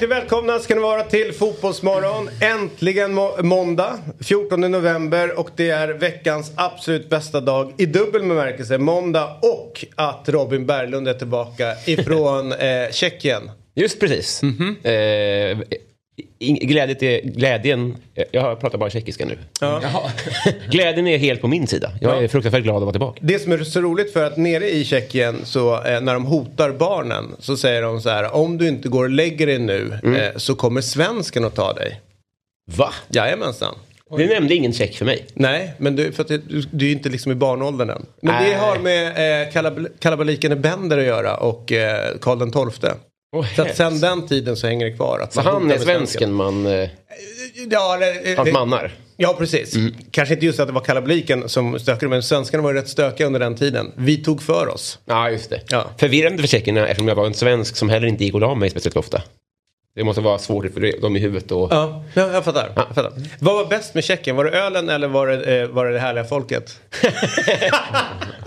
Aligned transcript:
Hjärtligt 0.00 0.16
välkomna 0.22 0.58
ska 0.58 0.74
ni 0.74 0.80
vara 0.80 1.02
till 1.02 1.32
Fotbollsmorgon. 1.32 2.30
Äntligen 2.40 3.14
må- 3.14 3.36
måndag, 3.42 3.98
14 4.20 4.60
november 4.60 5.38
och 5.38 5.50
det 5.56 5.70
är 5.70 5.88
veckans 5.88 6.52
absolut 6.56 7.08
bästa 7.10 7.40
dag 7.40 7.72
i 7.78 7.86
dubbel 7.86 8.22
bemärkelse. 8.22 8.78
Måndag 8.78 9.36
och 9.42 9.84
att 9.94 10.28
Robin 10.28 10.66
Berglund 10.66 11.08
är 11.08 11.14
tillbaka 11.14 11.74
ifrån 11.86 12.52
eh, 12.58 12.90
Tjeckien. 12.92 13.50
Just 13.74 14.00
precis. 14.00 14.42
eh, 14.42 15.58
in- 16.38 16.56
glädje 16.68 16.94
till, 16.94 17.20
glädjen, 17.24 17.96
jag 18.30 18.60
pratar 18.60 18.78
bara 18.78 18.90
tjeckiska 18.90 19.24
nu. 19.26 19.38
glädjen 20.70 21.06
är 21.06 21.18
helt 21.18 21.40
på 21.40 21.48
min 21.48 21.66
sida. 21.66 21.90
Jag 22.00 22.24
är 22.24 22.28
fruktansvärt 22.28 22.62
glad 22.62 22.76
att 22.76 22.82
vara 22.82 22.92
tillbaka. 22.92 23.18
Det 23.22 23.38
som 23.38 23.52
är 23.52 23.58
så 23.64 23.80
roligt 23.80 24.12
för 24.12 24.24
att 24.26 24.36
nere 24.36 24.70
i 24.70 24.84
Tjeckien 24.84 25.40
så 25.44 25.74
eh, 25.84 26.00
när 26.00 26.14
de 26.14 26.24
hotar 26.24 26.70
barnen 26.72 27.24
så 27.38 27.56
säger 27.56 27.82
de 27.82 28.00
så 28.00 28.10
här 28.10 28.34
om 28.34 28.58
du 28.58 28.68
inte 28.68 28.88
går 28.88 29.04
och 29.04 29.10
lägger 29.10 29.46
dig 29.46 29.58
nu 29.58 29.98
eh, 30.04 30.36
så 30.36 30.54
kommer 30.54 30.80
svensken 30.80 31.44
att 31.44 31.54
ta 31.54 31.72
dig. 31.72 32.00
Va? 32.76 32.92
Jajamensan. 33.08 33.74
Det 34.16 34.26
nämnde 34.26 34.54
ingen 34.54 34.72
tjeck 34.72 34.96
för 34.96 35.04
mig. 35.04 35.26
Nej, 35.34 35.72
men 35.78 35.96
du, 35.96 36.12
för 36.12 36.22
att 36.22 36.28
det, 36.28 36.38
du, 36.48 36.62
du 36.70 36.84
är 36.84 36.88
ju 36.88 36.94
inte 36.96 37.08
liksom 37.08 37.32
i 37.32 37.34
barnåldern 37.34 37.90
än. 37.90 38.06
Men 38.22 38.34
det 38.42 38.48
Nej. 38.48 38.54
har 38.58 38.78
med 38.78 39.06
eh, 39.08 39.52
kalab- 39.52 39.88
kalabaliken 39.98 40.52
i 40.52 40.56
Bender 40.56 40.98
att 40.98 41.04
göra 41.04 41.36
och 41.36 41.72
eh, 41.72 42.16
Karl 42.20 42.38
den 42.38 42.50
Åh, 43.36 43.46
så 43.56 43.62
att 43.62 43.76
sen 43.76 44.00
den 44.00 44.26
tiden 44.26 44.56
så 44.56 44.66
hänger 44.66 44.86
det 44.86 44.92
kvar. 44.92 45.20
Att 45.20 45.32
Så 45.32 45.40
han 45.40 45.70
är 45.70 45.78
svensken 45.78 46.32
man... 46.32 46.66
Eh, 46.66 46.88
Ja, 47.70 47.96
det, 47.96 48.36
hans 48.36 48.46
det, 48.46 48.52
mannar. 48.52 48.92
ja, 49.16 49.34
precis. 49.38 49.74
Kanske 50.10 50.34
inte 50.34 50.46
just 50.46 50.60
att 50.60 50.66
det 50.66 50.72
var 50.72 50.80
kalabaliken 50.80 51.48
som 51.48 51.78
stökade, 51.78 52.08
men 52.10 52.22
svenskarna 52.22 52.62
var 52.62 52.72
ju 52.72 52.78
rätt 52.78 52.88
stökiga 52.88 53.26
under 53.26 53.40
den 53.40 53.56
tiden. 53.56 53.92
Vi 53.96 54.16
tog 54.16 54.42
för 54.42 54.68
oss. 54.68 54.98
Ja, 55.04 55.30
just 55.30 55.50
det. 55.50 55.60
Ja. 55.68 55.90
Förvirrande 55.98 56.38
för 56.42 56.48
tjeckerna 56.48 56.88
eftersom 56.88 57.08
jag 57.08 57.14
var 57.14 57.26
en 57.26 57.34
svensk 57.34 57.76
som 57.76 57.88
heller 57.88 58.06
inte 58.06 58.24
gick 58.24 58.34
och 58.34 58.40
la 58.40 58.54
mig 58.54 58.70
speciellt 58.70 58.96
ofta. 58.96 59.22
Det 59.94 60.04
måste 60.04 60.20
vara 60.22 60.38
svårt 60.38 60.72
för 60.74 61.00
dem 61.00 61.16
i 61.16 61.18
huvudet 61.18 61.52
och... 61.52 61.68
Ja, 61.70 62.04
ja 62.14 62.32
jag, 62.32 62.44
fattar, 62.44 62.72
jag 62.76 62.86
fattar. 62.94 63.12
Vad 63.40 63.54
var 63.54 63.64
bäst 63.66 63.94
med 63.94 64.04
Tjeckien? 64.04 64.36
Var 64.36 64.44
det 64.44 64.50
ölen 64.50 64.88
eller 64.88 65.08
var 65.08 65.26
det, 65.26 65.60
eh, 65.60 65.68
var 65.68 65.86
det 65.86 65.92
det 65.92 65.98
härliga 65.98 66.24
folket? 66.24 66.80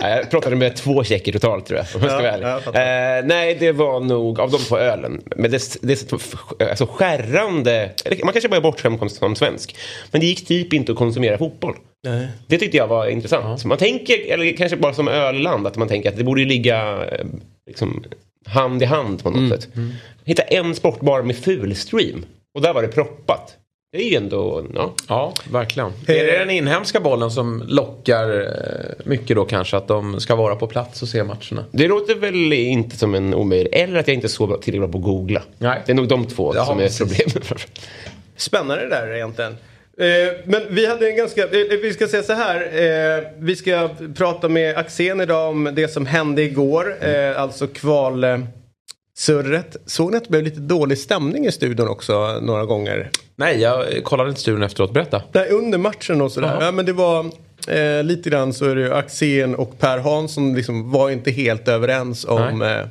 Jag 0.00 0.30
pratade 0.30 0.56
med 0.56 0.76
två 0.76 1.04
tjecker 1.04 1.32
totalt 1.32 1.66
tror 1.66 1.78
jag. 1.78 1.86
Om 1.96 2.02
jag 2.02 2.10
ska 2.10 2.24
Ja, 2.38 2.60
vara 2.72 2.84
ärlig. 2.84 3.18
eh, 3.24 3.26
nej, 3.28 3.56
det 3.60 3.72
var 3.72 4.00
nog 4.00 4.40
av 4.40 4.50
de 4.50 4.58
två 4.58 4.78
ölen. 4.78 5.22
Men 5.36 5.50
det, 5.50 5.78
det 5.82 5.92
är 5.92 5.96
så 5.96 6.18
alltså, 6.70 6.86
skärrande. 6.86 7.90
Man 8.24 8.32
kanske 8.32 8.48
bara 8.48 8.56
är 8.56 8.60
bortskämd 8.60 9.10
som- 9.12 9.36
svensk. 9.36 9.76
Men 10.10 10.20
det 10.20 10.26
gick 10.26 10.46
typ 10.46 10.72
inte 10.72 10.92
att 10.92 10.98
konsumera 10.98 11.38
fotboll. 11.38 11.74
Nej. 12.06 12.28
Det 12.46 12.58
tyckte 12.58 12.76
jag 12.76 12.86
var 12.86 13.06
intressant. 13.06 13.64
Man 13.64 13.78
tänker, 13.78 14.32
eller 14.32 14.56
kanske 14.56 14.76
bara 14.76 14.94
som 14.94 15.08
ölland, 15.08 15.66
att 15.66 15.76
man 15.76 15.88
tänker 15.88 16.08
att 16.08 16.16
det 16.16 16.24
borde 16.24 16.44
ligga 16.44 17.04
eh, 17.12 17.24
liksom, 17.66 18.04
hand 18.46 18.82
i 18.82 18.84
hand 18.84 19.22
på 19.22 19.30
något 19.30 19.38
Mm, 19.38 19.50
sätt. 19.50 19.68
Hitta 20.24 20.42
en 20.42 20.74
sportbar 20.74 21.22
med 21.22 21.36
fulstream. 21.36 22.24
Och 22.54 22.62
där 22.62 22.74
var 22.74 22.82
det 22.82 22.88
proppat. 22.88 23.56
Det 23.92 23.98
är 24.06 24.10
ju 24.10 24.16
ändå, 24.16 24.66
ja. 24.74 24.94
Ja, 25.08 25.32
verkligen. 25.50 25.92
Är 26.06 26.24
det 26.26 26.38
den 26.38 26.50
inhemska 26.50 27.00
bollen 27.00 27.30
som 27.30 27.62
lockar 27.68 28.40
eh, 28.40 29.06
mycket 29.06 29.36
då 29.36 29.44
kanske? 29.44 29.76
Att 29.76 29.88
de 29.88 30.20
ska 30.20 30.34
vara 30.36 30.56
på 30.56 30.66
plats 30.66 31.02
och 31.02 31.08
se 31.08 31.24
matcherna? 31.24 31.64
Det 31.70 31.88
låter 31.88 32.14
väl 32.14 32.52
inte 32.52 32.96
som 32.96 33.14
en 33.14 33.34
omöjlig... 33.34 33.74
Eller 33.74 33.98
att 34.00 34.08
jag 34.08 34.14
inte 34.14 34.26
är 34.26 34.28
så 34.28 34.46
bra- 34.46 34.56
tillräckligt 34.56 34.90
bra 34.90 34.92
på 34.92 34.98
att 34.98 35.04
googla. 35.14 35.42
Nej. 35.58 35.82
Det 35.86 35.92
är 35.92 35.96
nog 35.96 36.08
de 36.08 36.26
två 36.26 36.52
Ja, 36.54 36.64
som 36.64 36.78
är 36.78 36.82
precis. 36.82 36.98
problemet. 36.98 37.68
Spännande 38.36 38.82
det 38.82 38.88
där 38.90 39.14
egentligen. 39.14 39.56
Eh, 39.98 40.32
men 40.44 40.62
vi 40.70 40.86
hade 40.86 41.08
en 41.10 41.16
ganska, 41.16 41.42
eh, 41.42 41.78
vi 41.82 41.92
ska 41.92 42.08
säga 42.08 42.22
så 42.22 42.32
här. 42.32 42.60
Eh, 42.60 43.24
vi 43.38 43.56
ska 43.56 43.90
prata 44.16 44.48
med 44.48 44.76
Axén 44.76 45.20
idag 45.20 45.48
om 45.48 45.70
det 45.74 45.88
som 45.88 46.06
hände 46.06 46.42
igår. 46.42 47.04
Alltså 47.36 47.66
kval... 47.66 48.24
Eh, 48.24 48.38
Surret. 49.16 49.76
Såg 49.86 50.10
ni 50.10 50.16
att 50.16 50.24
det 50.24 50.30
blev 50.30 50.42
lite 50.42 50.60
dålig 50.60 50.98
stämning 50.98 51.46
i 51.46 51.52
studion 51.52 51.88
också 51.88 52.38
några 52.42 52.64
gånger? 52.64 53.10
Nej, 53.36 53.60
jag 53.60 54.04
kollade 54.04 54.28
inte 54.28 54.40
studion 54.40 54.62
efteråt. 54.62 54.92
Berätta. 54.92 55.22
Där 55.32 55.52
under 55.52 55.78
matchen 55.78 56.20
och 56.20 56.32
sådär. 56.32 56.58
Ja, 56.60 56.72
men 56.72 56.86
det 56.86 56.92
var 56.92 57.26
eh, 57.68 58.02
lite 58.02 58.30
grann 58.30 58.52
så 58.52 58.64
är 58.64 58.74
det 58.74 58.80
ju 58.80 58.94
Axén 58.94 59.54
och 59.54 59.78
Per 59.78 59.98
Hansson 59.98 60.54
liksom 60.54 60.90
var 60.90 61.10
inte 61.10 61.30
helt 61.30 61.68
överens 61.68 62.24
om 62.24 62.82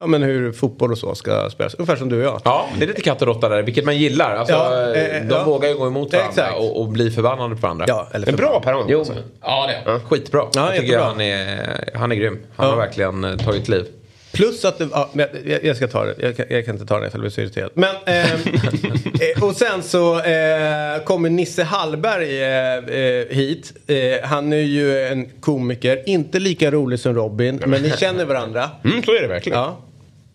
ja, 0.00 0.06
men 0.06 0.22
hur 0.22 0.52
fotboll 0.52 0.92
och 0.92 0.98
så 0.98 1.14
ska 1.14 1.50
spelas. 1.50 1.74
Ungefär 1.74 1.96
som 1.96 2.08
du 2.08 2.16
och 2.16 2.24
jag. 2.24 2.40
Ja, 2.44 2.68
det 2.78 2.84
är 2.84 2.88
lite 2.88 3.02
katt 3.02 3.22
och 3.22 3.28
råtta 3.28 3.48
där, 3.48 3.62
vilket 3.62 3.84
man 3.84 3.96
gillar. 3.98 4.36
Alltså, 4.36 4.54
Ja, 4.54 4.94
eh, 4.94 5.22
de 5.24 5.34
ja. 5.34 5.44
vågar 5.44 5.68
ju 5.68 5.74
gå 5.74 5.86
emot 5.86 6.12
varandra 6.14 6.52
och, 6.56 6.80
och 6.80 6.88
bli 6.88 7.10
förbannade 7.10 7.54
på 7.54 7.60
varandra. 7.60 7.84
Ja, 7.88 8.08
eller 8.12 8.26
Men 8.26 8.36
bra 8.36 8.60
Per 8.64 8.72
Hansson. 8.72 8.90
Jo, 8.92 8.98
alltså. 8.98 9.14
ja 9.42 9.66
det 9.84 9.90
är 9.90 9.98
Skitbra. 9.98 10.42
Ja, 10.54 10.74
jag 10.74 10.80
tycker 10.80 10.98
han 10.98 11.20
är, 11.20 11.90
han 11.94 12.12
är 12.12 12.16
grym. 12.16 12.38
Han 12.56 12.66
Ja. 12.66 12.72
har 12.72 12.78
verkligen 12.78 13.24
eh, 13.24 13.36
tagit 13.36 13.68
liv. 13.68 13.84
Plus 14.32 14.64
att 14.64 14.78
det, 14.78 14.88
ja, 14.92 15.08
jag, 15.44 15.64
jag 15.64 15.76
ska 15.76 15.88
ta 15.88 16.04
det. 16.04 16.14
Jag 16.18 16.36
kan, 16.36 16.46
jag 16.50 16.64
kan 16.64 16.74
inte 16.74 16.86
ta 16.86 17.00
det 17.00 17.10
för 17.10 17.18
jag 17.18 17.20
blir 17.20 17.30
så 17.30 17.40
irriterad. 17.40 17.70
Men, 17.74 17.94
ehm, 18.06 18.24
eh, 19.36 19.44
och 19.44 19.56
sen 19.56 19.82
så 19.82 20.20
eh, 20.20 21.02
kommer 21.04 21.30
Nisse 21.30 21.62
Hallberg 21.62 22.42
eh, 22.42 22.76
eh, 22.76 23.26
hit. 23.30 23.72
Eh, 23.86 23.96
han 24.28 24.52
är 24.52 24.56
ju 24.56 25.02
en 25.06 25.28
komiker. 25.40 26.02
Inte 26.08 26.38
lika 26.38 26.70
rolig 26.70 26.98
som 27.00 27.14
Robin. 27.14 27.62
Men 27.66 27.82
ni 27.82 27.90
känner 27.90 28.24
varandra. 28.24 28.70
Mm, 28.84 29.02
så 29.02 29.12
är 29.14 29.20
det 29.22 29.28
verkligen. 29.28 29.58
Ja. 29.58 29.76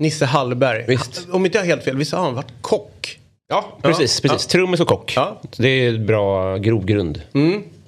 Nisse 0.04 0.26
Hallberg. 0.26 0.86
Visst. 0.88 1.28
Om 1.32 1.46
inte 1.46 1.58
jag 1.58 1.64
har 1.64 1.68
helt 1.68 1.84
fel, 1.84 1.98
visst 1.98 2.14
har 2.14 2.24
han 2.24 2.36
varit 2.36 2.54
kock? 2.62 3.20
Ja, 3.50 3.78
precis. 3.82 4.22
Ja. 4.24 4.30
precis. 4.30 4.48
Trummis 4.48 4.80
och 4.80 4.88
kock. 4.88 5.14
Ja. 5.16 5.42
Det 5.58 5.68
är 5.68 5.98
bra 5.98 6.58
grogrund. 6.58 7.22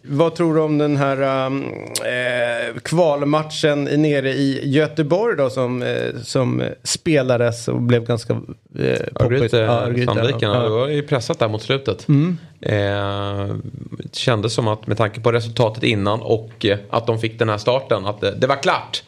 Vad 0.07 0.35
tror 0.35 0.55
du 0.55 0.61
om 0.61 0.77
den 0.77 0.97
här 0.97 1.45
um, 1.45 1.63
eh, 1.63 2.79
kvalmatchen 2.81 3.83
nere 3.83 4.29
i 4.29 4.69
Göteborg 4.69 5.37
då 5.37 5.49
som, 5.49 5.83
eh, 5.83 6.21
som 6.23 6.61
eh, 6.61 6.67
spelades 6.83 7.67
och 7.67 7.81
blev 7.81 8.05
ganska 8.05 8.33
eh, 8.33 8.39
poppigt? 8.39 9.21
Örgryte, 9.21 9.57
Ja, 9.57 9.79
Sandviken, 10.05 10.51
ja. 10.51 10.59
det 10.59 10.69
var 10.69 10.87
ju 10.87 11.01
pressat 11.01 11.39
där 11.39 11.47
mot 11.47 11.61
slutet. 11.61 12.07
Eh, 12.61 13.55
det 13.99 14.15
kändes 14.15 14.53
som 14.53 14.67
att 14.67 14.87
med 14.87 14.97
tanke 14.97 15.19
på 15.21 15.31
resultatet 15.31 15.83
innan 15.83 16.21
och 16.21 16.65
eh, 16.65 16.77
att 16.89 17.07
de 17.07 17.19
fick 17.19 17.39
den 17.39 17.49
här 17.49 17.57
starten 17.57 18.05
att 18.05 18.21
det, 18.21 18.31
det 18.31 18.47
var 18.47 18.63
klart. 18.63 19.03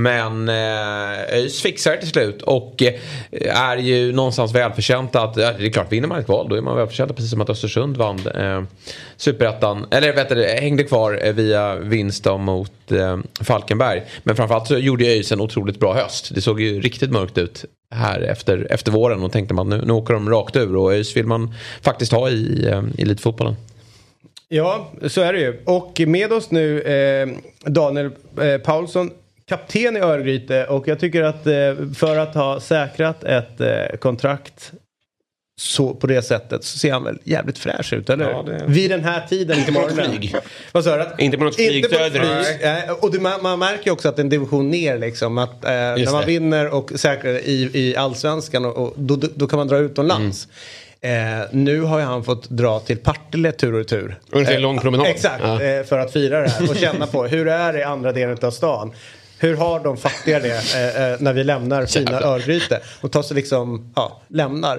Men 0.00 0.48
eh, 0.48 1.34
ÖIS 1.34 1.62
fixar 1.62 1.90
det 1.90 1.98
till 1.98 2.08
slut 2.08 2.42
och 2.42 2.82
eh, 2.82 3.60
är 3.60 3.76
ju 3.76 4.12
någonstans 4.12 4.54
välförtjänta 4.54 5.22
att, 5.22 5.36
ja, 5.36 5.52
det 5.52 5.66
är 5.66 5.70
klart 5.70 5.92
vinner 5.92 6.08
man 6.08 6.18
ett 6.18 6.26
kval 6.26 6.48
då 6.48 6.56
är 6.56 6.60
man 6.60 6.76
välförtjänta 6.76 7.14
precis 7.14 7.30
som 7.30 7.40
att 7.40 7.50
Östersund 7.50 7.96
vann 7.96 8.26
eh, 8.26 8.62
Superettan, 9.16 9.86
eller 9.90 10.12
vet 10.12 10.28
du, 10.28 10.44
hängde 10.44 10.84
kvar 10.84 11.20
eh, 11.22 11.32
via 11.32 11.76
vinst 11.76 12.26
mot 12.38 12.92
eh, 12.92 13.18
Falkenberg. 13.40 14.02
Men 14.22 14.36
framförallt 14.36 14.66
så 14.66 14.78
gjorde 14.78 15.04
ju 15.04 15.10
ÖIS 15.10 15.32
en 15.32 15.40
otroligt 15.40 15.80
bra 15.80 15.94
höst. 15.94 16.34
Det 16.34 16.40
såg 16.40 16.60
ju 16.60 16.80
riktigt 16.80 17.10
mörkt 17.10 17.38
ut 17.38 17.64
här 17.94 18.20
efter, 18.20 18.66
efter 18.70 18.92
våren 18.92 19.22
och 19.22 19.32
tänkte 19.32 19.54
man 19.54 19.68
nu, 19.68 19.82
nu 19.84 19.92
åker 19.92 20.14
de 20.14 20.30
rakt 20.30 20.56
ur 20.56 20.76
och 20.76 20.92
ÖIS 20.92 21.16
vill 21.16 21.26
man 21.26 21.54
faktiskt 21.82 22.12
ha 22.12 22.28
i, 22.28 22.66
eh, 22.66 22.82
i 22.98 23.02
elitfotbollen. 23.02 23.56
Ja, 24.52 24.90
så 25.08 25.20
är 25.20 25.32
det 25.32 25.38
ju. 25.38 25.62
Och 25.64 26.00
med 26.06 26.32
oss 26.32 26.50
nu 26.50 26.80
eh, 26.80 27.28
Daniel 27.70 28.10
eh, 28.40 28.58
Paulsson, 28.58 29.10
kapten 29.50 29.96
i 29.96 30.00
Örgryte. 30.00 30.64
Och 30.66 30.88
jag 30.88 31.00
tycker 31.00 31.22
att 31.22 31.46
eh, 31.46 31.52
för 31.96 32.16
att 32.16 32.34
ha 32.34 32.60
säkrat 32.60 33.24
ett 33.24 33.60
eh, 33.60 33.96
kontrakt 33.98 34.72
så, 35.60 35.94
på 35.94 36.06
det 36.06 36.22
sättet 36.22 36.64
så 36.64 36.78
ser 36.78 36.92
han 36.92 37.04
väl 37.04 37.18
jävligt 37.24 37.58
fräsch 37.58 37.92
ut, 37.92 38.10
eller 38.10 38.30
Ja, 38.30 38.42
det- 38.42 38.64
Vid 38.66 38.90
den 38.90 39.04
här 39.04 39.26
tiden 39.28 39.58
Inte 39.58 39.72
på 39.72 39.80
något 39.80 39.92
flyg. 39.92 40.34
Vad 40.72 40.84
sa 40.84 40.96
du? 40.96 41.24
Inte 41.24 41.38
på 41.38 41.44
något 41.44 41.54
flyg 41.54 41.86
söderut. 41.90 42.46
Nej, 42.62 42.90
Och 43.00 43.12
det, 43.12 43.20
man, 43.20 43.42
man 43.42 43.58
märker 43.58 43.86
ju 43.86 43.90
också 43.92 44.08
att 44.08 44.16
det 44.16 44.20
är 44.20 44.24
en 44.24 44.28
division 44.30 44.70
ner 44.70 44.98
liksom. 44.98 45.38
Att, 45.38 45.64
eh, 45.64 45.70
när 45.70 46.12
man 46.12 46.20
det. 46.20 46.26
vinner 46.26 46.74
och 46.74 46.92
säkrar 46.96 47.30
i, 47.38 47.70
i 47.74 47.96
allsvenskan 47.96 48.64
och, 48.64 48.76
och 48.76 48.92
då, 48.96 49.16
då, 49.16 49.28
då 49.34 49.46
kan 49.46 49.56
man 49.58 49.68
dra 49.68 49.78
utomlands. 49.78 50.48
Eh, 51.00 51.10
nu 51.52 51.80
har 51.80 51.98
ju 51.98 52.04
han 52.04 52.24
fått 52.24 52.48
dra 52.50 52.80
till 52.80 52.96
Partille 52.96 53.52
tur 53.52 53.72
och 53.72 53.78
retur. 53.78 54.18
Under 54.32 54.52
en 54.54 54.62
lång 54.62 54.78
promenad. 54.78 55.06
Exakt, 55.06 55.42
Ja. 55.44 55.62
eh, 55.62 55.84
för 55.84 55.98
att 55.98 56.12
fira 56.12 56.40
det 56.40 56.48
här 56.48 56.70
och 56.70 56.76
känna 56.76 57.06
på 57.06 57.24
hur 57.26 57.48
är 57.48 57.72
det 57.72 57.78
i 57.78 57.82
andra 57.82 58.12
delen 58.12 58.38
av 58.42 58.50
stan. 58.50 58.92
Hur 59.40 59.56
har 59.56 59.80
de 59.80 59.96
fattiga 59.96 60.40
det 60.40 60.48
eh, 60.48 61.12
eh, 61.12 61.20
när 61.20 61.32
vi 61.32 61.44
lämnar 61.44 61.86
fina. 61.86 62.20
Örgryte 62.20 62.80
och 63.00 63.12
tar 63.12 63.22
sig 63.22 63.34
liksom, 63.34 63.92
ja, 63.96 64.22
lämnar. 64.28 64.76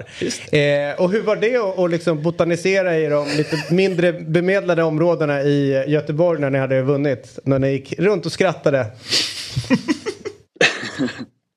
Eh, 0.52 1.00
och 1.02 1.10
hur 1.10 1.22
var 1.22 1.36
det 1.36 1.56
att, 1.56 1.78
att 1.78 1.90
liksom 1.90 2.22
botanisera 2.22 2.98
i 2.98 3.06
de 3.06 3.26
lite 3.36 3.74
mindre 3.74 4.12
bemedlade 4.12 4.82
områdena 4.82 5.42
i 5.42 5.84
Göteborg 5.88 6.40
när 6.40 6.50
ni 6.50 6.58
hade 6.58 6.82
vunnit? 6.82 7.38
När 7.44 7.58
ni 7.58 7.70
gick 7.70 7.98
runt 7.98 8.26
och 8.26 8.32
skrattade. 8.32 8.86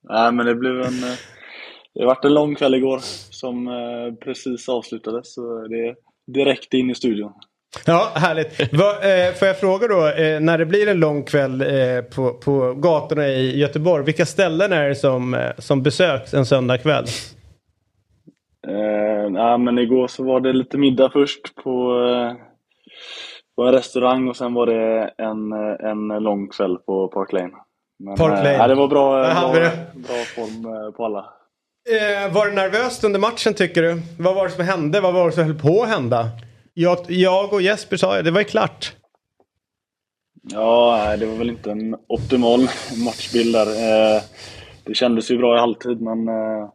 Nej, 0.09 0.31
men 0.31 0.45
det 0.45 0.55
blev 0.55 0.81
en, 0.81 1.03
eh, 1.03 1.15
det 1.93 2.05
varit 2.05 2.25
en 2.25 2.33
lång 2.33 2.55
kväll 2.55 2.75
igår 2.75 2.99
som 3.29 3.67
eh, 3.67 4.13
precis 4.23 4.69
avslutades. 4.69 5.33
Så 5.33 5.67
det 5.67 5.87
är 5.87 5.95
direkt 6.33 6.73
in 6.73 6.89
i 6.89 6.95
studion. 6.95 7.33
Ja, 7.85 8.11
härligt. 8.15 8.73
Va, 8.73 8.91
eh, 9.01 9.33
får 9.33 9.47
jag 9.47 9.59
fråga 9.59 9.87
då, 9.87 10.07
eh, 10.07 10.39
när 10.39 10.57
det 10.57 10.65
blir 10.65 10.87
en 10.87 10.99
lång 10.99 11.23
kväll 11.23 11.61
eh, 11.61 12.01
på, 12.15 12.33
på 12.33 12.73
gatorna 12.73 13.27
i 13.27 13.59
Göteborg, 13.59 14.03
vilka 14.05 14.25
ställen 14.25 14.73
är 14.73 14.89
det 14.89 14.95
som, 14.95 15.33
eh, 15.33 15.51
som 15.57 15.83
besöks 15.83 16.33
en 16.33 16.45
söndagkväll? 16.45 17.05
Eh, 18.67 19.33
ja, 19.33 19.57
men 19.57 19.79
igår 19.79 20.07
så 20.07 20.23
var 20.23 20.39
det 20.39 20.53
lite 20.53 20.77
middag 20.77 21.09
först 21.13 21.55
på, 21.63 21.99
eh, 22.09 22.33
på 23.55 23.63
en 23.63 23.73
restaurang 23.73 24.27
och 24.27 24.35
sen 24.35 24.53
var 24.53 24.65
det 24.65 25.11
en, 25.17 25.51
eh, 25.51 25.89
en 25.91 26.23
lång 26.23 26.47
kväll 26.47 26.77
på 26.77 27.07
Park 27.07 27.33
Lane. 27.33 27.53
Men, 27.99 28.15
Park 28.15 28.43
Lane. 28.43 28.53
Ja, 28.53 28.67
det 28.67 28.75
var 28.75 28.87
bra, 28.87 29.23
bra, 29.23 29.69
bra 29.93 30.23
form 30.35 30.93
på 30.93 31.05
alla. 31.05 31.25
Var 32.31 32.45
det 32.47 32.55
nervöst 32.55 33.03
under 33.03 33.19
matchen 33.19 33.53
tycker 33.53 33.81
du? 33.81 34.01
Vad 34.19 34.35
var 34.35 34.43
det 34.43 34.51
som 34.51 34.65
hände? 34.65 35.01
Vad 35.01 35.13
var 35.13 35.25
det 35.25 35.31
som 35.31 35.43
höll 35.43 35.59
på 35.59 35.83
att 35.83 35.89
hända? 35.89 36.29
Jag, 36.77 36.97
jag 37.07 37.53
och 37.53 37.61
Jesper 37.61 37.97
sa 37.97 38.17
ju, 38.17 38.23
det 38.23 38.31
var 38.31 38.39
ju 38.39 38.45
klart. 38.45 38.95
Ja, 40.51 41.15
det 41.19 41.25
var 41.25 41.35
väl 41.35 41.49
inte 41.49 41.71
en 41.71 41.95
optimal 42.07 42.59
matchbild 43.05 43.55
där. 43.55 43.67
Eh, 43.67 44.21
det 44.83 44.93
kändes 44.93 45.31
ju 45.31 45.37
bra 45.37 45.55
i 45.55 45.59
halvtid, 45.59 46.01
men... 46.01 46.27
Eh, 46.27 46.69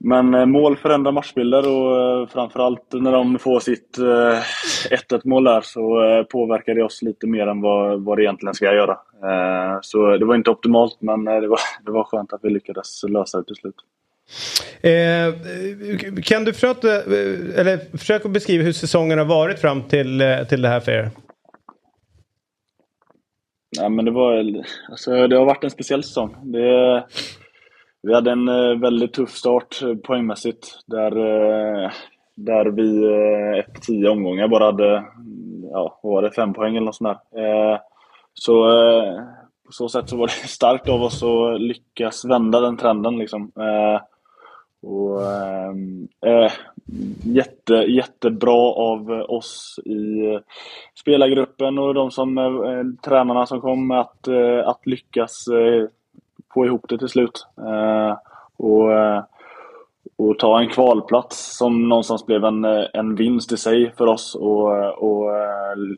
men 0.00 0.34
eh, 0.34 0.46
mål 0.46 0.76
förändrar 0.76 1.12
matchbilder 1.12 1.68
och 1.68 2.30
framförallt 2.30 2.92
när 2.92 3.12
de 3.12 3.38
får 3.38 3.60
sitt 3.60 3.98
1-1 3.98 5.20
mål 5.24 5.44
där 5.44 5.60
så 5.60 6.24
påverkar 6.30 6.74
det 6.74 6.82
oss 6.82 7.02
lite 7.02 7.26
mer 7.26 7.46
än 7.46 7.60
vad, 7.60 8.04
vad 8.04 8.18
det 8.18 8.22
egentligen 8.22 8.54
ska 8.54 8.74
göra. 8.74 8.98
Så 9.82 10.16
det 10.16 10.24
var 10.24 10.34
inte 10.34 10.50
optimalt, 10.50 10.96
men 11.00 11.24
det 11.24 11.48
var, 11.48 11.58
det 11.84 11.90
var 11.90 12.04
skönt 12.04 12.32
att 12.32 12.40
vi 12.42 12.50
lyckades 12.50 13.02
lösa 13.08 13.38
det 13.38 13.44
till 13.44 13.56
slut. 13.56 13.74
Eh, 14.80 15.34
kan 16.22 16.44
du 16.44 16.52
försöka, 16.52 16.88
eh, 16.88 17.60
eller 17.60 17.98
försöka 17.98 18.28
beskriva 18.28 18.64
hur 18.64 18.72
säsongen 18.72 19.18
har 19.18 19.24
varit 19.24 19.58
fram 19.58 19.82
till, 19.82 20.20
eh, 20.20 20.44
till 20.44 20.62
det 20.62 20.68
här 20.68 20.80
för 20.80 20.92
er? 20.92 21.10
Ja, 23.78 23.88
men 23.88 24.04
det, 24.04 24.10
var, 24.10 24.62
alltså, 24.90 25.28
det 25.28 25.36
har 25.36 25.44
varit 25.44 25.64
en 25.64 25.70
speciell 25.70 26.02
säsong. 26.02 26.36
Det, 26.42 27.04
vi 28.02 28.14
hade 28.14 28.30
en 28.30 28.48
eh, 28.48 28.78
väldigt 28.80 29.12
tuff 29.12 29.30
start 29.30 29.80
poängmässigt. 30.04 30.68
Där, 30.86 31.10
där 32.34 32.66
vi 32.66 33.06
efter 33.60 33.80
tio 33.80 34.08
omgångar 34.08 34.48
bara 34.48 34.64
hade 34.64 35.04
ja, 35.72 36.00
var 36.02 36.22
det, 36.22 36.32
fem 36.32 36.54
poäng 36.54 36.76
eller 36.76 36.86
något 36.86 36.96
sånt 36.96 37.18
där. 37.32 37.80
Så 38.34 38.64
på 39.66 39.72
så 39.72 39.88
sätt 39.88 40.08
så 40.08 40.16
var 40.16 40.26
det 40.26 40.32
starkt 40.48 40.88
av 40.88 41.02
oss 41.02 41.22
att 41.22 41.60
lyckas 41.60 42.24
vända 42.24 42.60
den 42.60 42.76
trenden. 42.76 43.18
Liksom. 43.18 43.52
Och, 44.82 45.22
äh, 45.22 46.52
jätte, 47.24 47.74
jättebra 47.74 48.72
av 48.72 49.10
oss 49.10 49.80
i 49.84 50.38
spelargruppen 50.94 51.78
och 51.78 51.94
de 51.94 52.10
som, 52.10 52.38
äh, 52.38 53.02
tränarna 53.02 53.46
som 53.46 53.60
kom 53.60 53.90
att, 53.90 54.28
äh, 54.28 54.68
att 54.68 54.86
lyckas 54.86 55.48
äh, 55.48 55.88
få 56.54 56.66
ihop 56.66 56.88
det 56.88 56.98
till 56.98 57.08
slut. 57.08 57.46
Och, 58.56 58.90
och 60.16 60.38
ta 60.38 60.60
en 60.60 60.68
kvalplats 60.68 61.56
som 61.56 61.88
någonstans 61.88 62.26
blev 62.26 62.44
en, 62.44 62.64
en 62.92 63.14
vinst 63.14 63.52
i 63.52 63.56
sig 63.56 63.92
för 63.96 64.06
oss 64.06 64.34
och, 64.34 64.88
och 65.02 65.30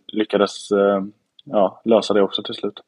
lyckades 0.07 0.69
ja, 1.45 1.81
lösa 1.85 2.15
det 2.15 2.23
också 2.23 2.43
till 2.43 2.55
slut. 2.55 2.81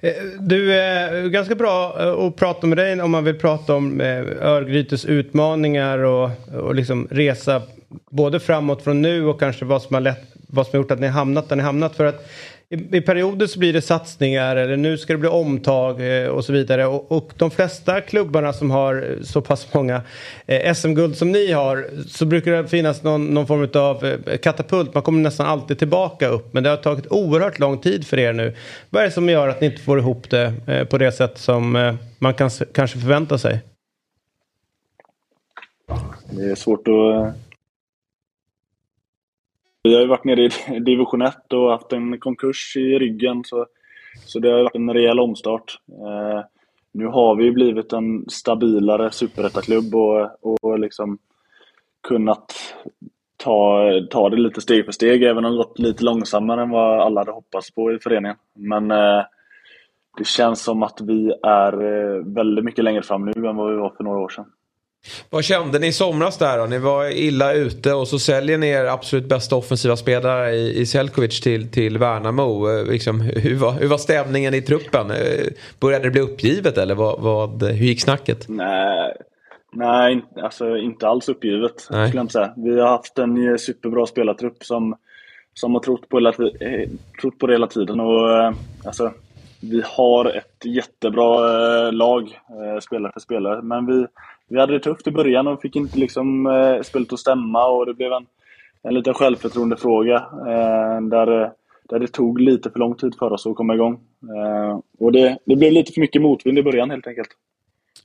Eh, 0.00 0.12
du 0.40 0.74
är 0.74 1.28
ganska 1.28 1.54
bra 1.54 1.96
eh, 2.00 2.26
att 2.26 2.36
prata 2.36 2.66
med 2.66 2.78
dig 2.78 3.02
om 3.02 3.10
man 3.10 3.24
vill 3.24 3.38
prata 3.38 3.74
om 3.74 4.00
eh, 4.00 4.20
Örgrytes 4.40 5.04
utmaningar 5.04 5.98
och, 5.98 6.30
och 6.54 6.74
liksom 6.74 7.08
resa 7.10 7.62
både 8.10 8.40
framåt 8.40 8.82
från 8.82 9.02
nu 9.02 9.26
och 9.26 9.40
kanske 9.40 9.64
vad 9.64 9.82
som 9.82 9.94
har, 9.94 10.00
lett, 10.00 10.22
vad 10.48 10.66
som 10.66 10.76
har 10.76 10.82
gjort 10.82 10.90
att 10.90 11.00
ni 11.00 11.06
har 11.06 11.14
hamnat 11.14 11.48
där 11.48 11.56
ni 11.56 11.62
hamnat. 11.62 11.96
För 11.96 12.04
att 12.04 12.30
i, 12.68 12.96
i 12.96 13.00
perioder 13.00 13.46
så 13.46 13.58
blir 13.58 13.72
det 13.72 13.82
satsningar 13.82 14.56
eller 14.56 14.76
nu 14.76 14.98
ska 14.98 15.12
det 15.12 15.18
bli 15.18 15.28
omtag 15.28 16.22
eh, 16.22 16.28
och 16.28 16.44
så 16.44 16.52
vidare. 16.52 16.86
Och, 16.86 17.12
och 17.12 17.32
de 17.36 17.50
flesta 17.50 18.00
klubbarna 18.00 18.52
som 18.52 18.70
har 18.70 18.94
eh, 19.10 19.22
så 19.22 19.40
pass 19.40 19.74
många 19.74 20.02
eh, 20.46 20.74
SM-guld 20.74 21.16
som 21.16 21.32
ni 21.32 21.52
har 21.52 21.86
så 22.08 22.26
brukar 22.26 22.52
det 22.52 22.68
finnas 22.68 23.02
någon, 23.02 23.26
någon 23.26 23.46
form 23.46 23.68
av 23.74 24.04
eh, 24.06 24.38
katapult. 24.38 24.94
Man 24.94 25.02
kommer 25.02 25.20
nästan 25.20 25.46
alltid 25.46 25.78
tillbaka 25.78 26.28
upp. 26.28 26.54
Men 26.54 26.62
det 26.62 26.70
har 26.70 26.76
tagit 26.76 27.06
oerhört 27.10 27.58
lång 27.58 27.78
tid 27.78 28.06
för 28.06 28.18
er 28.18 28.32
nu. 28.32 28.54
Vad 28.90 29.02
är 29.02 29.06
det 29.06 29.12
som 29.12 29.28
gör 29.28 29.48
att 29.48 29.60
ni 29.60 29.66
inte 29.66 29.82
får 29.82 29.98
ihop 29.98 30.30
det 30.30 30.52
eh, 30.66 30.84
på 30.84 30.98
det 30.98 31.12
sätt 31.12 31.38
som 31.38 31.76
eh, 31.76 31.94
man 32.18 32.34
kan, 32.34 32.50
kanske 32.74 32.98
förväntar 32.98 33.36
sig? 33.36 33.60
Det 36.30 36.50
är 36.50 36.54
svårt 36.54 36.88
att... 36.88 37.26
Eh, 37.26 37.43
vi 39.84 39.94
har 39.94 40.00
ju 40.00 40.06
varit 40.06 40.24
nere 40.24 40.44
i 40.44 40.80
division 40.80 41.22
1 41.22 41.52
och 41.52 41.70
haft 41.70 41.92
en 41.92 42.18
konkurs 42.20 42.76
i 42.76 42.98
ryggen 42.98 43.44
så, 43.44 43.66
så 44.26 44.38
det 44.38 44.50
har 44.50 44.62
varit 44.62 44.74
en 44.74 44.92
rejäl 44.92 45.20
omstart. 45.20 45.78
Eh, 45.88 46.44
nu 46.92 47.06
har 47.06 47.36
vi 47.36 47.44
ju 47.44 47.52
blivit 47.52 47.92
en 47.92 48.24
stabilare 48.28 49.10
superettaklubb 49.10 49.94
och, 49.94 50.64
och 50.64 50.78
liksom 50.78 51.18
kunnat 52.08 52.52
ta, 53.36 53.90
ta 54.10 54.28
det 54.30 54.36
lite 54.36 54.60
steg 54.60 54.84
för 54.84 54.92
steg 54.92 55.22
även 55.22 55.44
om 55.44 55.52
det 55.52 55.58
gått 55.58 55.78
lite 55.78 56.04
långsammare 56.04 56.62
än 56.62 56.70
vad 56.70 57.00
alla 57.00 57.20
hade 57.20 57.32
hoppats 57.32 57.74
på 57.74 57.92
i 57.92 57.98
föreningen. 57.98 58.36
Men 58.54 58.90
eh, 58.90 59.24
det 60.18 60.26
känns 60.26 60.62
som 60.62 60.82
att 60.82 61.00
vi 61.00 61.34
är 61.42 61.72
eh, 61.72 62.24
väldigt 62.24 62.64
mycket 62.64 62.84
längre 62.84 63.02
fram 63.02 63.24
nu 63.24 63.48
än 63.48 63.56
vad 63.56 63.70
vi 63.70 63.76
var 63.76 63.90
för 63.96 64.04
några 64.04 64.18
år 64.18 64.28
sedan. 64.28 64.46
Vad 65.30 65.44
kände 65.44 65.78
ni 65.78 65.86
i 65.86 65.92
somras 65.92 66.38
där 66.38 66.58
då? 66.58 66.66
Ni 66.66 66.78
var 66.78 67.10
illa 67.16 67.52
ute 67.52 67.92
och 67.92 68.08
så 68.08 68.18
säljer 68.18 68.58
ni 68.58 68.68
er 68.68 68.84
absolut 68.84 69.28
bästa 69.28 69.56
offensiva 69.56 69.96
spelare 69.96 70.50
i, 70.54 70.80
i 70.80 70.86
Selkovic 70.86 71.40
till, 71.40 71.70
till 71.70 71.98
Värnamo. 71.98 72.70
Eh, 72.70 72.84
Liksom, 72.86 73.20
hur, 73.20 73.56
var, 73.56 73.72
hur 73.72 73.88
var 73.88 73.98
stämningen 73.98 74.54
i 74.54 74.62
truppen? 74.62 75.10
Eh, 75.10 75.46
Började 75.80 76.04
det 76.04 76.10
bli 76.10 76.20
uppgivet 76.20 76.78
eller 76.78 76.94
vad, 76.94 77.20
vad, 77.20 77.62
hur 77.62 77.86
gick 77.86 78.02
snacket? 78.02 78.48
Nej, 78.48 79.12
nej 79.72 80.24
alltså 80.42 80.76
inte 80.76 81.08
alls 81.08 81.28
uppgivet 81.28 81.88
Nej. 81.90 82.08
skulle 82.08 82.18
jag 82.18 82.24
inte 82.24 82.32
säga. 82.32 82.52
Vi 82.56 82.80
har 82.80 82.88
haft 82.88 83.18
en 83.18 83.48
eh, 83.48 83.56
superbra 83.56 84.06
spelartrupp 84.06 84.64
som, 84.64 84.96
som 85.54 85.74
har 85.74 85.80
trott 85.80 86.08
på, 86.08 86.16
hela, 86.16 86.32
trott 87.20 87.38
på 87.38 87.46
det 87.46 87.52
hela 87.52 87.66
tiden. 87.66 88.00
Och, 88.00 88.54
alltså, 88.84 89.12
vi 89.60 89.82
har 89.84 90.24
ett 90.24 90.64
jättebra 90.64 91.40
lag, 91.90 92.38
spelare 92.82 93.12
för 93.12 93.20
spelare. 93.20 93.62
Men 93.62 93.86
vi, 93.86 94.06
vi 94.48 94.60
hade 94.60 94.72
det 94.72 94.80
tufft 94.80 95.06
i 95.06 95.10
början 95.10 95.46
och 95.46 95.60
fick 95.60 95.76
inte 95.76 95.98
liksom, 95.98 96.46
eh, 96.46 96.82
spelet 96.82 97.12
att 97.12 97.18
stämma 97.18 97.66
och 97.66 97.86
det 97.86 97.94
blev 97.94 98.12
en, 98.12 98.26
en 98.82 98.94
liten 98.94 99.14
självförtroendefråga 99.14 100.16
eh, 100.46 101.00
där, 101.00 101.42
eh, 101.42 101.48
där 101.88 101.98
det 101.98 102.08
tog 102.08 102.40
lite 102.40 102.70
för 102.70 102.78
lång 102.78 102.94
tid 102.94 103.14
för 103.18 103.32
oss 103.32 103.46
att 103.46 103.56
komma 103.56 103.74
igång. 103.74 104.00
Eh, 104.22 104.78
och 104.98 105.12
det, 105.12 105.38
det 105.44 105.56
blev 105.56 105.72
lite 105.72 105.92
för 105.92 106.00
mycket 106.00 106.22
motvind 106.22 106.58
i 106.58 106.62
början 106.62 106.90
helt 106.90 107.06
enkelt. 107.06 107.28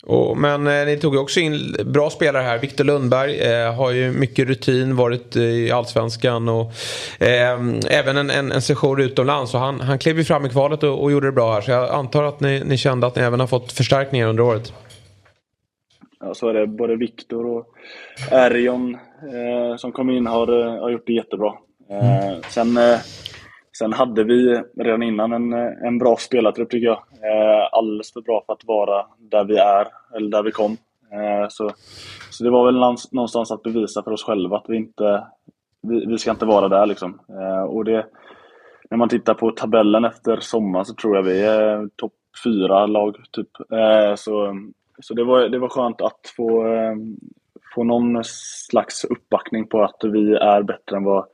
Och, 0.04 0.38
men 0.38 0.68
eh, 0.68 0.86
ni 0.86 0.98
tog 0.98 1.14
ju 1.14 1.20
också 1.20 1.40
in 1.40 1.76
bra 1.86 2.10
spelare 2.10 2.44
här. 2.44 2.60
Viktor 2.60 2.84
Lundberg 2.84 3.40
eh, 3.40 3.76
har 3.76 3.92
ju 3.92 4.12
mycket 4.12 4.48
rutin, 4.48 4.96
varit 4.96 5.36
eh, 5.36 5.44
i 5.44 5.72
Allsvenskan 5.72 6.50
och 6.50 6.72
eh, 7.20 7.60
även 7.88 8.18
en, 8.18 8.30
en, 8.30 8.52
en 8.52 8.62
session 8.62 9.02
utomlands. 9.02 9.54
Och 9.54 9.60
han, 9.60 9.82
han 9.82 10.00
klev 10.00 10.18
ju 10.18 10.24
fram 10.24 10.46
i 10.46 10.50
kvalet 10.50 10.84
och, 10.84 11.04
och 11.04 11.12
gjorde 11.12 11.28
det 11.28 11.32
bra 11.32 11.54
här. 11.54 11.62
Så 11.62 11.72
jag 11.72 11.90
antar 11.90 12.24
att 12.24 12.40
ni, 12.40 12.64
ni 12.66 12.78
kände 12.78 13.08
att 13.08 13.16
ni 13.16 13.22
även 13.22 13.40
har 13.40 13.48
fått 13.48 13.72
förstärkningar 13.72 14.28
under 14.28 14.44
året. 14.44 14.74
Ja, 16.20 16.34
så 16.34 16.50
är 16.50 16.54
det. 16.54 16.68
Både 16.68 16.96
Viktor 16.96 17.46
och 17.46 17.66
Erion 18.32 18.96
eh, 19.34 19.76
som 19.78 19.92
kom 19.92 20.10
in 20.10 20.28
har, 20.28 20.60
eh, 20.62 20.82
har 20.82 20.90
gjort 20.90 21.08
det 21.08 21.14
jättebra. 21.14 21.54
Eh, 21.90 22.40
sen, 22.50 22.78
eh, 22.78 23.00
sen 23.78 23.94
hade 23.94 24.24
vi 24.24 24.62
redan 24.78 25.04
innan 25.04 25.34
en, 25.34 25.54
en 25.54 25.98
bra 25.98 26.16
spelartrupp 26.18 26.70
tycker 26.70 26.88
jag. 26.88 26.98
Eh, 26.98 27.68
alldeles 27.72 28.14
för 28.14 28.22
bra 28.22 28.44
för 28.46 28.54
att 28.54 28.66
vara 28.66 29.06
där 29.18 29.44
vi 29.44 29.58
är, 29.58 29.88
eller 30.16 30.32
där 30.32 30.44
vi 30.44 30.52
kom. 30.52 30.78
Eh, 31.12 31.48
så, 31.50 31.72
så 32.30 32.44
det 32.44 32.50
var 32.50 32.66
väl 32.66 32.80
någonstans- 33.12 33.52
att 33.52 33.64
bevisa 33.64 34.04
för 34.04 34.12
oss 34.12 34.24
själva 34.24 34.58
att 34.58 34.66
vi 34.68 34.78
inte 34.78 35.24
vi, 35.82 36.06
vi 36.06 36.18
ska 36.18 36.32
inte 36.32 36.46
vara 36.46 36.68
där 36.68 36.86
liksom. 36.86 37.20
Eh, 37.30 37.64
och 37.64 37.86
det, 37.86 38.06
när 38.90 38.98
man 38.98 39.10
tittar 39.10 39.34
på 39.34 39.52
tabellen 39.52 40.06
efter 40.06 40.38
sommaren 40.40 40.86
så 40.86 40.94
tror 40.94 41.16
jag 41.16 41.24
vi 41.24 41.46
är 41.46 41.90
topp 41.96 42.14
fyra 42.44 42.86
lag 42.86 43.16
typ. 43.32 43.50
Så 44.16 44.56
så 45.02 45.14
det, 45.14 45.24
var, 45.24 45.50
det 45.50 45.60
var 45.60 45.70
skönt 45.70 46.02
att 46.02 46.34
få, 46.38 46.64
ehm, 46.64 47.16
få 47.76 47.84
någon 47.84 48.24
slags 48.70 49.04
uppbackning 49.04 49.68
på 49.68 49.84
att 49.84 50.00
vi 50.04 50.34
är 50.34 50.64
bättre 50.64 50.98
än 50.98 51.04
vad, 51.04 51.26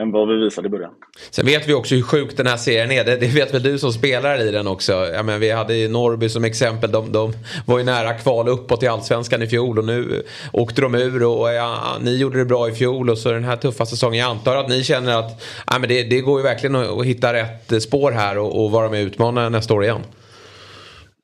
än 0.00 0.12
vad 0.12 0.28
vi 0.28 0.36
visade 0.36 0.66
i 0.66 0.70
början. 0.70 0.90
Sen 1.30 1.46
vet 1.46 1.68
vi 1.68 1.74
också 1.74 1.94
hur 1.94 2.02
sjuk 2.02 2.36
den 2.36 2.46
här 2.46 2.56
serien 2.56 2.90
är. 2.90 3.04
Det, 3.04 3.16
det 3.16 3.34
vet 3.34 3.54
väl 3.54 3.62
du 3.62 3.78
som 3.78 3.92
spelar 3.92 4.40
i 4.40 4.50
den 4.50 4.66
också. 4.66 4.92
Ja, 4.92 5.22
men 5.22 5.40
vi 5.40 5.50
hade 5.50 5.74
ju 5.74 5.88
Norrby 5.88 6.28
som 6.28 6.44
exempel. 6.44 6.92
De, 6.92 7.12
de 7.12 7.32
var 7.66 7.78
ju 7.78 7.84
nära 7.84 8.14
kval 8.14 8.48
uppåt 8.48 8.82
i 8.82 8.86
allsvenskan 8.86 9.42
i 9.42 9.46
fjol 9.46 9.78
och 9.78 9.84
nu 9.84 10.22
åkte 10.52 10.82
de 10.82 10.94
ur. 10.94 11.24
Och 11.24 11.52
ja, 11.52 11.96
ni 12.00 12.16
gjorde 12.16 12.38
det 12.38 12.44
bra 12.44 12.68
i 12.68 12.72
fjol 12.72 13.10
och 13.10 13.18
så 13.18 13.32
den 13.32 13.44
här 13.44 13.56
tuffa 13.56 13.86
säsongen. 13.86 14.20
Jag 14.20 14.30
antar 14.30 14.56
att 14.56 14.68
ni 14.68 14.84
känner 14.84 15.18
att 15.18 15.44
ja, 15.66 15.78
men 15.78 15.88
det, 15.88 16.02
det 16.02 16.20
går 16.20 16.40
ju 16.40 16.42
verkligen 16.42 16.76
att, 16.76 16.88
att 16.88 17.04
hitta 17.04 17.32
rätt 17.32 17.82
spår 17.82 18.12
här 18.12 18.38
och, 18.38 18.64
och 18.64 18.70
vara 18.70 18.88
med 18.88 19.02
och 19.02 19.06
utmana 19.06 19.48
nästa 19.48 19.74
år 19.74 19.84
igen. 19.84 20.02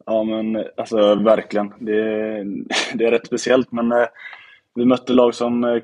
Ja 0.07 0.25
men 0.25 0.65
alltså 0.77 1.15
verkligen. 1.15 1.73
Det, 1.79 1.93
det 2.95 3.07
är 3.07 3.11
rätt 3.11 3.27
speciellt 3.27 3.73
men 3.73 3.93
eh, 3.93 4.07
vi 4.75 4.85
mötte 4.85 5.13
lag 5.13 5.35
som 5.35 5.65
eh, 5.65 5.83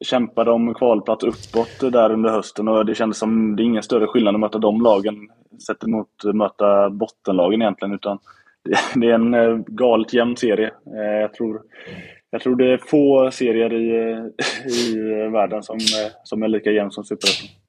kämpade 0.00 0.50
om 0.50 0.74
kvalplats 0.74 1.24
uppåt 1.24 1.92
där 1.92 2.12
under 2.12 2.30
hösten 2.30 2.68
och 2.68 2.86
det 2.86 2.94
kändes 2.94 3.18
som 3.18 3.56
det 3.56 3.62
är 3.62 3.64
ingen 3.64 3.82
större 3.82 4.06
skillnad 4.06 4.34
att 4.34 4.40
möta 4.40 4.58
de 4.58 4.82
lagen 4.82 5.28
sett 5.66 5.84
emot 5.84 6.08
att 6.24 6.36
möta 6.36 6.90
bottenlagen 6.90 7.62
egentligen 7.62 7.94
utan 7.94 8.18
det, 8.64 8.78
det 9.00 9.10
är 9.10 9.14
en 9.14 9.34
eh, 9.34 9.56
galet 9.66 10.12
jämn 10.12 10.36
serie. 10.36 10.70
Eh, 10.96 11.20
jag 11.20 11.34
tror, 11.34 11.62
jag 12.30 12.40
tror 12.40 12.56
det 12.56 12.72
är 12.72 12.78
få 12.78 13.30
serier 13.30 13.72
i, 13.72 13.88
i 14.66 14.98
eh, 14.98 15.30
världen 15.30 15.62
som, 15.62 15.76
eh, 15.76 16.12
som 16.24 16.42
är 16.42 16.48
lika 16.48 16.70
jämn 16.70 16.90
som 16.90 17.04
Superettan. 17.04 17.59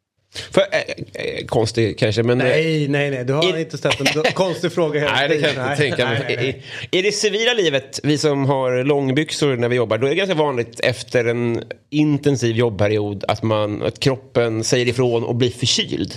För, 0.51 0.61
eh, 0.61 0.79
eh, 1.13 1.45
konstig 1.45 1.97
kanske, 1.99 2.23
men... 2.23 2.41
eh, 2.41 2.47
Nej, 2.47 2.87
nej, 2.87 3.11
nej. 3.11 3.25
Du 3.25 3.33
har 3.33 3.57
I- 3.57 3.61
inte 3.61 3.77
ställt 3.77 4.15
en 4.25 4.33
konstig 4.33 4.71
fråga 4.71 4.99
hela 4.99 5.11
Nej, 5.13 5.29
det 5.29 5.37
kan 5.41 5.55
jag 5.55 5.65
inte 5.73 5.81
tänka 5.83 6.05
mig. 6.05 6.19
nej, 6.19 6.35
nej, 6.35 6.45
nej. 6.45 6.63
I, 6.91 6.97
I 6.99 7.01
det 7.01 7.11
civila 7.11 7.53
livet, 7.53 7.99
vi 8.03 8.17
som 8.17 8.45
har 8.45 8.83
långbyxor 8.83 9.55
när 9.55 9.69
vi 9.69 9.75
jobbar, 9.75 9.97
då 9.97 10.05
är 10.05 10.09
det 10.09 10.15
ganska 10.15 10.35
vanligt 10.35 10.79
efter 10.79 11.25
en 11.25 11.63
intensiv 11.89 12.55
jobbperiod 12.55 13.23
att, 13.27 13.43
man, 13.43 13.81
att 13.81 13.99
kroppen 13.99 14.63
säger 14.63 14.87
ifrån 14.87 15.23
och 15.23 15.35
blir 15.35 15.49
förkyld. 15.51 16.13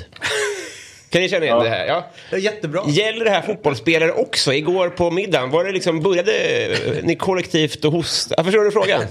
Kan 1.14 1.22
ni 1.22 1.28
känna 1.28 1.44
igen 1.44 1.58
det 1.58 1.68
här? 1.68 1.86
Ja. 1.86 2.04
Det 2.30 2.36
är 2.36 2.40
jättebra. 2.40 2.82
Gäller 2.86 3.24
det 3.24 3.30
här 3.30 3.42
fotbollsspelare 3.42 4.12
också? 4.12 4.52
Igår 4.52 4.88
på 4.88 5.10
middagen, 5.10 5.50
var 5.50 5.64
det 5.64 5.72
liksom, 5.72 6.00
började 6.00 6.32
eh, 6.32 7.04
ni 7.04 7.16
kollektivt 7.16 7.84
och 7.84 7.92
hosta? 7.92 8.34
Jag 8.38 8.44
förstår 8.44 8.64
du 8.64 8.70
frågan? 8.70 9.00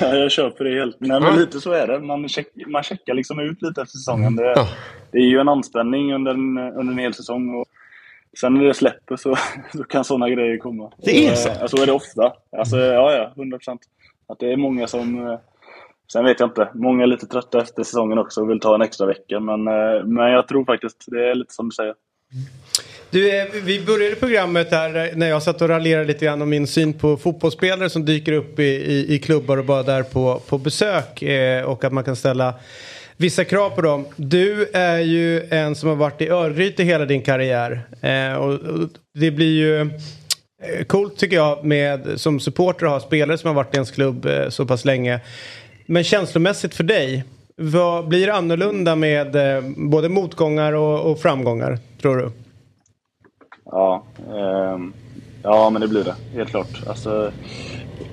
Ja, 0.00 0.14
jag 0.14 0.30
köper 0.30 0.64
det 0.64 0.78
helt. 0.78 0.96
Nej, 1.00 1.20
men 1.20 1.34
Ja. 1.34 1.40
lite 1.40 1.60
så 1.60 1.72
är 1.72 1.86
det. 1.86 1.98
Man, 2.00 2.28
check, 2.28 2.46
man 2.66 2.82
checkar 2.82 3.14
liksom 3.14 3.40
ut 3.40 3.62
lite 3.62 3.82
efter 3.82 3.92
säsongen. 3.98 4.36
Det, 4.36 4.44
Ja. 4.56 4.68
det 5.12 5.18
är 5.18 5.22
ju 5.26 5.38
en 5.38 5.48
anspänning 5.48 6.14
under 6.14 6.30
en, 6.30 6.58
under 6.58 6.92
en 6.92 6.98
hel 6.98 7.14
säsong. 7.14 7.54
Och 7.60 7.66
sen 8.40 8.54
när 8.54 8.64
det 8.64 8.74
släpper 8.74 9.16
så, 9.16 9.36
så 9.76 9.84
kan 9.84 10.04
sådana 10.04 10.28
grejer 10.28 10.58
komma. 10.58 10.92
Det 10.98 11.26
är 11.26 11.34
så? 11.34 11.48
eh, 11.48 11.66
Så 11.66 11.82
är 11.82 11.86
det 11.86 11.92
ofta. 11.92 12.32
Alltså, 12.58 12.78
ja, 12.78 13.12
ja, 13.12 13.32
100 13.36 13.58
procent. 13.58 13.80
Att 14.28 14.38
det 14.38 14.52
är 14.52 14.56
många 14.56 14.86
som... 14.86 15.38
Sen 16.12 16.24
vet 16.24 16.40
jag 16.40 16.48
inte. 16.48 16.68
Många 16.74 17.02
är 17.02 17.06
lite 17.06 17.26
trötta 17.26 17.60
efter 17.60 17.82
säsongen 17.82 18.18
också 18.18 18.40
och 18.40 18.50
vill 18.50 18.60
ta 18.60 18.74
en 18.74 18.82
extra 18.82 19.06
vecka. 19.06 19.40
Men, 19.40 19.66
eh, 19.68 20.04
men 20.04 20.32
jag 20.32 20.48
tror 20.48 20.64
faktiskt 20.64 21.04
det 21.06 21.30
är 21.30 21.34
lite 21.34 21.54
som 21.54 21.68
du 21.68 21.74
säger. 21.74 21.94
Du, 23.10 23.40
eh, 23.40 23.46
vi 23.64 23.84
började 23.84 24.16
programmet 24.16 24.70
här 24.70 24.96
eh, 24.96 25.16
när 25.16 25.28
jag 25.28 25.42
satt 25.42 25.62
och 25.62 25.68
raljerade 25.68 26.06
lite 26.06 26.24
grann 26.24 26.42
om 26.42 26.48
min 26.48 26.66
syn 26.66 26.92
på 26.92 27.16
fotbollsspelare 27.16 27.90
som 27.90 28.04
dyker 28.04 28.32
upp 28.32 28.58
i, 28.58 28.62
i, 28.62 29.14
i 29.14 29.18
klubbar 29.18 29.56
och 29.56 29.64
bara 29.64 29.82
där 29.82 30.02
på, 30.02 30.42
på 30.48 30.58
besök 30.58 31.22
eh, 31.22 31.64
och 31.64 31.84
att 31.84 31.92
man 31.92 32.04
kan 32.04 32.16
ställa 32.16 32.54
vissa 33.16 33.44
krav 33.44 33.70
på 33.70 33.80
dem. 33.80 34.06
Du 34.16 34.66
är 34.72 34.98
ju 34.98 35.42
en 35.50 35.74
som 35.74 35.88
har 35.88 35.96
varit 35.96 36.20
i 36.20 36.28
Örgryte 36.28 36.82
hela 36.82 37.04
din 37.04 37.22
karriär 37.22 37.80
eh, 38.02 38.34
och, 38.34 38.52
och 38.52 38.88
det 39.14 39.30
blir 39.30 39.58
ju 39.58 39.90
coolt 40.86 41.16
tycker 41.16 41.36
jag 41.36 41.64
med 41.64 42.08
som 42.16 42.40
supporter 42.40 42.86
att 42.86 42.92
ha 42.92 43.00
spelare 43.00 43.38
som 43.38 43.48
har 43.48 43.54
varit 43.54 43.74
i 43.74 43.76
ens 43.76 43.90
klubb 43.90 44.26
eh, 44.26 44.48
så 44.48 44.66
pass 44.66 44.84
länge. 44.84 45.20
Men 45.92 46.04
känslomässigt 46.04 46.74
för 46.74 46.84
dig, 46.84 47.24
vad 47.56 48.08
blir 48.08 48.26
det 48.26 48.34
annorlunda 48.34 48.96
med 48.96 49.36
eh, 49.36 49.64
både 49.76 50.08
motgångar 50.08 50.72
och, 50.72 51.10
och 51.10 51.18
framgångar 51.18 51.78
tror 52.00 52.16
du? 52.16 52.30
Ja, 53.64 54.04
eh, 54.28 54.78
ja 55.42 55.70
men 55.70 55.80
det 55.80 55.88
blir 55.88 56.04
det. 56.04 56.14
Helt 56.34 56.50
klart. 56.50 56.82
Alltså, 56.86 57.32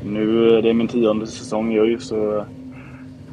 nu 0.04 0.50
är 0.50 0.62
det 0.62 0.74
min 0.74 0.88
tionde 0.88 1.28
säsong 1.28 1.72
ju, 1.72 2.00
så 2.00 2.46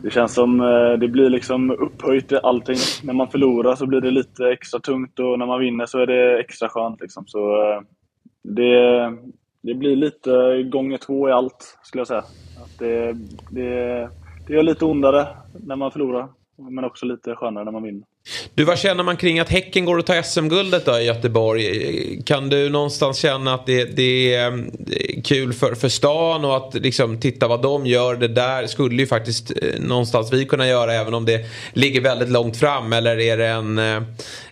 det 0.03 0.11
känns 0.11 0.35
som 0.35 0.61
eh, 0.61 0.99
det 0.99 1.09
blir 1.09 1.31
liksom 1.31 1.71
upphöjt 1.71 2.33
i 2.33 2.39
allting. 2.43 2.79
När 3.03 3.15
man 3.15 3.29
förlorar 3.29 3.77
så 3.77 3.87
blir 3.87 4.01
det 4.01 4.11
lite 4.11 4.49
extra 4.49 4.81
tungt 4.81 5.19
och 5.19 5.39
när 5.39 5.47
man 5.47 5.61
vinner 5.61 5.87
så 5.87 5.99
är 5.99 6.07
det 6.07 6.41
extra 6.41 6.69
skönt. 6.69 7.01
Liksom. 7.01 7.27
Så 7.27 7.73
eh, 7.73 7.81
det, 8.43 9.13
det 9.63 9.75
blir 9.75 9.97
lite 9.97 10.63
gånger 10.63 10.99
två 10.99 11.29
i 11.29 11.33
allt 11.33 11.79
skulle 11.83 12.01
jag 12.01 12.09
säga. 12.09 12.25
Att 12.65 12.79
det, 12.79 13.17
det, 13.51 14.09
det 14.47 14.55
gör 14.55 14.63
lite 14.63 14.85
ondare 14.85 15.27
när 15.53 15.77
man 15.77 15.91
förlorar 15.91 16.29
men 16.71 16.85
också 16.85 17.07
lite 17.07 17.35
skönare 17.35 17.65
när 17.65 17.73
man 17.73 17.83
vinner. 17.83 18.03
Du, 18.55 18.65
vad 18.65 18.79
känner 18.79 19.05
man 19.05 19.17
kring 19.17 19.41
att 19.41 19.49
Häcken 19.49 19.85
går 19.85 19.99
och 19.99 20.07
tar 20.07 20.23
SM-guldet 20.23 20.85
då 20.85 20.99
i 20.99 21.05
Göteborg? 21.05 22.23
Kan 22.23 22.49
du 22.49 22.71
någonstans 22.71 23.19
känna 23.19 23.55
att 23.55 23.67
det, 23.67 23.85
det 23.85 24.35
är 24.35 24.53
eh, 24.53 25.23
kul 25.25 25.53
för, 25.53 25.75
för 25.75 25.89
stan 25.89 26.45
och 26.45 26.57
att 26.57 26.75
liksom 26.75 27.21
titta 27.21 27.49
vad 27.49 27.63
de 27.63 27.87
gör? 27.87 28.17
Det 28.17 28.29
där 28.29 28.67
skulle 28.67 29.03
ju 29.03 29.07
faktiskt 29.07 29.51
eh, 29.51 29.81
någonstans 29.81 30.33
vi 30.33 30.45
kunna 30.45 30.67
göra 30.67 30.95
även 30.95 31.15
om 31.15 31.25
det 31.25 31.47
ligger 31.73 32.01
väldigt 32.01 32.31
långt 32.31 32.57
fram. 32.57 32.93
Eller 32.93 33.21
är 33.21 33.37
det 33.37 33.47
en, 33.47 33.79
eh, 33.79 34.03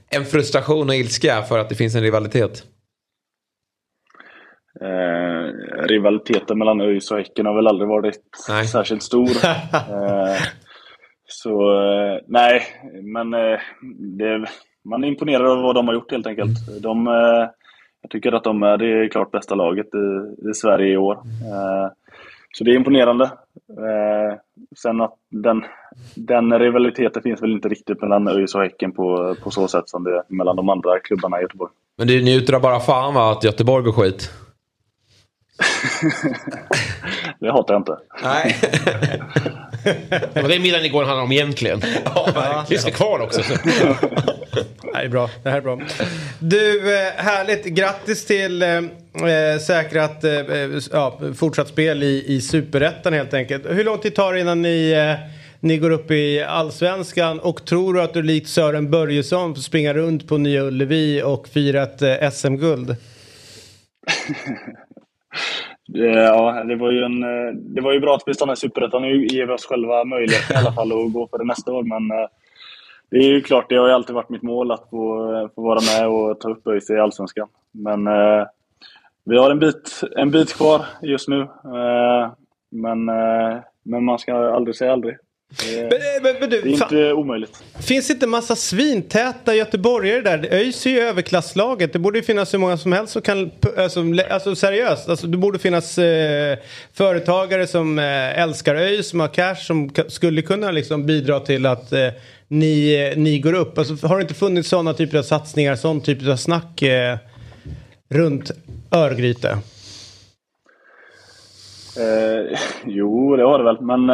en 0.09 0.25
frustration 0.25 0.89
och 0.89 0.95
ilska 0.97 1.43
för 1.43 1.59
att 1.59 1.69
det 1.69 1.75
finns 1.75 1.95
en 1.95 2.03
rivalitet? 2.03 2.65
Eh, 4.81 5.53
rivaliteten 5.87 6.59
mellan 6.59 6.81
ÖIS 6.81 7.11
och 7.11 7.19
Häcken 7.19 7.47
har 7.47 7.55
väl 7.55 7.67
aldrig 7.67 7.89
varit 7.89 8.21
Nej. 8.49 8.67
särskilt 8.67 9.03
stor. 9.03 9.29
eh, 9.75 10.43
så 11.27 11.83
eh, 11.83 12.21
nej, 12.27 12.63
men 13.03 13.35
eh, 13.35 13.61
det, 14.19 14.47
man 14.85 15.05
är 15.05 15.09
imponerad 15.09 15.47
av 15.47 15.63
vad 15.63 15.75
de 15.75 15.89
har 15.89 15.95
gjort 15.95 16.13
helt 16.13 16.27
enkelt. 16.27 16.83
De, 16.83 17.07
eh, 17.07 17.49
jag 18.03 18.11
tycker 18.11 18.33
att 18.33 18.45
de 18.45 18.63
är 18.63 18.77
det 18.77 19.09
klart 19.09 19.31
bästa 19.31 19.55
laget 19.55 19.87
i, 19.87 20.49
i 20.51 20.55
Sverige 20.55 20.93
i 20.93 20.97
år. 20.97 21.15
Eh, 21.15 21.93
så 22.55 22.65
det 22.65 22.71
är 22.71 22.77
imponerande. 22.77 23.31
Sen 24.83 25.01
att 25.01 25.15
den, 25.31 25.65
den 26.15 26.59
rivaliteten 26.59 27.23
finns 27.23 27.43
väl 27.43 27.53
inte 27.53 27.69
riktigt 27.69 28.03
mellan 28.03 28.29
ÖIS 28.29 28.55
och 28.55 28.63
Häcken 28.63 28.93
på, 28.93 29.37
på 29.43 29.51
så 29.51 29.69
sätt 29.69 29.89
som 29.89 30.05
det 30.05 30.11
är 30.11 30.23
mellan 30.29 30.57
de 30.57 30.69
andra 30.69 30.99
klubbarna 30.99 31.39
i 31.39 31.43
Göteborg. 31.43 31.73
Men 31.99 32.07
du 32.07 32.23
njuter 32.23 32.61
bara 32.61 32.81
fan 32.81 33.15
va, 33.15 33.33
att 33.33 33.45
Göteborg 33.45 33.85
går 33.85 33.93
skit? 33.93 34.31
Det 37.41 37.51
hatar 37.51 37.75
jag 37.75 37.81
inte. 37.81 37.97
Nej. 38.23 38.57
Det 40.35 40.43
var 40.43 40.49
det 40.49 40.59
middagen 40.59 40.85
igår 40.85 41.05
handlade 41.05 41.23
om 41.23 41.33
egentligen. 41.33 41.83
Vi 42.69 42.79
ska 42.79 42.91
kvar 42.91 43.21
också. 43.21 43.43
Så. 43.43 43.55
Det 44.93 44.99
här 44.99 45.05
är 45.05 45.09
bra. 45.09 45.31
Det 45.43 45.51
här 45.51 45.57
är 45.57 45.61
bra. 45.61 45.81
Du, 46.39 46.95
eh, 46.95 47.13
härligt. 47.17 47.65
Grattis 47.65 48.27
till 48.27 48.63
eh, 48.63 48.69
eh, 48.69 49.59
säkrat 49.67 50.25
eh, 50.25 50.33
eh, 50.33 50.71
ja, 50.93 51.21
fortsatt 51.37 51.69
spel 51.69 52.03
i, 52.03 52.25
i 52.27 52.41
Superettan 52.41 53.13
helt 53.13 53.35
enkelt. 53.35 53.67
Hur 53.69 53.85
lång 53.85 53.99
tid 53.99 54.15
tar 54.15 54.33
det 54.33 54.41
innan 54.41 54.63
ni, 54.63 54.91
eh, 54.91 55.15
ni 55.61 55.79
går 55.79 55.91
upp 55.91 56.11
i 56.11 56.43
Allsvenskan? 56.43 57.41
Och 57.41 57.65
tror 57.65 57.95
du 57.95 58.03
att 58.03 58.15
du 58.15 58.23
likt 58.23 58.49
Sören 58.49 58.91
Börjesson 58.91 59.55
får 59.55 59.63
springa 59.63 59.95
runt 59.95 60.29
på 60.29 60.39
Nya 60.39 60.63
Ullevi 60.63 61.23
och 61.23 61.49
fira 61.49 61.83
ett 61.83 62.03
eh, 62.03 62.31
SM-guld? 62.31 62.97
Det, 65.87 66.07
ja, 66.09 66.65
det 66.65 66.77
var 66.77 66.91
ju 66.91 67.03
en, 67.03 67.23
eh, 67.23 67.53
det 67.55 67.81
var 67.81 67.93
ju 67.93 68.01
bra 68.01 68.15
att 68.15 68.23
vi 68.27 68.35
stannade 68.35 68.55
i 68.55 68.57
Superettan. 68.57 69.03
Nu 69.03 69.27
ger 69.27 69.47
vi 69.47 69.53
oss 69.53 69.67
själva 69.67 70.05
möjligheten 70.05 70.57
i 70.57 70.59
alla 70.59 70.73
fall 70.73 70.93
att 70.93 71.13
gå 71.13 71.29
för 71.29 71.39
det 71.39 71.45
nästa 71.45 71.73
år. 71.73 71.83
Men 71.83 72.19
eh, 72.19 72.27
det 73.11 73.17
är 73.17 73.29
ju 73.29 73.41
klart, 73.41 73.69
det 73.69 73.77
har 73.77 73.89
ju 73.89 73.95
alltid 73.95 74.15
varit 74.15 74.29
mitt 74.29 74.43
mål 74.43 74.71
att 74.71 74.91
få, 74.91 75.51
få 75.55 75.63
vara 75.63 75.81
med 75.81 76.09
och 76.09 76.41
ta 76.41 76.51
upp 76.51 76.67
ÖIS 76.67 76.91
i 76.91 76.99
Allsvenskan. 76.99 77.49
Men 77.73 78.09
vi 79.25 79.39
har 79.39 79.51
en 79.51 79.59
bit, 79.59 80.01
en 80.17 80.31
bit 80.31 80.57
kvar 80.57 80.87
just 81.03 81.29
nu. 81.29 81.49
Men, 82.71 83.05
men 83.83 84.05
man 84.05 84.19
ska 84.19 84.35
aldrig 84.35 84.77
säga 84.77 84.93
aldrig. 84.93 85.17
Det, 85.59 85.77
Men, 85.77 85.83
eh, 85.83 86.23
men, 86.23 86.37
men 86.41 86.51
det 86.51 86.57
är 86.57 86.63
du, 86.63 86.77
fan, 86.77 86.89
inte 86.89 87.13
omöjligt. 87.13 87.63
finns 87.81 88.11
inte 88.11 88.27
massa 88.27 88.57
svintäta 88.57 89.55
göteborgare 89.55 90.21
där? 90.21 90.49
ÖIS 90.55 90.87
är 90.87 90.91
ju 90.91 91.01
överklasslaget. 91.01 91.93
Det 91.93 91.99
borde 91.99 92.19
ju 92.19 92.25
finnas 92.25 92.55
hur 92.55 92.59
många 92.59 92.77
som 92.77 92.93
helst 92.93 93.13
som 93.13 93.23
kan... 93.23 93.51
Alltså, 93.77 94.05
alltså 94.31 94.55
seriöst, 94.55 95.09
alltså, 95.09 95.27
det 95.27 95.37
borde 95.39 95.59
finnas 95.59 95.99
eh, 95.99 96.59
företagare 96.93 97.67
som 97.67 97.99
eh, 97.99 98.39
älskar 98.43 98.75
ÖIS, 98.75 99.09
som 99.09 99.21
har 99.21 99.29
cash, 99.29 99.55
som 99.55 99.91
skulle 100.09 100.43
kunna 100.43 100.71
liksom, 100.71 101.07
bidra 101.07 101.41
till 101.41 101.67
att 101.67 101.93
eh, 101.93 102.09
ni, 102.49 102.95
eh, 102.95 103.19
ni 103.19 103.39
går 103.39 103.53
upp. 103.53 103.79
Alltså, 103.79 104.07
har 104.07 104.17
det 104.17 104.23
inte 104.23 104.35
funnits 104.35 104.69
sådana 104.69 104.95
typer 104.95 105.19
av 105.19 105.23
satsningar, 105.23 105.77
sån 105.77 106.01
typ 106.01 106.29
av 106.29 106.37
snack 106.37 106.83
eh, 106.83 107.17
runt 108.11 108.51
Örgryte? 108.91 109.59
Eh, 111.99 112.59
jo, 112.87 113.37
det 113.37 113.43
har 113.43 113.59
det 113.59 113.65
väl, 113.65 113.81
men... 113.81 114.11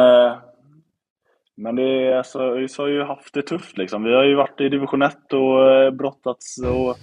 Men 1.61 1.75
det 1.75 1.83
är, 1.83 2.17
alltså, 2.17 2.39
ÖIS 2.39 2.77
har 2.77 2.87
ju 2.87 3.03
haft 3.03 3.33
det 3.33 3.41
tufft 3.41 3.77
liksom. 3.77 4.03
Vi 4.03 4.15
har 4.15 4.23
ju 4.23 4.35
varit 4.35 4.61
i 4.61 4.69
division 4.69 5.01
1 5.01 5.33
och 5.33 5.71
eh, 5.71 5.91
brottats 5.91 6.57
och, 6.57 6.97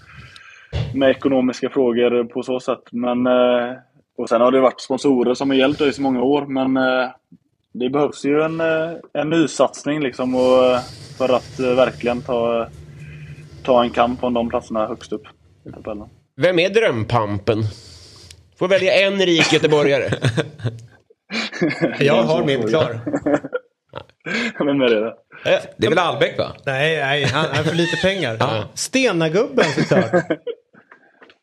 med 0.95 1.11
ekonomiska 1.11 1.71
frågor 1.71 2.25
på 2.25 2.43
så 2.43 2.61
sätt. 2.61 2.83
Men, 2.93 3.27
eh, 3.27 3.77
och 4.19 4.29
sen 4.29 4.41
har 4.41 4.51
det 4.51 4.61
varit 4.61 4.81
sponsorer 4.81 5.35
som 5.35 5.51
har 5.51 5.57
hjälpt 5.57 5.81
ÖIS 5.81 5.99
i 5.99 6.03
många 6.03 6.23
år, 6.23 6.47
men 6.47 6.77
eh, 6.77 7.09
det 7.73 7.91
behövs 7.91 8.25
ju 8.25 8.43
en, 8.43 8.61
en 9.13 9.31
nysatsning 9.31 10.01
liksom 10.01 10.35
och, 10.35 10.81
för 11.19 11.37
att 11.37 11.61
verkligen 11.61 12.23
ta, 12.23 12.67
ta 13.65 13.83
en 13.83 13.91
kamp 13.91 14.25
om 14.25 14.35
de 14.35 14.49
platserna 14.49 14.87
högst 14.87 15.13
upp 15.13 15.27
i 15.65 15.73
tabellen. 15.73 16.09
Vem 16.37 16.59
är 16.59 16.71
drömpampen? 16.71 17.59
Får 18.59 18.69
välja 18.69 19.07
en 19.07 19.19
rik 19.19 19.53
göteborgare. 19.53 20.09
Jag 22.01 22.23
har 22.23 22.45
min 22.45 22.69
klar. 22.69 23.01
Vem 24.59 24.81
är 24.81 24.89
det? 24.91 25.01
då? 25.01 25.15
Det 25.77 25.87
är 25.87 25.91
väl 25.91 25.99
Albeck 25.99 26.39
va? 26.39 26.53
Nej, 26.67 26.97
nej, 26.97 27.25
han 27.25 27.47
har 27.57 27.63
för 27.63 27.75
lite 27.75 27.97
pengar. 27.97 28.65
Stenagubben 28.75 29.65
såklart. 29.65 30.11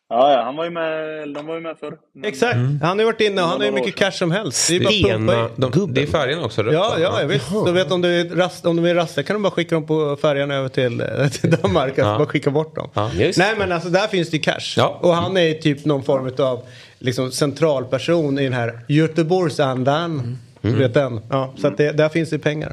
Ja, 0.09 0.33
ja, 0.33 0.43
han 0.43 0.55
var 0.55 0.63
ju 0.63 0.69
med, 0.69 1.33
de 1.33 1.45
var 1.45 1.55
ju 1.55 1.61
med 1.61 1.77
förr. 1.79 1.93
Men- 2.15 2.25
Exakt, 2.29 2.55
han 2.55 2.81
har 2.81 2.97
ju 2.97 3.05
varit 3.05 3.21
inne 3.21 3.41
och 3.41 3.47
han 3.47 3.59
har 3.59 3.65
ju 3.65 3.71
mycket 3.71 3.95
cash 3.95 4.11
som 4.11 4.31
helst. 4.31 4.67
Det 4.69 4.75
är 4.75 4.79
bara 4.79 4.89
att 4.89 5.17
pumpa 5.17 5.33
in. 5.33 5.49
Stena 5.53 5.69
De, 5.69 5.93
det 5.93 6.01
är 6.03 6.07
färgen 6.07 6.43
också. 6.43 6.63
rött, 6.63 6.73
Ja, 6.73 6.95
ja, 6.99 7.21
jag 7.21 7.27
vet. 7.27 7.41
Du 7.65 7.71
vet 7.71 7.91
om, 7.91 8.01
du 8.01 8.19
är 8.19 8.25
rast, 8.35 8.65
om 8.65 8.75
de 8.75 8.85
är 8.89 8.95
rasta 8.95 9.23
kan 9.23 9.33
de 9.35 9.43
bara 9.43 9.51
skicka 9.51 9.75
dem 9.75 9.85
på 9.87 10.15
färjan 10.21 10.51
över 10.51 10.69
till, 10.69 11.01
eh, 11.01 11.27
till 11.27 11.51
Danmark. 11.51 11.89
Alltså 11.89 12.01
Ja. 12.11 12.17
bara 12.17 12.27
skicka 12.27 12.49
bort 12.51 12.75
dem. 12.75 12.89
Ja. 12.93 13.11
Nej 13.37 13.55
men 13.57 13.71
alltså 13.71 13.89
där 13.89 14.07
finns 14.07 14.29
det 14.29 14.37
ju 14.37 14.43
cash. 14.43 14.73
Ja. 14.77 14.99
Och 15.01 15.15
han 15.15 15.37
är 15.37 15.53
typ 15.53 15.85
någon 15.85 16.03
form 16.03 16.31
av 16.45 16.63
liksom, 16.99 17.31
centralperson 17.31 18.39
i 18.39 18.43
den 18.43 18.53
här 18.53 18.79
Göteborgsandan. 18.87 20.37
Du 20.63 20.75
vet 20.77 20.93
den? 20.93 21.21
Ja, 21.29 21.53
så 21.57 21.67
att 21.67 21.77
det, 21.77 21.91
där 21.91 22.09
finns 22.09 22.29
det 22.29 22.39
pengar. 22.39 22.71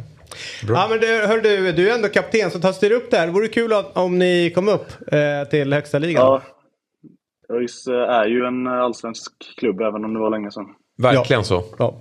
Ja 0.69 0.87
men 0.91 1.01
det, 1.01 1.07
hör 1.07 1.39
du, 1.41 1.73
du 1.73 1.91
är 1.91 1.95
ändå 1.95 2.09
kapten 2.09 2.51
så 2.51 2.59
ta 2.61 2.73
styr 2.73 2.91
upp 2.93 3.11
det 3.11 3.17
här. 3.17 3.27
Det 3.27 3.33
vore 3.33 3.49
kul 3.49 3.73
att, 3.73 3.97
om 3.97 4.19
ni 4.19 4.53
kom 4.55 4.69
upp 4.69 4.87
eh, 5.13 5.49
till 5.51 5.73
högsta 5.73 5.99
ligan. 5.99 6.23
Ja. 6.23 6.43
ÖIS 7.57 7.87
eh, 7.87 7.95
är 7.95 8.27
ju 8.27 8.45
en 8.47 8.67
allsvensk 8.67 9.33
klubb 9.59 9.81
även 9.81 10.05
om 10.05 10.15
det 10.15 10.21
var 10.21 10.31
länge 10.31 10.51
sedan. 10.51 10.67
Verkligen 10.99 11.45
så. 11.45 11.65
Ja. 11.79 11.95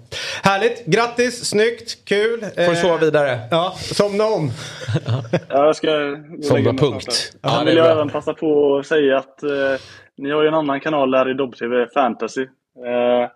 Härligt, 0.44 0.86
grattis, 0.86 1.46
snyggt, 1.50 2.06
kul. 2.06 2.40
Får 2.42 2.56
du 2.56 2.64
Eh, 2.64 2.74
sova 2.74 2.98
vidare. 2.98 3.40
Ja, 3.52 3.74
somna 3.78 4.24
om. 4.24 4.50
Ja, 5.50 5.66
jag 5.66 5.76
ska 5.76 5.88
Somna 6.44 6.74
punkt. 6.74 7.34
Ja, 7.42 7.50
Sen 7.50 7.66
vill 7.66 7.76
jag 7.78 7.86
bra. 7.86 7.94
även 7.94 8.10
passa 8.10 8.34
på 8.34 8.78
att 8.78 8.86
säga 8.86 9.18
att 9.18 9.44
eh, 9.44 9.50
ni 10.18 10.32
har 10.32 10.42
ju 10.42 10.48
en 10.48 10.54
annan 10.54 10.80
kanal 10.80 11.12
där 11.12 11.32
i 11.32 11.34
Dobb-TV, 11.34 11.88
Fantasy. 11.94 12.42
Eh, 12.42 13.30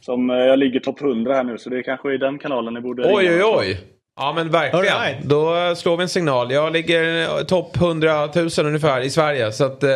som 0.00 0.30
eh, 0.30 0.36
jag 0.36 0.58
ligger 0.58 0.80
topp 0.80 1.00
100 1.00 1.34
här 1.34 1.44
nu, 1.44 1.58
så 1.58 1.70
det 1.70 1.78
är 1.78 1.82
kanske 1.82 2.14
i 2.14 2.18
den 2.18 2.38
kanalen 2.38 2.74
ni 2.74 2.80
borde 2.80 3.14
Oj, 3.14 3.28
ringa. 3.28 3.44
oj, 3.46 3.54
oj. 3.58 3.80
Ja 4.18 4.32
men 4.36 4.50
verkligen. 4.50 4.84
Right. 4.84 5.16
Då 5.24 5.74
slår 5.76 5.96
vi 5.96 6.02
en 6.02 6.08
signal. 6.08 6.52
Jag 6.52 6.72
ligger 6.72 7.20
eh, 7.38 7.44
topp 7.44 7.76
100 7.76 8.26
000 8.34 8.48
ungefär 8.58 9.00
i 9.00 9.10
Sverige. 9.10 9.52
Så 9.52 9.64
att, 9.64 9.82
eh, 9.82 9.88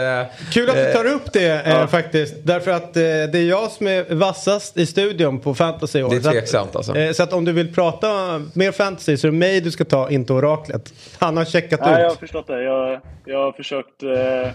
Kul 0.53 0.69
att 0.71 0.75
du 0.77 0.87
eh, 0.89 0.93
tar 0.93 1.07
upp 1.15 1.33
det 1.33 1.67
eh, 1.67 1.87
faktiskt. 1.87 2.35
Därför 2.47 2.71
att 2.71 2.97
eh, 2.97 3.03
det 3.03 3.39
är 3.39 3.49
jag 3.49 3.71
som 3.71 3.87
är 3.87 4.15
vassast 4.15 4.77
i 4.77 4.87
studion 4.87 5.41
på 5.41 5.55
fantasy 5.55 5.99
i 5.99 6.03
år. 6.03 6.11
Det 6.11 6.17
är 6.17 6.21
Så 6.21 6.29
att- 6.29 6.35
tveksamt, 6.35 6.77
alltså. 6.77 6.97
eh, 6.97 7.13
Så 7.13 7.23
att 7.23 7.33
om 7.33 7.45
du 7.45 7.53
vill 7.53 7.75
prata 7.75 8.09
mer 8.55 8.73
fantasy 8.73 9.17
så 9.17 9.27
är 9.27 9.31
det 9.33 9.39
mig 9.39 9.61
du 9.61 9.71
ska 9.71 9.85
ta, 9.85 10.11
inte 10.11 10.33
oraklet. 10.33 10.93
Han 11.19 11.37
har 11.37 11.45
checkat 11.45 11.81
Nej, 11.81 11.93
jag 12.01 12.07
har 12.09 12.13
ut. 12.13 12.19
förstått 12.19 12.47
det. 12.47 12.63
Jag, 12.63 13.01
jag 13.25 13.39
har 13.39 13.53
försökt 13.53 14.03
eh, 14.03 14.51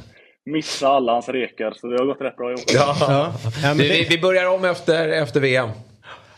missa 0.46 0.88
alla 0.88 1.12
hans 1.12 1.30
rekar, 1.30 1.72
så 1.72 1.88
det 1.88 2.00
har 2.00 2.06
gått 2.06 2.22
rätt 2.22 2.38
bra 2.38 2.52
i 2.52 2.54
år. 2.54 2.60
Ja. 2.74 2.96
Ja. 3.64 3.74
Vi, 3.74 4.08
vi 4.10 4.18
börjar 4.18 4.46
om 4.50 4.66
efter, 4.66 5.10
efter 5.10 5.40
VM. 5.40 5.70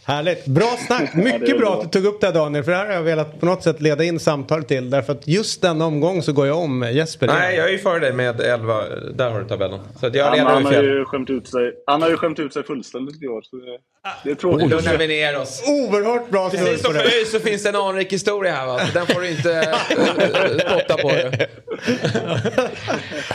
Härligt. 0.08 0.46
Bra 0.46 0.78
snack. 0.88 1.14
Mycket 1.16 1.40
det 1.40 1.52
är 1.52 1.58
bra 1.58 1.70
bra. 1.70 1.82
att 1.82 1.92
du 1.92 2.00
tog 2.00 2.14
upp 2.14 2.22
det 2.22 2.28
här 2.28 2.34
Daniel. 2.34 2.64
För 2.64 2.72
det 2.72 2.78
här 2.78 2.86
har 2.86 2.94
jag 2.94 3.02
velat 3.02 3.40
på 3.40 3.46
något 3.46 3.64
sätt 3.64 3.82
leda 3.82 4.04
in 4.04 4.20
samtalet 4.20 4.68
till. 4.68 4.90
Därför 4.90 5.14
att 5.14 5.28
just 5.28 5.62
denna 5.62 5.86
omgång 5.86 6.24
så 6.24 6.34
går 6.34 6.48
jag 6.48 6.58
om 6.58 6.90
Jesper. 6.92 7.28
Nej, 7.28 7.56
jag 7.56 7.68
är 7.68 7.72
ju 7.72 7.78
före 7.78 8.00
dig 8.00 8.14
med 8.14 8.42
11. 8.42 8.84
Där 9.14 9.30
har 9.30 9.40
du 9.40 9.48
tabellen. 9.48 9.80
Så 10.00 10.08
att 10.08 10.16
jag 10.16 10.26
Han, 10.26 10.40
han, 10.40 10.66
har 10.66 10.84
ju 10.84 11.06
skämt 11.06 11.30
ut 11.30 11.48
sig, 11.48 11.74
han 11.86 12.02
har 12.02 12.10
ju 12.10 12.18
skämt 12.18 12.40
ut 12.40 12.54
sig 12.54 12.64
fullständigt 12.64 13.24
i 13.24 13.28
år. 13.28 13.42
Så 13.42 13.56
det, 13.56 13.78
det 14.24 14.32
är 14.32 14.36
tråkigt. 14.36 14.70
Lugnar 14.70 14.98
vi 14.98 15.08
ner 15.08 15.40
oss. 15.40 15.64
Oerhört 15.68 16.30
bra 16.30 16.50
Precis 16.50 16.82
som 16.82 16.94
för 16.94 17.00
det. 17.00 17.06
ÖIS 17.06 17.32
så 17.32 17.40
finns 17.40 17.64
det 17.64 17.70
en 17.70 17.76
anrik 17.76 18.14
historia 18.14 18.52
här 18.52 18.68
va. 18.68 18.80
Så 18.80 18.94
den 18.94 19.08
får 19.08 19.22
du 19.22 19.30
inte 19.30 19.54
äh, 19.54 19.64
spotta 20.80 20.98
på. 20.98 21.10
Du. 21.10 21.48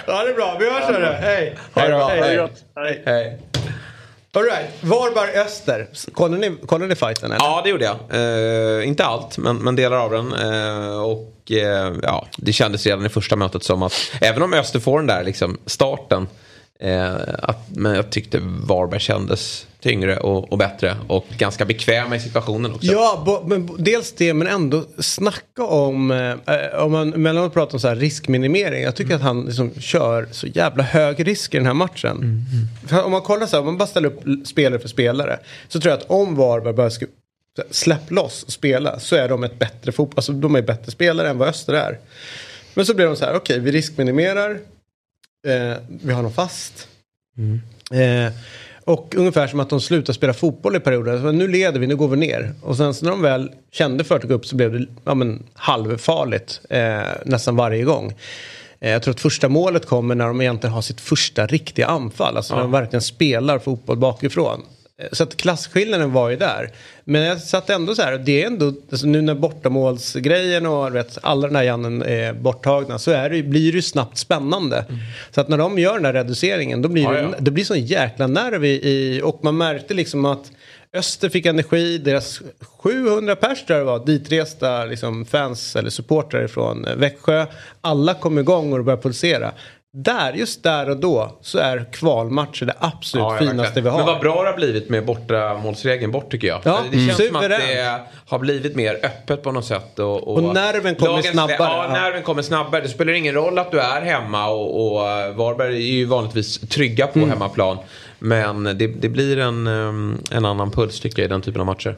Ja, 0.07 0.25
det 0.25 0.31
är 0.31 0.35
bra. 0.35 0.57
Vi 0.61 0.71
hörs 0.71 0.85
hörru. 0.85 1.05
Hej. 1.05 1.57
Hej. 1.75 1.93
Ha 1.93 2.15
det 2.15 2.23
Hej. 2.23 2.37
gott. 2.37 2.65
Hej. 2.77 3.03
Hej. 3.07 3.52
Alright. 4.37 4.71
Varberg 4.81 5.41
Öster. 5.41 5.89
kollade 6.13 6.49
ni, 6.49 6.57
kollade 6.67 6.89
ni 6.89 6.95
fighten 6.95 7.33
eller? 7.33 7.45
Ja, 7.45 7.61
det 7.65 7.71
gjorde 7.71 7.85
jag. 7.85 7.97
Eh, 8.81 8.89
inte 8.89 9.05
allt, 9.05 9.39
men, 9.39 9.57
men 9.57 9.77
delar 9.77 9.97
av 9.97 10.11
den. 10.11 10.33
Eh, 10.33 11.03
och 11.03 11.53
eh, 11.53 11.95
ja, 12.03 12.27
det 12.37 12.53
kändes 12.53 12.87
redan 12.87 13.07
i 13.07 13.09
första 13.09 13.37
mötet 13.37 13.63
som 13.63 13.83
att 13.83 13.93
även 14.21 14.43
om 14.43 14.53
Öster 14.53 14.81
får 14.81 14.99
den 14.99 15.07
där 15.07 15.25
liksom, 15.25 15.59
starten. 15.67 16.29
Eh, 16.81 17.15
att, 17.39 17.59
men 17.69 17.95
jag 17.95 18.11
tyckte 18.11 18.39
Varberg 18.43 19.01
kändes 19.01 19.67
tyngre 19.83 20.17
och, 20.17 20.53
och 20.53 20.59
bättre 20.59 20.97
och 21.09 21.27
ganska 21.39 21.65
bekväma 21.65 22.17
i 22.17 22.21
situationen 22.21 22.75
också. 22.75 22.93
Ja, 22.93 23.23
bo, 23.27 23.47
men, 23.47 23.71
dels 23.79 24.13
det 24.13 24.35
men 24.35 24.47
ändå 24.47 24.85
snacka 24.99 25.65
om, 25.65 26.11
eh, 26.11 26.85
om 26.85 26.93
man 26.93 27.09
mellanåt 27.09 27.55
pratar 27.55 27.75
om 27.75 27.81
så 27.81 27.89
här 27.89 27.97
riskminimering. 27.97 28.83
Jag 28.83 28.97
tycker 28.97 29.15
att 29.15 29.21
han 29.21 29.45
liksom 29.45 29.75
kör 29.81 30.29
så 30.31 30.47
jävla 30.47 30.83
hög 30.83 31.27
risk 31.27 31.55
i 31.55 31.57
den 31.57 31.67
här 31.67 31.75
matchen. 31.75 32.45
För 32.87 33.05
om 33.05 33.11
man 33.11 33.21
kollar 33.21 33.47
så 33.47 33.57
här, 33.57 33.61
om 33.61 33.67
man 33.67 33.79
bara 33.79 33.87
ställer 33.87 34.09
upp 34.09 34.47
spelare 34.47 34.81
för 34.81 34.89
spelare. 34.89 35.39
Så 35.69 35.81
tror 35.81 35.91
jag 35.91 35.99
att 35.99 36.11
om 36.11 36.35
Varberg 36.35 36.77
här, 36.77 36.91
släpp 37.71 38.11
loss 38.11 38.43
och 38.43 38.53
spela 38.53 39.01
så 39.01 39.17
är 39.17 39.29
de 39.29 39.45
ett 39.45 39.59
bättre 39.59 39.93
fotboll. 39.93 40.19
Alltså 40.19 40.33
de 40.33 40.55
är 40.55 40.63
bättre 40.63 40.93
spelare 40.93 41.31
än 41.31 41.39
vad 41.39 41.49
Öster 41.49 41.75
är. 41.75 41.99
Men 42.75 42.87
så 42.87 42.95
blir 42.95 43.07
de 43.07 43.17
så 43.17 43.25
här, 43.25 43.35
okej 43.35 43.59
vi 43.59 43.73
riskminimerar. 43.73 44.51
Eh, 45.47 45.77
vi 45.89 46.13
har 46.13 46.23
dem 46.23 46.33
fast. 46.33 46.89
Eh, 47.93 48.33
och 48.85 49.15
ungefär 49.17 49.47
som 49.47 49.61
att 49.61 49.71
de 49.71 49.81
slutar 49.81 50.13
spela 50.13 50.33
fotboll 50.33 50.77
i 50.77 50.81
perioder. 50.81 51.19
Så 51.19 51.33
nu 51.33 51.49
leder 51.49 51.81
vi, 51.81 51.87
nu 51.87 51.97
går 51.97 52.09
vi 52.09 52.17
ner. 52.17 52.55
Och 52.63 52.77
sen 52.77 52.95
så 52.95 53.05
när 53.05 53.11
de 53.11 53.23
väl 53.23 53.51
kände 53.71 54.05
för 54.05 54.17
att 54.17 54.23
gå 54.23 54.35
upp 54.35 54.47
så 54.47 54.57
blev 54.57 54.73
det 54.73 54.87
ja, 55.05 55.15
men, 55.15 55.43
halvfarligt 55.55 56.61
eh, 56.71 57.01
nästan 57.25 57.57
varje 57.57 57.85
gång. 57.85 58.15
Eh, 58.81 58.91
jag 58.91 59.03
tror 59.03 59.15
att 59.15 59.21
första 59.21 59.49
målet 59.49 59.87
kommer 59.87 60.15
när 60.15 60.27
de 60.27 60.41
egentligen 60.41 60.75
har 60.75 60.83
sitt 60.83 61.01
första 61.01 61.47
riktiga 61.47 61.87
anfall. 61.87 62.37
Alltså 62.37 62.55
när 62.55 62.63
de 62.63 62.71
verkligen 62.71 63.03
spelar 63.03 63.59
fotboll 63.59 63.97
bakifrån. 63.97 64.63
Eh, 64.99 65.09
Så 65.13 65.23
att 65.23 65.37
klasskillnaden 65.37 66.13
var 66.13 66.31
ju 66.31 66.37
där. 66.37 66.71
Men 67.05 67.23
jag 67.23 67.41
satt 67.41 67.71
ändå 67.71 67.95
så 67.95 68.03
här, 68.03 68.19
det 68.19 68.43
är 68.43 68.47
ändå, 68.47 68.73
alltså 68.91 69.07
nu 69.07 69.21
när 69.23 69.35
bortamålsgrejen 69.35 70.67
och 70.67 70.95
vet, 70.95 71.19
alla 71.23 71.47
den 71.47 71.57
här 71.57 71.63
jannen 71.63 72.03
är 72.03 72.33
borttagna 72.33 72.99
så 72.99 73.11
är 73.11 73.31
det, 73.31 73.43
blir 73.43 73.73
det 73.73 73.77
ju 73.77 73.83
snabbt 73.83 74.19
spännande. 74.19 74.85
Så 75.31 75.41
att 75.41 75.49
när 75.49 75.59
de 75.59 75.79
gör 75.79 75.95
den 75.95 76.05
här 76.05 76.13
reduceringen 76.13 76.83
då 76.83 76.89
blir 76.89 77.03
Ja, 77.03 77.11
det, 77.11 77.21
ja. 77.21 77.35
det 77.39 77.51
blir 77.51 77.65
sån 77.65 77.87
jäkla 77.87 78.27
nerv 78.27 78.65
i, 78.65 78.89
i, 78.89 79.21
och 79.25 79.41
man 79.43 79.57
märkte 79.57 79.95
liksom 79.95 80.25
att 80.25 80.53
Öster 80.95 81.29
fick 81.29 81.47
energi, 81.47 81.99
deras 81.99 82.41
700 82.83 83.37
pers 83.37 83.65
tror 83.67 83.79
jag 83.79 83.87
det 83.87 83.91
var, 83.91 84.07
ditresta 84.07 84.85
liksom 84.85 85.25
fans 85.27 85.77
eller 85.77 85.91
supportrar 85.91 86.47
från 86.47 86.85
eh, 86.85 86.97
Växjö. 86.97 87.47
Alla 87.81 88.15
kom 88.15 88.39
igång 88.39 88.73
och 88.73 88.79
det 88.79 88.85
började 88.85 89.03
pulsera. 89.03 89.53
Där, 89.97 90.33
just 90.33 90.63
där 90.63 90.91
och 90.91 90.97
då 90.97 91.39
så 91.41 91.59
är 91.59 91.87
kvalmatcher 91.93 92.67
det 92.67 92.75
absolut 92.79 93.25
Ja, 93.25 93.37
finaste 93.39 93.63
verkligen. 93.63 93.85
vi 93.85 93.91
har. 93.91 93.97
Men 93.99 94.07
vad 94.07 94.21
bra 94.21 94.43
det 94.43 94.49
har 94.49 94.57
blivit 94.57 94.89
med 94.89 95.05
bortamålsregeln 95.07 96.13
bort 96.13 96.31
tycker 96.31 96.49
jag. 96.49 96.61
Ja, 96.65 96.79
det 96.91 96.97
känns 97.07 97.21
mm. 97.21 97.33
som 97.33 97.37
att 97.37 97.49
det 97.49 98.01
har 98.27 98.39
blivit 98.39 98.77
mer 98.77 98.99
öppet 99.03 99.43
på 99.43 99.53
något 99.53 99.65
sätt. 99.65 99.99
Och, 99.99 100.29
Och 100.29 100.43
nerven 100.55 100.95
kommer 100.95 101.23
snabbare. 101.23 101.57
Ja, 101.59 101.85
Ja. 101.89 101.93
nerven 101.93 102.23
kommer 102.23 102.43
snabbare. 102.43 102.81
Det 102.83 102.89
spelar 102.89 103.13
ingen 103.13 103.35
roll 103.35 103.59
att 103.59 103.71
du 103.71 103.81
är 103.81 104.03
hemma 104.03 104.49
och, 104.49 104.93
och 104.97 105.09
eh, 105.11 105.35
Varberg 105.35 105.75
är 105.77 105.95
ju 105.95 106.05
vanligtvis 106.05 106.59
trygga 106.61 107.09
Mm. 107.09 107.29
på 107.29 107.33
hemmaplan. 107.33 107.79
Men 108.19 108.65
det, 108.65 108.87
det 108.87 109.09
blir 109.09 109.39
en, 109.39 109.67
um, 109.67 110.19
en 110.31 110.45
annan 110.45 110.71
puls 110.71 111.01
tycker 111.01 111.23
jag 111.23 111.27
i 111.27 111.29
den 111.29 111.43
typen 111.43 111.61
av 111.61 111.67
matcher. 111.67 111.97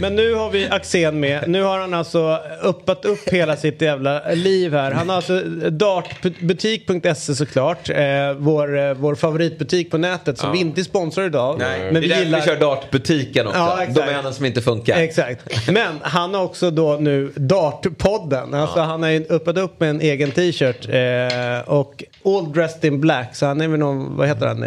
Men 0.00 0.16
nu 0.16 0.34
har 0.34 0.50
vi 0.50 0.68
Axén 0.68 1.20
med. 1.20 1.48
Nu 1.48 1.62
har 1.62 1.78
han 1.78 1.94
alltså 1.94 2.38
uppat 2.62 3.04
upp 3.04 3.28
hela 3.28 3.56
sitt 3.56 3.82
jävla 3.82 4.22
liv 4.34 4.72
här. 4.72 4.90
Han 4.92 5.08
har 5.08 5.16
alltså 5.16 5.40
dartbutik.se 5.70 7.34
såklart. 7.34 7.90
Eh, 7.90 7.96
vår, 8.38 8.78
eh, 8.78 8.94
vår 8.94 9.14
favoritbutik 9.14 9.90
på 9.90 9.98
nätet 9.98 10.38
som 10.38 10.48
Ja. 10.48 10.52
vi 10.52 10.58
inte 10.60 10.80
är 10.80 10.82
sponsrade 10.82 11.40
av. 11.40 11.58
Nej, 11.58 11.80
men 11.84 11.94
det 11.94 12.00
vi 12.00 12.12
är 12.12 12.18
gillar... 12.24 12.40
vi 12.40 12.46
kör 12.46 12.56
dartbutiken 12.56 13.46
också. 13.46 13.58
Ja, 13.58 13.82
exakt. 13.82 14.06
Domänen 14.06 14.34
som 14.34 14.44
inte 14.46 14.60
funkar. 14.62 14.98
Exakt. 14.98 15.68
Men 15.72 15.92
han 16.02 16.34
har 16.34 16.42
också 16.44 16.70
då 16.70 16.96
nu 17.00 17.32
Dartpodden. 17.36 18.54
Alltså 18.54 18.80
han 18.80 19.02
har 19.02 19.10
ju 19.10 19.24
uppat 19.24 19.56
upp 19.58 19.80
med 19.80 19.90
en 19.90 20.00
egen 20.00 20.30
t-shirt. 20.30 20.88
Eh, 20.88 21.68
och 21.74 22.04
all 22.24 22.52
dressed 22.52 22.84
in 22.84 23.00
black. 23.00 23.36
Så 23.36 23.46
han 23.46 23.60
är 23.60 23.68
väl 23.68 23.78
någon, 23.80 24.16
vad 24.16 24.28
heter 24.28 24.46
han, 24.46 24.64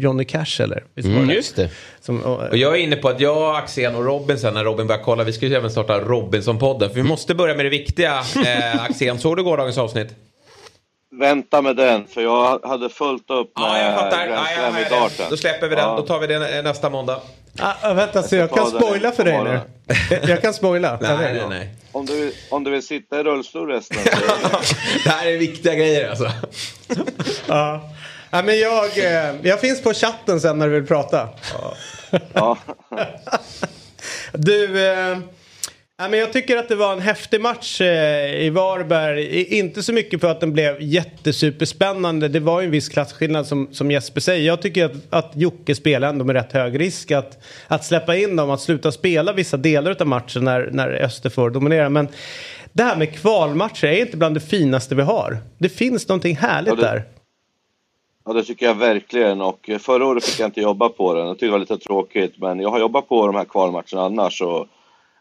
Johnny 0.00 0.24
Cash 0.24 0.60
eller? 0.60 0.84
Visst 0.94 1.08
Mm, 1.08 1.30
just 1.30 1.56
det. 1.56 1.68
Som, 2.06 2.20
och, 2.22 2.42
Och 2.48 2.56
jag 2.56 2.72
är 2.74 2.78
inne 2.78 2.96
på 2.96 3.08
att 3.08 3.20
jag, 3.20 3.56
Axén 3.56 3.94
och 3.94 4.04
Robin 4.04 4.38
sen 4.38 4.54
när 4.54 4.64
Robin 4.64 4.86
börjar 4.86 5.02
kolla, 5.02 5.24
vi 5.24 5.32
ska 5.32 5.46
ju 5.46 5.54
även 5.54 5.70
starta 5.70 6.00
Robinson-podden. 6.00 6.88
För 6.88 6.94
vi 6.94 7.02
måste 7.02 7.34
börja 7.34 7.54
med 7.54 7.64
det 7.66 7.70
viktiga. 7.70 8.22
Eh, 8.46 8.84
Axén, 8.84 9.18
såg 9.18 9.36
du 9.36 9.42
gårdagens 9.42 9.78
avsnitt? 9.78 10.08
Vänta 11.20 11.62
med 11.62 11.76
den, 11.76 12.06
för 12.06 12.22
jag 12.22 12.60
hade 12.64 12.88
fullt 12.88 13.30
upp 13.30 13.58
med 13.58 13.68
Ja, 13.68 13.78
jag 13.82 13.94
fattar. 14.00 14.26
Grand 14.26 14.32
Ja, 14.32 14.46
ja, 14.50 14.56
Slam 14.70 14.76
i 14.76 14.82
ja, 14.90 15.00
darten. 15.00 15.26
Då 15.30 15.36
släpper 15.36 15.68
vi 15.68 15.74
den. 15.74 15.84
Ja. 15.84 15.96
Då 15.96 16.02
tar 16.02 16.18
vi 16.18 16.26
det 16.26 16.62
nästa 16.62 16.90
måndag. 16.90 17.20
ah, 17.58 17.72
ah, 17.82 17.94
vänta, 17.94 18.22
så 18.22 18.36
jag 18.36 18.50
ska 18.50 18.56
kan 18.56 18.70
spoila 18.70 19.12
för 19.12 19.24
dig 19.24 19.44
nu? 19.44 19.60
Jag, 20.10 20.28
jag 20.28 20.42
kan 20.42 20.54
spoila. 20.54 20.98
Nej, 21.00 21.16
nej, 21.18 21.42
nej. 21.48 21.74
Om, 21.92 22.06
du, 22.06 22.20
vill- 22.24 22.32
om 22.50 22.64
du 22.64 22.70
vill 22.70 22.86
sitta 22.86 23.20
i 23.20 23.22
rullstol 23.22 23.68
resten 23.68 23.98
så 24.04 24.10
Det 25.04 25.10
här 25.10 25.26
är 25.26 25.38
viktiga 25.38 25.74
grejer 25.74 26.10
alltså. 26.10 26.30
Ja. 27.46 27.90
Ja, 28.34 28.42
men 28.42 28.58
jag, 28.58 28.84
eh, 28.98 29.34
jag 29.42 29.60
finns 29.60 29.82
på 29.82 29.92
chatten 29.94 30.40
sen 30.40 30.58
när 30.58 30.66
du 30.68 30.72
vill 30.74 30.86
prata. 30.86 31.28
ja. 32.32 32.58
Du, 34.32 34.86
eh, 34.88 35.18
ja, 35.98 36.08
men 36.08 36.18
jag 36.18 36.32
tycker 36.32 36.56
att 36.56 36.68
det 36.68 36.74
var 36.76 36.92
en 36.92 37.00
häftig 37.00 37.40
match 37.40 37.80
eh, 37.80 38.34
i 38.44 38.50
Varberg. 38.50 39.42
Inte 39.44 39.82
så 39.82 39.92
mycket 39.92 40.20
för 40.20 40.30
att 40.30 40.40
den 40.40 40.52
blev 40.52 40.76
jättesuperspännande. 40.82 42.28
Det 42.28 42.40
var 42.40 42.60
ju 42.60 42.64
en 42.64 42.70
viss 42.70 42.88
klasskillnad 42.88 43.46
som, 43.46 43.68
som 43.72 43.90
Jesper 43.90 44.20
säger. 44.20 44.46
Jag 44.46 44.62
tycker 44.62 44.84
att, 44.84 44.92
att 45.10 45.32
Jocke 45.34 45.74
spelar 45.74 46.08
ändå 46.08 46.24
med 46.24 46.36
rätt 46.36 46.52
hög 46.52 46.80
risk 46.80 47.10
att, 47.10 47.38
att 47.68 47.84
släppa 47.84 48.16
in 48.16 48.36
dem, 48.36 48.50
att 48.50 48.60
sluta 48.60 48.92
spela 48.92 49.32
vissa 49.32 49.56
delar 49.56 49.96
av 50.00 50.06
matchen 50.06 50.44
när, 50.44 50.68
när 50.72 50.88
Öster 51.02 51.30
får 51.30 51.50
dominera. 51.50 51.88
Men 51.88 52.08
Det 52.72 52.82
här 52.82 52.96
med 52.96 53.14
kvalmatcher 53.14 53.84
är 53.86 54.00
inte 54.00 54.16
bland 54.16 54.36
det 54.36 54.40
finaste 54.40 54.94
vi 54.94 55.02
har. 55.02 55.38
Det 55.58 55.68
finns 55.68 56.08
någonting 56.08 56.36
härligt 56.36 56.68
Ja, 56.68 56.74
det- 56.76 56.82
där. 56.82 57.04
Ja, 58.26 58.32
det 58.32 58.44
tycker 58.44 58.66
jag 58.66 58.74
verkligen. 58.74 59.40
Och 59.40 59.70
eh, 59.70 59.78
förra 59.78 60.06
året 60.06 60.24
fick 60.24 60.40
jag 60.40 60.48
inte 60.48 60.60
jobba 60.60 60.88
på 60.88 61.14
den. 61.14 61.26
Jag 61.26 61.34
tyckte 61.34 61.46
det 61.46 61.52
var 61.52 61.58
lite 61.58 61.78
tråkigt. 61.78 62.34
Men 62.38 62.60
jag 62.60 62.70
har 62.70 62.80
jobbat 62.80 63.08
på 63.08 63.26
de 63.26 63.34
här 63.36 63.44
kvalmatcherna 63.44 64.02
annars. 64.02 64.42
Och, 64.42 64.66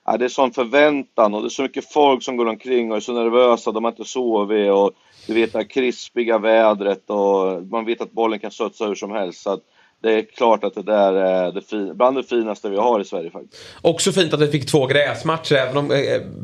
ja, 0.06 0.18
det 0.18 0.26
är 0.26 0.30
sån 0.30 0.52
förväntan 0.52 1.34
och 1.34 1.42
det 1.42 1.48
är 1.48 1.50
så 1.50 1.62
mycket 1.62 1.94
folk 1.94 2.24
som 2.24 2.38
går 2.38 2.46
omkring 2.46 2.92
och 2.92 2.98
är 2.98 3.02
så 3.02 3.14
nervösa. 3.14 3.72
De 3.72 3.84
har 3.84 3.92
inte 3.92 4.06
sovit 4.06 4.72
och 4.72 4.92
du 5.28 5.34
vet 5.34 5.54
det 5.54 5.60
här 5.60 5.66
krispiga 5.70 6.38
vädret 6.38 7.10
och 7.10 7.64
man 7.64 7.86
vet 7.86 8.02
att 8.02 8.12
bollen 8.12 8.40
kan 8.40 8.52
studsa 8.52 8.86
hur 8.86 8.96
som 8.96 9.12
helst. 9.12 9.42
Så 9.44 9.50
att 9.54 9.60
det 10.02 10.14
är 10.14 10.22
klart 10.22 10.64
att 10.64 10.74
det 10.76 10.82
där 10.84 11.14
är 11.14 11.52
det 11.52 11.62
fin- 11.62 11.98
bland 11.98 12.18
det 12.18 12.24
finaste 12.24 12.70
vi 12.70 12.78
har 12.78 13.00
i 13.00 13.06
Sverige 13.06 13.30
faktiskt. 13.32 13.64
Också 13.82 14.12
fint 14.12 14.34
att 14.34 14.42
vi 14.42 14.48
fick 14.48 14.72
två 14.72 14.86
gräsmatcher 14.88 15.56
även 15.56 15.78
om 15.78 15.92
eh, 15.92 15.98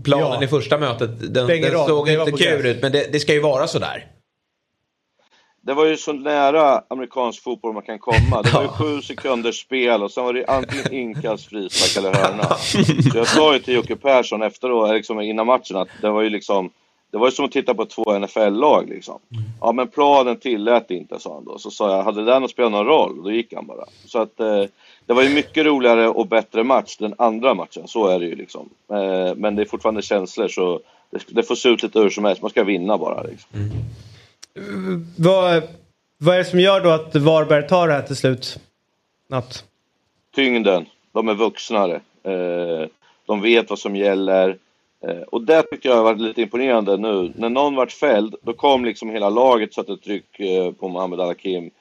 planen 0.04 0.28
Ja. 0.40 0.44
i 0.44 0.48
första 0.48 0.78
mötet 0.78 1.34
den, 1.34 1.48
den 1.48 1.86
såg 1.88 2.10
inte 2.10 2.32
kul 2.32 2.62
gräs. 2.62 2.66
ut. 2.76 2.82
Men 2.82 2.92
det, 2.92 3.14
det 3.14 3.20
ska 3.20 3.34
ju 3.34 3.42
vara 3.42 3.68
sådär. 3.68 4.06
Det 5.62 5.74
var 5.74 5.86
ju 5.86 5.98
så 5.98 6.14
nära 6.14 6.82
amerikansk 6.88 7.44
fotboll 7.44 7.74
man 7.74 7.84
kan 7.84 8.00
komma. 8.00 8.42
Det 8.42 8.54
var 8.54 8.62
ju 8.62 8.68
sju 8.68 9.02
sekunders 9.02 9.62
spel 9.62 10.04
och 10.04 10.12
sen 10.12 10.24
var 10.24 10.34
det 10.34 10.46
antingen 10.46 10.94
inkast, 10.94 11.50
frispark 11.50 12.06
eller 12.06 12.14
hörna. 12.14 12.44
Så 13.12 13.18
jag 13.18 13.28
sa 13.28 13.54
ju 13.54 13.60
till 13.60 13.74
Jocke 13.74 13.96
Persson 13.96 14.42
efteråt, 14.42 14.94
liksom 14.94 15.22
innan 15.22 15.46
matchen 15.46 15.78
att 15.78 15.90
det 16.02 16.10
var 16.10 16.22
ju 16.22 16.30
liksom 16.30 16.70
det 17.12 17.18
var 17.18 17.28
ju 17.28 17.32
som 17.32 17.46
att 17.46 17.52
titta 17.52 17.74
på 17.74 17.86
två 17.86 18.20
NFL-lag 18.20 18.90
liksom. 18.90 19.20
Ja 19.62 19.72
men 19.72 19.88
planen 19.88 20.38
tillät 20.38 20.92
inte 20.92 21.20
sa 21.20 21.34
han 21.34 21.46
då. 21.46 21.58
Så 21.58 21.72
sa 21.72 21.96
jag, 21.96 22.04
hade 22.04 22.26
det 22.26 22.32
där 22.32 22.48
spelat 22.48 22.72
någon 22.72 22.86
roll? 22.86 23.24
Då 23.24 23.32
gick 23.32 23.54
han 23.54 23.68
bara. 23.68 23.86
Så 24.06 24.20
att 24.20 24.40
eh, 24.40 24.64
det 25.06 25.14
var 25.14 25.24
ju 25.24 25.30
mycket 25.30 25.66
roligare 25.66 26.10
och 26.10 26.28
bättre 26.28 26.64
match 26.64 26.98
den 26.98 27.16
andra 27.18 27.54
matchen. 27.54 27.88
Så 27.88 28.08
är 28.08 28.20
det 28.20 28.26
ju 28.26 28.36
liksom. 28.36 28.70
Eh, 28.92 29.36
men 29.36 29.56
det 29.56 29.62
är 29.62 29.66
fortfarande 29.66 30.02
känslor 30.02 30.48
så 30.48 30.80
det, 31.10 31.24
det 31.28 31.44
får 31.44 31.56
se 31.56 31.70
ut 31.70 31.84
lite 31.84 32.00
hur 32.00 32.10
som 32.10 32.26
helst. 32.26 32.42
Man 32.42 32.52
ska 32.52 32.64
vinna 32.64 32.98
bara 32.98 33.24
liksom. 33.24 33.50
Vad, 35.18 35.64
vad 36.18 36.36
är 36.36 36.40
det 36.40 36.46
som 36.46 36.60
gör 36.60 36.82
då 36.82 36.90
att 36.90 37.16
Varberg 37.16 37.68
tar 37.68 37.88
det 37.88 37.94
här 37.94 38.02
till 38.02 38.16
slut? 38.16 38.60
Natt? 39.28 39.64
tyngden. 40.40 40.86
De 41.12 41.28
är 41.28 41.34
vuxnare. 41.34 42.02
Eh, 42.24 42.88
de 43.26 43.42
vet 43.42 43.70
vad 43.70 43.80
som 43.80 43.96
gäller. 43.96 44.58
Eh, 45.08 45.22
och 45.22 45.42
det 45.42 45.64
tyckte 45.64 45.88
jag 45.88 45.96
har 45.96 46.04
varit 46.04 46.22
lite 46.22 46.42
imponerande 46.42 46.98
nu. 46.98 47.34
När 47.36 47.50
någon 47.50 47.76
vart 47.76 47.92
fälld, 47.92 48.36
då 48.42 48.54
kom 48.54 48.86
liksom 48.86 49.10
hela 49.10 49.30
laget 49.30 49.74
satte 49.74 49.98
tryck 49.98 50.40
eh, 50.40 50.72
på 50.72 50.88
Mohamed 50.88 51.20
Al-Hakim. 51.20 51.72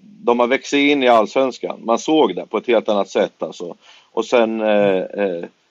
De 0.00 0.40
har 0.40 0.46
växt 0.46 0.72
in 0.72 1.02
i 1.02 1.08
Allsvenskan. 1.08 1.80
Man 1.84 1.98
såg 1.98 2.34
det 2.34 2.46
på 2.46 2.58
ett 2.58 2.66
helt 2.66 2.88
annat 2.88 3.08
sätt 3.08 3.42
alltså. 3.42 3.76
Och 4.12 4.24
sen 4.24 4.62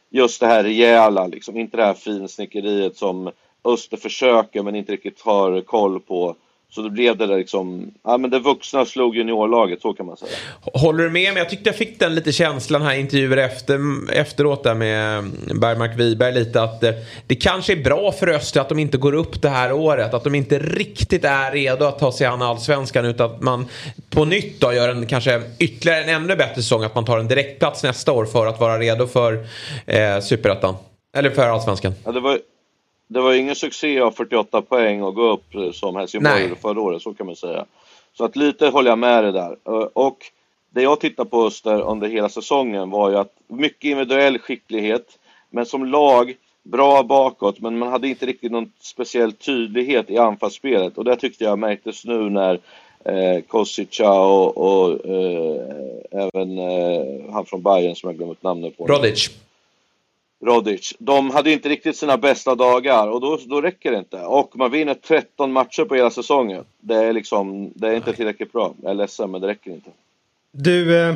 just 0.09 0.39
det 0.39 0.47
här 0.47 0.63
rejäla, 0.63 1.27
liksom. 1.27 1.57
inte 1.57 1.77
det 1.77 1.83
här 1.83 1.93
finsnickeriet 1.93 2.97
som 2.97 3.31
Öster 3.65 3.97
försöker 3.97 4.63
men 4.63 4.75
inte 4.75 4.91
riktigt 4.91 5.21
har 5.21 5.61
koll 5.61 5.99
på. 5.99 6.35
Så 6.73 6.81
då 6.81 6.89
blev 6.89 7.17
det 7.17 7.27
där 7.27 7.37
liksom, 7.37 7.91
ja 8.03 8.17
men 8.17 8.29
det 8.29 8.39
vuxna 8.39 8.85
slog 8.85 9.15
juniorlaget, 9.15 9.81
så 9.81 9.93
kan 9.93 10.05
man 10.05 10.17
säga. 10.17 10.31
Håller 10.73 11.03
du 11.03 11.09
med 11.09 11.33
mig? 11.33 11.41
Jag 11.41 11.49
tyckte 11.49 11.69
jag 11.69 11.75
fick 11.75 11.99
den 11.99 12.15
lite 12.15 12.31
känslan 12.31 12.81
här 12.81 12.95
intervjuer 12.95 13.37
efter, 13.37 13.79
efteråt 14.13 14.63
där 14.63 14.75
med 14.75 15.23
Bergmark 15.61 15.99
Wiberg 15.99 16.33
lite 16.33 16.61
att 16.61 16.81
det, 16.81 16.95
det 17.27 17.35
kanske 17.35 17.73
är 17.73 17.83
bra 17.83 18.11
för 18.11 18.27
Öster 18.27 18.61
att 18.61 18.69
de 18.69 18.79
inte 18.79 18.97
går 18.97 19.13
upp 19.13 19.41
det 19.41 19.49
här 19.49 19.71
året. 19.71 20.13
Att 20.13 20.23
de 20.23 20.35
inte 20.35 20.59
riktigt 20.59 21.25
är 21.25 21.51
redo 21.51 21.85
att 21.85 21.99
ta 21.99 22.11
sig 22.11 22.27
an 22.27 22.41
allsvenskan 22.41 23.05
utan 23.05 23.31
att 23.31 23.41
man 23.41 23.65
på 24.09 24.25
nytt 24.25 24.61
då 24.61 24.73
gör 24.73 24.89
en 24.89 25.05
kanske 25.07 25.41
ytterligare 25.59 26.03
en 26.03 26.09
ännu 26.09 26.35
bättre 26.35 26.55
säsong. 26.55 26.83
Att 26.83 26.95
man 26.95 27.05
tar 27.05 27.19
en 27.19 27.27
direktplats 27.27 27.83
nästa 27.83 28.11
år 28.11 28.25
för 28.25 28.47
att 28.47 28.59
vara 28.59 28.79
redo 28.79 29.07
för 29.07 29.33
eh, 29.85 30.19
superettan. 30.19 30.75
Eller 31.17 31.29
för 31.29 31.47
allsvenskan. 31.47 31.93
Ja, 32.05 32.11
det 32.11 32.19
var, 32.19 32.39
det 33.13 33.21
var 33.21 33.33
ingen 33.33 33.55
succé 33.55 33.99
av 33.99 34.11
48 34.11 34.61
poäng 34.61 35.01
och 35.01 35.15
gå 35.15 35.31
upp 35.31 35.55
eh, 35.55 35.71
som 35.71 35.95
Helsingborg 35.95 36.41
gjorde 36.43 36.61
förra 36.61 36.81
året, 36.81 37.01
så 37.01 37.13
kan 37.13 37.25
man 37.25 37.35
säga. 37.35 37.65
Så 38.17 38.25
att 38.25 38.35
lite 38.35 38.67
håller 38.67 38.89
jag 38.89 38.99
med 38.99 39.23
dig 39.23 39.33
där. 39.33 39.57
Eh, 39.67 39.87
Och 39.93 40.17
det 40.69 40.81
jag 40.81 40.99
tittar 40.99 41.25
på 41.25 41.45
Öster 41.45 41.81
under 41.81 42.07
hela 42.07 42.29
säsongen 42.29 42.89
var 42.89 43.09
ju 43.09 43.17
att 43.17 43.33
mycket 43.47 43.83
individuell 43.83 44.39
skicklighet, 44.39 45.19
men 45.49 45.65
som 45.65 45.85
lag 45.85 46.35
bra 46.63 47.03
bakåt, 47.03 47.59
men 47.59 47.77
man 47.77 47.89
hade 47.91 48.07
inte 48.07 48.25
riktigt 48.25 48.51
någon 48.51 48.71
speciell 48.81 49.31
tydlighet 49.31 50.09
i 50.09 50.17
anfallsspelet. 50.17 50.97
Och 50.97 51.03
det 51.03 51.15
tyckte 51.15 51.43
jag 51.43 51.59
märktes 51.59 52.05
nu 52.05 52.29
när 52.29 52.59
eh, 53.05 53.41
Kosica 53.47 54.11
och, 54.11 54.57
och 54.57 55.05
eh, 55.05 55.61
även 56.11 56.57
eh, 56.57 57.33
han 57.33 57.45
från 57.45 57.61
Bayern 57.61 57.95
som 57.95 58.09
jag 58.09 58.17
glömt 58.17 58.43
namnet 58.43 58.77
på. 58.77 58.87
Rodic. 58.87 59.29
Rodic. 60.41 60.93
De 60.99 61.29
hade 61.29 61.51
inte 61.51 61.69
riktigt 61.69 61.95
sina 61.95 62.17
bästa 62.17 62.55
dagar 62.55 63.07
och 63.07 63.21
då, 63.21 63.39
då 63.45 63.61
räcker 63.61 63.91
det 63.91 63.97
inte. 63.97 64.17
Och 64.17 64.55
man 64.55 64.71
vinner 64.71 64.93
13 64.93 65.51
matcher 65.51 65.85
på 65.85 65.95
hela 65.95 66.09
säsongen. 66.09 66.63
Det 66.79 66.95
är 66.95 67.13
liksom, 67.13 67.71
det 67.75 67.87
är 67.87 67.93
inte 67.93 68.13
tillräckligt 68.13 68.51
bra. 68.51 68.73
Jag 68.81 68.91
är 68.91 68.95
ledsen 68.95 69.31
men 69.31 69.41
det 69.41 69.47
räcker 69.47 69.71
inte. 69.71 69.89
Du, 70.51 71.01
eh, 71.01 71.15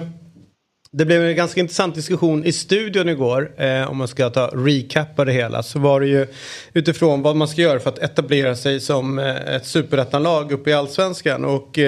det 0.91 1.05
blev 1.05 1.23
en 1.25 1.35
ganska 1.35 1.59
intressant 1.59 1.95
diskussion 1.95 2.45
i 2.45 2.51
studion 2.51 3.09
igår. 3.09 3.51
Eh, 3.57 3.91
om 3.91 3.97
man 3.97 4.07
ska 4.07 4.29
ta 4.29 4.47
recappa 4.47 5.25
det 5.25 5.31
hela. 5.31 5.63
Så 5.63 5.79
var 5.79 5.99
det 5.99 6.07
ju 6.07 6.27
utifrån 6.73 7.21
vad 7.21 7.35
man 7.35 7.47
ska 7.47 7.61
göra 7.61 7.79
för 7.79 7.89
att 7.89 7.99
etablera 7.99 8.55
sig 8.55 8.79
som 8.79 9.19
eh, 9.19 9.55
ett 9.55 9.65
superettanlag 9.65 10.51
uppe 10.51 10.69
i 10.69 10.73
allsvenskan. 10.73 11.45
Och 11.45 11.79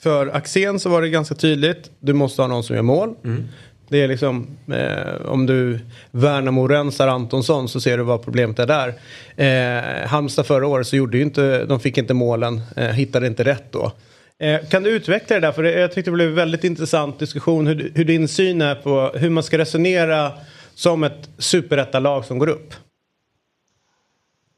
för 0.00 0.26
Axén 0.26 0.80
så 0.80 0.88
var 0.88 1.02
det 1.02 1.08
ganska 1.08 1.34
tydligt. 1.34 1.90
Du 2.00 2.12
måste 2.12 2.42
ha 2.42 2.46
någon 2.46 2.64
som 2.64 2.76
gör 2.76 2.82
mål. 2.82 3.14
Det 3.88 4.02
är 4.02 4.08
liksom, 4.08 4.46
eh, 4.72 5.30
om 5.30 5.46
du 5.46 5.80
Värnamo 6.10 6.68
rensar 6.68 7.08
Antonsson 7.08 7.68
så 7.68 7.80
ser 7.80 7.98
du 7.98 8.02
vad 8.04 8.24
problemet 8.24 8.58
är 8.58 8.66
där. 8.66 8.94
Eh, 9.36 10.08
Halmstad 10.08 10.46
förra 10.46 10.66
året 10.66 10.86
så 10.86 10.96
gjorde 10.96 11.16
ju 11.16 11.22
inte, 11.22 11.64
de 11.64 11.80
fick 11.80 11.98
inte 11.98 12.14
målen, 12.14 12.60
eh, 12.76 12.84
hittade 12.84 13.26
inte 13.26 13.44
rätt 13.44 13.72
då. 13.72 13.92
Eh, 14.38 14.60
kan 14.70 14.82
du 14.82 14.90
utveckla 14.90 15.34
det 15.34 15.40
där? 15.40 15.52
För 15.52 15.62
det, 15.62 15.80
jag 15.80 15.92
tyckte 15.92 16.10
det 16.10 16.14
blev 16.14 16.28
en 16.28 16.34
väldigt 16.34 16.64
intressant 16.64 17.18
diskussion 17.18 17.66
hur, 17.66 17.92
hur 17.94 18.04
din 18.04 18.28
syn 18.28 18.62
är 18.62 18.74
på 18.74 19.12
hur 19.14 19.30
man 19.30 19.42
ska 19.42 19.58
resonera 19.58 20.32
som 20.74 21.04
ett 21.04 21.30
superettalag 21.38 22.24
som 22.24 22.38
går 22.38 22.48
upp. 22.48 22.74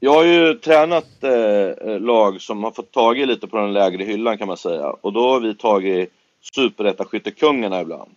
Jag 0.00 0.12
har 0.12 0.24
ju 0.24 0.54
tränat 0.54 1.24
eh, 1.24 2.00
lag 2.00 2.40
som 2.40 2.64
har 2.64 2.70
fått 2.70 2.92
tag 2.92 3.18
i 3.18 3.26
lite 3.26 3.46
på 3.46 3.56
den 3.56 3.72
lägre 3.72 4.04
hyllan 4.04 4.38
kan 4.38 4.48
man 4.48 4.56
säga. 4.56 4.86
Och 5.00 5.12
då 5.12 5.30
har 5.30 5.40
vi 5.40 5.54
tagit 5.54 6.10
superettaskyttekungarna 6.54 7.80
ibland. 7.80 8.10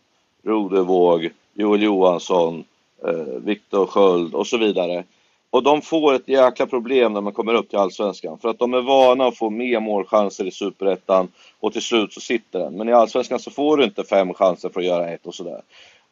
Rodevåg, 0.47 1.29
Joel 1.53 1.83
Johansson, 1.83 2.63
eh, 3.07 3.41
Viktor 3.43 3.85
Sköld 3.85 4.33
och 4.33 4.47
så 4.47 4.57
vidare. 4.57 5.03
Och 5.49 5.63
de 5.63 5.81
får 5.81 6.13
ett 6.13 6.27
jäkla 6.27 6.65
problem 6.65 7.13
när 7.13 7.21
man 7.21 7.33
kommer 7.33 7.53
upp 7.53 7.69
till 7.69 7.79
Allsvenskan. 7.79 8.37
För 8.37 8.49
att 8.49 8.59
de 8.59 8.73
är 8.73 8.81
vana 8.81 9.25
att 9.25 9.37
få 9.37 9.49
mer 9.49 9.79
målchanser 9.79 10.45
i 10.45 10.51
Superettan 10.51 11.27
och 11.59 11.73
till 11.73 11.81
slut 11.81 12.13
så 12.13 12.21
sitter 12.21 12.59
den. 12.59 12.73
Men 12.73 12.89
i 12.89 12.93
Allsvenskan 12.93 13.39
så 13.39 13.51
får 13.51 13.77
du 13.77 13.83
inte 13.83 14.03
fem 14.03 14.33
chanser 14.33 14.69
för 14.69 14.79
att 14.79 14.85
göra 14.85 15.09
ett 15.09 15.25
och 15.25 15.35
sådär. 15.35 15.61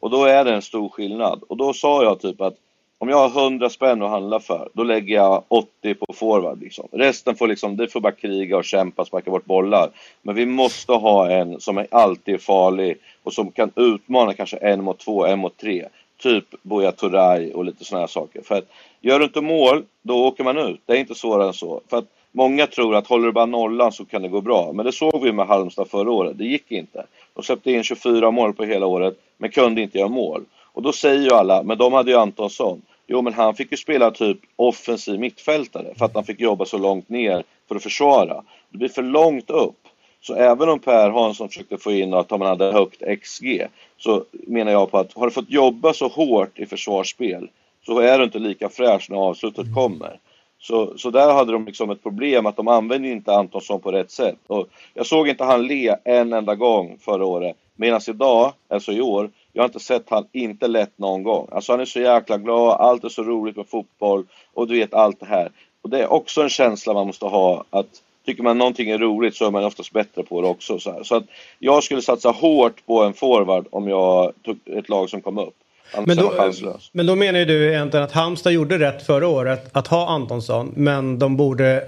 Och 0.00 0.10
då 0.10 0.24
är 0.24 0.44
det 0.44 0.54
en 0.54 0.62
stor 0.62 0.88
skillnad. 0.88 1.42
Och 1.48 1.56
då 1.56 1.72
sa 1.72 2.02
jag 2.02 2.20
typ 2.20 2.40
att 2.40 2.54
om 2.98 3.08
jag 3.08 3.28
har 3.28 3.42
100 3.42 3.70
spänn 3.70 4.02
att 4.02 4.10
handla 4.10 4.40
för, 4.40 4.68
då 4.72 4.82
lägger 4.82 5.14
jag 5.14 5.42
80 5.48 5.94
på 5.94 6.12
forward. 6.14 6.60
Liksom. 6.60 6.88
Resten 6.92 7.36
får 7.36 7.48
liksom, 7.48 7.76
det 7.76 7.88
får 7.88 8.00
bara 8.00 8.12
kriga 8.12 8.56
och 8.56 8.64
kämpa, 8.64 9.04
sparka 9.04 9.30
bort 9.30 9.44
bollar. 9.44 9.90
Men 10.22 10.34
vi 10.34 10.46
måste 10.46 10.92
ha 10.92 11.30
en 11.30 11.60
som 11.60 11.78
är 11.78 11.86
alltid 11.90 12.42
farlig 12.42 12.98
och 13.26 13.32
som 13.32 13.50
kan 13.50 13.70
utmana 13.76 14.34
kanske 14.34 14.56
en 14.56 14.84
mot 14.84 14.98
två, 14.98 15.26
en 15.26 15.38
mot 15.38 15.56
tre. 15.56 15.84
Typ 16.18 16.44
Buya 16.62 16.92
Turay 16.92 17.52
och 17.52 17.64
lite 17.64 17.84
sådana 17.84 18.02
här 18.02 18.08
saker. 18.08 18.42
För 18.42 18.54
att 18.54 18.64
gör 19.00 19.18
du 19.18 19.24
inte 19.24 19.40
mål, 19.40 19.84
då 20.02 20.26
åker 20.26 20.44
man 20.44 20.58
ut. 20.58 20.80
Det 20.86 20.92
är 20.92 20.96
inte 20.96 21.14
svårare 21.14 21.46
än 21.46 21.52
så. 21.52 21.80
För 21.90 21.98
att 21.98 22.04
många 22.32 22.66
tror 22.66 22.96
att 22.96 23.06
håller 23.06 23.26
du 23.26 23.32
bara 23.32 23.46
nollan 23.46 23.92
så 23.92 24.04
kan 24.04 24.22
det 24.22 24.28
gå 24.28 24.40
bra. 24.40 24.72
Men 24.72 24.86
det 24.86 24.92
såg 24.92 25.22
vi 25.22 25.32
med 25.32 25.46
Halmstad 25.46 25.88
förra 25.88 26.10
året. 26.10 26.38
Det 26.38 26.44
gick 26.44 26.72
inte. 26.72 27.06
De 27.34 27.42
släppte 27.42 27.72
in 27.72 27.82
24 27.82 28.30
mål 28.30 28.52
på 28.52 28.64
hela 28.64 28.86
året, 28.86 29.18
men 29.38 29.50
kunde 29.50 29.82
inte 29.82 29.98
göra 29.98 30.08
mål. 30.08 30.44
Och 30.72 30.82
då 30.82 30.92
säger 30.92 31.22
ju 31.22 31.30
alla, 31.30 31.62
men 31.62 31.78
de 31.78 31.92
hade 31.92 32.10
ju 32.10 32.16
Antonsson. 32.16 32.82
Jo, 33.06 33.22
men 33.22 33.32
han 33.32 33.54
fick 33.54 33.70
ju 33.70 33.76
spela 33.76 34.10
typ 34.10 34.38
offensiv 34.56 35.20
mittfältare 35.20 35.94
för 35.98 36.04
att 36.04 36.14
han 36.14 36.24
fick 36.24 36.40
jobba 36.40 36.64
så 36.64 36.78
långt 36.78 37.08
ner 37.08 37.44
för 37.68 37.76
att 37.76 37.82
försvara. 37.82 38.42
Det 38.70 38.78
blir 38.78 38.88
för 38.88 39.02
långt 39.02 39.50
upp. 39.50 39.76
Så 40.26 40.34
även 40.34 40.68
om 40.68 40.78
Per 40.78 41.10
Hansson 41.10 41.48
försökte 41.48 41.78
få 41.78 41.92
in 41.92 42.14
att 42.14 42.30
man 42.30 42.40
hade 42.42 42.72
högt 42.72 43.02
XG 43.22 43.66
så 43.98 44.24
menar 44.32 44.72
jag 44.72 44.90
på 44.90 44.98
att 44.98 45.12
har 45.12 45.26
du 45.26 45.30
fått 45.30 45.50
jobba 45.50 45.92
så 45.92 46.08
hårt 46.08 46.58
i 46.58 46.66
försvarsspel 46.66 47.48
så 47.86 47.98
är 47.98 48.18
du 48.18 48.24
inte 48.24 48.38
lika 48.38 48.68
fräsch 48.68 49.10
när 49.10 49.16
avslutet 49.16 49.74
kommer. 49.74 50.18
Så, 50.58 50.98
så 50.98 51.10
där 51.10 51.32
hade 51.32 51.52
de 51.52 51.64
liksom 51.64 51.90
ett 51.90 52.02
problem 52.02 52.46
att 52.46 52.56
de 52.56 52.68
använde 52.68 53.08
inte 53.08 53.34
Antonsson 53.34 53.80
på 53.80 53.92
rätt 53.92 54.10
sätt. 54.10 54.38
Och 54.46 54.68
jag 54.94 55.06
såg 55.06 55.28
inte 55.28 55.44
han 55.44 55.66
le 55.66 55.96
en 56.04 56.32
enda 56.32 56.54
gång 56.54 56.98
förra 57.00 57.26
året. 57.26 57.56
Medan 57.76 58.00
idag, 58.08 58.52
alltså 58.68 58.92
i 58.92 59.00
år, 59.00 59.30
jag 59.52 59.62
har 59.62 59.68
inte 59.68 59.80
sett 59.80 60.10
han 60.10 60.26
inte 60.32 60.68
lätt 60.68 60.98
någon 60.98 61.22
gång. 61.22 61.48
Alltså 61.52 61.72
han 61.72 61.80
är 61.80 61.84
så 61.84 62.00
jäkla 62.00 62.38
glad, 62.38 62.80
allt 62.80 63.04
är 63.04 63.08
så 63.08 63.22
roligt 63.22 63.56
med 63.56 63.68
fotboll 63.68 64.26
och 64.54 64.68
du 64.68 64.78
vet 64.78 64.94
allt 64.94 65.20
det 65.20 65.26
här. 65.26 65.50
Och 65.82 65.90
det 65.90 66.02
är 66.02 66.12
också 66.12 66.42
en 66.42 66.48
känsla 66.48 66.94
man 66.94 67.06
måste 67.06 67.26
ha 67.26 67.64
att 67.70 68.02
tycker 68.26 68.42
man 68.42 68.58
någonting 68.58 68.90
är 68.90 68.98
roligt 68.98 69.36
så 69.36 69.46
är 69.46 69.50
man 69.50 69.64
oftast 69.64 69.92
bättre 69.92 70.22
på 70.22 70.42
det 70.42 70.48
också. 70.48 70.78
Så, 70.78 70.92
här. 70.92 71.02
så 71.02 71.16
att 71.16 71.24
jag 71.58 71.84
skulle 71.84 72.02
satsa 72.02 72.30
hårt 72.30 72.86
på 72.86 73.02
en 73.02 73.12
forward 73.12 73.66
om 73.70 73.88
jag 73.88 74.32
tog 74.44 74.58
ett 74.78 74.88
lag 74.88 75.10
som 75.10 75.20
kom 75.22 75.38
upp. 75.38 75.54
Men 76.06 76.16
då, 76.16 76.52
men 76.92 77.06
då 77.06 77.14
menar 77.14 77.38
ju 77.38 77.44
du 77.44 77.68
egentligen 77.68 78.04
att 78.04 78.12
Halmstad 78.12 78.52
gjorde 78.52 78.78
rätt 78.78 79.06
förra 79.06 79.28
året 79.28 79.70
att 79.72 79.86
ha 79.86 80.08
Antonsson. 80.08 80.72
Men 80.76 81.18
de 81.18 81.36
borde, 81.36 81.84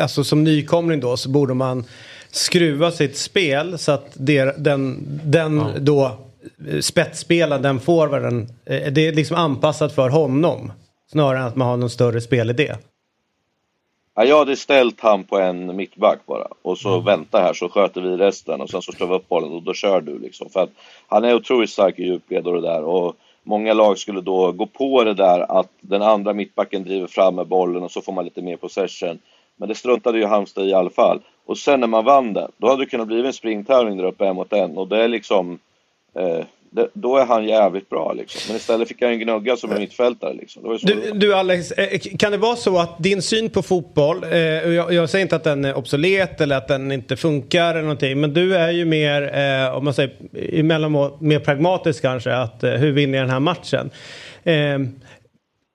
alltså 0.00 0.24
som 0.24 0.44
nykomling 0.44 1.00
då 1.00 1.16
så 1.16 1.28
borde 1.28 1.54
man 1.54 1.84
skruva 2.30 2.90
sitt 2.90 3.16
spel 3.16 3.78
så 3.78 3.92
att 3.92 4.10
det, 4.14 4.54
den, 4.58 4.98
den 5.24 5.64
då 5.78 6.04
eh, 6.68 6.80
spetsspelaren, 6.80 7.62
den 7.62 7.80
forwarden, 7.80 8.48
eh, 8.64 8.92
det 8.92 9.08
är 9.08 9.12
liksom 9.12 9.36
anpassat 9.36 9.94
för 9.94 10.08
honom. 10.08 10.72
Snarare 11.10 11.38
än 11.38 11.44
att 11.44 11.56
man 11.56 11.68
har 11.68 11.76
någon 11.76 11.90
större 11.90 12.20
spelidé. 12.20 12.74
Ja, 14.14 14.24
jag 14.24 14.38
hade 14.38 14.56
ställt 14.56 15.00
han 15.00 15.24
på 15.24 15.38
en 15.38 15.76
mittback 15.76 16.18
bara 16.26 16.46
och 16.62 16.78
så 16.78 16.88
Mm. 16.88 17.04
vänta 17.04 17.38
här 17.40 17.52
så 17.52 17.68
sköter 17.68 18.00
vi 18.00 18.16
resten 18.16 18.60
och 18.60 18.70
sen 18.70 18.82
så 18.82 18.92
slår 18.92 19.06
vi 19.08 19.14
upp 19.14 19.28
bollen 19.28 19.52
och 19.52 19.62
då 19.62 19.74
kör 19.74 20.00
du 20.00 20.18
liksom. 20.18 20.50
För 20.50 20.60
att 20.60 20.70
han 21.08 21.24
är 21.24 21.34
otroligt 21.34 21.70
stark 21.70 21.98
i 21.98 22.02
djupled 22.02 22.46
och 22.46 22.54
det 22.54 22.60
där 22.60 22.84
och 22.84 23.16
många 23.42 23.74
lag 23.74 23.98
skulle 23.98 24.20
då 24.20 24.52
gå 24.52 24.66
på 24.66 25.04
det 25.04 25.14
där 25.14 25.58
att 25.58 25.68
den 25.80 26.02
andra 26.02 26.32
mittbacken 26.32 26.84
driver 26.84 27.06
fram 27.06 27.34
med 27.34 27.46
bollen 27.46 27.82
och 27.82 27.90
så 27.90 28.00
får 28.00 28.12
man 28.12 28.24
lite 28.24 28.42
mer 28.42 28.56
possession. 28.56 29.18
Men 29.56 29.68
det 29.68 29.74
struntade 29.74 30.18
ju 30.18 30.26
Halmstad 30.26 30.66
i 30.66 30.74
alla 30.74 30.90
fall. 30.90 31.20
Och 31.46 31.58
sen 31.58 31.80
när 31.80 31.86
man 31.86 32.04
vann 32.04 32.32
den, 32.32 32.50
då 32.56 32.68
hade 32.68 32.82
det 32.82 32.90
kunnat 32.90 33.06
bli 33.06 33.26
en 33.26 33.32
springtävling 33.32 33.96
där 33.96 34.04
uppe 34.04 34.26
en 34.26 34.36
mot 34.36 34.52
en 34.52 34.78
och 34.78 34.88
det 34.88 35.04
är 35.04 35.08
liksom 35.08 35.58
eh, 36.14 36.22
det, 36.24 36.46
då 36.92 37.16
är 37.16 37.26
han 37.26 37.44
jävligt 37.44 37.88
bra 37.88 38.12
liksom. 38.12 38.40
Men 38.48 38.56
istället 38.56 38.88
fick 38.88 39.02
han 39.02 39.10
en 39.10 39.18
gnugga 39.18 39.56
som 39.56 39.72
en 39.72 39.78
mittfältare 39.78 40.34
liksom. 40.34 40.72
Ju 40.72 40.78
Du, 40.82 41.12
du 41.14 41.34
Alex, 41.34 41.72
eh, 41.72 42.00
kan 42.18 42.32
det 42.32 42.38
vara 42.38 42.56
så 42.56 42.78
att 42.78 42.98
din 42.98 43.22
syn 43.22 43.50
på 43.50 43.62
fotboll, 43.62 44.24
eh, 44.24 44.38
jag, 44.38 44.92
jag 44.92 45.10
säger 45.10 45.22
inte 45.22 45.36
att 45.36 45.44
den 45.44 45.64
är 45.64 45.76
obsolet 45.76 46.40
eller 46.40 46.56
att 46.56 46.68
den 46.68 46.92
inte 46.92 47.16
funkar 47.16 47.70
eller 47.70 47.82
någonting, 47.82 48.20
men 48.20 48.34
du 48.34 48.56
är 48.56 48.70
ju 48.70 48.84
mer, 48.84 49.22
eh, 49.22 49.76
om 49.76 49.84
man 49.84 49.94
säger 49.94 50.12
emellanåt, 50.52 51.20
mer 51.20 51.38
pragmatisk 51.38 52.02
kanske, 52.02 52.34
att 52.34 52.64
eh, 52.64 52.70
hur 52.70 52.92
vinner 52.92 53.18
jag 53.18 53.26
den 53.26 53.32
här 53.32 53.40
matchen? 53.40 53.90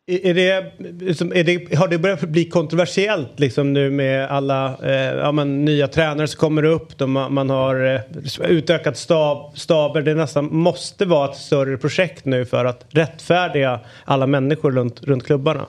Är 0.09 0.33
det, 0.33 0.73
liksom, 1.01 1.33
är 1.35 1.43
det, 1.43 1.75
har 1.75 1.87
det 1.87 1.97
börjat 1.97 2.21
bli 2.21 2.45
kontroversiellt 2.45 3.39
liksom 3.39 3.73
nu 3.73 3.91
med 3.91 4.31
alla 4.31 4.77
eh, 4.83 5.15
ja, 5.17 5.31
men, 5.31 5.65
nya 5.65 5.87
tränare 5.87 6.27
som 6.27 6.39
kommer 6.39 6.63
upp? 6.63 6.97
De, 6.97 7.11
man 7.11 7.49
har 7.49 7.95
eh, 7.95 8.51
utökat 8.51 8.97
stab, 8.97 9.57
staber. 9.57 10.01
Det 10.01 10.13
nästan 10.13 10.55
måste 10.55 11.05
vara 11.05 11.31
ett 11.31 11.37
större 11.37 11.77
projekt 11.77 12.25
nu 12.25 12.45
för 12.45 12.65
att 12.65 12.85
rättfärdiga 12.89 13.79
alla 14.05 14.27
människor 14.27 14.71
runt, 14.71 15.03
runt 15.03 15.25
klubbarna. 15.25 15.65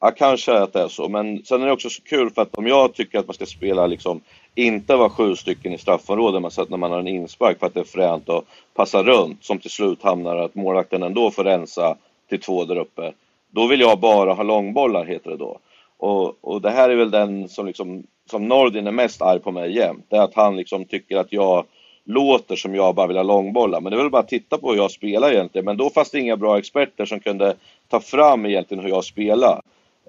Ja, 0.00 0.10
kanske 0.16 0.52
att 0.52 0.72
det 0.72 0.80
är 0.80 0.88
så. 0.88 1.08
Men 1.08 1.44
sen 1.44 1.62
är 1.62 1.66
det 1.66 1.72
också 1.72 1.90
så 1.90 2.02
kul 2.02 2.30
för 2.30 2.42
att 2.42 2.54
om 2.54 2.66
jag 2.66 2.94
tycker 2.94 3.18
att 3.18 3.26
man 3.26 3.34
ska 3.34 3.46
spela 3.46 3.86
liksom 3.86 4.20
inte 4.54 4.96
vara 4.96 5.10
sju 5.10 5.36
stycken 5.36 5.72
i 5.72 5.78
straffområdet, 5.78 6.42
men 6.42 6.50
så 6.50 6.62
att 6.62 6.70
när 6.70 6.76
man 6.76 6.90
har 6.90 6.98
en 6.98 7.08
inspark 7.08 7.58
för 7.58 7.66
att 7.66 7.74
det 7.74 7.80
är 7.80 7.84
fränt 7.84 8.28
och 8.28 8.44
passa 8.74 9.02
runt 9.02 9.44
som 9.44 9.58
till 9.58 9.70
slut 9.70 10.02
hamnar 10.02 10.36
att 10.36 10.54
målvakten 10.54 11.02
ändå 11.02 11.30
får 11.30 11.44
rensa 11.44 11.96
till 12.32 12.40
två 12.40 12.64
där 12.64 12.78
uppe. 12.78 13.12
Då 13.50 13.66
vill 13.66 13.80
jag 13.80 13.98
bara 13.98 14.32
ha 14.32 14.42
långbollar 14.42 15.04
heter 15.04 15.30
det 15.30 15.36
då. 15.36 15.58
Och, 15.98 16.44
och 16.44 16.60
det 16.60 16.70
här 16.70 16.90
är 16.90 16.96
väl 16.96 17.10
den 17.10 17.48
som 17.48 17.66
liksom 17.66 18.02
som 18.30 18.48
Nordin 18.48 18.86
är 18.86 18.92
mest 18.92 19.22
arg 19.22 19.40
på 19.40 19.50
mig 19.50 19.76
jämt. 19.76 20.04
Det 20.08 20.16
är 20.16 20.22
att 20.22 20.34
han 20.34 20.56
liksom 20.56 20.84
tycker 20.84 21.16
att 21.16 21.32
jag 21.32 21.64
låter 22.04 22.56
som 22.56 22.74
jag 22.74 22.94
bara 22.94 23.06
vill 23.06 23.16
ha 23.16 23.22
långbollar. 23.22 23.80
Men 23.80 23.90
det 23.90 23.96
är 23.96 24.02
väl 24.02 24.10
bara 24.10 24.22
att 24.22 24.28
titta 24.28 24.58
på 24.58 24.70
hur 24.70 24.76
jag 24.76 24.90
spelar 24.90 25.32
egentligen. 25.32 25.64
Men 25.64 25.76
då 25.76 25.90
fanns 25.90 26.10
det 26.10 26.20
inga 26.20 26.36
bra 26.36 26.58
experter 26.58 27.04
som 27.04 27.20
kunde 27.20 27.54
ta 27.88 28.00
fram 28.00 28.46
egentligen 28.46 28.84
hur 28.84 28.90
jag 28.90 29.04
spelar. 29.04 29.60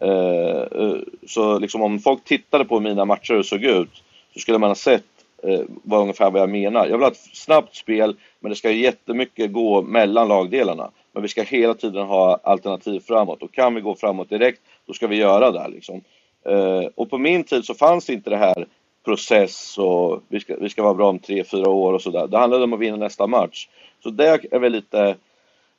Eh, 0.01 0.81
eh 0.81 0.95
så 1.27 1.59
liksom 1.59 1.81
om 1.81 1.99
folk 1.99 2.23
tittade 2.23 2.65
på 2.65 2.75
hur 2.75 2.81
mina 2.81 3.05
matcher 3.05 3.31
och 3.31 3.37
hur 3.37 3.43
såg 3.43 3.63
ut 3.63 4.03
så 4.33 4.39
skulle 4.39 4.57
man 4.57 4.69
ha 4.69 4.75
sett 4.75 5.03
eh, 5.43 5.61
vad 5.83 6.01
ungefär 6.01 6.31
vad 6.31 6.41
jag 6.41 6.49
menar. 6.49 6.85
Jag 6.85 6.97
vill 6.97 7.03
ha 7.03 7.11
ett 7.11 7.29
snabbt 7.33 7.75
spel 7.75 8.15
men 8.39 8.49
det 8.49 8.55
ska 8.55 8.71
jättemycket 8.71 9.53
gå 9.53 9.81
mellan 9.81 10.27
lagdelarna. 10.27 10.89
Men 11.13 11.23
vi 11.23 11.29
ska 11.29 11.43
hela 11.43 11.73
tiden 11.73 12.05
ha 12.07 12.39
alternativ 12.43 12.99
framåt 12.99 13.43
och 13.43 13.53
kan 13.53 13.75
vi 13.75 13.81
gå 13.81 13.95
framåt 13.95 14.29
direkt 14.29 14.61
då 14.85 14.93
ska 14.93 15.07
vi 15.07 15.15
göra 15.15 15.51
det. 15.51 15.67
Liksom. 15.67 16.01
Eh, 16.45 16.85
och 16.95 17.09
på 17.09 17.17
min 17.17 17.43
tid 17.43 17.65
så 17.65 17.73
fanns 17.73 18.09
inte 18.09 18.29
det 18.29 18.37
här 18.37 18.67
process 19.05 19.77
och 19.77 20.23
vi 20.27 20.39
ska, 20.39 20.55
vi 20.55 20.69
ska 20.69 20.83
vara 20.83 20.93
bra 20.93 21.09
om 21.09 21.19
tre, 21.19 21.43
fyra 21.43 21.69
år 21.69 21.93
och 21.93 22.01
sådär. 22.01 22.27
Det 22.27 22.37
handlade 22.37 22.63
om 22.63 22.73
att 22.73 22.79
vinna 22.79 22.97
nästa 22.97 23.27
match. 23.27 23.67
Så 24.03 24.09
det 24.09 24.47
är 24.51 24.59
väl 24.59 24.71
lite 24.71 25.15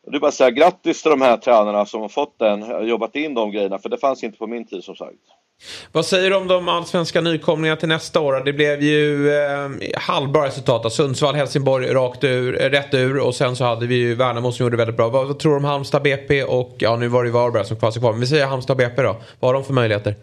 Du 0.06 0.20
bara 0.20 0.30
säga 0.30 0.50
grattis 0.50 1.02
till 1.02 1.10
de 1.10 1.20
här 1.20 1.36
tränarna 1.36 1.86
som 1.86 2.00
har 2.00 2.08
fått 2.08 2.38
den, 2.38 2.88
jobbat 2.88 3.16
in 3.16 3.34
de 3.34 3.50
grejerna, 3.50 3.78
för 3.78 3.88
det 3.88 3.98
fanns 3.98 4.24
inte 4.24 4.38
på 4.38 4.46
min 4.46 4.64
tid 4.64 4.84
som 4.84 4.96
sagt. 4.96 5.18
Vad 5.92 6.06
säger 6.06 6.30
du 6.30 6.36
om 6.36 6.48
de 6.48 6.68
allsvenska 6.68 7.20
nykomlingarna 7.20 7.76
till 7.76 7.88
nästa 7.88 8.20
år? 8.20 8.42
Det 8.44 8.52
blev 8.52 8.82
ju 8.82 9.30
eh, 9.30 9.70
halvbra 10.00 10.46
resultat. 10.46 10.92
Sundsvall, 10.92 11.34
Helsingborg 11.34 11.86
rakt 11.86 12.24
ur, 12.24 12.62
eh, 12.62 12.70
rätt 12.70 12.94
ur 12.94 13.18
och 13.18 13.34
sen 13.34 13.56
så 13.56 13.64
hade 13.64 13.86
vi 13.86 13.94
ju 13.94 14.14
Värnamo 14.14 14.52
som 14.52 14.64
gjorde 14.64 14.76
väldigt 14.76 14.96
bra. 14.96 15.08
Vad, 15.08 15.26
vad 15.26 15.38
tror 15.38 15.52
du 15.52 15.58
om 15.58 15.64
Halmstad 15.64 16.02
BP 16.02 16.44
och 16.44 16.74
ja 16.78 16.96
nu 16.96 17.08
var 17.08 17.22
det 17.22 17.26
ju 17.26 17.32
Varberg 17.32 17.64
som 17.64 17.76
kvar 17.76 17.90
sig 17.90 18.00
kvar. 18.00 18.12
Men 18.12 18.20
vi 18.20 18.26
säger 18.26 18.46
Halmstad 18.46 18.76
BP 18.76 19.02
då. 19.02 19.16
Vad 19.40 19.48
har 19.48 19.54
de 19.54 19.64
för 19.64 19.72
möjligheter? 19.72 20.14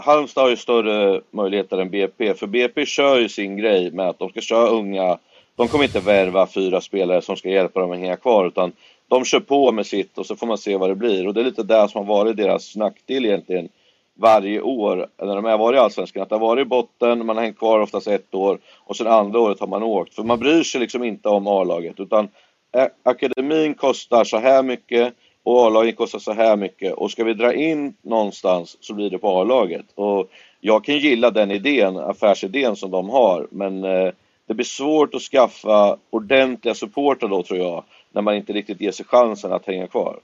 Halmstad 0.00 0.42
har 0.42 0.50
ju 0.50 0.56
större 0.56 1.20
möjligheter 1.30 1.78
än 1.78 1.90
BP, 1.90 2.34
för 2.34 2.46
BP 2.46 2.86
kör 2.86 3.18
ju 3.18 3.28
sin 3.28 3.56
grej 3.56 3.90
med 3.90 4.08
att 4.08 4.18
de 4.18 4.28
ska 4.28 4.40
köra 4.40 4.68
unga. 4.68 5.18
De 5.56 5.68
kommer 5.68 5.84
inte 5.84 6.00
värva 6.00 6.46
fyra 6.46 6.80
spelare 6.80 7.22
som 7.22 7.36
ska 7.36 7.48
hjälpa 7.48 7.80
dem 7.80 7.90
att 7.90 7.98
hänga 7.98 8.16
kvar, 8.16 8.46
utan 8.46 8.72
de 9.08 9.24
kör 9.24 9.40
på 9.40 9.72
med 9.72 9.86
sitt 9.86 10.18
och 10.18 10.26
så 10.26 10.36
får 10.36 10.46
man 10.46 10.58
se 10.58 10.76
vad 10.76 10.90
det 10.90 10.94
blir. 10.94 11.26
Och 11.26 11.34
det 11.34 11.40
är 11.40 11.44
lite 11.44 11.62
det 11.62 11.88
som 11.88 12.06
har 12.06 12.16
varit 12.16 12.36
deras 12.36 12.76
nackdel 12.76 13.24
egentligen 13.24 13.68
varje 14.14 14.60
år 14.60 15.06
när 15.22 15.36
de 15.36 15.44
har 15.44 15.58
varit 15.58 15.76
i 15.76 15.80
Allsvenskan. 15.80 16.22
Att 16.22 16.28
det 16.28 16.34
har 16.34 16.40
varit 16.40 16.66
i 16.66 16.68
botten, 16.68 17.26
man 17.26 17.36
har 17.36 17.44
hängt 17.44 17.58
kvar 17.58 17.80
oftast 17.80 18.06
ett 18.06 18.34
år 18.34 18.58
och 18.76 18.96
sen 18.96 19.06
andra 19.06 19.40
året 19.40 19.60
har 19.60 19.66
man 19.66 19.82
åkt. 19.82 20.14
För 20.14 20.22
man 20.22 20.38
bryr 20.38 20.62
sig 20.62 20.80
liksom 20.80 21.04
inte 21.04 21.28
om 21.28 21.46
A-laget 21.46 22.00
utan 22.00 22.28
eh, 22.76 22.86
akademin 23.02 23.74
kostar 23.74 24.24
så 24.24 24.38
här 24.38 24.62
mycket 24.62 25.14
och 25.42 25.66
A-laget 25.66 25.96
kostar 25.96 26.18
så 26.18 26.32
här 26.32 26.56
mycket 26.56 26.92
och 26.92 27.10
ska 27.10 27.24
vi 27.24 27.34
dra 27.34 27.54
in 27.54 27.94
någonstans 28.02 28.76
så 28.80 28.94
blir 28.94 29.10
det 29.10 29.18
på 29.18 29.40
A-laget. 29.40 29.86
Och 29.94 30.30
jag 30.60 30.84
kan 30.84 30.98
gilla 30.98 31.30
den 31.30 31.50
idén, 31.50 31.96
affärsidén 31.96 32.76
som 32.76 32.90
de 32.90 33.08
har 33.08 33.46
men 33.50 33.84
eh, 33.84 34.12
det 34.46 34.54
blir 34.54 34.64
svårt 34.64 35.14
att 35.14 35.22
skaffa 35.22 35.96
ordentliga 36.10 36.74
supportrar 36.74 37.28
då 37.28 37.42
tror 37.42 37.58
jag 37.58 37.84
när 38.12 38.22
man 38.22 38.34
inte 38.34 38.52
riktigt 38.52 38.80
ger 38.80 38.92
sig 38.92 39.06
chansen 39.06 39.52
att 39.52 39.66
hänga 39.66 39.86
kvar. 39.86 40.20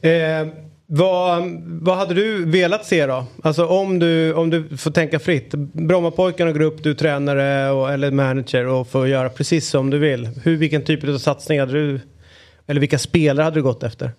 Eh, 0.00 0.46
vad, 0.86 1.42
vad 1.64 1.96
hade 1.96 2.14
du 2.14 2.44
velat 2.44 2.86
se 2.86 3.06
då? 3.06 3.24
Alltså 3.42 3.66
om 3.66 3.98
du, 3.98 4.34
om 4.34 4.50
du 4.50 4.76
får 4.76 4.90
tänka 4.90 5.18
fritt. 5.18 5.54
Brommapojkarna 5.54 6.52
går 6.52 6.62
upp, 6.62 6.82
du 6.82 6.94
tränare 6.94 7.70
och, 7.70 7.90
eller 7.92 8.10
manager 8.10 8.66
och 8.66 8.88
får 8.88 9.08
göra 9.08 9.28
precis 9.28 9.68
som 9.68 9.90
du 9.90 9.98
vill. 9.98 10.26
Hur, 10.44 10.56
vilken 10.56 10.84
typ 10.84 11.04
av 11.08 11.18
satsning 11.18 11.60
hade 11.60 11.72
du, 11.72 12.00
eller 12.66 12.80
vilka 12.80 12.98
spelare 12.98 13.44
hade 13.44 13.56
du 13.56 13.62
gått 13.62 13.82
efter? 13.82 14.10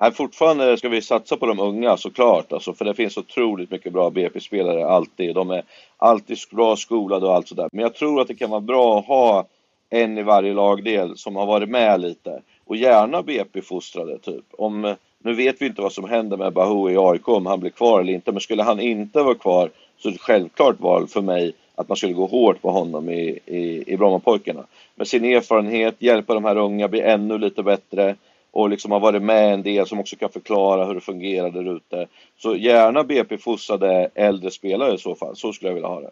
Nej, 0.00 0.12
fortfarande 0.12 0.78
ska 0.78 0.88
vi 0.88 1.02
satsa 1.02 1.36
på 1.36 1.46
de 1.46 1.60
unga 1.60 1.96
såklart, 1.96 2.52
alltså, 2.52 2.74
för 2.74 2.84
det 2.84 2.94
finns 2.94 3.16
otroligt 3.16 3.70
mycket 3.70 3.92
bra 3.92 4.10
BP-spelare 4.10 4.86
alltid. 4.86 5.34
De 5.34 5.50
är 5.50 5.62
alltid 5.96 6.38
bra 6.52 6.76
skolade 6.76 7.26
och 7.26 7.34
allt 7.34 7.48
sådär. 7.48 7.68
Men 7.72 7.82
jag 7.82 7.94
tror 7.94 8.20
att 8.20 8.28
det 8.28 8.34
kan 8.34 8.50
vara 8.50 8.60
bra 8.60 8.98
att 8.98 9.06
ha 9.06 9.46
en 9.90 10.18
i 10.18 10.22
varje 10.22 10.54
lagdel 10.54 11.16
som 11.16 11.36
har 11.36 11.46
varit 11.46 11.68
med 11.68 12.00
lite. 12.00 12.42
Och 12.64 12.76
gärna 12.76 13.22
BP-fostrade 13.22 14.18
typ. 14.18 14.44
Om, 14.58 14.94
nu 15.22 15.34
vet 15.34 15.62
vi 15.62 15.66
inte 15.66 15.82
vad 15.82 15.92
som 15.92 16.08
händer 16.08 16.36
med 16.36 16.52
Bahou 16.52 16.90
i 16.90 16.96
AIK, 16.98 17.28
om 17.28 17.46
han 17.46 17.60
blir 17.60 17.70
kvar 17.70 18.00
eller 18.00 18.12
inte. 18.12 18.32
Men 18.32 18.40
skulle 18.40 18.62
han 18.62 18.80
inte 18.80 19.22
vara 19.22 19.34
kvar 19.34 19.70
så 19.98 20.08
är 20.08 20.12
det 20.12 20.18
självklart 20.18 20.80
val 20.80 21.06
för 21.06 21.20
mig 21.20 21.52
att 21.74 21.88
man 21.88 21.96
skulle 21.96 22.12
gå 22.12 22.26
hårt 22.26 22.62
på 22.62 22.70
honom 22.70 23.10
i, 23.10 23.38
i, 23.46 23.92
i 23.92 23.96
Brommapojkarna. 23.96 24.66
Med 24.94 25.08
sin 25.08 25.24
erfarenhet, 25.24 25.94
hjälpa 25.98 26.34
de 26.34 26.44
här 26.44 26.56
unga 26.56 26.88
bli 26.88 27.00
ännu 27.00 27.38
lite 27.38 27.62
bättre 27.62 28.16
och 28.50 28.70
liksom 28.70 28.92
ha 28.92 28.98
varit 28.98 29.22
med 29.22 29.54
en 29.54 29.62
del 29.62 29.86
som 29.86 30.00
också 30.00 30.16
kan 30.16 30.30
förklara 30.30 30.84
hur 30.84 30.94
det 30.94 31.00
fungerar 31.00 31.50
där 31.50 31.76
ute. 31.76 32.06
Så 32.38 32.56
gärna 32.56 33.04
BP-fostrade 33.04 34.10
äldre 34.14 34.50
spelare 34.50 34.94
i 34.94 34.98
så 34.98 35.14
fall, 35.14 35.36
så 35.36 35.52
skulle 35.52 35.68
jag 35.68 35.74
vilja 35.74 35.88
ha 35.88 36.00
det. 36.00 36.10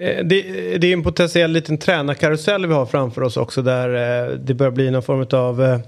Eh, 0.00 0.24
Det, 0.24 0.42
det 0.78 0.86
är 0.86 0.92
en 0.92 1.02
potentiell 1.02 1.50
liten 1.52 1.78
tränarkarusell 1.78 2.66
vi 2.66 2.74
har 2.74 2.86
framför 2.86 3.22
oss 3.22 3.36
också 3.36 3.62
där 3.62 3.88
eh, 4.28 4.32
det 4.38 4.54
börjar 4.54 4.70
bli 4.70 4.90
någon 4.90 5.02
form 5.02 5.26
av 5.32 5.80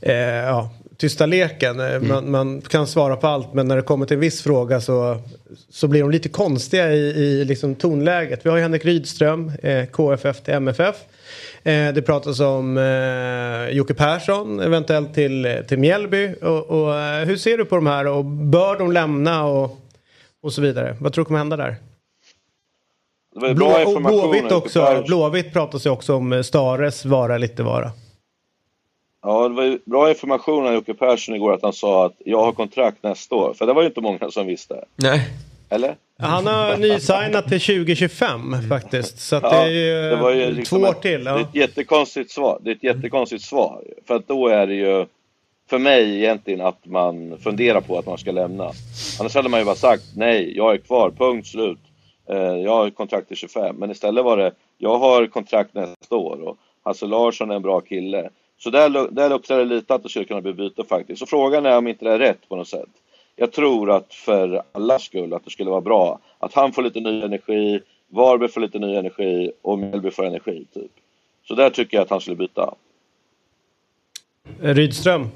eh, 0.00 0.14
ja, 0.14 0.70
tysta 0.96 1.26
leken. 1.26 1.80
Eh, 1.80 2.00
Man, 2.00 2.30
man 2.30 2.60
kan 2.60 2.86
svara 2.86 3.16
på 3.16 3.26
allt 3.26 3.54
men 3.54 3.68
när 3.68 3.76
det 3.76 3.82
kommer 3.82 4.06
till 4.06 4.14
en 4.14 4.20
viss 4.20 4.42
fråga 4.42 4.80
så, 4.80 5.22
så 5.70 5.88
blir 5.88 6.00
de 6.00 6.10
lite 6.10 6.28
konstiga 6.28 6.92
i, 6.92 6.98
i 6.98 7.44
liksom 7.44 7.74
tonläget. 7.74 8.46
Vi 8.46 8.50
har 8.50 8.56
ju 8.56 8.62
Henrik 8.62 8.84
Rydström, 8.84 9.52
eh, 9.62 9.86
KFF 9.86 10.40
till 10.42 10.54
MFF. 10.54 10.96
Eh, 11.62 11.92
det 11.94 12.02
pratas 12.02 12.40
om 12.40 12.78
eh, 12.78 13.76
Jocke 13.76 13.94
Persson 13.94 14.60
eventuellt 14.60 15.14
till, 15.14 15.62
till 15.68 15.78
Mjällby. 15.78 16.34
Och, 16.42 16.66
och, 16.70 16.94
hur 17.26 17.36
ser 17.36 17.58
du 17.58 17.64
på 17.64 17.76
de 17.76 17.86
här 17.86 18.06
och 18.06 18.24
bör 18.24 18.78
de 18.78 18.92
lämna 18.92 19.44
och, 19.44 19.78
och 20.42 20.52
så 20.52 20.62
vidare? 20.62 20.96
Vad 21.00 21.12
tror 21.12 21.24
du 21.24 21.26
kommer 21.26 21.38
hända 21.38 21.56
där? 21.56 21.76
Det 23.34 23.40
var 23.40 23.48
ju 23.48 23.54
Blå, 23.54 23.68
bra 23.68 23.82
information. 23.82 24.20
Blåvitt 24.30 24.52
också. 24.52 25.02
Blåvitt 25.06 25.52
pratas 25.52 25.86
ju 25.86 25.90
också 25.90 26.14
om 26.16 26.32
eh, 26.32 26.42
Stares 26.42 27.04
vara 27.04 27.36
inte 27.36 27.62
vara. 27.62 27.90
Ja, 29.22 29.48
det 29.48 29.54
var 29.54 29.62
ju 29.64 29.78
bra 29.86 30.08
information 30.08 30.66
av 30.66 30.74
Jocke 30.74 30.94
Persson 30.94 31.34
igår 31.34 31.54
att 31.54 31.62
han 31.62 31.72
sa 31.72 32.06
att 32.06 32.12
jag 32.24 32.44
har 32.44 32.52
kontrakt 32.52 33.02
nästa 33.02 33.34
år. 33.34 33.54
För 33.54 33.66
det 33.66 33.72
var 33.72 33.82
ju 33.82 33.88
inte 33.88 34.00
många 34.00 34.30
som 34.30 34.46
visste. 34.46 34.84
Nej. 34.96 35.28
Eller? 35.70 35.94
Han 36.18 36.46
har 36.46 36.76
nysignat 36.78 37.48
till 37.48 37.60
2025 37.60 38.56
faktiskt. 38.68 39.18
Så 39.20 39.36
att 39.36 39.42
det 39.42 39.48
är 39.56 39.66
ju, 39.68 40.10
det 40.10 40.16
var 40.16 40.30
ju 40.32 40.50
liksom 40.52 40.80
två 40.80 40.86
år 40.88 40.90
ett- 40.92 41.02
till. 41.02 41.24
Det 41.24 41.30
är 41.30 41.34
Ja. 41.34 41.40
ett 41.40 41.54
jättekonstigt 41.54 42.30
svar. 42.30 42.58
Det 42.62 42.70
är 42.70 42.74
ett 42.74 42.82
jättekonstigt 42.84 43.44
svar. 43.44 43.82
För 44.06 44.14
att 44.16 44.28
då 44.28 44.48
är 44.48 44.66
det 44.66 44.74
ju 44.74 45.06
för 45.70 45.78
mig 45.78 46.16
egentligen 46.16 46.60
att 46.60 46.86
man 46.86 47.38
funderar 47.42 47.80
på 47.80 47.98
att 47.98 48.06
man 48.06 48.18
ska 48.18 48.30
lämna. 48.32 48.70
Annars 49.20 49.34
hade 49.34 49.48
man 49.48 49.60
ju 49.60 49.66
bara 49.66 49.74
sagt 49.76 50.02
nej, 50.16 50.56
jag 50.56 50.72
är 50.74 50.78
kvar, 50.78 51.10
punkt 51.10 51.46
slut. 51.48 51.78
Eh, 52.26 52.36
jag 52.36 52.70
har 52.70 52.90
kontrakt 52.90 53.28
till 53.28 53.36
25. 53.36 53.76
Men 53.76 53.90
istället 53.90 54.24
var 54.24 54.36
det, 54.36 54.52
jag 54.78 54.98
har 54.98 55.26
kontrakt 55.26 55.74
nästa 55.74 56.16
år 56.16 56.48
och 56.48 56.58
Hasse 56.82 57.06
Larsson 57.06 57.50
är 57.50 57.54
en 57.54 57.62
bra 57.62 57.80
kille. 57.80 58.30
Så 58.58 58.70
där, 58.70 59.10
där 59.10 59.30
luktar 59.30 59.58
det 59.58 59.64
lite 59.64 59.94
att 59.94 60.02
det 60.02 60.08
skulle 60.08 60.24
kunna 60.24 60.40
bli 60.40 60.52
byte 60.52 60.84
faktiskt. 60.84 61.18
Så 61.18 61.26
frågan 61.26 61.66
är 61.66 61.78
om 61.78 61.88
inte 61.88 62.04
det 62.04 62.12
är 62.12 62.18
rätt 62.18 62.48
på 62.48 62.56
något 62.56 62.68
sätt. 62.68 62.90
Jag 63.36 63.52
tror 63.52 63.90
att 63.90 64.14
för 64.14 64.62
allas 64.72 65.02
skull 65.02 65.34
att 65.34 65.44
det 65.44 65.50
skulle 65.50 65.70
vara 65.70 65.80
bra 65.80 66.18
att 66.38 66.54
han 66.54 66.72
får 66.72 66.82
lite 66.82 67.00
ny 67.00 67.22
energi, 67.22 67.80
Varberg 68.08 68.48
får 68.48 68.60
lite 68.60 68.78
ny 68.78 68.94
energi 68.96 69.52
och 69.62 69.78
Mjällby 69.78 70.10
får 70.10 70.24
energi 70.24 70.66
typ. 70.74 70.90
Så 71.44 71.54
där 71.54 71.70
tycker 71.70 71.96
jag 71.96 72.04
att 72.04 72.10
han 72.10 72.20
skulle 72.20 72.36
byta. 72.36 72.74
Rydström. 74.60 75.28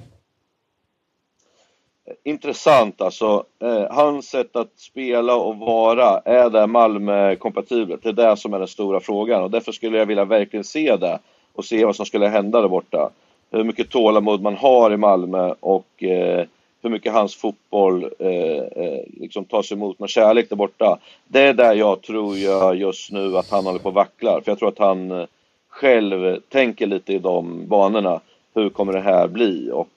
Intressant 2.26 3.00
alltså. 3.00 3.44
Eh, 3.62 3.86
hans 3.90 4.28
sätt 4.28 4.56
att 4.56 4.70
spela 4.76 5.36
och 5.36 5.56
vara, 5.56 6.20
är 6.24 6.50
det 6.50 6.66
Malmö-kompatibelt? 6.66 8.02
Det 8.02 8.08
är 8.08 8.12
det 8.12 8.36
som 8.36 8.54
är 8.54 8.58
den 8.58 8.68
stora 8.68 9.00
frågan 9.00 9.42
och 9.42 9.50
därför 9.50 9.72
skulle 9.72 9.98
jag 9.98 10.06
vilja 10.06 10.24
verkligen 10.24 10.64
se 10.64 10.96
det 10.96 11.18
och 11.52 11.64
se 11.64 11.84
vad 11.84 11.96
som 11.96 12.06
skulle 12.06 12.28
hända 12.28 12.60
där 12.60 12.68
borta. 12.68 13.10
Hur 13.50 13.64
mycket 13.64 13.90
tålamod 13.90 14.42
man 14.42 14.56
har 14.56 14.90
i 14.92 14.96
Malmö 14.96 15.54
och 15.60 16.02
eh, 16.02 16.46
hur 16.82 16.90
mycket 16.90 17.12
hans 17.12 17.36
fotboll 17.36 18.04
eh, 18.18 18.84
eh, 18.84 19.02
liksom 19.16 19.44
tas 19.44 19.72
emot 19.72 19.98
med 19.98 20.08
kärlek 20.08 20.48
där 20.48 20.56
borta. 20.56 20.98
Det 21.28 21.40
är 21.40 21.54
där 21.54 21.74
jag 21.74 22.02
tror 22.02 22.36
jag 22.36 22.76
just 22.76 23.12
nu 23.12 23.36
att 23.36 23.50
han 23.50 23.66
håller 23.66 23.78
på 23.78 23.88
att 23.88 23.94
vacklar. 23.94 24.40
För 24.40 24.50
jag 24.50 24.58
tror 24.58 24.68
att 24.68 24.78
han 24.78 25.10
eh, 25.10 25.26
själv 25.68 26.40
tänker 26.48 26.86
lite 26.86 27.12
i 27.12 27.18
de 27.18 27.66
banorna. 27.68 28.20
Hur 28.54 28.68
kommer 28.68 28.92
det 28.92 29.00
här 29.00 29.28
bli? 29.28 29.70
Och 29.72 29.90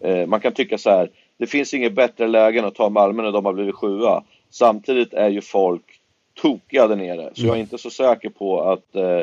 eh, 0.00 0.26
man 0.26 0.40
kan 0.40 0.52
tycka 0.52 0.78
så 0.78 0.90
här. 0.90 1.10
Det 1.40 1.46
finns 1.46 1.74
inget 1.74 1.92
bättre 1.92 2.28
lägen 2.28 2.64
att 2.64 2.74
ta 2.74 2.88
Malmö 2.88 3.22
när 3.22 3.32
de 3.32 3.44
har 3.44 3.52
blivit 3.52 3.74
sjua. 3.74 4.24
Samtidigt 4.50 5.14
är 5.14 5.28
ju 5.28 5.40
folk 5.40 6.00
tokiga 6.34 6.86
där 6.86 6.96
nere. 6.96 7.30
Så 7.34 7.46
jag 7.46 7.56
är 7.56 7.60
inte 7.60 7.78
så 7.78 7.90
säker 7.90 8.28
på 8.28 8.62
att, 8.62 8.94
eh, 8.94 9.20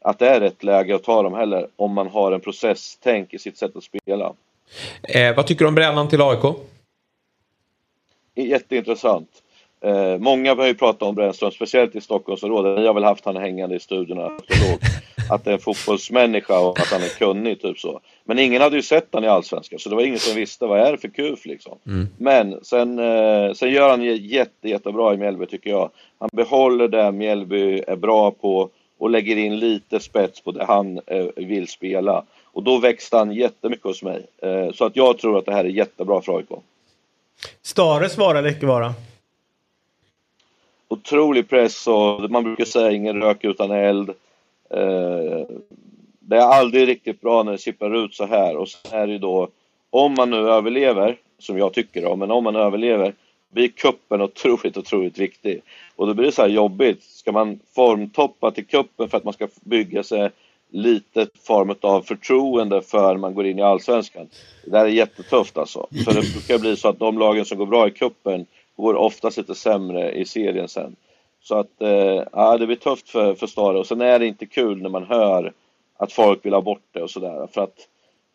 att 0.00 0.18
det 0.18 0.28
är 0.28 0.40
rätt 0.40 0.64
läge 0.64 0.94
att 0.94 1.02
ta 1.02 1.22
dem 1.22 1.34
heller. 1.34 1.68
Om 1.76 1.92
man 1.92 2.08
har 2.08 2.32
en 2.32 2.40
processtänk 2.40 3.34
i 3.34 3.38
sitt 3.38 3.58
sätt 3.58 3.76
att 3.76 3.84
spela. 3.84 4.32
Eh, 5.02 5.36
vad 5.36 5.46
tycker 5.46 5.64
du 5.64 5.68
om 5.68 5.74
brännan 5.74 6.08
till 6.08 6.22
AIK? 6.22 6.56
Jätteintressant. 8.34 9.41
Eh, 9.84 10.18
många 10.18 10.54
har 10.54 10.66
ju 10.66 10.74
pratat 10.74 11.02
om 11.02 11.14
Brännström, 11.14 11.50
speciellt 11.50 11.96
i 11.96 12.00
Stockholmsområdet. 12.00 12.78
Ni 12.78 12.86
har 12.86 12.94
väl 12.94 13.04
haft 13.04 13.24
han 13.24 13.36
hängande 13.36 13.76
i 13.76 13.80
studiorna 13.80 14.28
lågt. 14.28 14.82
Att 15.30 15.44
det 15.44 15.50
är 15.50 15.54
en 15.54 15.60
fotbollsmänniska 15.60 16.58
och 16.58 16.80
att 16.80 16.86
han 16.86 17.02
är 17.02 17.08
kunnig, 17.08 17.62
typ 17.62 17.78
så. 17.78 18.00
Men 18.24 18.38
ingen 18.38 18.62
hade 18.62 18.76
ju 18.76 18.82
sett 18.82 19.08
han 19.12 19.24
i 19.24 19.28
Allsvenskan, 19.28 19.78
så 19.78 19.88
det 19.88 19.96
var 19.96 20.02
ingen 20.02 20.18
som 20.18 20.36
visste 20.36 20.66
vad 20.66 20.80
är 20.80 20.92
det 20.92 20.98
för 20.98 21.08
kuf 21.08 21.46
liksom. 21.46 21.78
Men 22.16 22.64
sen, 22.64 22.98
eh, 22.98 23.52
sen 23.52 23.70
gör 23.70 23.90
han 23.90 24.02
jätte, 24.02 24.68
jättebra 24.68 25.14
i 25.14 25.16
Mjällby 25.16 25.46
tycker 25.46 25.70
jag. 25.70 25.90
Han 26.18 26.28
behåller 26.32 26.88
det 26.88 27.12
Mjällby 27.12 27.82
är 27.86 27.96
bra 27.96 28.30
på 28.30 28.68
och 28.98 29.10
lägger 29.10 29.36
in 29.36 29.58
lite 29.58 30.00
spets 30.00 30.40
på 30.40 30.52
det 30.52 30.64
han 30.64 31.00
eh, 31.06 31.26
vill 31.36 31.68
spela. 31.68 32.24
Och 32.44 32.62
då 32.62 32.78
växte 32.78 33.16
han 33.16 33.32
jättemycket 33.32 33.84
hos 33.84 34.02
mig. 34.02 34.26
Eh, 34.42 34.72
så 34.72 34.84
att 34.84 34.96
jag 34.96 35.18
tror 35.18 35.38
att 35.38 35.46
det 35.46 35.52
här 35.52 35.64
är 35.64 35.68
jättebra 35.68 36.20
för 36.20 36.36
AIK. 36.36 36.48
Stares 37.62 38.18
vara 38.18 38.38
eller 38.38 38.50
icke 38.50 38.66
vara? 38.66 38.94
Otrolig 40.92 41.48
press 41.48 41.86
och 41.86 42.30
man 42.30 42.44
brukar 42.44 42.64
säga 42.64 42.92
ingen 42.92 43.22
rök 43.22 43.44
utan 43.44 43.70
eld. 43.70 44.08
Eh, 44.70 45.46
det 46.20 46.36
är 46.36 46.46
aldrig 46.46 46.88
riktigt 46.88 47.20
bra 47.20 47.42
när 47.42 47.52
det 47.52 47.58
sipprar 47.58 48.04
ut 48.04 48.14
så 48.14 48.26
här 48.26 48.56
och 48.56 48.68
sen 48.68 49.00
är 49.00 49.06
det 49.06 49.12
ju 49.12 49.18
då 49.18 49.48
om 49.90 50.14
man 50.14 50.30
nu 50.30 50.36
överlever, 50.36 51.16
som 51.38 51.58
jag 51.58 51.72
tycker 51.72 52.02
då, 52.02 52.16
men 52.16 52.30
om 52.30 52.44
man 52.44 52.56
överlever 52.56 53.14
blir 53.50 53.68
kuppen 53.68 54.20
otroligt, 54.20 54.76
otroligt 54.76 55.18
viktig. 55.18 55.62
Och 55.96 56.06
då 56.06 56.14
blir 56.14 56.26
det 56.26 56.32
så 56.32 56.42
här 56.42 56.48
jobbigt. 56.48 57.02
Ska 57.02 57.32
man 57.32 57.58
formtoppa 57.74 58.50
till 58.50 58.66
kuppen 58.66 59.08
för 59.08 59.16
att 59.16 59.24
man 59.24 59.32
ska 59.32 59.48
bygga 59.64 60.02
sig 60.02 60.30
lite 60.70 61.26
form 61.46 61.74
av 61.80 62.02
förtroende 62.02 62.82
för 62.82 63.16
man 63.16 63.34
går 63.34 63.46
in 63.46 63.58
i 63.58 63.62
Allsvenskan. 63.62 64.28
Det 64.64 64.70
där 64.70 64.84
är 64.84 64.88
jättetufft 64.88 65.58
alltså. 65.58 65.86
För 66.04 66.14
det 66.14 66.32
brukar 66.32 66.58
bli 66.58 66.76
så 66.76 66.88
att 66.88 66.98
de 66.98 67.18
lagen 67.18 67.44
som 67.44 67.58
går 67.58 67.66
bra 67.66 67.88
i 67.88 67.90
kuppen 67.90 68.46
går 68.76 68.94
oftast 68.94 69.36
lite 69.36 69.54
sämre 69.54 70.12
i 70.12 70.24
serien 70.24 70.68
sen. 70.68 70.96
Så 71.42 71.58
att, 71.58 71.82
eh, 71.82 72.22
ja, 72.32 72.58
det 72.58 72.66
blir 72.66 72.76
tufft 72.76 73.08
för, 73.08 73.34
för 73.34 73.46
Stare. 73.46 73.78
Och 73.78 73.86
sen 73.86 74.00
är 74.00 74.18
det 74.18 74.26
inte 74.26 74.46
kul 74.46 74.82
när 74.82 74.90
man 74.90 75.04
hör 75.04 75.52
att 75.96 76.12
folk 76.12 76.46
vill 76.46 76.54
ha 76.54 76.60
bort 76.60 76.82
det 76.92 77.02
och 77.02 77.10
sådär. 77.10 77.48
För 77.52 77.62
att 77.62 77.88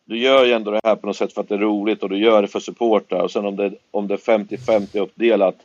du 0.06 0.20
gör 0.20 0.46
ju 0.46 0.52
ändå 0.52 0.72
det 0.72 0.80
här 0.84 0.96
på 0.96 1.08
något 1.08 1.16
sätt 1.16 1.34
för 1.34 1.42
att 1.42 1.50
det 1.50 1.56
är 1.56 1.60
roligt 1.60 2.04
och 2.04 2.10
du 2.10 2.18
gör 2.18 2.42
det 2.42 2.48
för 2.48 2.60
supportrar. 2.60 3.22
Och 3.22 3.32
sen 3.32 3.46
om 3.46 3.56
det, 3.56 3.72
om 3.92 4.08
det 4.08 4.14
är 4.14 4.38
50-50 4.38 5.00
uppdelat 5.00 5.56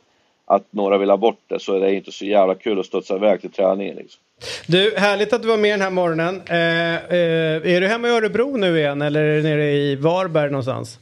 att 0.45 0.63
några 0.69 0.97
vill 0.97 1.09
ha 1.09 1.17
bort 1.17 1.41
det 1.47 1.59
så 1.59 1.75
är 1.75 1.79
det 1.79 1.93
inte 1.93 2.11
så 2.11 2.25
jävla 2.25 2.55
kul 2.55 2.79
att 2.79 2.85
studsa 2.85 3.15
iväg 3.15 3.41
till 3.41 3.51
träningen. 3.51 3.95
Liksom. 3.95 4.21
Du, 4.67 4.93
härligt 4.97 5.33
att 5.33 5.41
du 5.41 5.47
var 5.47 5.57
med 5.57 5.73
den 5.73 5.81
här 5.81 5.89
morgonen. 5.89 6.41
Eh, 6.49 6.95
eh, 6.95 7.75
är 7.75 7.81
du 7.81 7.87
hemma 7.87 8.07
i 8.07 8.11
Örebro 8.11 8.57
nu 8.57 8.79
igen 8.79 9.01
eller 9.01 9.23
är 9.23 9.35
du 9.35 9.43
nere 9.43 9.71
i 9.71 9.95
Varberg 9.95 10.49
någonstans? 10.51 10.99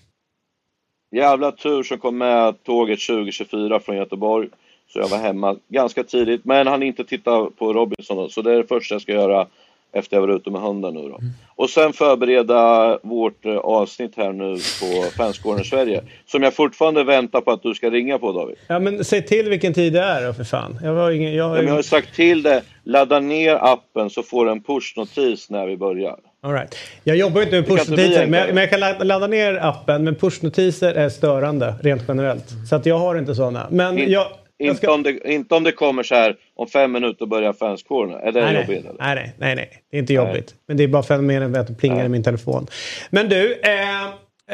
Jävla 1.12 1.52
tur 1.52 1.84
som 1.84 1.98
kom 1.98 2.18
med 2.18 2.64
tåget 2.64 3.00
2024 3.08 3.80
från 3.80 3.98
Göteborg. 3.98 4.48
Så 4.94 5.00
jag 5.00 5.08
var 5.08 5.18
hemma 5.18 5.56
ganska 5.68 6.04
tidigt. 6.04 6.46
Men 6.46 6.68
han 6.68 6.84
inte 6.84 7.04
titta 7.04 7.46
på 7.58 7.74
Robinson 7.74 8.18
då, 8.18 8.30
så 8.30 8.42
det 8.42 8.54
är 8.54 8.58
det 8.58 8.68
första 8.68 8.96
jag 8.96 9.02
ska 9.02 9.12
göra 9.12 9.48
efter 9.94 10.18
jag 10.18 10.28
var 10.28 10.36
ute 10.36 10.50
med 10.52 10.62
hunden 10.62 10.94
nu 10.94 11.02
då. 11.10 11.20
Och 11.56 11.70
sen 11.70 11.94
förbereda 11.94 13.00
vårt 13.04 13.46
eh, 13.46 13.56
avsnitt 13.56 14.14
här 14.18 14.34
nu 14.34 14.54
på 14.54 15.12
Fansgården 15.18 15.66
Sverige. 15.66 16.04
Som 16.26 16.44
jag 16.44 16.54
fortfarande 16.54 17.04
väntar 17.04 17.42
på 17.42 17.52
att 17.52 17.64
du 17.64 17.74
ska 17.74 17.90
ringa 17.90 18.20
på 18.20 18.32
David. 18.32 18.56
Ja 18.68 18.80
men 18.80 19.06
säg 19.06 19.26
till 19.26 19.50
vilken 19.50 19.74
tid 19.74 19.94
det 19.94 20.00
är 20.02 20.28
då 20.28 20.34
för 20.34 20.44
fan. 20.44 20.80
Jag 20.84 20.96
har 20.96 21.12
ingen... 21.12 21.36
Jag 21.36 21.50
har 21.50 21.56
Men 21.58 21.68
jag 21.68 21.74
har 21.74 21.82
sagt 21.82 22.16
till 22.16 22.42
dig, 22.44 22.62
ladda 22.84 23.20
ner 23.20 23.56
appen 23.56 24.10
så 24.10 24.24
får 24.24 24.46
du 24.46 24.52
en 24.52 24.64
pushnotis 24.64 25.50
när 25.50 25.68
vi 25.68 25.78
börjar. 25.78 26.16
All 26.44 26.54
right. 26.54 26.76
Jag 27.04 27.18
jobbar 27.18 27.42
inte 27.42 27.56
med 27.56 27.68
pushnotiser 27.68 28.28
men, 28.28 28.48
men 28.48 28.58
jag 28.58 28.70
kan 28.70 28.80
ladda, 29.08 29.28
ner 29.28 29.54
appen 29.62 30.04
men 30.04 30.16
pushnotiser 30.16 30.94
är 30.94 31.10
störande 31.10 31.76
rent 31.82 32.04
generellt. 32.08 32.46
Så 32.70 32.76
att 32.76 32.86
jag 32.86 32.98
har 32.98 33.16
inte 33.16 33.36
sådana. 33.36 33.68
Men 33.72 33.98
In, 33.98 34.12
jag... 34.12 34.28
jag 34.58 34.70
inte, 34.72 34.88
om 34.88 35.04
det, 35.04 35.20
inte 35.34 35.56
om 35.56 35.64
det 35.64 35.72
kommer 35.72 36.04
så 36.04 36.16
här 36.16 36.36
om 36.56 36.68
fem 36.68 36.92
minuter 36.92 37.26
börjar 37.26 37.54
fanskåren. 37.54 38.14
Är 38.14 38.32
det 38.32 38.42
Nej, 38.42 38.56
jobbigt? 38.56 38.68
nej, 38.68 38.80
eller? 38.80 38.94
nej, 39.00 39.16
nej, 39.16 39.34
nej, 39.38 39.56
nej. 39.56 39.84
Det 39.92 39.98
är 39.98 40.00
inte 40.00 40.14
jobbigt. 40.14 40.56
Men 40.68 40.78
det 40.78 40.84
är 40.84 40.88
bara 40.88 41.04
fenomenet 41.04 41.50
med 41.50 41.62
att 41.62 41.68
det 41.68 41.74
plingar 41.74 42.06
i 42.06 42.10
min 42.10 42.24
telefon. 42.24 42.68
Men 43.10 43.30
du, 43.30 43.54
eh, 43.54 43.70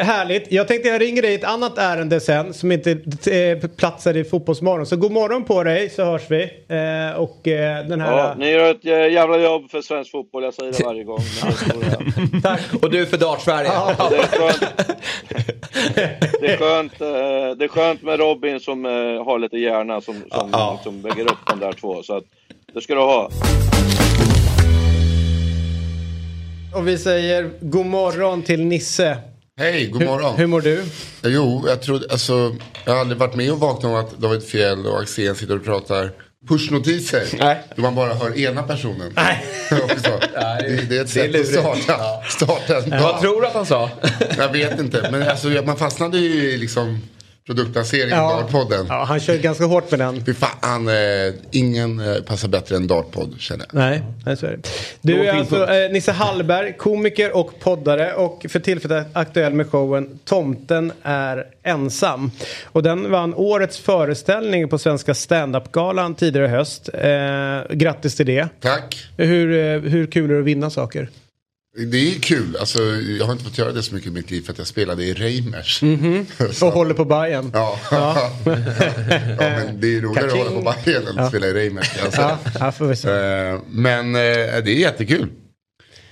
härligt. 0.03 0.51
Jag 0.51 0.67
tänkte 0.67 0.89
jag 0.89 1.01
ringer 1.01 1.21
dig 1.21 1.31
i 1.31 1.35
ett 1.35 1.43
annat 1.43 1.77
ärende 1.77 2.19
sen 2.19 2.53
som 2.53 2.71
inte 2.71 2.91
eh, 3.31 3.69
platsar 3.69 4.17
i 4.17 4.23
Fotbollsmorgon. 4.23 4.85
Så 4.85 4.95
god 4.95 5.11
morgon 5.11 5.45
på 5.45 5.63
dig 5.63 5.89
så 5.89 6.05
hörs 6.05 6.21
vi. 6.29 6.43
Eh, 6.43 7.19
och 7.19 7.47
eh, 7.47 7.85
den 7.87 8.01
här... 8.01 8.17
Ja, 8.17 8.35
ni 8.37 8.49
gör 8.49 8.71
ett 8.71 8.85
eh, 8.85 8.91
jävla 8.91 9.37
jobb 9.37 9.71
för 9.71 9.81
svensk 9.81 10.11
fotboll, 10.11 10.43
jag 10.43 10.53
säger 10.53 10.71
det 10.71 10.83
varje 10.83 11.03
gång. 11.03 11.19
Det. 12.31 12.41
Tack. 12.43 12.61
Och 12.81 12.91
du 12.91 13.05
för 13.05 13.17
Dart-Sverige. 13.17 13.69
det, 14.09 14.17
är 14.17 14.27
skönt, 14.27 14.59
det, 16.41 16.47
är 16.53 16.57
skönt, 16.57 17.01
eh, 17.01 17.57
det 17.57 17.65
är 17.65 17.67
skönt 17.67 18.01
med 18.01 18.19
Robin 18.19 18.59
som 18.59 18.85
eh, 18.85 18.91
har 19.25 19.39
lite 19.39 19.57
hjärna 19.57 20.01
som, 20.01 20.15
som 20.31 20.49
Ja. 20.51 20.73
liksom 20.73 21.01
väger 21.01 21.23
upp 21.31 21.37
de 21.49 21.59
där 21.59 21.73
två. 21.73 22.03
Så 22.03 22.17
att, 22.17 22.23
det 22.73 22.81
ska 22.81 22.93
du 22.95 23.01
ha. 23.01 23.29
Och 26.75 26.87
vi 26.87 26.97
säger 26.97 27.49
god 27.61 27.85
morgon 27.85 28.43
till 28.43 28.65
Nisse. 28.65 29.17
Hej, 29.59 29.87
god 29.87 30.03
morgon. 30.05 30.35
Hur 30.37 30.47
mår 30.47 30.61
du? 30.61 30.83
Jo, 31.23 31.65
jag 31.67 31.81
trodde, 31.81 32.07
alltså, 32.11 32.55
jag 32.85 32.93
har 32.93 32.99
aldrig 32.99 33.17
varit 33.19 33.35
med 33.35 33.51
och 33.51 33.59
vaknat 33.59 33.83
om 33.83 33.95
att 33.95 34.17
David 34.17 34.43
Fjell 34.43 34.85
och 34.85 35.01
Axén 35.01 35.35
sitter 35.35 35.55
och 35.55 35.63
pratar 35.65 36.11
pushnotiser. 36.49 37.23
Nej. 37.39 37.63
Då 37.75 37.81
man 37.81 37.95
bara 37.95 38.13
hör 38.13 38.37
ena 38.37 38.63
personen. 38.63 39.13
Nej. 39.15 39.45
Också. 39.83 40.19
det, 40.59 40.89
det 40.89 40.97
är 40.97 41.01
ett 41.01 41.09
sätt 41.09 41.25
att 41.25 41.31
lurigt. 41.31 41.51
starta, 41.83 42.21
starta 42.29 42.77
en 42.77 42.89
Vad 42.89 42.99
dag. 43.01 43.21
tror 43.21 43.41
du 43.41 43.47
att 43.47 43.53
han 43.53 43.65
sa? 43.65 43.89
Jag 44.37 44.51
vet 44.51 44.79
inte, 44.79 45.07
men 45.11 45.23
alltså, 45.27 45.47
man 45.47 45.77
fastnade 45.77 46.17
ju 46.17 46.57
liksom 46.57 47.01
produktlanseringen 47.47 48.17
Ja. 48.17 48.39
Dartpodden. 48.41 48.85
Ja, 48.89 49.03
han 49.03 49.19
kör 49.19 49.37
ganska 49.37 49.65
hårt 49.65 49.91
med 49.91 49.99
den. 49.99 50.25
Fy 50.25 50.33
fan, 50.33 50.87
eh, 50.87 50.93
ingen 51.51 51.99
eh, 51.99 52.21
passar 52.21 52.47
bättre 52.47 52.75
än 52.75 52.87
Dartpodd 52.87 53.35
känner 53.39 53.65
jag. 53.71 53.79
Nej, 53.79 54.01
nej 54.25 54.37
så 54.37 54.45
är 54.45 54.51
det. 54.51 54.69
Du 55.01 55.27
är 55.27 55.33
alltså 55.33 55.73
eh, 55.73 55.91
Nisse 55.91 56.11
Hallberg, 56.11 56.73
komiker 56.77 57.35
och 57.37 57.59
poddare 57.59 58.13
och 58.13 58.45
för 58.49 58.59
tillfället 58.59 59.07
aktuell 59.13 59.53
med 59.53 59.69
showen 59.69 60.19
Tomten 60.25 60.91
är 61.03 61.45
ensam. 61.63 62.31
Och 62.65 62.83
den 62.83 63.11
vann 63.11 63.33
årets 63.33 63.77
föreställning 63.77 64.69
på 64.69 64.77
Svenska 64.77 65.13
standup-galan 65.13 66.15
tidigare 66.15 66.45
i 66.47 66.49
höst. 66.49 66.89
Eh, 66.93 67.75
grattis 67.75 68.15
till 68.15 68.25
det. 68.25 68.47
Tack. 68.61 68.95
Hur, 69.17 69.51
eh, 69.51 69.81
hur 69.91 70.07
kul 70.07 70.29
är 70.29 70.33
det 70.33 70.39
att 70.39 70.45
vinna 70.45 70.69
saker? 70.69 71.09
Det 71.85 71.97
är 72.15 72.19
kul. 72.19 72.57
Alltså, 72.59 72.79
jag 73.19 73.25
har 73.25 73.31
inte 73.31 73.43
fått 73.43 73.57
göra 73.57 73.71
det 73.71 73.83
så 73.83 73.95
mycket 73.95 74.07
i 74.09 74.13
mitt 74.13 74.31
liv 74.31 74.41
för 74.41 74.51
att 74.51 74.57
jag 74.57 74.67
spelade 74.67 75.03
i 75.03 75.13
Reimers. 75.13 75.83
Och 76.63 76.71
håller 76.71 76.93
på 76.93 77.05
Bayern. 77.05 77.51
Ja. 77.53 77.79
ja. 77.91 78.29
men 79.39 79.81
det 79.81 79.97
är 79.97 80.01
roligare 80.01 80.27
att 80.27 80.37
hålla 80.37 80.51
på 80.51 80.73
Bayern 80.85 81.07
än 81.07 81.19
att 81.19 81.29
spela 81.29 81.47
i 81.47 81.53
Reimers. 81.53 81.87
säga. 81.87 82.37
Ja, 82.59 82.71
ja. 83.03 83.53
Eh, 83.53 83.59
Men 83.69 84.15
eh, 84.15 84.21
det 84.63 84.71
är 84.71 84.79
jättekul. 84.79 85.27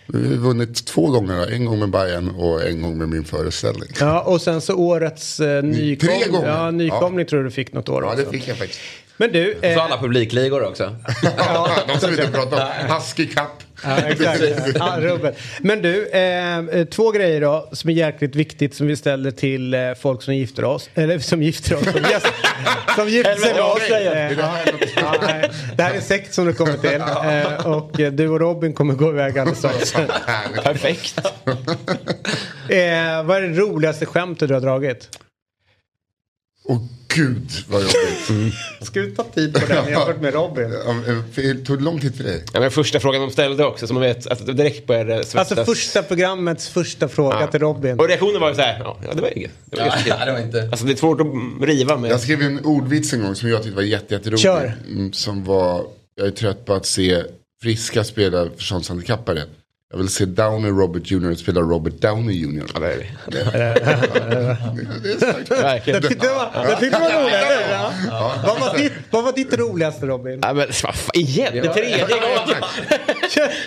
Vi 0.08 0.28
har 0.28 0.36
vunnit 0.36 0.86
två 0.86 1.08
gånger. 1.12 1.52
En 1.52 1.66
gång 1.66 1.80
med 1.80 1.90
Bayern 1.90 2.30
och 2.30 2.68
en 2.68 2.82
gång 2.82 2.98
med 2.98 3.10
min 3.10 3.24
föreställning. 3.26 3.90
Ja, 4.00 4.22
och 4.22 4.42
sen 4.42 4.62
så 4.62 4.76
årets 4.76 5.40
eh, 5.40 5.64
nykom... 5.64 6.08
Tre 6.10 6.28
gånger. 6.32 6.48
ja, 6.48 6.72
nykomling 6.72 7.20
Ja. 7.20 7.30
tror 7.30 7.44
du 7.44 7.52
fick 7.52 7.74
något 7.74 7.90
år 7.90 8.04
Ja, 8.04 8.12
också. 8.14 8.26
det 8.26 8.32
fick 8.32 8.48
jag 8.48 8.58
faktiskt. 8.58 8.80
Men 9.18 9.32
du, 9.32 9.58
Så 9.62 9.66
eh, 9.68 9.86
alla 9.86 9.98
publikligor 9.98 10.64
också. 10.64 10.84
De 11.88 12.00
som 12.00 12.12
vi 12.12 12.22
inte 12.22 12.32
pratar 12.32 12.86
om. 12.90 12.96
Husky 12.96 13.28
Cup. 13.28 13.48
Ja, 13.84 13.98
exakt. 13.98 14.42
Ja. 14.76 15.32
Men 15.60 15.82
du, 15.82 16.08
eh, 16.08 16.58
eh, 16.58 16.86
två 16.86 17.12
grejer 17.12 17.42
då 17.42 17.70
som 17.72 17.90
är 17.90 17.94
jäkligt 17.94 18.36
viktigt 18.36 18.76
som 18.76 18.88
vi 18.88 18.96
ställer 18.96 19.32
till 19.32 19.74
eh, 19.74 19.94
folk 20.00 20.22
som 20.22 20.36
gifter 20.36 20.64
oss. 20.66 20.90
Eller 20.96 21.20
som 21.20 21.44
gifter 21.44 21.76
oss. 21.76 21.84
Som, 21.84 22.02
gäst, 22.02 22.28
som 22.96 23.10
gifter 23.10 23.36
sig 23.36 23.54
med 23.54 23.64
oss. 23.64 23.90
Eh, 23.90 24.38
det 24.38 24.44
här 24.44 25.52
ja, 25.78 25.90
är 25.90 26.02
sekt 26.02 26.34
som 26.34 26.46
du 26.46 26.54
kommer 26.54 26.78
till. 26.78 27.02
Eh, 27.02 27.68
och 27.68 28.00
eh, 28.00 28.12
du 28.12 28.30
och 28.30 28.40
Robin 28.40 28.74
kommer 28.74 28.94
gå 28.94 29.10
iväg 29.10 29.40
alldeles 29.40 29.60
strax. 29.60 29.94
Perfekt. 30.64 31.20
Eh, 32.70 33.24
vad 33.24 33.38
är 33.38 33.42
det 33.42 33.60
roligaste 33.60 34.06
skämtet 34.06 34.48
du 34.48 34.54
har 34.54 34.62
dragit? 34.62 35.10
Åh 36.66 36.78
gud 37.16 37.52
vad 37.70 37.82
jobbigt. 37.82 38.54
Ska 38.82 39.00
du 39.00 39.12
ta 39.12 39.24
tid 39.24 39.54
på 39.54 39.66
den 39.68 39.90
jämfört 39.90 40.22
med 40.22 40.34
Robin? 40.34 40.72
Ja, 40.86 40.92
eh, 41.12 41.18
Det 41.36 41.66
tog 41.66 41.82
lång 41.82 42.00
tid 42.02 42.16
för 42.16 42.24
dig. 42.24 42.44
Ja, 42.54 42.60
men 42.60 42.72
första 42.72 43.00
frågan 43.00 43.22
de 43.22 43.32
ställde 43.32 43.66
också, 43.66 43.88
så 43.88 43.94
man 43.94 44.02
vet 44.04 44.28
att 44.28 44.58
direkt 44.58 44.88
började 44.88 45.24
svettas. 45.26 45.52
Alltså 45.52 45.66
första 45.66 46.04
programmets 46.04 46.70
första 46.70 47.08
fråga 47.08 47.38
Ja. 47.42 47.48
till 47.48 47.60
Robin. 47.60 48.00
Och 48.00 48.08
reaktionen 48.08 48.42
var 48.42 48.50
ju 48.50 48.56
så 48.56 48.62
här, 48.62 48.80
ja, 48.80 48.98
ja 49.08 49.14
det 49.14 49.22
var 49.22 49.38
inget. 49.38 49.52
Det 49.66 49.80
var 49.80 49.90
kul. 50.04 50.14
det 50.26 50.32
var 50.32 50.40
inte... 50.40 50.62
Alltså 50.72 50.86
det 50.86 50.92
är 50.92 50.96
svårt 50.96 51.22
att 51.22 51.68
riva 51.68 51.98
med. 51.98 52.12
Jag 52.12 52.20
skrev 52.22 52.42
en 52.42 52.66
ordvits 52.66 53.14
en 53.14 53.22
gång 53.22 53.36
som 53.36 53.50
jag 53.50 53.64
tyckte 53.64 53.76
var 53.76 53.84
jätte, 53.84 54.14
jätterolig. 54.14 54.40
Kör. 54.40 54.78
Mm, 54.88 55.14
Som 55.14 55.44
var, 55.44 55.86
jag 56.16 56.28
är 56.28 56.32
trött 56.32 56.66
på 56.66 56.74
att 56.74 56.86
se 56.86 57.24
friska 57.62 58.04
spela 58.04 58.48
förståndshandikappade. 58.58 59.44
Jag 59.92 59.98
vill 59.98 60.10
se 60.10 60.26
Downey 60.26 60.72
Robert 60.72 61.12
Jr. 61.12 61.34
spela 61.36 61.62
Robert 61.62 61.94
Downey 62.02 62.36
Jr. 62.36 62.64
Ja, 62.74 62.80
det 62.80 62.94
är 62.94 62.98
det. 63.28 64.58
Det 65.86 66.02
tyckte 66.02 66.28
jag 66.28 66.36
var 66.36 67.24
roligt. 67.24 67.36
Vad, 68.46 68.60
var 68.60 68.78
ditt, 68.78 68.92
vad 69.12 69.24
var 69.24 69.32
ditt 69.32 69.54
roligaste 69.58 70.06
Robin? 70.06 70.40
Ja, 70.44 70.54
men 70.54 70.68
igen, 71.14 71.54
det 71.54 71.74
tredje 71.74 71.98
gången. 71.98 72.64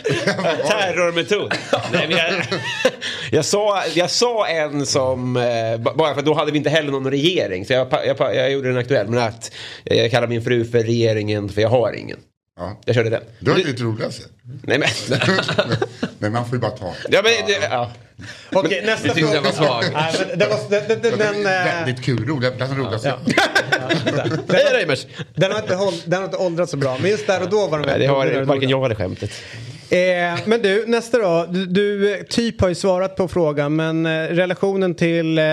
Terrormetod. 0.69 1.55
Nej, 1.93 2.07
jag, 2.11 2.45
jag, 3.31 3.45
sa, 3.45 3.83
jag 3.95 4.11
sa 4.11 4.47
en 4.47 4.87
som, 4.87 5.37
eh, 5.37 5.77
ba- 5.81 5.95
bara 5.95 6.15
för 6.15 6.23
då 6.23 6.35
hade 6.35 6.53
vi 6.53 6.59
inte 6.59 6.71
heller 6.71 6.91
någon 6.93 7.11
regering. 7.11 7.67
Så 7.67 7.73
jag, 7.73 7.87
jag, 8.07 8.35
jag 8.37 8.51
gjorde 8.53 8.69
den 8.69 8.79
aktuell. 8.79 9.09
Men 9.09 9.19
att 9.19 9.53
jag 9.85 10.11
kallar 10.11 10.27
min 10.27 10.43
fru 10.45 10.65
för 10.65 10.79
regeringen 10.79 11.49
för 11.49 11.61
jag 11.63 11.69
har 11.69 11.93
ingen. 11.93 12.19
Ja. 12.59 12.81
Jag 12.85 12.95
körde 12.95 13.11
den. 13.11 13.23
Det 13.41 13.51
var 13.51 13.59
inte 13.59 13.71
ditt 13.73 13.81
roligaste. 13.81 14.23
Nej 14.63 14.79
men. 14.79 14.89
Men 16.19 16.33
man 16.33 16.45
får 16.45 16.55
ju 16.55 16.61
bara 16.61 16.71
ta. 16.71 16.95
Ja, 17.09 17.21
men 17.25 17.33
det, 17.47 17.69
ja. 17.71 17.91
Okej, 18.53 18.83
nästa 18.87 19.09
Du 19.09 19.15
tyckte 19.15 19.35
den 19.35 19.43
var 19.43 19.51
svag. 19.53 19.85
Nej, 19.93 20.15
men 20.29 20.39
det 20.39 20.47
var, 20.47 20.59
den, 20.71 20.89
den, 20.89 20.99
den, 21.03 21.19
den, 21.19 21.37
eh, 21.47 21.65
Väldigt 21.65 22.05
kul, 22.05 22.27
roligt, 22.29 22.57
bland 22.57 22.73
det 22.73 22.79
roligaste. 22.83 23.15
Hej 24.53 24.65
Reimers! 24.73 25.07
den, 25.35 25.53
har 25.53 25.59
inte 25.59 25.75
håll, 25.75 25.95
den 26.05 26.19
har 26.19 26.25
inte 26.25 26.37
åldrats 26.37 26.71
så 26.71 26.77
bra. 26.77 26.99
Men 27.01 27.11
just 27.11 27.27
där 27.27 27.43
och 27.43 27.51
då 27.51 27.67
var 27.67 27.79
den 27.79 27.87
Nej, 27.87 27.99
det 27.99 28.07
väldigt 28.07 28.11
har 28.11 28.27
rolig. 28.27 28.47
varken 28.47 28.69
jag 28.71 28.85
eller 28.85 28.95
skämtet. 28.95 29.31
Eh, 29.91 29.99
men 30.45 30.63
du, 30.63 30.85
nästa 30.87 31.19
då. 31.19 31.47
Du, 31.51 31.67
du 31.67 32.23
typ 32.29 32.61
har 32.61 32.69
ju 32.69 32.75
svarat 32.75 33.17
på 33.17 33.29
frågan, 33.29 33.77
men 33.77 34.07
eh, 34.07 34.11
relationen 34.11 34.95
till, 34.95 35.39
eh, 35.39 35.45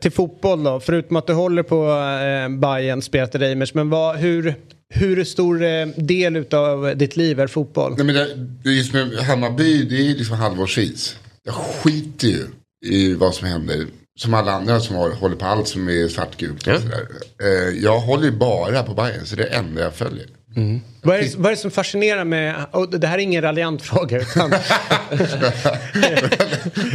till 0.00 0.12
fotboll 0.12 0.64
då? 0.64 0.80
Förutom 0.80 1.16
att 1.16 1.26
du 1.26 1.32
håller 1.32 1.62
på 1.62 1.84
eh, 1.84 2.48
Bayern 2.58 3.02
spelat 3.02 3.34
i 3.34 3.38
Reimers, 3.38 3.74
men 3.74 3.90
vad, 3.90 4.16
hur, 4.16 4.54
hur 4.94 5.24
stor 5.24 5.62
eh, 5.64 5.86
del 5.96 6.44
av 6.54 6.96
ditt 6.96 7.16
liv 7.16 7.40
är 7.40 7.46
fotboll? 7.46 7.94
Nej, 7.96 8.06
men 8.06 8.14
det, 8.14 8.34
det 8.62 8.68
är 8.68 8.72
just 8.72 8.92
med 8.92 9.12
Hammarby, 9.18 9.82
det 9.84 9.96
är 10.10 10.14
liksom 10.14 10.36
halvårsis. 10.36 11.16
Jag 11.44 11.54
skiter 11.54 12.28
ju 12.28 12.46
i 12.86 13.14
vad 13.14 13.34
som 13.34 13.48
händer. 13.48 13.86
Som 14.18 14.34
alla 14.34 14.52
andra 14.52 14.80
som 14.80 14.96
har, 14.96 15.10
håller 15.10 15.36
på 15.36 15.44
allt 15.46 15.68
som 15.68 15.88
är 15.88 16.08
svartgult. 16.08 16.66
Ja. 16.66 16.72
Eh, 16.74 16.80
jag 17.82 17.98
håller 18.00 18.24
ju 18.24 18.30
bara 18.30 18.82
på 18.82 18.94
Bayern 18.94 19.26
så 19.26 19.36
det 19.36 19.42
är 19.44 19.50
det 19.50 19.56
enda 19.56 19.82
jag 19.82 19.94
följer. 19.94 20.26
Vad 21.02 21.16
är, 21.16 21.22
det, 21.22 21.34
vad 21.36 21.46
är 21.46 21.50
det 21.50 21.56
som 21.56 21.70
fascinerar 21.70 22.24
med, 22.24 22.54
och 22.70 23.00
det 23.00 23.06
här 23.06 23.18
är 23.18 23.22
ingen 23.22 23.42
raljant 23.42 23.82
fråga 23.82 24.20
utan... 24.20 24.50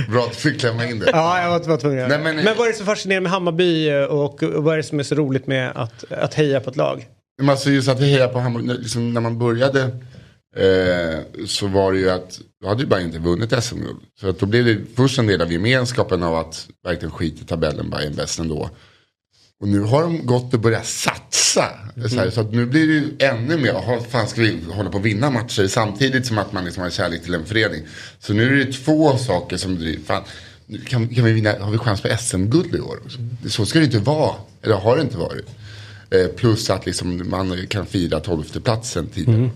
Bra 0.09 0.23
att 0.23 0.29
du 0.31 0.35
fick 0.37 0.59
klämma 0.59 0.85
in 0.85 0.99
det. 0.99 1.09
ja, 1.13 1.41
jag 1.41 1.49
var, 1.49 1.59
var 1.59 1.77
tvungen 1.77 1.99
att 2.03 2.09
göra 2.09 2.17
Nej, 2.21 2.27
det. 2.27 2.35
men- 2.35 2.45
men, 2.45 2.57
vad 2.57 2.67
är 2.67 2.71
det 2.71 2.77
som 2.77 2.85
fascinerar 2.85 3.21
med 3.21 3.31
Hammarby 3.31 3.89
eh, 3.89 4.03
och, 4.03 4.43
och 4.43 4.63
vad 4.63 4.73
är 4.73 4.77
det 4.77 4.83
som 4.83 4.99
är 4.99 5.03
så 5.03 5.15
roligt 5.15 5.47
med 5.47 5.71
att, 5.75 6.11
att 6.11 6.33
heja 6.33 6.59
på 6.59 6.69
ett 6.69 6.75
lag? 6.75 7.07
Men 7.39 7.49
alltså 7.49 7.71
just 7.71 7.87
att 7.87 7.99
heja 7.99 8.27
på 8.27 8.39
Hammarby, 8.39 8.73
liksom 8.73 9.13
när 9.13 9.21
man 9.21 9.39
började 9.39 9.81
eh, 10.55 11.45
så 11.45 11.67
var 11.67 11.93
det 11.93 11.99
ju 11.99 12.09
att 12.09 12.39
då 12.61 12.67
hade 12.67 12.81
ju 12.81 12.87
bara 12.87 13.01
inte 13.01 13.19
vunnit 13.19 13.63
SM-guld. 13.63 13.99
Så 14.19 14.29
att 14.29 14.39
då 14.39 14.45
blev 14.45 14.65
det 14.65 14.77
först 14.95 15.19
en 15.19 15.27
del 15.27 15.41
av 15.41 15.51
gemenskapen 15.51 16.23
av 16.23 16.35
att 16.35 16.67
verkligen 16.83 17.11
skita 17.11 17.41
i 17.41 17.45
tabellen, 17.45 17.89
Bayern 17.89 18.15
bäst 18.15 18.39
ändå. 18.39 18.69
Och 19.61 19.67
nu 19.67 19.79
har 19.79 20.01
de 20.01 20.25
gått 20.25 20.53
och 20.53 20.59
börjat 20.59 20.85
satsa. 20.85 21.65
Så, 22.09 22.15
här, 22.15 22.29
så 22.29 22.41
att 22.41 22.53
nu 22.53 22.65
blir 22.65 22.87
det 22.87 22.93
ju 22.93 23.15
ännu 23.19 23.57
mer, 23.57 23.73
aha, 23.73 23.99
fan 24.09 24.27
ska 24.27 24.41
vi 24.41 24.59
hålla 24.71 24.89
på 24.89 24.97
att 24.97 25.03
vinna 25.03 25.29
matcher 25.29 25.67
samtidigt 25.67 26.25
som 26.25 26.37
att 26.37 26.53
man 26.53 26.65
liksom 26.65 26.83
har 26.83 26.89
kärlek 26.89 27.23
till 27.23 27.33
en 27.33 27.45
förening. 27.45 27.81
Så 28.19 28.33
nu 28.33 28.61
är 28.61 28.65
det 28.65 28.73
två 28.73 29.17
saker 29.17 29.57
som 29.57 29.75
driver, 29.75 30.03
fan, 30.03 30.23
kan, 30.87 31.07
kan 31.07 31.25
vi 31.25 31.31
vinna, 31.31 31.53
har 31.59 31.71
vi 31.71 31.77
chans 31.77 32.01
på 32.01 32.17
SM-guld 32.19 32.75
i 32.75 32.79
år? 32.79 32.99
Så 33.49 33.65
ska 33.65 33.79
det 33.79 33.85
inte 33.85 33.99
vara, 33.99 34.35
eller 34.61 34.75
har 34.75 34.95
det 34.95 35.01
inte 35.01 35.17
varit. 35.17 35.47
Eh, 36.11 36.27
plus 36.27 36.69
att 36.69 36.85
liksom 36.85 37.29
man 37.29 37.67
kan 37.67 37.85
fira 37.85 38.19
tolfteplatsen 38.19 39.07
tidigare. 39.07 39.49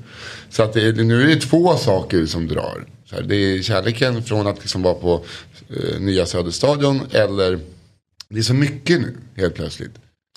Så 0.49 0.63
att 0.63 0.73
det, 0.73 1.03
nu 1.03 1.21
är 1.21 1.27
det 1.27 1.41
två 1.41 1.77
saker 1.77 2.25
som 2.25 2.47
drar. 2.47 2.85
Så 3.05 3.15
här, 3.15 3.23
det 3.23 3.35
är 3.35 3.61
kärleken 3.61 4.23
från 4.23 4.47
att 4.47 4.59
liksom 4.59 4.81
vara 4.81 4.93
på 4.93 5.25
eh, 5.69 5.99
nya 5.99 6.25
Söderstadion 6.25 7.01
eller 7.11 7.59
det 8.29 8.39
är 8.39 8.43
så 8.43 8.53
mycket 8.53 9.01
nu 9.01 9.15
helt 9.35 9.55
plötsligt. 9.55 9.91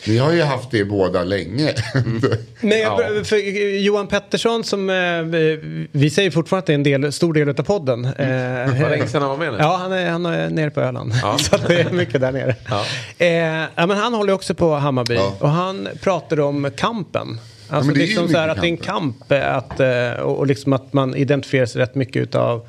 Ni 0.04 0.18
har 0.18 0.32
ju 0.32 0.42
haft 0.42 0.70
det 0.70 0.84
båda 0.84 1.24
länge. 1.24 1.74
Men 2.60 2.78
jag, 2.80 3.26
för 3.26 3.36
Johan 3.78 4.06
Pettersson 4.06 4.64
som, 4.64 4.90
eh, 4.90 5.22
vi- 5.22 5.88
vi 5.92 6.10
säger 6.10 6.30
fortfarande 6.30 6.60
att 6.62 6.66
det 6.66 6.72
är 6.72 6.94
en 6.96 7.02
del, 7.02 7.12
stor 7.12 7.32
del 7.34 7.48
av 7.48 7.54
podden. 7.54 8.04
Eh, 8.04 8.12
Det 8.18 8.78
var 8.82 8.90
länge 8.90 9.06
sedan 9.06 9.22
han 9.22 9.30
var 9.30 9.36
med 9.38 9.52
nu. 9.52 9.58
Ja, 9.60 9.76
han 9.76 9.92
är, 9.92 10.10
han 10.10 10.26
är 10.26 10.50
nere 10.50 10.70
på 10.70 10.80
Öland. 10.80 11.12
Ja. 11.22 11.38
Så 11.40 11.56
det 11.68 11.80
är 11.80 11.90
mycket 11.90 12.20
där 12.20 12.32
nere. 12.32 12.54
Ja. 12.68 12.84
Eh, 13.18 13.28
ja, 13.74 13.86
men 13.86 13.90
han 13.90 14.14
håller 14.14 14.32
också 14.32 14.54
på 14.54 14.74
Hammarby 14.74 15.14
Ja. 15.14 15.36
och 15.40 15.48
han 15.50 15.88
pratar 16.02 16.40
om 16.40 16.70
kampen. 16.76 17.40
Alltså 17.68 17.92
det 17.92 17.98
liksom 17.98 18.28
så 18.28 18.38
här 18.38 18.48
att 18.48 18.60
det 18.60 18.66
är 18.66 18.70
en 18.70 18.76
kamp 18.76 19.32
eh, 19.32 19.56
att, 19.56 19.80
eh, 19.80 20.10
och, 20.12 20.46
liksom 20.46 20.72
att 20.72 20.92
man 20.92 21.14
identifierar 21.16 21.66
sig 21.66 21.82
rätt 21.82 21.94
mycket 21.94 22.22
utav 22.22 22.68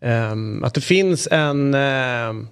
ehm, 0.00 0.64
att 0.64 0.74
det 0.74 0.80
finns 0.80 1.28
en 1.30 1.74
ehm, 1.74 2.48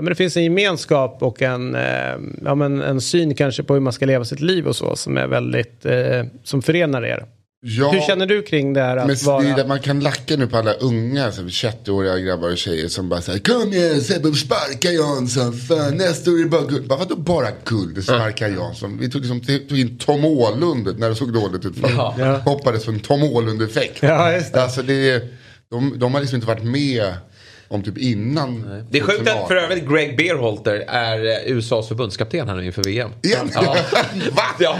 Ja, 0.00 0.02
men 0.04 0.10
det 0.10 0.14
finns 0.16 0.36
en 0.36 0.44
gemenskap 0.44 1.18
och 1.20 1.42
en, 1.42 1.74
ehm, 1.74 2.40
ja, 2.44 2.54
men 2.54 2.82
en 2.82 3.00
syn 3.00 3.34
kanske 3.34 3.62
på 3.62 3.74
hur 3.74 3.80
man 3.80 3.92
ska 3.92 4.06
leva 4.06 4.24
sitt 4.24 4.40
liv 4.40 4.66
och 4.68 4.76
så 4.76 4.96
som 4.96 5.16
är 5.16 5.26
väldigt, 5.26 5.86
eh, 5.86 6.24
som 6.44 6.62
förenar 6.62 7.02
er. 7.02 7.24
ja, 7.62 7.90
Hur 7.90 8.00
känner 8.00 8.26
du 8.26 8.42
kring 8.42 8.72
det 8.72 8.80
här 8.80 8.96
att 8.96 9.06
men 9.06 9.16
det 9.16 9.22
vara... 9.26 9.44
är 9.44 9.56
där 9.56 9.66
man 9.66 9.80
kan 9.80 10.00
lacka 10.00 10.36
nu 10.36 10.46
på 10.46 10.56
alla 10.56 10.72
unga, 10.72 11.32
så 11.32 11.42
här 11.42 11.48
21-åriga 11.48 12.18
grabbar 12.18 12.50
och 12.50 12.56
tjejer 12.58 12.88
som 12.88 13.08
bara 13.08 13.20
säger 13.20 13.38
Kom 13.38 13.72
igen 13.72 14.00
Sebbe, 14.00 14.32
sparka 14.32 14.90
Jansson, 14.90 15.52
fan 15.52 15.96
nästa 15.96 16.30
år 16.30 16.38
är 16.38 16.44
det 16.44 16.50
bara 16.50 16.64
guld. 16.66 16.88
Bara 16.88 16.98
vadå 16.98 17.16
bara 17.16 17.48
guld, 17.64 18.04
sparka 18.04 18.48
Jansson. 18.48 18.98
Vi 18.98 19.10
tog, 19.10 19.20
liksom, 19.20 19.40
tog 19.68 19.78
in 19.78 19.98
Tom 19.98 20.24
Åhlund 20.24 20.98
när 20.98 21.08
det 21.08 21.14
såg 21.14 21.32
dåligt 21.32 21.64
ut. 21.64 21.74
Ja. 21.82 22.40
Hoppades 22.44 22.84
på 22.84 22.90
en 22.90 23.00
Tom 23.00 23.22
Åhlund-effekt. 23.22 23.98
Ja, 24.02 24.32
just 24.32 24.52
det. 24.52 24.62
Alltså 24.62 24.82
det 24.82 25.10
är, 25.10 25.20
de, 25.70 25.98
de 25.98 26.14
har 26.14 26.20
liksom 26.20 26.36
inte 26.36 26.46
varit 26.46 26.64
med 26.64 27.12
om 27.70 27.82
typ 27.82 27.98
innan. 27.98 28.84
Det 28.90 28.98
är 28.98 29.02
sjukt 29.02 29.20
att 29.20 29.26
2018. 29.26 29.48
för 29.48 29.56
övrigt 29.56 29.88
Greg 29.88 30.16
Beerholter 30.16 30.84
är 30.88 31.26
eh, 31.26 31.52
USAs 31.56 31.88
förbundskapten 31.88 32.48
här 32.48 32.56
nu 32.56 32.66
inför 32.66 32.82
VM. 32.82 33.10
Igen? 33.22 33.50
Ja. 33.54 33.62
Va? 34.30 34.42
Ja. 34.58 34.76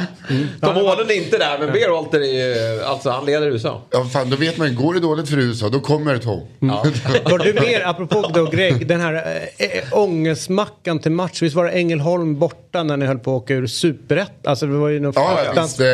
Tom 0.61 0.75
Håland 0.75 1.11
är 1.11 1.17
inte 1.17 1.39
där 1.39 1.59
men 1.59 1.73
Beerholter 1.73 2.21
är 2.21 2.25
ju, 2.25 2.83
alltså 2.83 3.11
han 3.11 3.27
leder 3.27 3.47
USA. 3.47 3.83
Ja, 3.91 4.05
fan, 4.05 4.31
då 4.31 4.37
vet 4.37 4.59
man 4.59 4.69
ju, 4.69 4.75
går 4.75 4.95
det 4.95 5.01
dåligt 5.01 5.29
för 5.29 5.39
USA, 5.39 5.69
då 5.69 5.81
kommer 5.81 6.19
Tom. 6.19 6.47
Ja. 6.59 6.85
Var 7.25 7.39
du 7.39 7.53
mer, 7.53 7.87
apropå 7.87 8.31
då 8.35 8.45
Greg, 8.45 8.87
den 8.87 9.01
här 9.01 9.41
äh, 9.59 9.69
ångestmackan 9.93 10.99
till 10.99 11.13
match, 11.13 11.43
visst 11.43 11.57
var 11.57 11.65
det 11.65 11.71
Ängelholm 11.71 12.39
borta 12.39 12.70
borta 12.73 12.83
när 12.83 12.97
ni 12.97 13.07
höll 13.07 13.19
på 13.19 13.37
att 13.37 13.43
åka 13.43 13.55
ur 13.55 13.67
superett. 13.67 14.47
Alltså 14.47 14.67
det 14.67 14.73
var 14.77 14.89
ju 14.89 15.01
något 15.01 15.15
Ja, 15.17 15.39
visst, 15.63 15.81
eh, 15.81 15.87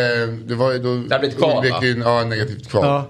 det 0.46 0.54
var 0.54 0.72
ju 0.72 0.78
då... 0.78 0.94
Det 0.96 1.14
har 1.14 1.18
blivit 1.18 1.38
kval, 1.38 1.50
va? 1.50 1.58
Onekligen, 1.58 2.00
Ja, 2.00 2.24
negativt 2.24 2.68
kval. 2.70 2.84
Ja. 2.84 3.06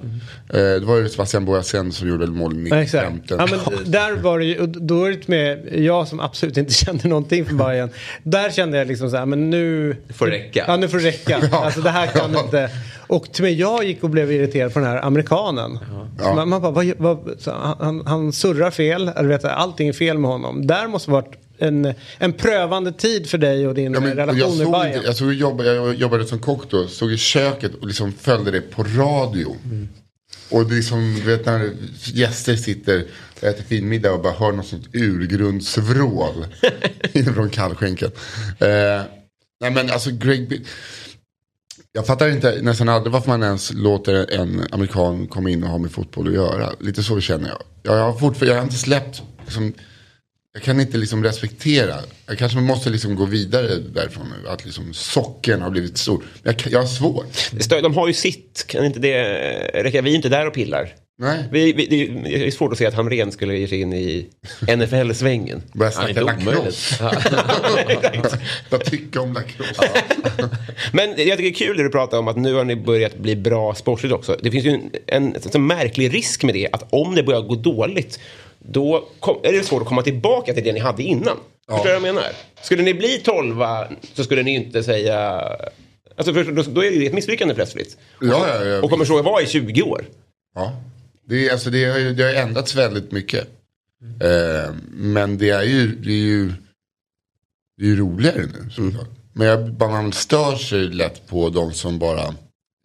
Eh, 0.58 0.60
Det 0.80 0.84
var 0.86 0.96
ju 0.96 1.08
Sebastian 1.08 1.44
Boasen 1.44 1.92
som 1.92 2.08
gjorde 2.08 2.26
mål 2.26 2.66
i 2.66 2.68
Ja, 2.70 2.76
Exakt. 2.76 3.12
95. 3.12 3.38
Ja, 3.40 3.46
men 3.74 3.90
där 3.92 4.12
var 4.16 4.38
det 4.38 4.44
ju, 4.44 4.66
då 4.66 5.04
är 5.04 5.10
det 5.10 5.28
med, 5.28 5.68
jag 5.84 6.08
som 6.08 6.20
absolut 6.20 6.56
inte 6.56 6.72
kände 6.84 7.08
någonting 7.08 7.44
för 7.44 7.54
Bayern. 7.54 7.90
Där 8.22 8.50
kände 8.50 8.78
jag 8.78 8.86
liksom 8.88 9.10
så 9.10 9.16
här, 9.16 9.26
men 9.26 9.50
nu... 9.50 9.96
får 10.14 10.26
det 10.26 10.32
räcka. 10.32 10.64
Ja, 10.68 10.76
nu 10.76 10.88
får 10.88 10.98
det 10.98 11.04
räcka. 11.04 11.40
Alltså 11.52 11.80
det 11.80 11.90
här 11.90 12.06
kan 12.06 12.36
inte... 12.44 12.70
Och 13.08 13.32
till 13.32 13.44
och 13.44 13.50
med 13.50 13.58
jag 13.58 13.84
gick 13.84 14.04
och 14.04 14.10
blev 14.10 14.32
irriterad 14.32 14.72
på 14.74 14.78
den 14.78 14.88
här 14.88 15.04
amerikanen. 15.04 15.78
Så 16.18 16.34
Man, 16.34 16.48
man 16.48 16.62
bara, 16.62 16.72
vad, 16.72 16.92
vad, 16.98 17.36
han- 17.78 18.02
han, 18.06 18.32
surrar 18.32 18.70
fel, 18.70 19.08
eller 19.16 19.28
vet, 19.28 19.42
du, 19.42 19.48
allting 19.48 19.88
är 19.88 19.92
fel 19.92 20.18
med 20.18 20.30
honom. 20.30 20.66
Där 20.66 20.86
måste 20.88 21.10
varit 21.10 21.32
en, 21.58 21.94
en 22.18 22.32
prövande 22.32 22.92
tid 22.92 23.30
för 23.30 23.38
dig 23.38 23.68
och 23.68 23.74
din 23.74 23.94
Ja, 23.94 24.00
men, 24.00 24.16
relation 24.16 24.38
jag, 24.38 24.48
med 24.48 24.66
såg 24.66 24.72
Bayern. 24.72 25.02
jag, 25.04 25.16
såg, 25.16 25.32
jobba, 25.32 25.64
jag 25.64 25.94
jobbade 25.94 26.26
som 26.26 26.38
kock 26.38 26.70
då, 26.70 26.86
stod 26.86 27.12
i 27.12 27.16
köket 27.16 27.74
och 27.74 27.86
liksom 27.86 28.12
följde 28.12 28.50
det 28.50 28.60
på 28.60 28.82
radio. 28.82 29.56
Mm. 29.64 29.88
Och 30.50 30.70
det 30.70 30.76
är 30.76 30.82
som, 30.82 31.14
du 31.14 31.22
vet 31.22 31.46
när 31.46 31.70
gäster 32.04 32.56
sitter 32.56 33.04
och 33.36 33.44
äter 33.44 33.64
finmiddag 33.64 34.12
och 34.12 34.22
bara 34.22 34.32
hör 34.32 34.52
något 34.52 34.66
sånt 34.66 34.88
urgrundsvrål 34.92 36.46
inifrån 37.12 37.50
kallskänken. 37.50 38.10
Eh, 38.58 39.02
nej 39.60 39.70
men 39.70 39.90
alltså 39.90 40.10
Greg 40.10 40.66
jag 41.96 42.06
fattar 42.06 42.28
inte 42.28 42.58
nästan 42.62 42.88
aldrig 42.88 43.12
varför 43.12 43.28
man 43.28 43.42
ens 43.42 43.72
låter 43.72 44.30
en 44.32 44.62
amerikan 44.70 45.26
komma 45.26 45.50
in 45.50 45.64
och 45.64 45.70
ha 45.70 45.78
med 45.78 45.90
fotboll 45.90 46.28
att 46.28 46.34
göra. 46.34 46.72
Lite 46.80 47.02
så 47.02 47.20
känner 47.20 47.48
jag. 47.48 47.62
Jag 47.82 47.92
har, 47.92 48.12
fortfarande, 48.12 48.46
jag 48.46 48.54
har 48.54 48.62
inte 48.62 48.76
släppt, 48.76 49.22
liksom, 49.44 49.72
jag 50.56 50.62
kan 50.62 50.80
inte 50.80 50.98
liksom 50.98 51.24
respektera. 51.24 51.94
Jag 52.26 52.38
kanske 52.38 52.58
måste 52.58 52.90
liksom 52.90 53.16
gå 53.16 53.24
vidare 53.24 53.76
därifrån 53.76 54.32
nu. 54.42 54.48
Att 54.48 54.64
liksom 54.64 54.94
socken 54.94 55.62
har 55.62 55.70
blivit 55.70 55.98
stor. 55.98 56.22
Jag, 56.42 56.54
jag 56.70 56.78
har 56.78 56.86
svårt. 56.86 57.50
De 57.82 57.94
har 57.94 58.06
ju 58.06 58.12
sitt, 58.12 58.64
kan 58.66 58.84
inte 58.84 59.00
det 59.00 59.22
räcka? 59.74 60.02
Vi 60.02 60.10
är 60.10 60.14
inte 60.14 60.28
där 60.28 60.46
och 60.46 60.54
pillar. 60.54 60.94
Nej. 61.18 61.44
Vi, 61.52 61.72
vi, 61.72 61.86
det 61.86 62.46
är- 62.46 62.50
svårt 62.50 62.72
att 62.72 62.78
se 62.78 62.86
att 62.86 62.94
Hamrén 62.94 63.32
skulle 63.32 63.58
ge 63.58 63.68
sig 63.68 63.80
in 63.80 63.92
i 63.92 64.26
NFL-svängen. 64.76 65.62
Börja 65.72 65.92
Ja, 65.92 66.00
snacka 66.00 66.20
lacrosse. 66.20 67.10
Vad 68.70 68.84
tycka 68.90 69.20
om 69.20 69.32
lacrosse. 69.32 69.90
Men 70.92 71.08
jag 71.08 71.16
tycker 71.16 71.36
det 71.36 71.48
är 71.48 71.54
kul 71.54 71.76
det 71.76 71.82
du 71.82 71.90
pratar 71.90 72.18
om 72.18 72.28
att 72.28 72.36
nu 72.36 72.54
har 72.54 72.64
ni 72.64 72.76
börjat 72.76 73.18
bli 73.18 73.36
bra 73.36 73.74
sportsligt 73.74 74.14
också. 74.14 74.36
Det 74.42 74.50
finns 74.50 74.64
ju 74.64 74.70
en, 74.70 74.90
en, 75.06 75.34
en, 75.34 75.42
sån 75.42 75.66
märklig 75.66 76.14
risk 76.14 76.42
med 76.42 76.54
det 76.54 76.68
att 76.72 76.86
om 76.90 77.14
det 77.14 77.22
börjar 77.22 77.40
gå 77.40 77.54
dåligt 77.54 78.20
då 78.68 79.08
kom, 79.20 79.36
är 79.42 79.52
det 79.52 79.62
svårt 79.62 79.82
att 79.82 79.88
komma 79.88 80.02
tillbaka 80.02 80.54
till 80.54 80.64
det 80.64 80.72
ni 80.72 80.80
hade 80.80 81.02
innan. 81.02 81.36
Förstår 81.68 81.84
du 81.84 81.88
vad 81.88 81.94
jag 81.94 82.02
menar? 82.02 82.24
Skulle 82.62 82.82
ni 82.82 82.94
bli 82.94 83.18
tolva 83.18 83.88
så 84.14 84.24
skulle 84.24 84.42
ni 84.42 84.54
inte 84.54 84.82
säga... 84.82 85.42
Alltså 86.16 86.34
för, 86.34 86.44
då, 86.44 86.62
då 86.62 86.84
är 86.84 86.90
det 86.90 87.06
ett 87.06 87.14
misslyckande 87.14 87.54
plötsligt. 87.54 87.96
Ja, 88.20 88.48
ja, 88.48 88.64
ja. 88.64 88.82
Och 88.82 88.90
kommer 88.90 89.04
så 89.04 89.18
att 89.18 89.24
vara 89.24 89.42
i 89.42 89.46
20 89.46 89.82
år. 89.82 90.04
Ja. 90.54 90.72
Det, 91.28 91.48
är, 91.48 91.52
alltså, 91.52 91.70
det, 91.70 91.84
har 91.84 91.98
ju, 91.98 92.14
det 92.14 92.22
har 92.22 92.34
ändrats 92.34 92.74
väldigt 92.74 93.12
mycket. 93.12 93.48
Eh, 94.22 94.74
men 94.90 95.38
det 95.38 95.50
är 95.50 95.62
ju, 95.62 95.96
det 95.96 96.10
är 96.10 96.26
ju, 96.26 96.52
det 97.76 97.84
är 97.84 97.88
ju 97.88 97.96
roligare 97.96 98.46
nu. 98.46 98.70
såklart. 98.70 99.08
Men 99.32 99.46
jag, 99.46 99.72
bara 99.72 99.90
man 99.90 100.12
stör 100.12 100.56
sig 100.56 100.78
lätt 100.78 101.26
på 101.26 101.48
de 101.48 101.72
som 101.72 101.98
bara 101.98 102.34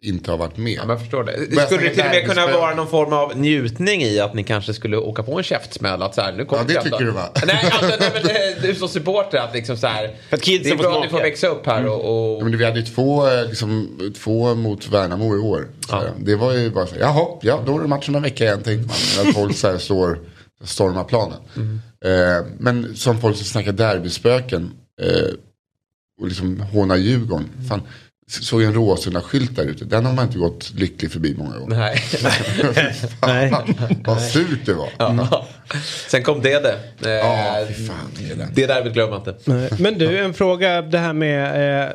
inte 0.02 0.30
har 0.30 0.38
varit 0.38 0.56
med. 0.56 0.72
Ja, 0.72 0.80
men 0.80 0.90
jag 0.90 1.00
förstår 1.00 1.24
det. 1.24 1.50
Börja 1.50 1.66
Skulle 1.66 1.82
det 1.82 1.90
till 1.90 2.04
och 2.04 2.10
med 2.10 2.28
kunna 2.28 2.46
vara 2.46 2.74
någon 2.74 2.88
form 2.88 3.12
av 3.12 3.36
njutning 3.36 4.02
i 4.02 4.20
att 4.20 4.34
ni 4.34 4.44
kanske 4.44 4.74
skulle 4.74 4.96
åka 4.96 5.22
på 5.22 5.38
en 5.38 5.44
käftsmäll? 5.44 6.02
Att 6.02 6.14
så 6.14 6.20
här, 6.20 6.32
nu 6.32 6.44
kommer 6.44 6.62
Ja, 6.62 6.68
det 6.68 6.82
tycker 6.82 7.04
du, 7.04 7.10
va? 7.10 7.28
Nej, 7.46 7.70
alltså, 7.72 7.96
nej 8.00 8.10
men 8.14 8.30
eh, 8.30 8.62
du 8.62 8.74
som 8.74 8.88
supporter 8.88 9.38
att 9.38 9.54
liksom 9.54 9.76
så 9.76 9.86
här. 9.86 10.16
För 10.28 10.36
att 10.36 10.42
kidsen 10.42 10.64
det 10.64 10.70
är 10.70 10.76
får 10.76 10.82
bra 10.90 10.98
att 10.98 11.04
ni 11.04 11.10
får 11.10 11.18
växa 11.18 11.46
upp 11.46 11.66
här 11.66 11.86
och... 11.86 11.92
Ja, 11.92 11.96
och 11.96 12.42
men 12.42 12.58
vi 12.58 12.64
hade 12.64 12.80
ju 12.80 12.86
två, 12.86 13.28
eh, 13.28 13.48
liksom, 13.48 13.98
två 14.16 14.54
mot 14.54 14.88
Värnamo 14.88 15.36
i 15.36 15.38
år. 15.38 15.68
Så 15.88 15.96
här. 15.96 16.12
Det 16.18 16.36
var 16.36 16.52
ju 16.52 16.70
bara 16.70 16.86
så 16.86 16.94
här, 16.94 17.00
jaha, 17.00 17.26
ja 17.42 17.62
då 17.66 17.78
är 17.78 17.82
det 17.82 17.88
matchen 17.88 18.14
en 18.14 18.22
vecka 18.22 18.44
igen 18.44 18.62
tänkte 18.62 18.86
man. 18.86 19.24
När 19.24 19.32
folk 19.40 19.56
så 19.56 19.70
här 19.70 19.78
står, 19.78 20.18
stormar 20.64 21.04
planen. 21.04 21.38
Eh, 22.04 22.46
men 22.58 22.96
som 22.96 23.20
folk 23.20 23.36
som 23.36 23.46
snackar 23.46 23.72
derbyspöken 23.72 24.70
eh, 25.00 25.34
och 26.20 26.28
liksom 26.28 26.60
hånar 26.60 26.96
Djurgården. 26.96 27.48
Fan, 27.68 27.82
såg 28.32 28.62
en 28.62 28.74
Råsunda-skylt 28.74 29.56
där 29.56 29.64
ute. 29.64 29.84
Den 29.84 30.06
har 30.06 30.12
man 30.12 30.24
inte 30.26 30.38
gått 30.38 30.72
lycklig 30.76 31.12
förbi 31.12 31.34
många 31.38 31.58
gånger. 31.58 31.76
nej. 31.76 31.98
Nej. 33.26 33.52
Vad 34.04 34.22
surt 34.22 34.66
det 34.66 34.74
var. 34.74 34.88
Ja. 34.98 35.46
Sen 36.08 36.22
kom 36.22 36.40
det 36.42 36.62
det. 36.62 37.10
Eh, 37.10 37.16
Ja, 37.16 37.66
fan. 37.88 37.96
Det 38.18 38.32
är 38.32 38.36
det. 38.36 38.48
det 38.54 38.66
där 38.66 38.90
glömmer 38.90 39.18
man 39.18 39.28
inte. 39.28 39.82
Men 39.82 39.98
du, 39.98 40.18
en 40.18 40.34
fråga 40.34 40.82
det 40.82 40.98
här 40.98 41.12
med... 41.12 41.44
Eh, 41.82 41.90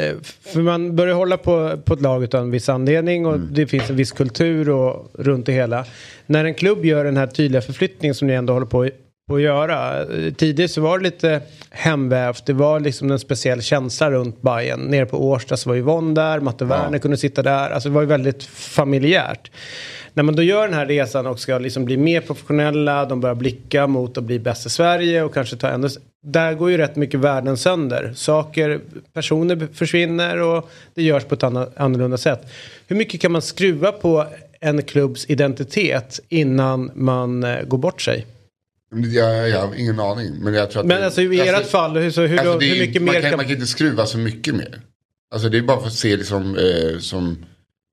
eh, 0.00 0.14
för 0.52 0.60
man 0.60 0.96
börjar 0.96 1.14
hålla 1.14 1.36
på, 1.36 1.78
på 1.84 1.94
ett 1.94 2.00
lag 2.00 2.24
utan 2.24 2.42
en 2.42 2.50
viss 2.50 2.68
anledning 2.68 3.26
och 3.26 3.40
det 3.40 3.66
finns 3.66 3.90
en 3.90 3.96
viss 3.96 4.12
kultur 4.12 4.68
och, 4.70 5.10
runt 5.18 5.46
det 5.46 5.52
hela. 5.52 5.84
När 6.26 6.44
en 6.44 6.54
klubb 6.54 6.84
gör 6.84 7.04
den 7.04 7.16
här 7.16 7.26
tydliga 7.26 7.62
förflyttningen 7.62 8.14
som 8.14 8.28
ni 8.28 8.34
ändå 8.34 8.52
håller 8.52 8.66
på 8.66 8.88
att 9.34 9.42
göra. 9.42 10.06
Tidigare 10.36 10.68
så 10.68 10.80
var 10.80 10.98
det 10.98 11.04
lite 11.04 11.40
hemvävt. 11.70 12.46
Det 12.46 12.52
var 12.52 12.80
liksom 12.80 13.10
en 13.10 13.18
speciell 13.18 13.62
känsla 13.62 14.10
runt 14.10 14.42
Bayern. 14.42 14.80
Nere 14.80 15.06
på 15.06 15.28
Årsta 15.28 15.56
så 15.56 15.68
var 15.68 15.76
Yvonne 15.76 16.14
där, 16.14 16.40
Matte 16.40 16.64
Werner 16.64 16.98
kunde 16.98 17.16
sitta 17.16 17.42
där. 17.42 17.70
Alltså 17.70 17.88
det 17.88 17.94
var 17.94 18.02
ju 18.02 18.08
väldigt 18.08 18.44
familjärt. 18.44 19.50
När 20.14 20.22
man 20.22 20.36
då 20.36 20.42
gör 20.42 20.68
den 20.68 20.76
här 20.76 20.86
resan 20.86 21.26
och 21.26 21.38
ska 21.38 21.58
liksom 21.58 21.84
bli 21.84 21.96
mer 21.96 22.20
professionella, 22.20 23.04
de 23.04 23.20
börjar 23.20 23.34
blicka 23.34 23.86
mot 23.86 24.18
att 24.18 24.24
bli 24.24 24.38
bäst 24.38 24.66
i 24.66 24.70
Sverige 24.70 25.22
och 25.22 25.34
kanske 25.34 25.56
ta 25.56 25.68
ännu... 25.68 25.88
Där 26.24 26.54
går 26.54 26.70
ju 26.70 26.76
rätt 26.76 26.96
mycket 26.96 27.20
världen 27.20 27.56
sönder. 27.56 28.12
Saker, 28.14 28.80
personer 29.12 29.68
försvinner 29.74 30.40
och 30.40 30.70
det 30.94 31.02
görs 31.02 31.24
på 31.24 31.34
ett 31.34 31.42
annorlunda 31.42 32.16
sätt. 32.16 32.46
Hur 32.86 32.96
mycket 32.96 33.20
kan 33.20 33.32
man 33.32 33.42
skruva 33.42 33.92
på 33.92 34.26
en 34.60 34.82
klubbs 34.82 35.30
identitet 35.30 36.20
innan 36.28 36.90
man 36.94 37.44
eh, 37.44 37.62
går 37.62 37.78
bort 37.78 38.02
sig? 38.02 38.26
Jag, 38.92 39.48
jag 39.48 39.66
har 39.66 39.74
ingen 39.74 40.00
aning. 40.00 40.34
Men 40.40 40.54
jag 40.54 40.70
tror 40.70 40.80
att 40.80 40.86
Men 40.86 40.98
det- 41.00 41.04
alltså 41.06 41.22
i 41.22 41.40
ert 41.40 41.66
fall, 41.70 41.96
hur, 41.96 42.10
så 42.10 42.20
hur, 42.22 42.38
Alltså, 42.38 42.58
hur 42.66 42.80
mycket 42.86 43.02
man 43.02 43.14
mer 43.14 43.20
kan, 43.20 43.30
kan... 43.30 43.36
man 43.36 43.46
kan 43.46 43.54
inte 43.54 43.66
skruva 43.66 44.06
så 44.06 44.18
mycket 44.18 44.54
mer. 44.54 44.80
Alltså 45.34 45.48
det 45.48 45.58
är 45.58 45.62
bara 45.62 45.80
för 45.80 45.86
att 45.86 45.92
se 45.94 46.16
liksom, 46.16 46.56
eh, 46.58 46.98
som 46.98 47.38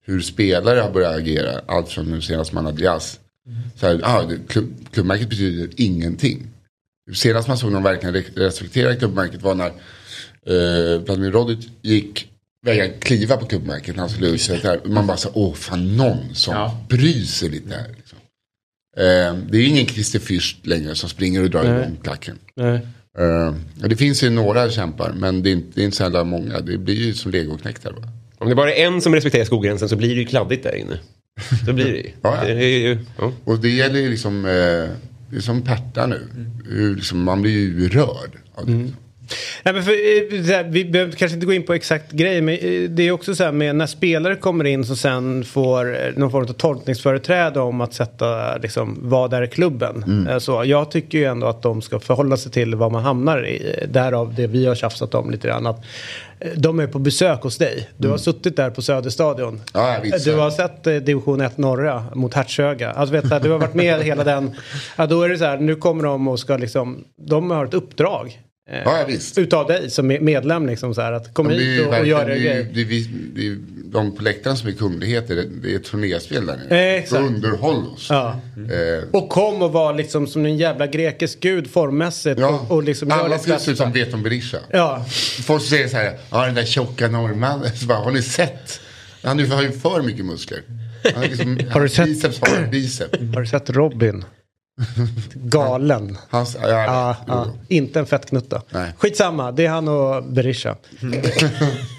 hur 0.06 0.22
spelare 0.22 0.80
har 0.80 0.92
börjat 0.92 1.16
agera. 1.18 1.62
Allt 1.68 1.90
från 1.90 2.06
nu 2.12 2.22
senast 2.22 2.54
man 2.54 2.66
hade 2.66 2.84
jazz. 2.84 3.20
Så 3.80 3.88
här, 3.88 4.00
ah, 4.04 4.24
det, 4.24 4.38
klubb, 4.48 4.74
klubbmärket 4.94 5.30
betyder 5.30 5.70
ingenting. 5.76 6.48
Senast 7.14 7.48
man 7.48 7.58
såg 7.58 7.72
någon 7.72 7.84
verkligen 7.84 8.16
re- 8.16 8.36
respektera 8.36 8.96
klubbmärket 8.96 9.42
var 9.42 9.56
när 9.56 9.68
eh, 9.68 11.00
Vladimir 11.02 11.32
Rodic 11.32 11.68
gick 11.82 12.28
vägra 12.66 12.88
kliva 12.88 13.38
på 13.38 13.46
klubbmärket 13.46 13.96
när 13.96 14.02
han 14.02 14.10
skulle 14.10 14.38
här. 14.64 14.80
Man 14.86 15.08
bara 15.08 15.18
så 15.18 15.30
åh 15.34 15.54
fan 15.54 15.98
någon 15.98 16.36
som 16.36 16.54
Ja. 16.54 16.86
bryr 16.90 17.24
sig 17.26 17.50
lite 17.50 17.76
här. 17.76 17.88
Eh, 19.00 19.36
det 19.50 19.58
är 19.58 19.68
ingen 19.68 19.86
Christer 19.86 20.20
Fürst 20.20 20.56
längre 20.64 20.96
som 20.96 21.10
springer 21.10 21.44
och 21.44 21.50
drar 21.50 21.64
Nej. 21.64 21.82
igång 21.82 21.98
klacken. 22.04 22.38
Nej. 22.56 22.88
Uh, 23.20 23.54
det 23.76 23.96
finns 23.96 24.24
ju 24.24 24.30
några 24.30 24.70
kämpar 24.70 25.14
men 25.18 25.44
det 25.44 25.50
är 25.50 25.52
inte, 25.52 25.68
det 25.74 25.82
är 25.82 25.86
inte 25.86 25.98
så 25.98 26.04
jävla 26.04 26.24
många. 26.24 26.60
Det 26.60 26.78
blir 26.78 26.96
ju 26.96 27.14
som 27.14 27.32
legoknektar. 27.32 27.96
Om 28.38 28.50
det 28.50 28.56
bara 28.56 28.74
är 28.74 28.86
en 28.88 29.02
som 29.02 29.16
respekterar 29.16 29.46
skogränsen 29.46 29.90
så 29.90 29.96
blir 29.96 30.16
det 30.16 30.22
ju 30.22 30.26
kladdigt 30.26 30.64
där 30.64 30.76
inne. 30.76 31.00
Så 31.66 31.74
blir 31.74 31.86
det 31.86 31.98
ju. 31.98 32.12
Ja, 32.22 32.38
ja. 32.42 32.54
Det 32.54 32.66
är 32.66 32.80
ju 32.80 32.98
ja. 33.18 33.32
Och 33.44 33.60
det 33.60 33.70
gäller 33.70 34.00
ju 34.00 34.10
liksom, 34.10 34.46
eh, 34.46 34.52
det 35.30 35.36
är 35.36 35.40
som 35.40 35.62
Perta 35.62 36.06
nu. 36.06 36.28
Hur 36.70 36.96
liksom, 36.96 37.24
man 37.24 37.42
blir 37.42 37.52
ju 37.52 37.90
rörd. 37.90 38.38
Av 38.56 38.66
det. 38.66 38.92
Nej, 39.64 39.74
men 39.74 39.84
för, 39.84 39.92
eh, 39.92 40.44
här, 40.56 40.64
vi 40.64 40.86
behöver 40.86 41.12
kanske 41.12 41.34
inte 41.34 41.46
gå 41.46 41.54
in 41.54 41.64
på 41.64 41.74
exakt 41.74 42.12
grejer 42.12 42.42
men 42.42 42.56
eh, 42.56 42.90
det 42.90 43.04
är 43.08 43.12
också 43.12 43.36
så 43.36 43.44
här 43.44 43.52
med 43.52 43.76
när 43.76 43.86
spelare 43.86 44.36
kommer 44.36 44.66
in 44.66 44.86
som 44.86 44.96
sen 44.96 45.44
får 45.44 45.96
eh, 45.96 46.12
någon 46.16 46.32
form 46.32 46.44
av 46.44 46.54
tolkningsföreträde 46.54 47.60
om 47.60 47.82
att 47.82 47.94
sätta 47.94 48.58
liksom 48.58 48.98
vad 49.02 49.34
är 49.34 49.46
klubben. 49.46 50.28
Eh, 50.30 50.38
Så 50.38 50.64
jag 50.66 50.92
tycker 50.92 51.18
ju 51.18 51.26
ändå 51.26 51.48
att 51.48 51.62
de 51.62 51.82
ska 51.82 52.00
förhålla 52.00 52.38
sig 52.38 52.52
till 52.52 52.76
vad 52.76 52.92
man 52.92 53.04
hamnar 53.04 53.48
i. 53.48 53.86
Därav 53.90 54.34
det 54.36 54.48
vi 54.48 54.66
har 54.66 54.76
tjafsat 54.76 55.14
om 55.16 55.32
lite 55.32 55.48
grann. 55.48 55.68
Att 55.68 55.84
de 56.56 56.80
är 56.80 56.88
på 56.88 57.00
besök 57.00 57.42
hos 57.42 57.58
dig. 57.58 57.90
Du 57.98 58.08
har 58.08 58.18
suttit 58.18 58.56
där 58.56 58.70
på 58.70 58.82
Söderstadion. 58.82 59.62
Ja. 59.74 59.98
Du 60.26 60.36
har 60.36 60.52
sett 60.52 60.88
eh, 60.88 60.96
division 60.96 61.42
1 61.42 61.58
norra 61.58 62.06
mot 62.14 62.34
Hertsöga. 62.34 62.92
Alltså 62.92 63.14
vet 63.14 63.30
du, 63.30 63.40
du 63.40 63.50
har 63.52 63.60
varit 63.60 63.74
med 63.74 64.02
hela 64.04 64.24
den. 64.24 64.56
Ja, 64.96 65.06
då 65.06 65.22
är 65.22 65.30
det 65.30 65.38
så 65.38 65.46
här, 65.46 65.58
nu 65.58 65.76
kommer 65.76 66.04
de 66.04 66.28
och 66.28 66.40
ska 66.40 66.58
liksom, 66.58 67.04
de 67.16 67.52
har 67.52 67.66
ett 67.66 67.74
uppdrag. 67.74 68.40
Eh, 68.72 68.78
Ja, 68.86 69.00
ja, 69.00 69.06
visst. 69.08 69.38
Utav 69.38 69.68
dig 69.68 69.90
som 69.90 70.08
medlem 70.08 70.68
liksom 70.68 70.96
så 70.96 71.02
här 71.02 71.12
att 71.12 71.34
kom 71.34 71.48
är 71.50 71.52
hit 71.52 71.80
och, 71.82 71.88
och 71.88 71.94
verkligen- 71.94 72.18
gör 72.20 72.26
det 72.26 72.36
det 72.74 72.84
det 73.36 73.58
De 73.92 74.16
på 74.16 74.24
läktaren 74.24 74.58
som 74.58 74.68
är 74.70 74.74
kungligheter, 74.74 75.36
det, 75.36 75.46
det 75.64 75.74
är 75.76 75.80
turnéspel 75.80 76.46
där 76.46 76.54
Eh, 76.54 76.60
nere. 76.70 76.96
exakt. 76.98 77.22
Underhåll 77.22 77.88
oss. 77.88 78.08
Ja. 78.10 78.40
Eh, 78.56 79.04
Och 79.12 79.30
kom 79.30 79.62
och 79.62 79.72
var 79.72 79.94
liksom 79.94 80.28
som 80.28 80.46
en 80.46 80.58
jävla 80.58 80.88
grekisk 80.88 81.40
gud 81.40 81.70
formmässigt. 81.70 82.40
ja. 82.40 82.66
Och, 82.70 82.72
och 82.76 82.84
liksom 82.84 83.12
Alla 83.12 83.40
ser 83.40 83.72
ut 83.72 83.78
som. 83.78 83.92
Veton 83.92 84.24
Berisha. 84.24 84.58
Ja, 84.72 85.06
Folk 85.44 85.64
säger 85.64 85.88
så 85.88 85.98
här, 85.98 86.18
ja 86.32 86.46
den 86.46 86.56
där 86.56 86.66
tjocka 86.66 87.08
norrmannen. 87.08 87.70
Har 87.90 88.12
ni 88.12 88.22
sett? 88.22 88.80
Han 89.24 89.52
har 89.52 89.64
ju 89.64 89.72
för 89.72 90.02
mycket 90.02 90.26
muskler. 90.26 90.60
Han 91.16 91.24
liksom, 91.24 91.60
Har 91.72 91.82
du 91.82 91.90
sett- 91.90 92.06
Biceps 92.06 92.40
har 92.42 92.68
bicep. 92.68 93.34
har 93.36 93.42
du 93.42 93.48
sett 93.48 93.70
Robin? 93.70 94.24
Galen. 95.34 96.18
Hans, 96.30 96.58
ja, 96.62 96.68
Ja, 96.70 97.16
ja. 97.28 97.48
Inte 97.68 98.00
en 98.00 98.06
fettknutta. 98.06 98.62
Nej. 98.70 98.94
Skitsamma, 98.98 99.52
det 99.52 99.66
är 99.66 99.70
han 99.70 99.88
och 99.88 100.24
Berisha. 100.24 100.76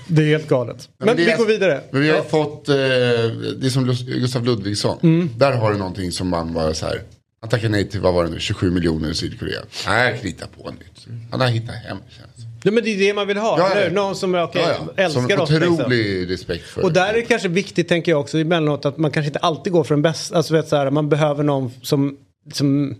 det 0.09 0.23
är 0.23 0.27
helt 0.27 0.49
galet. 0.49 0.89
Men, 0.99 1.09
det 1.09 1.15
vi 1.15 1.31
är- 1.31 1.39
går 1.39 1.47
vidare. 1.47 1.81
Men 1.91 2.03
vi 2.03 2.11
har 2.11 2.23
fått, 2.23 2.69
eh, 2.69 2.75
det 2.75 3.67
är 3.67 3.71
som 3.71 3.85
Gustav 4.07 4.45
Ludvigsson. 4.45 4.99
Mm. 5.03 5.31
Där 5.37 5.53
har 5.53 5.73
du 5.73 5.79
någonting 5.79 6.13
som 6.13 6.29
man 6.29 6.55
bara 6.55 6.75
så 6.75 6.87
här. 6.87 7.03
Han 7.41 7.51
tackar 7.51 7.69
nej 7.69 7.89
till, 7.89 8.01
vad 8.01 8.15
var 8.15 8.25
det 8.25 8.31
nu, 8.31 8.39
27 8.41 8.71
miljoner 8.71 9.11
i 9.11 9.15
Sydkorea. 9.15 9.61
Nej, 9.87 10.11
jag 10.11 10.21
kritar 10.21 10.47
på 10.47 10.71
nytt. 10.71 11.07
Han 11.31 11.41
har 11.41 11.49
hittat 11.49 11.75
hem 11.75 11.97
känns. 12.09 12.47
Ja, 12.63 12.71
men 12.71 12.85
det 12.85 12.91
är 12.91 12.99
det 12.99 13.15
man 13.15 13.27
vill 13.27 13.37
ha, 13.37 13.59
Ja, 13.59 13.71
eller? 13.71 13.91
Någon 13.91 14.17
som 14.17 14.35
okej, 14.35 14.63
Ja, 14.67 14.75
ja. 14.97 15.03
älskar 15.05 15.23
Som 15.37 15.41
oss. 15.43 15.51
Liksom. 15.51 15.75
otrolig 15.75 16.31
respekt 16.31 16.65
för. 16.65 16.83
Och 16.85 16.93
där 16.93 17.09
är 17.09 17.13
det 17.15 17.23
kanske 17.23 17.49
viktigt, 17.49 17.89
tänker 17.89 18.13
jag 18.13 18.21
också, 18.21 18.39
emellanåt 18.39 18.85
att 18.85 18.99
man 18.99 19.11
kanske 19.11 19.27
inte 19.27 19.39
alltid 19.39 19.73
går 19.73 19.85
för 19.85 19.95
den 19.95 20.03
bästa. 20.03 20.37
Alltså, 20.37 20.55
vet, 20.55 20.69
så 20.69 20.77
här, 20.77 20.91
man 20.91 21.09
behöver 21.09 21.43
någon 21.45 21.73
som, 21.83 22.17
som 22.55 22.95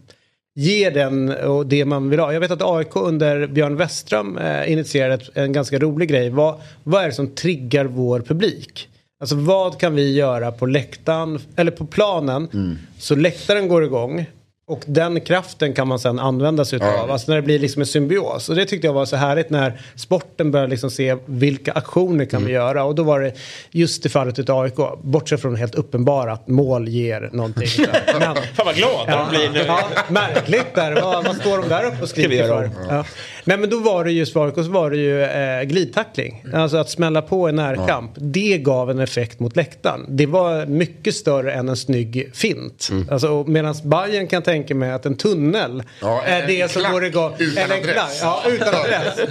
ger 0.55 0.91
den 0.91 1.29
och 1.31 1.67
det 1.67 1.85
man 1.85 2.11
vill 2.11 2.19
ha. 2.21 2.33
Jag 2.33 2.41
vet 2.41 2.51
att 2.51 2.63
AIK 2.63 2.97
under 2.97 3.47
Björn 3.47 3.77
Westström 3.77 4.39
eh, 4.39 4.73
initierade 4.73 5.25
en 5.35 5.53
ganska 5.53 5.79
rolig 5.79 6.09
grej. 6.09 6.31
Vad, 6.31 6.61
vad 6.85 7.03
är 7.03 7.07
det 7.07 7.13
som 7.13 7.35
triggar 7.35 7.85
vår 7.85 8.21
publik? 8.21 8.89
Alltså 9.21 9.37
vad 9.37 9.79
kan 9.81 9.95
vi 9.95 10.15
göra 10.15 10.53
på 10.53 10.67
läktaren, 10.67 11.39
eller 11.57 11.71
på 11.71 11.87
planen, 11.87 12.49
Mm. 12.55 12.79
så 12.99 13.15
läktaren 13.15 13.69
går 13.69 13.85
igång. 13.85 14.27
Och 14.71 14.83
den 14.87 15.21
kraften 15.21 15.73
kan 15.75 15.89
man 15.89 15.99
sen 15.99 16.19
använda 16.19 16.65
sig 16.65 16.79
Ja. 16.83 17.01
av. 17.03 17.11
Alltså 17.11 17.31
när 17.31 17.37
det 17.37 17.43
blir 17.43 17.59
liksom 17.59 17.83
en 17.83 17.87
symbios. 17.87 18.49
Och 18.49 18.55
det 18.57 18.65
tyckte 18.67 18.87
jag 18.87 18.95
var 18.95 19.05
så 19.05 19.17
härligt 19.17 19.51
när 19.51 19.81
sporten 19.97 20.51
började 20.51 20.71
liksom 20.71 20.91
se 20.91 21.17
vilka 21.27 21.73
aktioner 21.73 22.25
kan 22.25 22.39
Mm. 22.39 22.47
vi 22.49 22.53
göra. 22.55 22.85
Och 22.85 22.95
då 22.95 23.03
var 23.03 23.21
det 23.21 23.33
just 23.71 24.07
i 24.07 24.09
fallet 24.09 24.39
utav 24.39 24.61
AIK. 24.61 24.75
Bortsett 25.03 25.41
från 25.41 25.57
helt 25.57 25.75
uppenbara 25.75 26.33
att 26.33 26.49
mål 26.49 26.89
ger 26.89 27.31
någonting. 27.33 27.69
Men, 28.19 28.35
Fan 28.37 28.67
vad 28.67 28.75
glad 28.75 29.05
Ja, 29.09 29.27
de 29.31 29.37
blir 29.37 29.51
nu. 29.51 29.65
ja, 29.67 29.81
märkligt 30.09 30.75
där. 30.75 31.01
Vad, 31.03 31.25
vad 31.25 31.37
står 31.37 31.59
de 31.59 31.69
där 31.69 31.85
uppe 31.85 32.03
och 32.03 32.09
skriker 32.09 32.49
för? 32.49 32.71
Ja. 32.89 33.05
Nej 33.45 33.59
men 33.59 33.71
då 33.71 33.79
var 33.79 34.05
det 34.05 34.11
AIK 34.11 34.55
så 34.55 34.63
var 34.71 34.91
det 34.91 34.97
ju 34.97 35.23
eh, 35.23 35.63
glidtackling. 35.63 36.45
Alltså 36.55 36.77
att 36.77 36.91
smälla 36.91 37.23
på 37.23 37.49
en 37.49 37.57
närkamp. 37.57 38.11
Det 38.17 38.59
gav 38.59 38.91
en 38.91 38.99
effekt 38.99 39.41
mot 39.41 39.57
läktaren. 39.57 40.05
Det 40.09 40.27
var 40.27 40.67
mycket 40.67 41.15
större 41.15 41.53
än 41.53 41.69
en 41.69 41.77
snygg 41.77 42.31
fint. 42.35 42.89
Mm. 42.91 43.09
Alltså, 43.11 43.45
Medan 43.47 43.75
Bayern 43.85 44.27
kan 44.27 44.43
tänka 44.43 44.75
mig 44.75 44.93
att 44.93 45.07
en 45.07 45.17
tunnel 45.17 45.83
Ja, 46.01 46.23
är 46.23 46.41
en 46.43 46.47
det 46.49 46.71
som 46.71 46.93
går 46.93 47.05
igång. 47.05 47.33
utan 47.39 47.65
Eller 47.65 47.75
en 47.77 47.83
adress. 47.83 47.95
klack. 47.95 48.11
Ja, 48.23 48.43
utan 48.51 48.69
adress. 48.75 49.21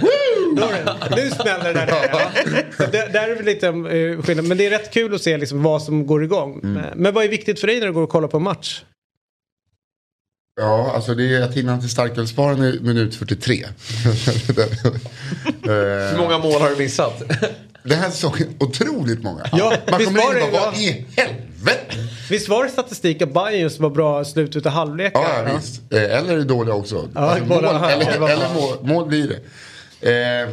Nu 1.16 1.30
smäller 1.30 1.64
det 1.74 1.86
där. 1.86 2.08
Ja. 2.12 2.20
Så 2.76 2.82
där, 2.92 3.08
där 3.12 3.28
är 3.36 3.42
lite 3.42 3.66
eh, 3.66 4.22
skillnad. 4.22 4.44
Men 4.48 4.58
det 4.58 4.66
är 4.66 4.70
rätt 4.70 4.90
kul 4.94 5.14
att 5.14 5.22
se 5.22 5.36
liksom 5.38 5.62
vad 5.62 5.82
som 5.82 6.06
går 6.06 6.24
igång. 6.24 6.60
Mm. 6.64 6.82
Men 6.96 7.14
vad 7.14 7.24
är 7.24 7.28
viktigt 7.28 7.60
för 7.60 7.66
dig 7.66 7.80
när 7.80 7.86
du 7.86 7.92
går 7.92 8.02
och 8.02 8.08
kollar 8.08 8.28
på 8.28 8.36
en 8.36 8.42
match? 8.42 8.82
Ja, 10.60 10.92
alltså 10.94 11.14
det 11.14 11.34
är 11.36 11.42
att 11.42 11.54
hinna 11.54 11.80
till 11.80 11.90
starkölsbaren 11.90 12.64
i 12.64 12.78
minut 12.80 13.14
43. 13.14 13.54
Hur 15.62 16.16
många 16.18 16.38
mål 16.38 16.60
har 16.62 16.70
du 16.70 16.76
missat? 16.76 17.22
Den 17.82 17.98
här 17.98 18.10
säsongen, 18.10 18.48
otroligt 18.60 19.22
många. 19.22 19.46
Ja, 19.52 19.76
Man 19.90 20.04
kommer 20.04 20.20
in 20.20 20.26
och 20.28 20.34
det- 20.34 20.52
bara, 20.52 20.64
vad 20.70 20.74
i 20.76 21.06
helvete? 21.16 21.96
Visst 22.30 22.48
var 22.48 22.64
det 22.64 22.70
statistik 22.70 23.22
att 23.22 23.34
Bayern 23.34 23.70
var 23.78 23.90
bra 23.90 24.24
slutet 24.24 24.66
av 24.66 24.72
halvleken? 24.72 25.20
Ja, 25.22 25.42
ja, 25.48 25.56
visst. 25.56 25.92
Eh, 25.92 26.02
Eller 26.02 26.32
är 26.32 26.36
det 26.36 26.44
dåliga 26.44 26.74
också. 26.74 27.08
Ja, 27.14 27.20
alltså, 27.20 27.44
mål, 27.44 27.64
eller 27.64 28.26
det 28.26 28.32
eller 28.32 28.54
mål, 28.54 28.76
mål 28.82 29.06
blir 29.08 29.28
det. 29.28 29.36
Eh, 30.10 30.48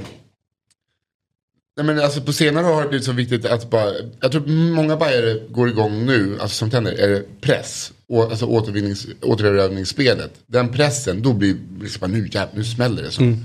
nej, 1.77 1.85
men 1.85 1.99
alltså 1.99 2.21
på 2.21 2.33
senare 2.33 2.65
har 2.65 2.81
det 2.83 2.89
blivit 2.89 3.05
så 3.05 3.11
viktigt 3.11 3.45
att 3.45 3.69
bara, 3.69 3.91
jag 4.21 4.31
tror 4.31 4.47
många 4.47 4.97
bajare 4.97 5.39
går 5.49 5.69
igång 5.69 6.05
nu, 6.05 6.37
alltså 6.41 6.55
som 6.55 6.69
tänder, 6.71 6.91
är 6.91 7.07
det 7.07 7.23
press. 7.41 7.91
Och, 8.09 8.23
alltså 8.23 8.45
återvinnings, 8.45 9.07
återerövringsspelet. 9.21 10.33
Den 10.45 10.71
pressen, 10.71 11.21
då 11.21 11.33
blir 11.33 11.55
liksom 11.81 12.11
nu, 12.11 12.29
jävlar, 12.31 12.55
nu 12.55 12.63
smäller 12.63 13.03
det 13.03 13.11
så. 13.11 13.21
Mm. 13.21 13.43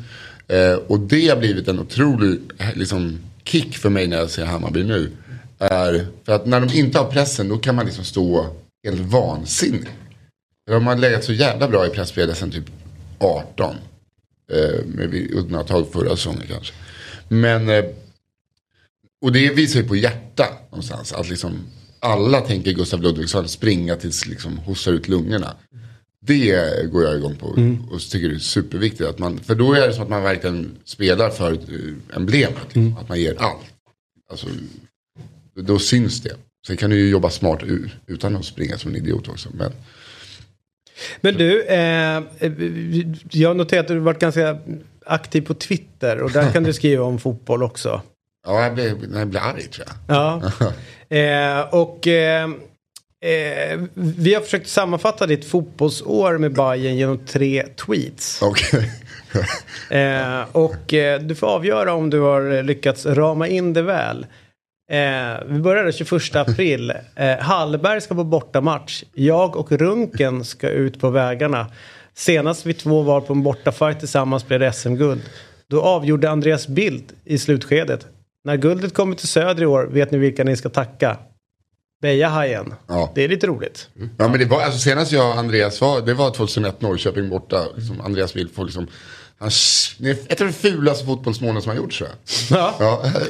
Eh, 0.49 0.75
och 0.75 1.01
det 1.01 1.29
har 1.29 1.37
blivit 1.37 1.69
en 1.69 1.79
otrolig 1.79 2.41
eh, 2.59 2.75
liksom, 2.75 3.19
kick 3.45 3.77
för 3.77 3.91
mig 3.91 4.07
när 4.07 4.17
jag 4.17 4.31
ser 4.31 4.45
Hammarby 4.45 4.85
nu. 4.85 5.11
Är, 5.59 6.07
för 6.25 6.33
att 6.33 6.47
när 6.47 6.61
de 6.61 6.79
inte 6.79 6.99
har 6.99 7.11
pressen 7.11 7.49
då 7.49 7.59
kan 7.59 7.75
man 7.75 7.87
liksom 7.87 8.05
stå 8.05 8.57
helt 8.85 9.01
vansinnig. 9.01 9.89
De 10.67 10.87
har 10.87 10.97
legat 10.97 11.25
så 11.25 11.33
jävla 11.33 11.69
bra 11.69 11.87
i 11.87 11.91
pressspelet 11.91 12.39
sen 12.39 12.51
typ 12.51 12.65
18. 13.19 13.77
Eh, 14.53 14.85
med 14.87 15.31
undantag 15.33 15.93
förra 15.93 16.17
säsongen 16.17 16.43
kanske. 16.49 16.75
Men, 17.29 17.69
eh, 17.69 17.85
och 19.23 19.33
det 19.33 19.51
visar 19.51 19.81
ju 19.81 19.89
på 19.89 19.97
hjärta 19.97 20.47
någonstans. 20.71 21.13
Att 21.13 21.29
liksom 21.29 21.67
alla 22.03 22.41
tänker 22.41 22.73
Gustav 22.73 23.03
Ludvigsson 23.03 23.49
springa 23.49 23.97
tills 23.97 24.27
liksom 24.27 24.59
hostar 24.59 24.93
ut 24.93 25.09
lungorna. 25.09 25.57
Det 26.21 26.91
går 26.93 27.05
jag 27.05 27.17
igång 27.17 27.37
på 27.37 27.47
och 27.91 28.01
tycker 28.01 28.29
det 28.29 28.35
är 28.35 28.39
superviktigt. 28.39 29.11
Att 29.11 29.19
man, 29.19 29.39
för 29.39 29.55
då 29.55 29.73
är 29.73 29.87
det 29.87 29.95
som 29.95 30.03
att 30.03 30.11
man 30.11 30.23
verkligen 30.23 30.71
spelar 30.85 31.31
för 31.31 31.59
emblemet. 32.15 32.57
Liksom, 32.65 32.97
Att 33.01 33.09
man 33.09 33.21
ger 33.21 33.35
allt. 33.39 33.67
Alltså, 34.31 34.47
då 35.55 35.79
syns 35.79 36.21
det. 36.23 36.37
Sen 36.67 36.77
kan 36.77 36.91
du 36.91 36.97
ju 36.97 37.11
jobba 37.11 37.31
smart 37.31 37.63
utan 38.07 38.37
att 38.37 38.45
springa 38.45 38.79
som 38.79 38.91
en 38.91 38.97
idiot 38.97 39.29
också. 39.29 39.49
Men, 39.53 39.73
Men 41.21 41.35
du, 41.35 41.63
eh, 41.63 42.23
jag 43.31 43.57
noterar 43.57 43.81
att 43.81 43.89
du 43.89 43.95
har 43.95 44.01
varit 44.01 44.21
ganska 44.21 44.59
aktiv 45.07 45.43
på 45.43 45.55
Twitter 45.55 46.23
och 46.23 46.31
där 46.31 46.53
kan 46.53 46.63
du 46.63 46.73
skriva 46.73 47.05
om 47.05 47.19
fotboll 47.19 47.63
också. 47.63 48.03
Ja, 48.47 48.63
jag 48.63 48.75
blir, 48.75 48.97
jag 49.15 49.29
blir 49.29 49.41
arg 49.41 49.63
tror 49.63 49.87
jag. 49.87 50.17
Ja. 50.17 50.43
Eh, 51.13 51.61
och 51.61 52.07
eh, 52.07 52.45
eh, 53.25 53.81
vi 53.95 54.35
har 54.35 54.41
försökt 54.41 54.69
sammanfatta 54.69 55.27
ditt 55.27 55.45
fotbollsår 55.45 56.39
med 56.39 56.53
Bayern 56.53 56.97
genom 56.97 57.27
tre 57.27 57.67
tweets. 57.67 58.43
Okej. 58.43 58.93
Eh, 59.91 60.43
och 60.53 60.95
eh, 60.95 61.21
du 61.21 61.35
får 61.35 61.47
avgöra 61.47 61.93
om 61.93 62.11
du 62.11 62.21
har 62.21 62.63
lyckats 62.63 63.07
rama 63.07 63.49
in 63.49 63.73
det 63.73 63.83
väl. 63.83 64.27
Eh, 64.91 65.45
vi 65.47 65.59
börjar 65.61 65.85
den 65.85 65.93
21 65.93 66.37
april. 66.49 66.93
Hallberg 67.41 68.01
ska 68.01 68.15
på 68.15 68.25
bortamatch. 68.25 69.05
Jag 69.15 69.57
och 69.57 69.73
Runken 69.73 70.45
ska 70.45 70.69
ut 70.69 71.01
på 71.01 71.11
vägarna. 71.11 71.67
Senast 72.15 72.67
vi 72.67 72.75
två 72.75 73.03
var 73.03 73.21
på 73.21 73.33
en 73.33 73.43
bortafight 73.43 73.99
tillsammans 73.99 74.47
blev 74.47 74.61
det 74.61 74.73
SM-guld. 74.73 75.23
Då 75.71 75.83
avgjorde 75.83 76.31
Andreas 76.31 76.69
Bild 76.69 77.13
i 77.25 77.39
slutskedet. 77.39 78.07
När 78.45 78.57
guldet 78.57 78.95
kommer 78.95 79.15
till 79.15 79.29
Söder 79.29 79.63
i 79.63 79.67
år 79.67 79.85
vet 79.85 80.11
ni 80.11 80.19
vilka 80.19 80.45
ni 80.45 80.57
ska 80.57 80.69
tacka. 80.69 81.19
Bejahajen. 82.03 82.75
Ja. 82.87 83.13
Det 83.15 83.25
är 83.25 83.29
lite 83.29 83.47
roligt. 83.47 83.89
Ja 84.19 84.29
men 84.29 84.39
det 84.39 84.45
var, 84.45 84.61
alltså 84.61 84.79
senast 84.79 85.13
jag 85.13 85.31
och 85.33 85.39
Andreas 85.39 85.81
var, 85.81 86.01
det 86.01 86.15
var 86.15 86.31
2001 86.31 86.81
Norrköping 86.81 87.29
borta. 87.29 87.67
Liksom, 87.77 88.01
Andreas 88.01 88.37
vill 88.37 88.49
få 88.49 88.65
liksom, 88.65 88.87
det 89.99 90.11
är 90.11 90.17
ett 90.29 90.41
av 90.41 90.47
de 90.47 90.53
fulaste 90.53 91.07
fotbollsmålen 91.07 91.63
som 91.63 91.71
har 91.71 91.77
gjorts 91.77 91.99
tror 91.99 92.11
jag. 92.11 92.59
Ja. 92.59 92.75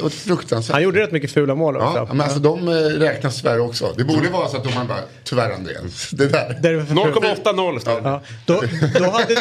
Ja, 0.01 0.09
fruktansvärt. 0.11 0.73
Han 0.75 0.83
gjorde 0.83 1.01
rätt 1.01 1.13
mycket 1.13 1.31
fula 1.31 1.55
mål 1.55 1.77
också. 1.77 1.93
Ja, 1.97 2.07
men 2.15 2.21
alltså 2.21 2.39
de 2.39 2.69
eh, 2.69 2.73
räknas 2.75 3.37
tyvärr 3.43 3.59
också. 3.61 3.95
Det 3.97 4.05
borde 4.05 4.29
vara 4.31 4.49
så 4.49 4.57
att 4.57 4.65
de 4.65 4.75
man 4.75 4.87
bara, 4.87 4.99
tyvärr 5.25 5.51
Andreas, 5.51 6.11
det 6.13 6.29
där. 6.29 6.59
Där 6.63 6.73
är 6.73 6.77
det 6.79 6.87
för- 6.87 6.95
0,80 6.95 7.79
står 7.81 8.01
det. 8.01 8.09
Ja, 8.09 8.21
då, 8.47 8.63
då, 8.99 9.05
hade, 9.11 9.35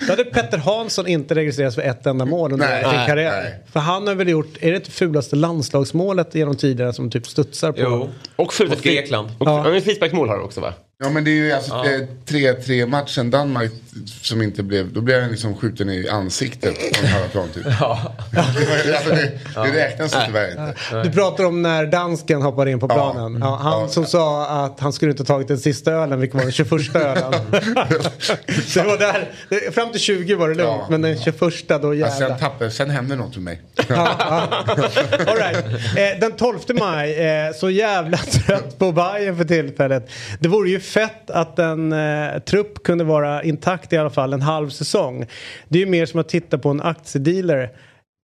då 0.00 0.06
hade 0.06 0.24
Petter 0.24 0.58
Hansson 0.58 1.06
inte 1.06 1.34
registrerats 1.34 1.74
för 1.76 1.82
ett 1.82 2.06
enda 2.06 2.24
mål 2.24 2.52
under 2.52 2.66
Nej, 2.66 2.82
sin 2.82 3.06
karriär. 3.06 3.42
nej. 3.42 3.60
För 3.72 3.80
han 3.80 4.06
har 4.06 4.14
väl 4.14 4.28
gjort, 4.28 4.56
är 4.60 4.70
det 4.70 4.76
inte 4.76 4.90
fulaste 4.90 5.36
landslagsmålet 5.36 6.34
genom 6.34 6.56
tiderna 6.56 6.92
som 6.92 7.10
typ 7.10 7.26
studsar 7.26 7.72
på? 7.72 7.80
Jo. 7.80 8.10
Och 8.36 8.54
Mot 8.68 8.82
Grekland. 8.82 9.28
Och, 9.38 9.46
Ja. 9.48 9.74
ja. 9.74 9.80
frisparksmål 9.80 10.28
har 10.28 10.36
han 10.36 10.44
också 10.44 10.60
va? 10.60 10.72
Ja 10.98 11.10
men 11.10 11.24
det 11.24 11.30
är 11.30 11.32
ju 11.32 11.52
alltså 11.52 11.74
eh, 11.74 12.00
3-3 12.26 12.86
matchen 12.86 13.30
Danmark 13.30 13.72
som 14.22 14.42
inte 14.42 14.62
blev, 14.62 14.92
då 14.92 15.00
blev 15.00 15.20
han 15.20 15.30
liksom 15.30 15.56
skjuten 15.56 15.90
i 15.90 16.08
ansiktet 16.08 16.74
på 16.74 17.06
en 17.06 17.12
halvplan 17.12 17.48
typ. 17.54 17.64
Ja. 17.80 18.14
alltså, 18.36 19.10
det, 19.14 19.30
det 19.54 19.84
räknas 19.86 20.14
ju 20.14 20.18
tyvärr 20.26 20.50
inte. 20.50 21.02
Du 21.02 21.10
pratar 21.12 21.44
om 21.44 21.62
när 21.62 21.86
dansken 21.86 22.42
hoppade 22.42 22.70
in 22.70 22.80
på 22.80 22.86
Ja. 22.90 22.94
planen. 23.12 23.40
Ja, 23.42 23.58
han 23.62 23.80
Ja. 23.82 23.88
som 23.88 24.06
sa 24.06 24.46
att 24.64 24.80
han 24.80 24.92
skulle 24.92 25.10
inte 25.10 25.24
tagit 25.24 25.48
den 25.48 25.58
sista 25.58 25.92
ölen, 25.92 26.20
vilket 26.20 26.34
var 26.36 26.42
den 26.42 26.52
21 26.52 26.96
ölen. 26.96 27.32
det 28.74 28.82
var 28.82 28.98
där, 28.98 29.70
fram 29.70 29.90
till 29.92 30.00
20 30.00 30.34
var 30.34 30.48
det 30.48 30.54
lugnt, 30.54 30.70
Ja. 30.80 30.86
men 30.90 31.02
den 31.02 31.18
21 31.18 31.40
då 31.82 31.94
Ja, 31.94 32.10
sen 32.10 32.20
jävlar. 32.20 32.38
tappar, 32.38 32.68
sen 32.68 32.90
händer 32.90 33.16
något 33.16 33.36
med 33.36 33.44
mig. 33.44 33.60
All 35.26 35.36
right. 35.36 35.64
eh, 35.96 36.20
den 36.20 36.32
12 36.32 36.58
maj, 36.80 37.14
eh, 37.26 37.52
så 37.54 37.70
jävla 37.70 38.16
trött 38.16 38.78
på 38.78 38.92
Bayern 38.92 39.36
för 39.36 39.44
tillfället. 39.44 40.10
Det 40.40 40.48
vore 40.48 40.70
ju 40.70 40.80
fett 40.80 41.30
att 41.30 41.58
en 41.58 41.92
eh, 41.92 42.38
trupp 42.38 42.82
kunde 42.82 43.04
vara 43.04 43.42
intakt 43.42 43.83
i 43.92 43.96
alla 43.96 44.10
fall 44.10 44.32
en 44.32 44.42
halv 44.42 44.70
säsong. 44.70 45.26
Det 45.68 45.78
är 45.78 45.80
ju 45.80 45.90
mer 45.90 46.06
som 46.06 46.20
att 46.20 46.28
titta 46.28 46.58
på 46.58 46.68
en 46.68 46.82
aktiedealer 46.82 47.70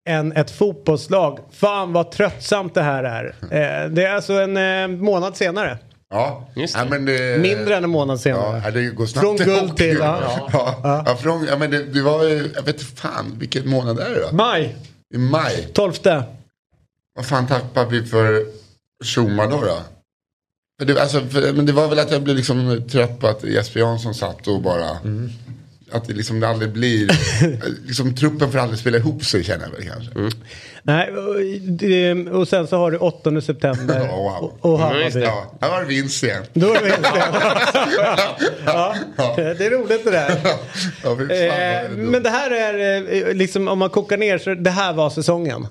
än 0.09 0.33
ett 0.33 0.51
fotbollslag. 0.51 1.39
Fan 1.53 1.93
vad 1.93 2.11
tröttsamt 2.11 2.75
det 2.75 2.83
här 2.83 3.05
är. 3.05 3.35
Eh, 3.43 3.91
det 3.91 4.05
är 4.05 4.15
alltså 4.15 4.33
en 4.33 4.57
eh, 4.57 4.89
månad 4.89 5.37
senare. 5.37 5.79
Ja, 6.11 6.49
Just 6.57 6.75
det. 6.75 6.81
ja 6.81 6.87
men 6.91 7.05
det, 7.05 7.41
Mindre 7.41 7.77
än 7.77 7.85
en 7.85 7.91
månad 7.91 8.21
senare. 8.21 8.63
Ja, 8.65 8.71
det 8.71 8.87
går 8.87 9.07
snabbt. 9.07 9.27
Från 9.27 9.37
guld 9.37 9.77
till... 9.77 9.97
Ja. 9.97 10.49
Ja, 10.53 10.79
ja. 10.83 11.03
ja, 11.07 11.17
från, 11.17 11.45
ja 11.45 11.57
men 11.57 11.71
det, 11.71 11.85
det 11.85 12.03
var 12.03 12.25
ju, 12.25 12.51
jag 12.55 12.63
vet 12.63 12.81
inte 12.81 13.01
fan, 13.01 13.37
vilken 13.39 13.69
månad 13.69 13.99
är 13.99 14.11
det 14.11 14.21
då? 14.21 14.37
Maj, 14.37 14.77
I 15.15 15.19
maj. 15.19 15.69
12. 15.73 15.93
Vad 17.15 17.27
fan 17.27 17.47
tappar 17.47 17.87
vi 17.87 18.07
för 18.07 18.45
Schuma 19.05 19.47
då? 19.47 19.61
då? 19.61 19.79
Det, 20.87 21.01
alltså, 21.03 21.21
för, 21.21 21.53
men 21.53 21.67
det 21.67 21.73
var 21.73 21.89
väl 21.89 21.99
att 21.99 22.11
jag 22.13 22.23
blev 22.23 22.37
liksom 22.37 22.83
trött 22.91 23.21
på 23.21 23.27
att 23.27 23.45
Jesper 23.45 23.81
Jansson 23.81 24.15
satt 24.15 24.49
och 24.49 24.63
bara... 24.63 24.89
Att 25.93 26.07
det 26.09 26.15
liksom 26.15 26.43
aldrig 26.45 26.73
blir... 26.73 27.11
liksom 27.87 28.15
truppen 28.15 28.53
får 28.53 28.59
aldrig 28.59 28.79
spela 28.79 28.97
ihop 28.97 29.25
sig 29.25 29.45
känner 29.45 29.65
jag 29.65 29.71
väl 29.73 29.89
kanske. 29.89 30.39
Nej, 30.83 31.11
och, 31.11 31.41
det, 31.61 32.13
och 32.15 32.49
sen 32.49 32.67
så 32.67 32.77
har 32.77 32.91
du 32.91 32.97
8 32.99 33.41
september 33.41 34.01
Ja, 34.11 34.17
wow. 34.17 34.53
och, 34.61 34.73
och 34.73 34.79
Hammarby. 34.79 35.21
Ja, 35.21 35.53
här 35.61 35.71
var 35.71 35.81
det 35.81 35.87
vinst 35.87 36.23
igen. 36.23 36.43
Då 36.53 36.75
är 36.75 36.81
det 36.83 36.91
helt 36.91 37.07
ja, 38.67 38.95
Det 39.37 39.67
är 39.67 39.71
roligt 39.71 40.05
det 40.05 40.11
där. 40.11 40.41
Ja, 40.45 40.59
fan, 41.03 41.21
Eh, 41.21 41.27
det 41.27 41.89
men 41.97 42.23
det 42.23 42.31
här 42.31 42.51
är 42.51 43.29
eh, 43.29 43.35
liksom 43.35 43.69
om 43.69 43.79
man 43.79 43.91
kokar 43.91 44.17
ner 44.17 44.39
så 44.39 44.55
det 44.55 44.71
här 44.71 44.93
var 44.93 45.11
säsongen. 45.11 45.67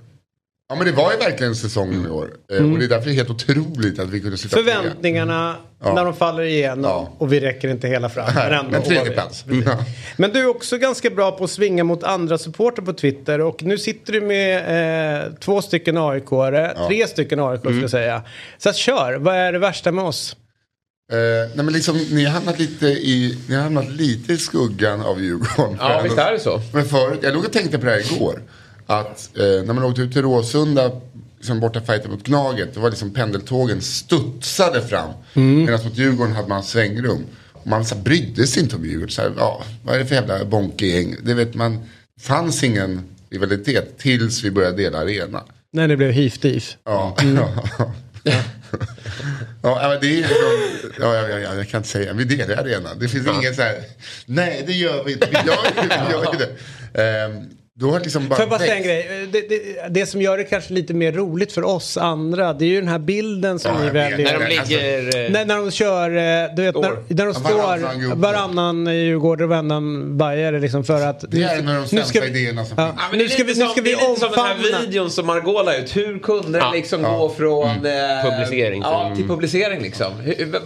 Ja 0.72 0.76
men 0.76 0.86
det 0.86 0.92
var 0.92 1.12
ju 1.12 1.18
verkligen 1.18 1.56
säsongen 1.56 2.06
i 2.06 2.10
år. 2.10 2.30
Eh, 2.52 2.58
Mm. 2.58 2.74
Och 2.74 2.80
det 2.80 2.86
är 2.86 2.90
därför 2.90 3.06
det 3.06 3.12
är 3.12 3.16
helt 3.16 3.30
otroligt 3.30 4.00
att 4.00 4.10
vi 4.10 4.20
kunde 4.22 4.38
sitta 4.38 4.56
trea. 4.58 4.76
Förväntningarna 4.76 5.56
Ja. 5.84 5.94
när 5.94 6.06
de 6.06 6.14
faller 6.16 6.44
igenom 6.44 6.84
Ja. 6.84 7.14
och 7.18 7.34
vi 7.34 7.40
räcker 7.40 7.68
inte 7.70 7.88
hela 7.88 8.10
fram. 8.10 8.26
Men, 8.36 8.54
ändå 8.54 8.72
Men 8.72 8.84
tredje 8.84 9.12
plats. 9.12 9.46
Ja. 9.66 9.78
Men 10.18 10.32
du 10.32 10.40
är 10.40 10.48
också 10.50 10.78
ganska 10.78 11.10
bra 11.10 11.32
på 11.32 11.44
att 11.44 11.50
svinga 11.50 11.84
mot 11.84 12.04
andra 12.04 12.38
supporter 12.38 12.82
på 12.82 12.94
Twitter 12.94 13.42
och 13.42 13.64
nu 13.64 13.78
sitter 13.78 14.14
du 14.14 14.22
med 14.22 15.24
eh, 15.26 15.34
två 15.40 15.62
stycken 15.62 15.98
AIK-are, 15.98 16.88
tre 16.88 17.08
stycken 17.08 17.40
AIK 17.40 17.62
Mm. 17.66 17.74
ska 17.74 17.82
jag 17.82 17.90
säga. 17.92 18.22
Så 18.58 18.70
att, 18.70 18.76
kör, 18.76 19.14
vad 19.18 19.36
är 19.36 19.52
det 19.52 19.60
värsta 19.60 19.92
med 19.92 20.04
oss? 20.04 20.36
Eh, 21.12 21.18
nej 21.56 21.66
men 21.66 21.74
liksom, 21.74 21.98
ni 22.12 22.26
har 22.26 22.34
hamnat 22.34 22.60
lite 22.60 22.86
i, 22.88 23.38
ni 23.50 23.56
har 23.56 23.64
hamnat 23.64 23.92
lite 23.92 24.34
i 24.34 24.38
skuggan 24.38 25.02
av 25.02 25.22
Djurgården. 25.22 25.78
Ja, 25.80 26.02
visst 26.04 26.18
är 26.18 26.32
det 26.32 26.40
så. 26.40 26.62
Men 26.74 26.86
förut, 26.86 27.20
jag 27.22 27.34
låg 27.34 27.46
och 27.46 27.52
tänkte 27.54 27.80
på 27.80 27.86
det 27.86 27.92
här 27.92 28.14
igår. 28.16 28.42
Att 28.90 29.38
eh, 29.38 29.44
när 29.66 29.74
man 29.74 29.84
åkte 29.84 30.02
ut 30.02 30.14
till 30.14 30.22
Råsunda, 30.22 30.92
liksom 31.38 31.60
borta 31.60 31.82
fighten 31.82 32.12
mot 32.12 32.24
Gnaget, 32.24 32.74
det 32.74 32.80
var 32.80 32.90
liksom 32.90 33.14
pendeltågen 33.14 33.82
studsade 33.82 34.82
fram. 34.82 35.10
Medan 35.66 35.80
mot 35.86 35.98
Djurgården 35.98 36.36
hade 36.36 36.48
man 36.48 36.64
svängrum. 36.64 37.26
Och 37.54 37.68
man 37.68 37.86
så 37.86 37.96
här, 37.96 38.02
brydde 38.02 38.48
sig 38.48 38.64
inte 38.64 38.76
om 38.76 38.86
Djurgården. 38.86 39.10
Så 39.10 39.22
här, 39.22 39.34
ja, 39.38 39.64
vad 39.84 39.96
är 39.96 40.00
det 40.00 40.06
för 40.06 40.16
jävla 40.16 40.46
bonkegäng? 40.46 41.16
Det 41.24 41.34
vet 41.34 41.56
man, 41.56 41.80
fanns 42.22 42.64
ingen 42.64 43.04
rivalitet 43.30 43.98
tills 43.98 44.44
vi 44.44 44.52
började 44.52 44.78
dela 44.78 45.00
arena. 45.00 45.44
När 45.72 45.88
det 45.88 45.98
blev 45.98 46.12
hif-dif. 46.12 46.78
Ja, 46.86 47.16
ja. 49.64 49.82
ja, 49.82 49.98
det 50.02 50.08
är 50.08 50.18
liksom, 50.18 50.36
ja, 51.00 51.16
ja, 51.16 51.40
ja, 51.40 51.56
jag 51.56 51.70
kan 51.70 51.78
inte 51.78 51.90
säga, 51.90 52.14
vi 52.14 52.24
delar 52.24 52.58
arenan. 52.58 53.00
Det 53.00 53.08
finns 53.08 53.28
inget 53.28 53.56
så 53.56 53.62
här, 53.62 53.76
nej 54.26 54.64
det 54.68 54.74
gör 54.74 55.04
vi 55.04 55.14
inte, 55.14 55.28
vi 55.32 55.36
gör, 55.36 55.58
vi 56.08 56.12
gör 56.12 56.36
det. 56.38 56.50
Ehm, 56.94 57.50
då 57.80 57.92
har 57.92 58.00
liksom 58.00 58.28
bara 58.30 58.36
Får 58.36 58.44
jag 58.44 58.50
bara 58.50 58.60
säga 58.60 58.76
en 58.76 58.84
grej? 58.84 59.28
Det, 59.32 59.50
det, 59.50 59.88
det 59.90 60.06
som 60.06 60.22
gör 60.22 60.38
det 60.38 60.44
kanske 60.44 60.74
lite 60.74 60.94
mer 60.94 61.12
roligt 61.12 61.52
för 61.52 61.64
oss 61.66 61.98
andra 61.98 62.54
det 62.54 62.66
är 62.66 62.70
ju 62.70 62.80
den 62.80 62.90
här 62.90 63.00
bilden 63.00 63.60
som 63.60 63.72
Ja, 63.76 63.84
ni 63.86 63.90
väljer. 63.90 64.18
När 64.40 64.40
de 64.50 64.58
Alltså, 64.60 64.74
ligger... 64.74 65.26
eh, 65.26 65.32
När, 65.32 65.46
när 65.46 65.58
de 65.58 65.72
kör, 65.72 66.10
eh, 66.10 66.56
du 66.56 66.62
vet 66.62 66.76
när, 66.76 66.92
när 67.08 67.26
de 67.26 67.34
står 67.34 68.16
varannan 68.16 68.96
Djurgårdare 68.96 69.44
och 69.44 69.50
varannan 69.50 70.18
Bajare 70.18 70.60
liksom 70.60 70.84
för 70.84 71.02
att... 71.08 71.24
Det 71.32 71.44
är 71.44 71.58
en 71.60 71.68
av 71.68 71.74
de 71.76 71.82
nu 71.82 71.88
sämsta 71.88 72.08
ska 72.08 72.22
vi- 72.22 72.28
idéerna 72.28 72.66
som 72.66 72.76
Ja, 72.78 72.86
finns. 72.88 73.00
Ja, 73.12 73.18
nu 73.18 73.30
ska 73.30 73.44
vi, 73.44 73.54
nu 73.60 73.66
ska 73.68 73.82
vi 73.82 73.92
det 73.92 73.92
är 73.92 74.10
lite 74.10 74.20
som 74.20 74.30
den 74.32 74.40
omfamna. 74.40 74.78
här 74.78 74.86
videon 74.86 75.10
som 75.12 75.26
Margot 75.26 75.66
la 75.66 75.76
ut. 75.78 75.96
Hur 75.98 76.20
kunde 76.20 76.58
Ja, 76.60 76.66
det 76.72 76.78
liksom 76.78 77.02
ja. 77.04 77.18
gå 77.18 77.30
från 77.30 77.70
eh, 77.70 78.24
Publicering 78.24 78.82
ja, 78.82 79.14
till- 79.16 79.28
publicering 79.28 79.82
liksom? 79.82 80.12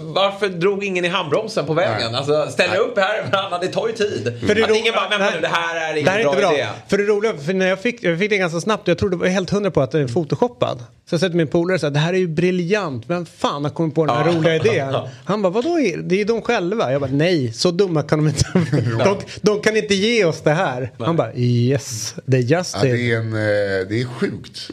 Varför 0.02 0.50
drog 0.50 0.84
ingen 0.84 1.06
i 1.06 1.08
handbromsen 1.08 1.66
på 1.66 1.74
vägen? 1.74 1.94
Nej. 2.12 2.16
Alltså 2.16 2.48
ställa 2.52 2.76
upp 2.76 2.98
här 3.00 3.26
varannan, 3.32 3.60
det 3.62 3.68
tar 3.68 3.88
ju 3.88 3.94
tid. 3.94 4.34
För 4.48 4.56
det 4.56 4.78
ingen 4.78 4.94
bara, 4.94 5.10
vänta 5.10 5.36
nu, 5.36 5.42
det 5.42 5.48
här 5.48 5.76
är 5.90 5.94
ingen 5.94 6.06
Det 6.06 6.12
här 6.12 6.20
är 6.20 6.24
bra, 6.24 6.32
inte 6.34 6.42
bra. 6.42 6.54
idé. 6.54 6.68
Det 7.04 7.10
roliga, 7.12 7.38
för 7.38 7.54
när 7.54 7.68
jag 7.68 7.80
fick, 7.80 8.04
jag 8.04 8.20
fick 8.20 8.30
det 8.30 8.38
ganska 8.38 8.60
snabbt 8.60 8.84
och 8.84 8.90
jag 8.90 8.98
trodde 8.98 9.18
var 9.18 9.28
helt 9.28 9.50
hundra 9.50 9.72
på 9.72 9.82
att 9.82 9.92
det 9.92 10.00
är 10.00 10.08
photoshoppad. 10.08 10.80
Så 11.10 11.14
jag 11.14 11.20
sa 11.20 11.28
till 11.28 11.38
min 11.38 11.48
polare 11.48 11.80
så 11.80 11.86
här, 11.86 11.92
det 11.92 12.00
här 12.00 12.14
är 12.14 12.18
ju 12.18 12.28
briljant, 12.28 13.04
vem 13.08 13.26
fan 13.26 13.64
har 13.64 13.72
kommit 13.72 13.96
på 13.96 14.06
den 14.06 14.16
här 14.16 14.34
roliga 14.34 14.56
idén? 14.56 14.96
Han 15.26 15.42
bara, 15.42 15.50
vadå, 15.54 15.78
det 16.04 16.16
är 16.16 16.20
ju 16.20 16.24
de 16.24 16.42
själva. 16.42 16.92
Jag 16.92 17.02
bara, 17.02 17.12
nej, 17.12 17.54
så 17.54 17.72
dumma 17.72 18.04
kan 18.04 18.20
de 18.20 18.28
inte 18.28 18.46
de, 19.04 19.18
de 19.42 19.62
kan 19.62 19.78
inte 19.78 19.94
ge 19.96 20.26
oss 20.26 20.42
det 20.42 20.52
här. 20.52 20.92
Han 21.00 21.16
bara, 21.16 21.36
yes, 21.36 22.16
det 22.26 22.38
är 22.38 22.42
just 22.42 22.76
Ja, 22.76 22.82
det 22.84 23.12
är, 23.12 23.18
en, 23.18 23.34
eh, 23.34 23.88
det 23.90 24.02
är 24.02 24.06
sjukt. 24.20 24.68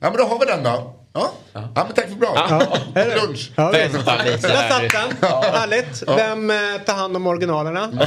Ja 0.00 0.08
men 0.10 0.16
då 0.16 0.24
har 0.24 0.38
vi 0.38 0.44
den 0.46 0.62
då. 0.64 0.96
Ja, 1.14 1.32
ja. 1.52 1.68
men 1.74 1.92
tack 1.94 2.08
för 2.08 2.16
bra. 2.16 2.48
Eller? 2.94 3.16
Lunch. 3.16 3.50
Ja, 3.56 3.72
Där 3.72 3.88
satt 3.88 4.92
den. 4.92 5.30
Härligt. 5.52 6.02
Vem 6.06 6.50
eh, 6.50 6.56
tar 6.86 6.94
hand 6.94 7.16
om 7.16 7.26
originalerna? 7.26 7.88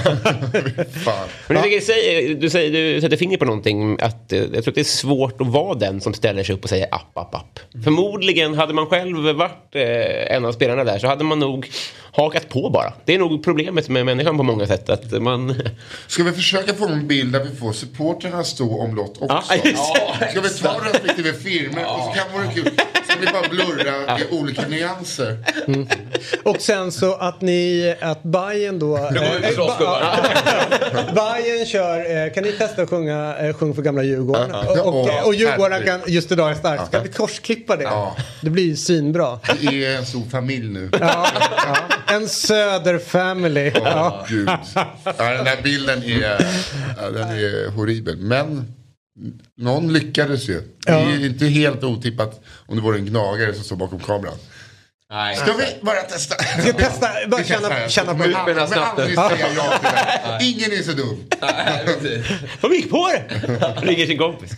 Men 1.48 1.58
du, 1.58 1.62
tycker, 1.62 1.82
säg, 1.82 2.36
du, 2.36 2.50
säger, 2.50 2.94
du 2.94 3.02
sätter 3.02 3.18
fingret 3.18 3.40
på 3.40 3.46
någonting. 3.46 3.98
Att, 4.02 4.32
eh, 4.32 4.40
jag 4.40 4.52
tror 4.52 4.68
att 4.70 4.76
det 4.76 4.82
är 4.82 4.84
svårt 4.84 5.42
att 5.42 5.48
vara 5.48 5.76
den 5.76 6.02
som 6.02 6.14
ställer 6.14 6.44
sig 6.44 6.56
upp 6.56 6.64
och 6.64 6.70
säger 6.70 6.88
app, 6.92 7.18
app, 7.18 7.36
app. 7.36 7.60
Förmodligen 7.84 8.54
hade 8.54 8.74
man 8.74 8.88
själv 8.88 9.36
varit 9.36 9.76
eh, 9.76 10.36
en 10.36 10.46
av 10.46 10.52
spelarna 10.52 10.84
där 10.84 11.00
så 11.00 11.08
hade 11.08 11.24
man 11.24 11.40
nog 11.40 11.72
hakat 12.12 12.50
på 12.50 12.70
bara. 12.70 12.94
Det 13.06 13.16
är 13.16 13.20
nog 13.20 13.44
problemet 13.44 13.90
med 13.90 14.06
människan 14.06 14.38
på 14.38 14.44
många 14.44 14.68
sätt. 14.68 14.90
Att 14.90 15.22
man... 15.22 15.56
Ska 16.08 16.24
vi 16.24 16.32
försöka 16.32 16.74
få 16.74 16.88
en 16.88 17.08
bild 17.08 17.34
där 17.34 17.44
vi 17.44 17.56
får 17.56 17.74
supportrarna 17.74 18.44
stå 18.44 18.82
omlott 18.82 19.18
också? 19.20 19.44
Ja, 19.64 20.28
Ska 20.30 20.42
vi 20.42 20.50
ta 20.50 20.80
respektive 20.94 21.34
firmor 21.34 21.84
och 21.86 22.04
så 22.04 22.12
kan 22.20 22.34
vara 22.34 22.54
kul. 22.54 22.72
Ska 23.04 23.20
vi 23.20 23.26
bara 23.26 23.50
blurra 23.50 24.20
i 24.20 24.24
olika 24.32 24.68
nyanser? 24.68 25.38
Och 26.44 26.62
sen 26.62 26.92
så 26.92 27.16
att 27.16 27.42
ni, 27.42 27.96
att 28.02 28.24
Bajen 28.24 28.80
då... 28.80 29.10
Nu 29.12 29.20
går 29.20 29.40
vi 29.42 29.50
och 29.50 29.54
slåss. 29.54 29.78
Bajen 31.16 31.66
kör, 31.66 32.26
eh, 32.26 32.34
kan 32.34 32.44
ni 32.44 32.52
testa 32.52 32.82
att 32.82 32.90
sjunga 32.90 33.36
eh, 33.38 33.54
Sjung 33.54 33.76
för 33.76 33.82
gamla 33.82 34.04
Djurgården? 34.04 34.52
Och, 34.52 35.02
och, 35.02 35.10
Ja, 35.10 35.24
och 35.26 35.36
Djurgården 35.36 35.84
kan, 35.86 36.02
just 36.08 36.32
idag 36.32 36.52
är 36.52 36.56
starkt. 36.56 36.88
Ska 36.88 37.00
vi 37.00 37.10
korsklippa 37.10 37.76
det? 37.76 37.84
Ja. 37.84 38.16
Det 38.42 38.50
blir 38.50 38.64
ju 38.64 38.76
svinbra. 38.76 39.40
Vi 39.60 39.86
är 39.86 39.98
en 39.98 40.06
stor 40.06 40.24
familj 40.32 40.68
nu. 40.70 40.90
Ja, 41.02 41.28
ja. 41.66 41.78
En 42.16 42.30
söder-family. 42.30 43.72
Åh 43.76 43.82
Ja. 43.84 44.26
gud. 44.30 44.50
Ja, 44.74 44.88
den 45.18 45.48
här 45.48 45.62
bilden 45.64 46.04
är, 46.04 46.38
den 47.14 47.30
är 47.30 47.70
horribel. 47.72 48.18
Men 48.18 48.74
någon 49.56 49.94
lyckades 49.94 50.50
ju. 50.50 50.62
Det 50.86 50.92
är 50.92 51.18
ju 51.18 51.26
inte 51.26 51.46
helt 51.46 51.84
otippat 51.84 52.42
om 52.66 52.76
det 52.76 52.82
vore 52.82 52.98
en 52.98 53.06
gnagare 53.06 53.54
som 53.54 53.64
står 53.64 53.76
bakom 53.76 54.00
kameran. 54.00 54.38
Nej. 55.12 55.36
Ska 55.36 55.54
vi 55.54 55.64
bara 55.82 55.96
testa? 56.02 56.36
Ska 56.44 56.62
vi 56.62 56.74
testa? 56.74 57.08
Bara 57.28 57.38
Vi 57.42 57.44
testar. 57.48 57.70
känna, 57.70 57.90
känna 57.90 58.16
på 58.16 58.24
det. 58.24 58.30
men 58.30 58.60
aldrig 58.60 58.70
säga 58.70 59.28
ja 59.56 59.80
till 59.80 59.90
det. 60.40 60.46
Ingen 60.46 60.72
är 60.80 60.84
så 60.84 60.92
dum. 60.92 61.18
De 62.62 62.72
gick 62.76 62.90
på 62.90 63.08
det! 63.08 63.24
Ringer 63.82 64.06
sin 64.06 64.18
kompis. 64.18 64.52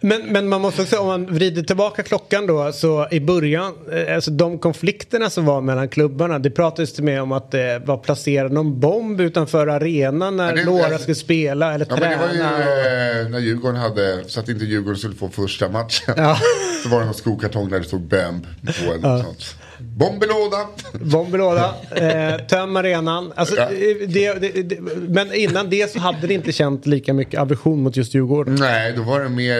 Men, 0.00 0.22
men 0.26 0.48
man 0.48 0.60
måste 0.60 0.82
också, 0.82 0.98
om 0.98 1.06
man 1.06 1.34
vrider 1.34 1.62
tillbaka 1.62 2.02
klockan 2.02 2.46
då, 2.46 2.72
så 2.72 3.08
i 3.10 3.20
början, 3.20 3.72
eh, 3.92 4.14
alltså 4.14 4.30
de 4.30 4.58
konflikterna 4.58 5.30
som 5.30 5.44
var 5.44 5.60
mellan 5.60 5.88
klubbarna, 5.88 6.38
det 6.38 6.50
pratades 6.50 6.92
till 6.94 7.04
med 7.04 7.22
om 7.22 7.32
att 7.32 7.50
det 7.50 7.82
var 7.86 7.96
placerad 7.98 8.52
någon 8.52 8.80
bomb 8.80 9.20
utanför 9.20 9.66
arenan 9.66 10.36
när 10.36 10.48
Ja, 10.50 10.56
det- 10.56 10.64
några 10.64 10.84
alltså- 10.84 10.98
skulle 11.02 11.14
spela 11.14 11.74
eller 11.74 11.86
Ja, 11.90 11.96
men 12.00 12.10
det 12.10 12.16
var 12.16 12.28
träna. 12.28 12.58
ju 12.58 13.22
eh, 13.22 13.28
när 13.28 13.38
Djurgården 13.38 13.76
hade, 13.80 14.24
så 14.26 14.40
att 14.40 14.48
inte 14.48 14.64
Djurgården 14.64 14.98
skulle 14.98 15.14
få 15.14 15.28
första 15.28 15.68
matchen. 15.68 16.14
Ja. 16.16 16.38
Så 16.82 16.88
var 16.88 16.98
det 16.98 17.04
någon 17.04 17.14
skokartong 17.14 17.68
där 17.70 17.78
det 17.78 17.84
stod 17.84 18.00
BAMB 18.00 18.46
på 18.64 18.92
en 19.08 19.22
sånt. 19.22 19.54
Bomb 19.80 20.24
i 20.24 20.26
lådan. 20.26 20.66
Bomb 20.92 21.34
i 21.34 21.38
låda, 21.38 21.74
eh, 21.96 22.46
töm 22.46 22.76
arenan. 22.76 23.32
Alltså, 23.36 23.56
Ja. 23.56 23.62
eh, 23.62 24.08
det, 24.08 24.34
det, 24.34 24.62
det, 24.62 24.80
men 25.08 25.34
innan 25.34 25.70
det 25.70 25.90
så 25.92 25.98
hade 25.98 26.26
det 26.26 26.34
inte 26.34 26.52
känt 26.52 26.86
lika 26.86 27.12
mycket 27.12 27.40
aversion 27.40 27.82
mot 27.82 27.96
just 27.96 28.14
Djurgården. 28.14 28.54
Nej, 28.54 28.92
då 28.96 29.02
var 29.02 29.20
det 29.20 29.28
mer 29.28 29.58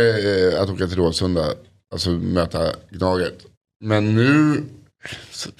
eh, 0.54 0.60
att 0.60 0.70
åka 0.70 0.86
till 0.86 0.96
Råsunda. 0.96 1.46
Alltså 1.92 2.10
möta 2.10 2.72
Gnaget. 2.90 3.38
Men 3.84 4.14
nu 4.14 4.62
så, 5.30 5.50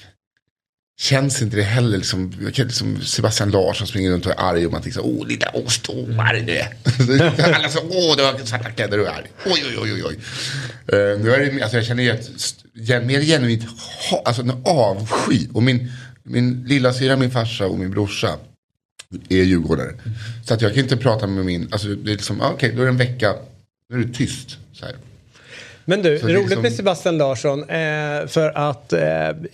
känns 1.01 1.41
inte 1.41 1.55
det 1.57 1.63
heller 1.63 1.97
liksom, 1.97 2.33
liksom 2.55 3.01
Sebastian 3.01 3.51
Larsson 3.51 3.87
springer 3.87 4.11
runt 4.11 4.25
och 4.25 4.31
är 4.31 4.39
arg 4.39 4.65
och 4.65 4.71
man 4.71 4.81
tänker 4.81 4.99
så 4.99 5.05
åh 5.05 5.27
lilla 5.27 5.49
ostomare 5.53 6.39
du 6.39 6.57
är. 6.57 6.67
Alla 7.55 7.69
så, 7.69 7.79
åh 7.79 8.15
du 8.17 8.23
har 8.23 8.45
svarta 8.45 8.71
kläder 8.71 8.99
och 8.99 9.07
är 9.07 9.11
arg. 9.11 9.27
Oj 9.45 9.63
oj 9.81 9.91
oj 9.93 10.03
oj. 10.05 10.19
Uh, 10.93 11.19
nu 11.23 11.31
är 11.31 11.39
det, 11.39 11.61
alltså 11.61 11.77
jag 11.77 11.85
känner 11.85 12.03
ju 12.03 12.09
ett, 12.09 13.05
mer 13.05 13.21
genuint 13.21 13.63
alltså 14.25 14.41
en 14.41 14.51
avsky. 14.65 15.47
Och 15.53 15.63
min, 15.63 15.91
min 16.23 16.63
lilla 16.63 16.93
syra, 16.93 17.15
min 17.15 17.31
farsa 17.31 17.67
och 17.67 17.79
min 17.79 17.91
brorsa 17.91 18.37
är 19.29 19.43
djurgårdare. 19.43 19.89
Mm. 19.89 20.17
Så 20.45 20.53
att 20.53 20.61
jag 20.61 20.73
kan 20.73 20.83
inte 20.83 20.97
prata 20.97 21.27
med 21.27 21.45
min, 21.45 21.67
alltså 21.71 21.87
det 21.87 22.11
är 22.11 22.15
liksom, 22.15 22.41
ah, 22.41 22.51
okej 22.51 22.55
okay, 22.55 22.71
då 22.71 22.81
är 22.81 22.85
det 22.85 22.91
en 22.91 22.97
vecka, 22.97 23.35
nu 23.89 24.01
är 24.01 24.05
det 24.05 24.13
tyst. 24.13 24.57
Så 24.73 24.85
här. 24.85 24.95
Men 25.89 26.01
du, 26.01 26.17
roligt 26.17 26.35
liksom- 26.45 26.61
med 26.61 26.73
Sebastian 26.73 27.17
Larsson. 27.17 27.59
Eh, 27.69 28.27
för 28.27 28.57
att 28.57 28.93
eh, 28.93 29.01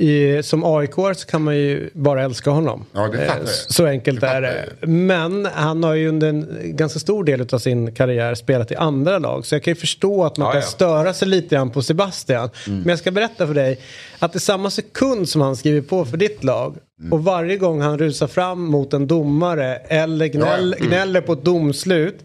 i, 0.08 0.42
som 0.44 0.64
AIK 0.66 0.94
så 0.96 1.28
kan 1.28 1.42
man 1.44 1.56
ju 1.58 1.90
bara 1.94 2.24
älska 2.24 2.50
honom. 2.50 2.86
Ja, 2.94 3.02
det 3.12 3.18
fattar 3.18 3.34
Eh, 3.34 3.40
jag. 3.46 3.50
så 3.50 3.86
enkelt 3.86 4.22
Det 4.22 4.28
är 4.28 4.42
det. 4.42 4.66
Men 4.88 5.46
han 5.54 5.84
har 5.84 5.94
ju 5.94 6.08
under 6.10 6.28
en 6.30 6.48
ganska 6.64 7.00
stor 7.00 7.24
del 7.24 7.48
av 7.52 7.60
sin 7.60 7.92
karriär 7.96 8.36
spelat 8.36 8.72
i 8.72 8.76
andra 8.76 9.20
lag. 9.20 9.46
Så 9.46 9.56
jag 9.56 9.64
kan 9.64 9.72
ju 9.72 9.80
förstå 9.80 10.24
att 10.24 10.38
man 10.38 10.46
Ja, 10.46 10.52
kan 10.52 10.62
ja. 10.62 10.68
störa 10.68 11.14
sig 11.14 11.28
lite 11.28 11.56
grann 11.56 11.70
på 11.70 11.82
Sebastian. 11.82 12.50
Mm. 12.68 12.80
Men 12.80 12.90
jag 12.90 13.00
ska 13.00 13.12
berätta 13.12 13.48
för 13.48 13.54
dig 13.54 13.80
att 14.20 14.36
i 14.36 14.40
samma 14.40 14.70
sekund 14.70 15.30
som 15.30 15.42
han 15.42 15.56
skriver 15.56 15.82
på 15.82 16.06
för 16.06 16.18
ditt 16.18 16.44
lag 16.44 16.76
Mm. 17.00 17.14
och 17.14 17.24
varje 17.24 17.58
gång 17.58 17.82
han 17.82 17.98
rusar 18.00 18.28
fram 18.28 18.66
mot 18.66 18.94
en 18.94 19.08
domare 19.08 19.76
eller 19.76 20.26
gnäll, 20.28 20.76
Ja, 20.78 20.78
mm. 20.78 20.90
gnäller 20.90 21.22
på 21.22 21.34
ett 21.34 21.44
domslut 21.44 22.20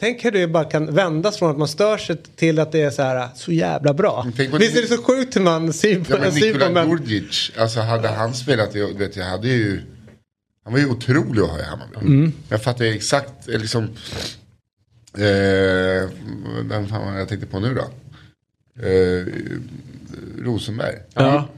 Tänk 0.00 0.24
hur 0.24 0.30
det 0.30 0.46
bara 0.48 0.64
kan 0.64 0.94
vändas 0.94 1.38
från 1.38 1.50
att 1.50 1.58
man 1.58 1.68
stör 1.68 1.98
sig 1.98 2.16
till 2.16 2.58
att 2.58 2.72
det 2.72 2.80
är 2.82 2.90
så 2.90 3.02
här 3.02 3.28
så 3.34 3.52
jävla 3.52 3.94
bra. 3.94 4.26
tänk 4.36 4.50
på- 4.50 4.56
Visst 4.58 4.76
är 4.76 4.82
det 4.82 4.88
så 4.88 5.02
sjukt 5.02 5.36
hur 5.36 5.40
man 5.40 5.72
ser 5.72 6.00
på, 6.04 6.12
Ja, 6.24 6.30
Nikola 6.30 6.70
men, 6.70 6.88
Djurdjic, 6.88 7.52
alltså 7.58 7.80
hade 7.80 8.08
han 8.08 8.34
spelat, 8.34 8.74
jag, 8.74 8.98
vet, 8.98 9.16
jag 9.16 9.24
hade 9.24 9.48
ju, 9.48 9.80
han 10.64 10.72
var 10.72 10.80
ju 10.80 10.86
otrolig 10.90 11.42
att 11.42 11.48
ha 11.50 11.58
i 11.58 11.62
Hammarby. 11.62 11.96
Mm. 12.00 12.32
Jag 12.48 12.62
fattar 12.62 12.84
ju 12.84 12.90
exakt, 12.94 13.48
eh, 13.48 13.58
liksom, 13.60 13.82
eh, 15.18 16.10
vem 16.62 16.88
fan 16.88 17.12
var 17.12 17.18
jag 17.18 17.28
tänkte 17.28 17.46
på 17.46 17.60
nu 17.60 17.74
då? 17.74 17.82
Eh, 18.86 19.26
Rosenberg. 20.44 20.94
ja. 21.14 21.48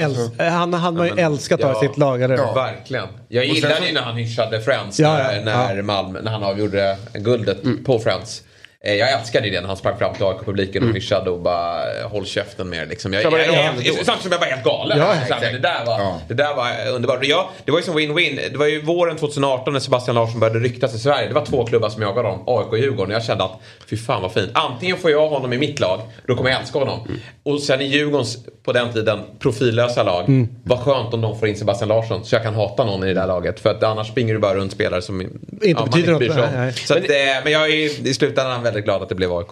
Äls- 0.00 0.48
han 0.50 0.74
hade 0.74 0.96
man 0.96 1.06
ju 1.06 1.22
älskat 1.22 1.64
att 1.64 1.72
ha 1.76 1.84
i 1.84 1.88
sitt 1.88 1.98
lag. 1.98 2.22
Eller? 2.22 2.36
Ja. 2.36 2.52
Verkligen. 2.54 3.08
Jag 3.28 3.44
gillade 3.44 3.86
ju 3.86 3.92
när 3.92 4.00
han 4.00 4.16
hyschade 4.16 4.60
Friends. 4.60 5.00
Ja, 5.00 5.12
när, 5.12 5.36
ja, 5.36 5.44
när, 5.44 5.76
ja. 5.76 5.82
Malmö, 5.82 6.20
när 6.22 6.30
han 6.30 6.42
avgjorde 6.42 6.96
guldet 7.12 7.58
på 7.86 7.98
Friends. 7.98 8.42
Eh, 8.86 8.94
Jag 8.94 9.12
älskade 9.12 9.46
ju 9.46 9.52
det 9.54 9.60
när 9.60 9.68
han 9.68 9.76
sprang 9.76 9.98
fram 9.98 10.14
till 10.14 10.24
AIK-publiken 10.24 10.88
och 10.88 10.94
hyschade 10.94 11.30
och 11.30 11.40
bara 11.40 12.00
eh, 12.00 12.08
håll 12.10 12.26
käften 12.26 12.68
med 12.68 12.78
er. 12.82 12.86
Liksom. 12.86 13.12
Jag, 13.12 13.22
Ja, 13.24 13.30
men 13.30 13.40
jag, 13.40 13.54
jag, 13.54 13.62
jag, 13.84 13.94
samtidigt 13.94 14.22
som 14.22 14.32
jag 14.32 14.38
var 14.38 14.46
helt 14.46 14.64
galen. 14.64 14.98
Ja, 14.98 15.14
Så 15.28 15.34
här, 15.34 15.40
men 15.42 15.52
det, 15.52 15.58
där 15.58 15.84
var, 15.86 15.98
Ja. 15.98 16.20
det 16.28 16.34
där 16.34 16.54
var 16.54 16.92
underbart. 16.94 17.18
Ja, 17.22 17.50
det 17.64 17.72
var 17.72 17.78
ju 17.78 17.84
som 17.84 17.98
win-win. 17.98 18.40
Det 18.52 18.58
var 18.58 18.66
ju 18.66 18.82
våren 18.82 19.16
2018 19.16 19.72
när 19.72 19.80
Sebastian 19.80 20.14
Larsson 20.14 20.40
började 20.40 20.58
ryktas 20.58 20.94
i 20.94 20.98
Sverige. 20.98 21.28
Det 21.28 21.34
var 21.34 21.44
två 21.46 21.66
klubbar 21.66 21.88
som 21.88 22.02
jagade 22.02 22.28
honom, 22.28 22.44
AIK 22.46 22.66
och 22.72 22.78
Djurgården. 22.78 23.10
Och 23.10 23.16
jag 23.16 23.24
kände 23.24 23.44
att 23.44 23.60
fy 23.90 23.96
fan 23.96 24.22
vad 24.22 24.32
fint. 24.32 24.50
Antingen 24.54 24.96
får 24.96 25.10
jag 25.10 25.28
honom 25.28 25.52
i 25.52 25.58
mitt 25.58 25.80
lag, 25.80 26.00
då 26.26 26.36
kommer 26.36 26.50
jag 26.50 26.60
älska 26.60 26.78
honom. 26.78 27.08
Och 27.42 27.60
sen 27.60 27.80
i 27.80 27.84
Djurgårdens, 27.84 28.38
på 28.64 28.72
den 28.72 28.92
tiden, 28.92 29.20
profillösa 29.38 30.02
lag. 30.02 30.46
Vad 30.64 30.78
skönt 30.78 31.14
om 31.14 31.20
de 31.20 31.38
får 31.38 31.48
in 31.48 31.56
Sebastian 31.56 31.88
Larsson 31.88 32.24
så 32.24 32.34
jag 32.34 32.42
kan 32.42 32.54
hata 32.54 32.84
någon 32.84 33.04
i 33.04 33.06
det 33.06 33.14
där 33.20 33.26
laget. 33.26 33.60
För 33.60 33.70
att 33.70 33.82
annars 33.82 34.08
springer 34.08 34.34
du 34.34 34.40
bara 34.40 34.54
runt 34.54 34.72
spelare 34.72 35.02
som 35.02 35.20
inte 35.20 35.74
man 35.74 35.84
betyder 35.90 36.10
något, 36.12 36.18
bryr 36.18 36.30
sig 36.32 36.42
om. 36.42 36.48
nej, 36.54 36.60
nej. 36.60 36.72
Så 36.72 36.94
att, 36.94 36.98
eh, 37.10 37.14
men 37.44 37.52
jag 37.52 37.62
är 37.70 38.06
i 38.08 38.14
slutändan 38.14 38.62
väldigt 38.62 38.73
glad 38.80 39.02
att 39.02 39.08
det 39.08 39.14
blev 39.14 39.32
AIK. 39.32 39.48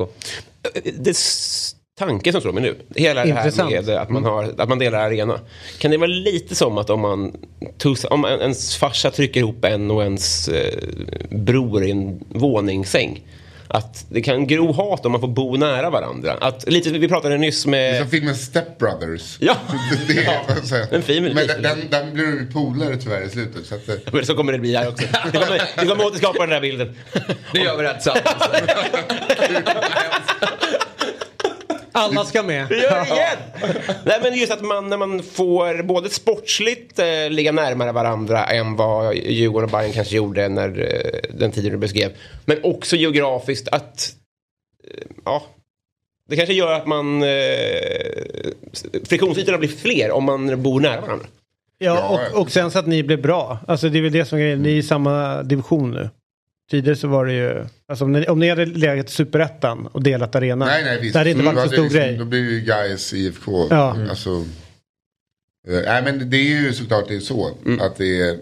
Det 0.98 1.16
tanke 1.98 2.32
som 2.32 2.40
slår 2.40 2.52
mig 2.52 2.62
nu. 2.62 2.76
Hela 2.94 3.24
det 3.24 3.32
här 3.32 3.38
Intressant. 3.46 3.70
med 3.70 3.88
att 3.88 4.10
man, 4.10 4.24
har, 4.24 4.54
att 4.58 4.68
man 4.68 4.78
delar 4.78 4.98
arena. 4.98 5.40
Kan 5.78 5.90
det 5.90 5.96
vara 5.96 6.06
lite 6.08 6.54
som 6.54 6.78
att 6.78 6.90
om 6.90 7.00
man 7.00 7.32
tus, 7.78 8.04
om 8.04 8.24
en- 8.24 8.40
ens 8.40 8.76
farsa 8.76 9.10
trycker 9.10 9.40
ihop 9.40 9.64
en 9.64 9.90
och 9.90 10.02
ens 10.02 10.48
eh, 10.48 10.78
bror 11.30 11.84
i 11.84 11.90
en 11.90 12.24
våningssäng. 12.28 13.22
Att 13.74 14.06
det 14.08 14.22
kan 14.22 14.46
gro 14.46 14.72
hat 14.72 15.06
om 15.06 15.12
man 15.12 15.20
får 15.20 15.28
bo 15.28 15.56
nära 15.56 15.90
varandra. 15.90 16.32
Att, 16.40 16.68
lite, 16.68 16.90
vi 16.90 17.08
pratade 17.08 17.38
nyss 17.38 17.64
Det 17.64 17.68
är 17.68 17.70
med... 17.70 18.00
som 18.00 18.10
filmen 18.10 18.36
Step 18.36 18.78
Brothers. 18.78 19.36
Ja. 19.40 19.56
det 20.06 20.12
är, 20.12 20.48
vad 20.48 20.56
jag 20.56 20.64
säger. 20.64 20.94
En 20.94 21.02
fin 21.02 21.22
Men 21.22 21.46
den, 21.46 21.62
den, 21.62 21.78
den 21.90 22.14
blir 22.14 22.26
du 22.26 22.46
polare 22.46 22.96
tyvärr 22.96 23.22
i 23.26 23.30
slutet. 23.30 23.66
Så 23.66 23.74
att, 23.74 23.88
eh, 23.88 23.94
Men 24.12 24.26
så 24.26 24.34
kommer 24.34 24.52
det 24.52 24.58
bli 24.58 24.76
här 24.76 24.88
också. 24.88 25.06
Det 25.32 25.38
kommer, 25.38 25.62
det 25.80 25.86
kommer 25.86 26.06
återskapa 26.06 26.38
den 26.38 26.50
där 26.50 26.60
bilden. 26.60 26.96
Nu 27.54 27.60
gör 27.60 27.76
vi 27.76 27.82
rätt 27.82 28.00
tillsammans. 28.00 28.24
Alla 31.92 32.24
ska 32.24 32.42
med. 32.42 32.70
Gör 32.70 33.04
det 33.04 33.06
igen! 33.06 33.38
Nej 34.04 34.18
men 34.22 34.34
just 34.34 34.52
att 34.52 34.62
man 34.62 34.88
när 34.88 34.96
man 34.96 35.22
får 35.22 35.82
både 35.82 36.10
sportsligt 36.10 36.98
eh, 36.98 37.30
ligga 37.30 37.52
närmare 37.52 37.92
varandra 37.92 38.44
än 38.44 38.76
vad 38.76 39.14
Djurgården 39.14 39.64
och 39.64 39.78
Bayern 39.78 39.92
kanske 39.92 40.16
gjorde 40.16 40.48
när 40.48 40.68
eh, 40.68 41.38
den 41.38 41.52
tiden 41.52 41.72
du 41.72 41.78
beskrev. 41.78 42.12
Men 42.44 42.58
också 42.62 42.96
geografiskt 42.96 43.68
att 43.68 44.14
eh, 44.84 45.06
ja, 45.24 45.42
det 46.28 46.36
kanske 46.36 46.54
gör 46.54 46.72
att 46.72 46.86
man 46.86 47.22
eh, 47.22 47.28
friktionsytorna 49.04 49.58
blir 49.58 49.68
fler 49.68 50.10
om 50.10 50.24
man 50.24 50.62
bor 50.62 50.80
nära 50.80 51.00
varandra. 51.00 51.26
Ja, 51.78 52.28
och, 52.32 52.40
och 52.40 52.50
sen 52.50 52.70
så 52.70 52.78
att 52.78 52.86
ni 52.86 53.02
blev 53.02 53.22
bra. 53.22 53.58
Alltså 53.68 53.88
det 53.88 53.98
är 53.98 54.02
väl 54.02 54.12
det 54.12 54.24
som 54.24 54.38
är 54.38 54.42
grejen. 54.42 54.62
Ni 54.62 54.72
är 54.72 54.76
i 54.76 54.82
samma 54.82 55.42
division 55.42 55.90
nu. 55.90 56.10
Tidigare 56.72 56.96
så 56.96 57.08
var 57.08 57.26
det 57.26 57.32
ju, 57.32 57.66
alltså 57.88 58.04
om 58.04 58.12
ni, 58.12 58.26
om 58.26 58.38
ni 58.38 58.48
hade 58.48 58.64
legat 58.66 59.08
i 59.08 59.12
superettan 59.12 59.86
och 59.86 60.02
delat 60.02 60.34
arena. 60.34 60.64
nej, 60.66 60.84
nej, 60.84 61.00
visst. 61.00 61.12
Det 61.12 61.18
hade 61.18 61.30
inte 61.30 61.42
Mm, 61.42 61.54
varit 61.54 61.64
så 61.64 61.70
det 61.70 61.76
stor 61.76 61.82
liksom, 61.84 62.00
grej. 62.00 62.16
Då 62.16 62.24
blir 62.24 62.50
ju 62.50 62.60
Gais 62.60 63.12
IFK. 63.12 63.66
Ja. 63.70 63.96
Alltså, 64.10 64.30
eh, 65.68 65.80
nej 65.84 66.02
men 66.02 66.30
det 66.30 66.36
är 66.36 66.60
ju 66.62 66.72
såklart 66.72 67.08
det 67.08 67.16
är 67.16 67.20
så. 67.20 67.56
Att 67.80 67.96
det 67.96 68.20
är... 68.20 68.38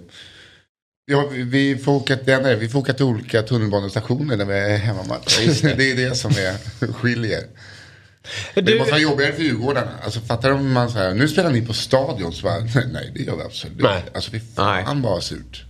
Ja, 1.12 1.28
vi- 1.32 1.42
vi, 1.42 1.76
får 1.76 1.92
åka, 1.92 2.16
det 2.24 2.56
vi 2.60 2.68
får 2.68 2.78
åka 2.78 2.92
till 2.92 3.04
olika 3.04 3.42
tunnelbanestationer 3.42 4.36
när 4.36 4.44
vi 4.44 4.54
är 4.54 4.76
hemmamatch. 4.76 5.38
Det 5.62 5.90
är 5.90 5.96
det 5.96 6.14
som 6.16 6.30
är, 6.30 6.86
skiljer. 6.92 7.42
Men 8.54 8.64
det 8.64 8.72
Du, 8.72 8.78
måste 8.78 8.90
vara 8.92 9.02
jobbigare 9.02 9.32
för 9.32 9.42
Djurgårdarna. 9.42 9.90
Alltså 10.04 10.20
fattar 10.20 10.48
du 10.48 10.54
om 10.54 10.72
man 10.72 10.90
säger 10.90 11.14
nu 11.14 11.28
spelar 11.28 11.50
ni 11.50 11.66
på 11.66 11.72
stadion. 11.72 12.32
Så 12.32 12.42
bara, 12.42 12.58
nej 12.92 13.10
det 13.14 13.22
gör 13.22 13.36
vi 13.36 13.42
absolut 13.42 13.80
Nej. 13.82 13.96
inte. 13.98 14.10
Alltså 14.14 14.30
fy 14.30 14.40
fan 14.56 15.02
vad 15.02 15.22
surt. 15.22 15.64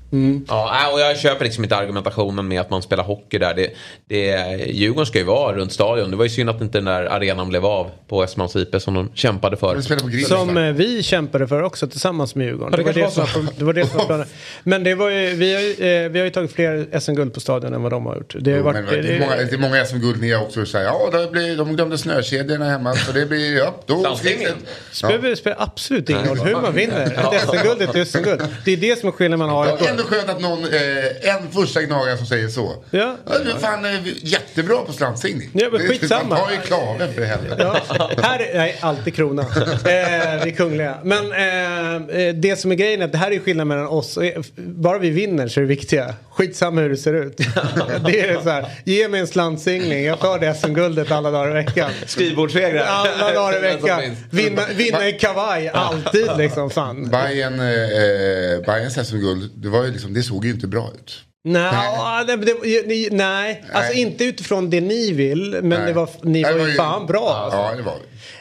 Ja, 0.48 0.86
äh, 0.86 0.94
och 0.94 1.00
jag 1.00 1.18
köper 1.18 1.44
liksom 1.44 1.64
inte 1.64 1.76
argumentationen 1.76 2.48
med 2.48 2.60
att 2.60 2.70
man 2.70 2.82
spelar 2.82 3.04
hockey 3.04 3.38
där. 3.38 3.54
Det, 3.54 3.70
det, 4.08 4.56
Djurgården 4.70 5.06
ska 5.06 5.18
ju 5.18 5.24
vara 5.24 5.56
runt 5.56 5.72
stadion. 5.72 6.10
Det 6.10 6.16
var 6.16 6.24
ju 6.24 6.30
synd 6.30 6.50
att 6.50 6.60
inte 6.60 6.78
den 6.78 6.84
där 6.84 7.04
arenan 7.04 7.48
blev 7.48 7.66
av 7.66 7.90
på 8.08 8.22
Östermalms 8.22 8.56
IP 8.56 8.82
som 8.82 8.94
de 8.94 9.10
kämpade 9.14 9.56
för. 9.56 9.80
Som 10.28 10.56
eh, 10.56 10.72
vi 10.72 11.02
kämpade 11.02 11.48
för 11.48 11.62
också 11.62 11.88
tillsammans 11.88 12.34
med 12.34 12.46
Djurgården. 12.46 12.70
Det, 12.70 12.76
det 12.76 12.82
var 12.82 12.92
det, 12.92 13.00
kanske 13.00 13.26
som 13.26 13.44
var, 13.46 13.52
det 13.58 13.64
var 13.64 13.72
det 13.72 13.86
som 13.86 13.98
var 13.98 14.06
planen. 14.06 14.26
Men 14.62 14.84
det 14.84 14.94
var 14.94 15.10
ju, 15.10 15.34
vi, 15.34 15.54
har 15.54 15.60
ju, 15.60 16.04
eh, 16.04 16.10
vi 16.10 16.18
har 16.18 16.24
ju 16.24 16.30
tagit 16.30 16.52
fler 16.52 17.00
SM-guld 17.00 17.34
på 17.34 17.40
stadion 17.40 17.74
än 17.74 17.82
vad 17.82 17.92
de 17.92 18.06
har 18.06 18.16
gjort. 18.16 18.34
Det 18.40 18.50
har 18.50 18.58
Jo, 18.58 18.64
varit, 18.64 18.84
men 18.84 19.02
det, 19.02 19.14
är 19.14 19.20
många, 19.20 19.36
det 19.36 19.52
är 19.52 19.58
många 19.58 19.84
SM-guld 19.84 20.20
ni 20.20 20.34
också 20.34 20.66
säger. 20.66 20.86
Ja, 20.86 21.10
det 21.12 21.30
blir, 21.30 21.56
de 21.56 21.76
glömde 21.76 21.98
snökedjorna 21.98 22.64
hemma. 22.70 22.94
Så 22.94 23.12
det 23.12 23.26
blir, 23.26 23.56
ja, 23.58 23.74
då 23.86 24.16
spelar, 24.16 25.22
det 25.22 25.36
spelar 25.36 25.56
absolut 25.60 26.10
ingen 26.10 26.26
roll 26.26 26.38
hur 26.38 26.52
man 26.52 26.74
vinner. 26.74 27.02
Ett 27.02 27.42
SM-guld 27.42 27.82
är 27.82 28.00
ett 28.00 28.08
SM-guld. 28.08 28.42
Det 28.64 28.72
är 28.72 28.76
det 28.76 28.98
som 29.00 29.08
är 29.08 29.12
skillnaden 29.12 29.38
man 29.38 29.48
har. 29.48 29.99
Det 30.00 30.16
är 30.16 30.18
ändå 30.20 30.26
skönt 30.26 30.30
att 30.30 30.40
någon, 30.40 30.64
eh, 30.64 31.34
en 31.34 31.50
första 31.52 31.82
gnagare 31.82 32.16
som 32.16 32.26
säger 32.26 32.48
så. 32.48 32.84
Ja. 32.90 33.16
du 33.44 33.50
är 33.50 33.58
fan 33.58 33.84
eh, 33.84 34.00
jättebra 34.22 34.76
på 34.86 34.92
slantsingning. 34.92 35.50
Ja, 35.52 35.68
men 35.72 35.80
Det- 35.82 35.88
skitsamma. 35.88 36.28
Man 36.28 36.38
tar 36.38 36.50
ju 36.50 36.56
klaven 36.56 37.14
för 37.14 37.22
helvete. 37.24 37.56
Ja, 37.98 38.10
här 38.22 38.38
är 38.40 38.58
nej, 38.58 38.78
alltid 38.80 39.14
krona. 39.14 39.42
Eh, 39.42 40.44
vi 40.44 40.52
kungliga. 40.52 40.98
Men 41.02 41.32
eh, 41.32 42.20
eh, 42.22 42.34
det 42.34 42.56
som 42.56 42.70
är 42.72 42.74
grejen 42.76 43.00
är 43.00 43.04
att 43.04 43.12
det 43.12 43.18
här 43.18 43.30
är 43.32 43.38
skillnaden 43.38 43.68
mellan 43.68 43.86
oss. 43.86 44.18
Bara 44.56 44.98
vi 44.98 45.10
vinner 45.10 45.48
så 45.48 45.60
är 45.60 45.62
det 45.62 45.68
viktiga. 45.68 46.14
Skitsamma 46.30 46.80
hur 46.80 46.90
det 46.90 46.96
ser 46.96 47.14
ut. 47.14 47.36
det 48.06 48.20
är 48.20 48.40
så 48.42 48.50
här, 48.50 48.66
ge 48.84 49.08
mig 49.08 49.20
en 49.20 49.26
slantsingling. 49.26 50.04
Jag 50.04 50.18
tar 50.20 50.38
det 50.38 50.54
som 50.54 50.74
guldet 50.74 51.10
alla 51.10 51.30
dagar 51.30 51.50
i 51.50 51.64
veckan. 51.64 51.90
Skrivbordssegrar. 52.06 52.84
Alla 52.86 53.32
dagar 53.32 53.66
i 53.66 53.72
som 53.78 53.82
veckan. 53.82 54.16
Vinna, 54.30 54.62
vinna 54.74 55.08
i 55.08 55.12
kavaj, 55.12 55.68
alltid 55.68 56.28
liksom. 56.38 56.70
Fan. 56.70 57.10
Bayern, 57.10 57.60
eh, 57.60 58.66
Bayerns 58.66 59.08
SM-guld, 59.08 59.50
det, 59.54 59.68
var 59.68 59.84
ju 59.84 59.89
liksom, 59.90 60.14
det 60.14 60.22
såg 60.22 60.44
ju 60.44 60.50
inte 60.50 60.66
bra 60.66 60.90
ut. 60.94 61.24
Nej, 61.44 62.24
det, 62.26 62.36
det, 62.36 62.86
ni- 62.86 63.08
nej, 63.12 63.64
alltså 63.72 63.92
Nej. 63.92 64.00
inte 64.02 64.24
utifrån 64.24 64.70
det 64.70 64.80
ni 64.80 65.12
vill. 65.12 65.50
Men 65.62 65.68
Nej. 65.68 65.86
det 65.86 65.92
var, 65.92 66.08
ni 66.22 66.42
Nej, 66.42 66.52
var 66.52 66.60
var 66.60 66.66
ju- 66.66 66.74
fan 66.74 67.06
bra. 67.06 67.28
Alltså. 67.44 67.58
Ja, 67.58 67.72
det 67.76 67.82
var. 67.82 67.94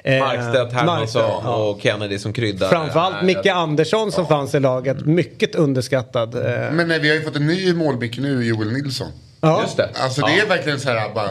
Eh, 0.03 0.19
Markstedt, 0.19 0.73
Hermansson 0.73 1.21
ja. 1.43 1.55
och 1.55 1.81
Kennedy 1.81 2.19
som 2.19 2.33
kryddar. 2.33 2.69
Framförallt 2.69 3.23
Micke 3.23 3.45
Andersson 3.45 4.11
som 4.11 4.27
fanns 4.27 4.55
i 4.55 4.59
laget. 4.59 5.05
Mycket 5.05 5.55
underskattad. 5.55 6.35
eh. 6.35 6.71
Men 6.71 6.91
eh, 6.91 6.99
vi 6.99 7.09
har 7.09 7.15
ju 7.15 7.21
fått 7.21 7.35
en 7.35 7.47
ny 7.47 7.73
målmick 7.73 8.17
nu, 8.17 8.43
Joel 8.45 8.71
Nilsson. 8.71 9.07
Ja. 9.41 9.61
Just 9.61 9.77
det. 9.77 9.89
Alltså 9.93 10.21
det 10.21 10.39
är 10.39 10.47
verkligen 10.47 10.79
så 10.79 10.89
här 10.89 11.13
bara, 11.13 11.29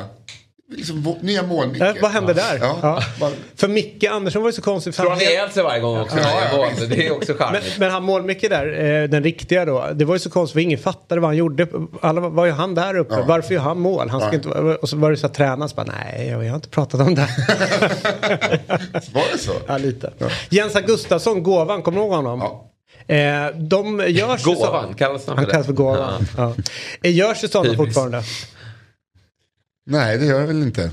liksom 0.71 1.17
nya 1.21 1.43
målmickar. 1.43 1.87
Eh, 1.87 1.95
vad 2.03 2.11
hände 2.11 2.33
där? 2.35 2.59
Ja. 2.61 2.79
Ja. 2.83 3.03
Bara- 3.21 3.31
För 3.57 3.69
Micke 3.69 4.05
Andersson 4.05 4.43
var 4.43 4.49
ju 4.49 4.53
så 4.53 4.63
konstig. 4.63 4.95
för 4.95 5.03
Tror 5.03 5.11
han 5.11 5.19
han- 5.21 5.29
ihjäl 5.29 5.51
sig 5.51 5.63
varje 5.63 5.81
gång 5.81 6.01
också? 6.01 6.17
Ja, 6.19 6.41
ja, 6.53 6.87
det 6.89 7.07
är 7.07 7.13
också 7.13 7.33
men, 7.33 7.39
charmigt. 7.39 7.79
men 7.79 7.91
han 7.91 8.03
mål-Micke 8.05 8.49
där, 8.49 8.85
eh, 9.03 9.09
den 9.09 9.23
riktiga 9.23 9.65
då. 9.65 9.89
Det 9.95 10.05
var 10.05 10.15
ju 10.15 10.19
så 10.19 10.31
konstigt 10.31 10.53
för 10.53 10.61
ingen 10.61 10.79
fattade 10.79 11.21
vad 11.21 11.29
han 11.31 11.37
gjorde. 11.37 11.67
Alla 12.01 12.21
var 12.21 12.45
ju 12.47 12.53
han 12.53 12.75
där 12.75 12.97
uppe. 12.99 13.15
Ja. 13.15 13.25
Varför 13.29 13.55
gör 13.55 13.61
han 13.61 13.81
mål? 13.81 14.09
Han 14.11 14.21
ska 14.21 14.29
Ja. 14.31 14.35
inte, 14.35 14.49
och 14.49 14.89
så 14.89 14.97
var 14.97 15.11
det 15.11 15.17
så 15.17 15.27
att 15.27 15.35
tränaren 15.35 15.69
så 15.69 15.75
bara 15.77 15.87
nej 15.87 16.29
jag 16.29 16.39
har 16.49 16.55
inte 16.55 16.69
pratat 16.69 17.01
om 17.01 17.15
det. 17.15 17.29
Var 19.13 19.33
det 19.33 19.39
så? 19.39 19.53
ja 19.67 19.79
lite. 19.79 20.13
Jens 20.51 20.73
Gustafsson, 20.87 21.43
gåvan, 21.43 21.83
kommer 21.83 21.99
du 21.99 22.05
ihåg 22.05 22.13
honom? 22.15 22.41
Ja. 22.41 22.65
Eh, 23.15 23.47
de 23.57 24.05
görs 24.09 24.45
Gåvan, 24.45 24.89
så- 24.93 24.95
kallas 24.99 25.27
han 25.27 25.37
för 25.37 25.37
Han 25.37 25.45
det? 25.45 25.51
kallas 25.51 25.67
för 25.67 25.73
gåvan. 25.73 26.27
Ja. 26.37 26.55
Eh, 27.03 27.17
Görs 27.17 27.41
det 27.41 27.49
sådana 27.49 27.77
fortfarande? 27.77 28.23
Nej, 29.91 30.19
det 30.19 30.27
gör 30.27 30.41
jag 30.41 30.47
väl 30.47 30.63
inte. 30.63 30.91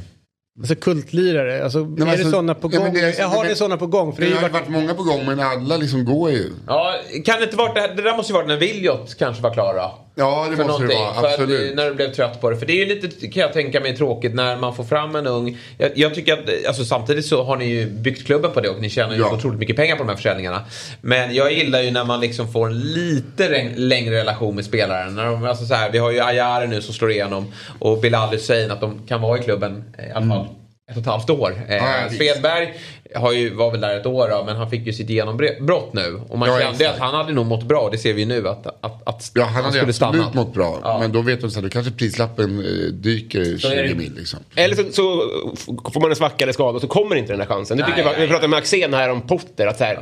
Alltså 0.59 0.75
kultlirare, 0.75 1.63
alltså, 1.63 1.77
men 1.79 2.01
är 2.01 2.05
det 2.05 2.11
alltså- 2.11 2.29
sådana 2.31 2.53
på 2.55 2.69
ja, 2.73 2.77
gång? 2.79 2.83
men 2.87 2.93
det 2.93 2.99
är- 3.01 3.19
jag 3.19 3.27
har 3.27 3.39
men- 3.41 3.49
det 3.49 3.55
sådana 3.55 3.77
på 3.77 3.87
gång. 3.87 4.13
För 4.15 4.21
Det 4.21 4.27
det 4.27 4.33
har 4.35 4.39
är 4.43 4.47
ju 4.47 4.47
ju 4.47 4.53
varit 4.59 4.69
många 4.69 4.93
på 4.93 5.03
gång 5.03 5.25
men 5.25 5.39
alla 5.39 5.77
liksom 5.77 6.05
går 6.05 6.31
ju. 6.31 6.51
Ja, 6.67 6.93
kan 7.25 7.37
det 7.39 7.43
inte 7.43 7.57
varit 7.57 7.75
det, 7.75 7.81
här, 7.81 7.95
det 7.95 8.01
där 8.01 8.17
måste 8.17 8.31
ju 8.31 8.37
varit 8.37 8.47
när 8.47 8.57
Viljot 8.57 9.15
kanske 9.19 9.43
var 9.43 9.53
klara. 9.53 9.91
Ja, 10.17 10.47
det 10.51 10.55
för 10.57 10.63
måste 10.63 10.83
det 10.83 10.87
någonting. 10.87 10.97
vara. 10.99 11.13
För 11.13 11.27
att, 11.27 11.33
Absolut. 11.33 11.71
eh, 11.71 11.75
när 11.75 11.85
du 11.89 11.93
blev 11.95 12.11
trött 12.13 12.41
på 12.41 12.49
det. 12.49 12.57
För 12.57 12.65
det 12.65 12.73
är 12.73 12.85
ju 12.87 12.95
lite, 12.95 13.27
kan 13.27 13.41
jag 13.41 13.53
tänka 13.53 13.79
mig, 13.79 13.97
tråkigt 13.97 14.33
när 14.35 14.57
man 14.57 14.75
får 14.75 14.83
fram 14.83 15.15
en 15.15 15.27
ung... 15.27 15.57
Jag, 15.77 15.91
jag 15.95 16.15
tycker 16.15 16.33
att, 16.33 16.39
eh, 16.49 16.53
alltså 16.67 16.85
samtidigt 16.85 17.25
så 17.25 17.43
har 17.43 17.57
ni 17.57 17.65
ju 17.65 17.85
byggt 17.85 18.25
klubben 18.25 18.51
på 18.51 18.61
det 18.61 18.69
och 18.69 18.81
ni 18.81 18.89
tjänar 18.89 19.13
ju 19.13 19.19
Ja. 19.19 19.29
så 19.29 19.35
otroligt 19.35 19.59
mycket 19.59 19.75
pengar 19.75 19.95
på 19.95 20.03
de 20.03 20.09
här 20.09 20.15
försäljningarna. 20.15 20.61
Men 21.01 21.35
jag 21.35 21.53
gillar 21.53 21.81
ju 21.81 21.91
när 21.91 22.05
man 22.05 22.19
liksom 22.21 22.51
får 22.51 22.67
en 22.67 22.79
lite 22.79 23.49
läng- 23.49 23.73
längre 23.77 24.15
relation 24.15 24.55
med 24.55 24.65
spelaren. 24.65 25.15
När 25.15 25.25
de, 25.25 25.43
alltså 25.45 25.65
så 25.65 25.73
här, 25.73 25.91
vi 25.91 25.97
har 25.97 26.11
ju 26.11 26.19
Ayare 26.21 26.67
nu 26.67 26.81
som 26.81 26.93
slår 26.93 27.11
igenom 27.11 27.45
och 27.79 27.99
Bilal 28.01 28.29
Hussein 28.29 28.71
att 28.71 28.81
de 28.81 28.99
kan 29.07 29.21
vara 29.21 29.39
i 29.39 29.41
klubben 29.43 29.83
eh, 29.97 30.07
i 30.07 30.11
alla 30.11 30.25
fall. 30.27 30.47
Ett 30.91 30.95
och 30.97 31.01
ett 31.01 31.07
halvt 31.07 31.29
år. 31.29 31.65
Eh, 31.69 31.75
Ja. 31.75 32.09
Svedberg 32.09 32.73
har 33.15 33.31
ju, 33.31 33.53
var 33.53 33.71
väl 33.71 33.81
där 33.81 33.97
ett 33.99 34.05
år 34.05 34.27
då, 34.29 34.43
men 34.45 34.55
han 34.55 34.69
fick 34.69 34.85
ju 34.87 34.93
sitt 34.93 35.09
genombrott 35.09 35.93
nu. 35.93 36.21
Och 36.29 36.37
man 36.39 36.49
Ja, 36.49 36.59
kände 36.59 36.71
exakt. 36.71 36.89
att 36.93 36.99
han 36.99 37.15
hade 37.15 37.33
nog 37.33 37.45
mått 37.45 37.63
bra, 37.63 37.89
det 37.91 37.97
ser 37.97 38.13
vi 38.13 38.19
ju 38.21 38.27
nu, 38.27 38.47
att, 38.47 38.67
att, 38.67 39.01
att 39.07 39.31
Ja, 39.33 39.43
han 39.43 39.53
hade 39.53 39.67
skulle 39.67 39.81
absolut 39.83 39.95
stannat. 39.95 40.33
mått 40.33 40.53
bra. 40.53 40.79
Ja. 40.83 40.99
Men 40.99 41.11
då 41.11 41.21
vet 41.21 41.41
de 41.41 41.49
så 41.51 41.55
här, 41.59 41.63
då 41.63 41.69
kanske 41.69 41.91
prislappen 41.91 42.59
eh, 42.59 42.93
dyker 42.93 43.39
är 43.41 43.57
20 43.57 43.69
det. 43.69 43.95
mil 43.95 44.13
liksom. 44.15 44.39
Eller 44.55 44.75
så, 44.75 44.83
så 44.91 45.91
får 45.91 46.01
man 46.01 46.09
en 46.09 46.15
svacka 46.15 46.43
eller 46.45 46.53
skada 46.53 46.75
och 46.75 46.81
så 46.81 46.87
kommer 46.87 47.15
inte 47.15 47.33
den 47.33 47.39
här 47.41 47.47
chansen. 47.47 47.77
Nej, 47.77 47.85
tycker 47.87 47.99
jag, 47.99 48.11
nej, 48.11 48.21
vi 48.21 48.27
pratade 48.27 48.47
med 48.47 48.57
Axén 48.59 48.93
här 48.93 49.09
om 49.09 49.21
Potter. 49.21 49.67
Att 49.67 49.77
så 49.77 49.83
här, 49.83 49.99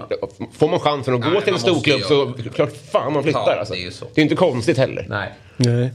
Får 0.57 0.69
man 0.69 0.79
chansen 0.79 1.13
att 1.13 1.19
Nej, 1.19 1.29
gå 1.31 1.41
till 1.41 1.53
en 1.53 1.59
storklubb 1.59 2.01
så 2.01 2.33
klart 2.55 2.69
fan 2.91 3.13
man 3.13 3.23
flyttar. 3.23 3.43
Ja, 3.47 3.59
alltså. 3.59 3.73
det 3.73 3.85
är 3.85 3.91
så. 3.91 4.05
det 4.15 4.21
är 4.21 4.23
inte 4.23 4.35
konstigt 4.35 4.77
heller. 4.77 5.05
Nej. 5.09 5.29
Nej. 5.57 5.93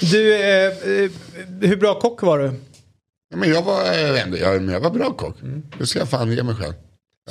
Du, 0.00 0.34
eh, 0.34 0.66
eh, 0.66 1.10
hur 1.60 1.76
bra 1.76 1.94
kock 1.94 2.22
var 2.22 2.38
du? 2.38 2.52
Ja, 3.30 3.36
men 3.36 3.50
jag 3.50 3.62
var, 3.62 3.84
jag, 4.38 4.68
jag, 4.70 4.80
var 4.80 4.90
bra 4.90 5.12
kock. 5.12 5.42
Mm. 5.42 5.62
Det 5.78 5.86
ska 5.86 5.98
jag 5.98 6.08
fan 6.08 6.32
ge 6.32 6.42
mig 6.42 6.54
själv. 6.54 6.72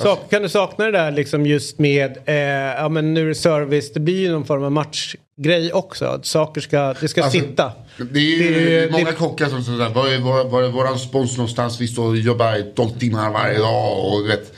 Sak, 0.02 0.30
kan 0.30 0.42
du 0.42 0.48
sakna 0.48 0.84
det 0.84 0.90
där 0.90 1.10
liksom 1.12 1.46
just 1.46 1.78
med, 1.78 2.18
eh, 2.26 2.34
ja 2.34 2.88
men 2.88 3.14
nu 3.14 3.22
är 3.22 3.26
det 3.28 3.34
service, 3.34 3.92
det 3.92 4.00
blir 4.00 4.20
ju 4.20 4.32
någon 4.32 4.44
form 4.44 4.62
av 4.64 4.72
matchgrej 4.72 5.72
också. 5.72 6.04
Att 6.04 6.26
saker 6.26 6.60
ska, 6.60 6.94
det 7.00 7.08
ska 7.08 7.22
Alltså, 7.24 7.38
sitta. 7.40 7.72
Det 8.10 8.18
är 8.20 8.42
ju 8.42 8.54
Det 8.54 8.78
är- 8.84 8.90
många 8.90 9.04
det- 9.04 9.12
kockar 9.12 9.46
som 9.48 9.64
säger 9.64 9.88
var 9.90 10.08
är 10.08 10.18
var, 10.18 10.44
var 10.44 10.62
är 10.62 10.68
våran 10.68 10.98
spons 10.98 11.36
någonstans? 11.36 11.80
Vi 11.80 11.88
står 11.88 12.06
och 12.08 12.16
jobbar 12.16 12.72
12 12.74 12.90
timmar 12.98 13.30
varje 13.30 13.58
dag. 13.58 14.04
Och, 14.14 14.28
vet, 14.28 14.52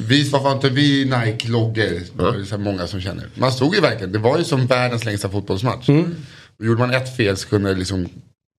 vi, 0.00 0.28
varför 0.30 0.52
inte 0.52 0.68
vi 0.68 1.04
Nike-loggor? 1.04 2.36
Ju 2.38 2.46
så 2.46 2.58
många 2.58 2.86
som 2.86 3.00
känner. 3.00 3.26
Man 3.34 3.52
stod 3.52 3.74
ju 3.74 3.80
verkligen, 3.80 4.12
det 4.12 4.18
var 4.18 4.38
ju 4.38 4.44
som 4.44 4.66
världens 4.66 5.04
längsta 5.04 5.28
fotbollsmatch. 5.28 5.88
Mm. 5.88 6.14
Och 6.58 6.64
gjorde 6.66 6.80
man 6.80 6.90
ett 6.94 7.16
fel 7.16 7.36
så 7.36 7.48
kunde 7.48 7.74
liksom 7.74 8.08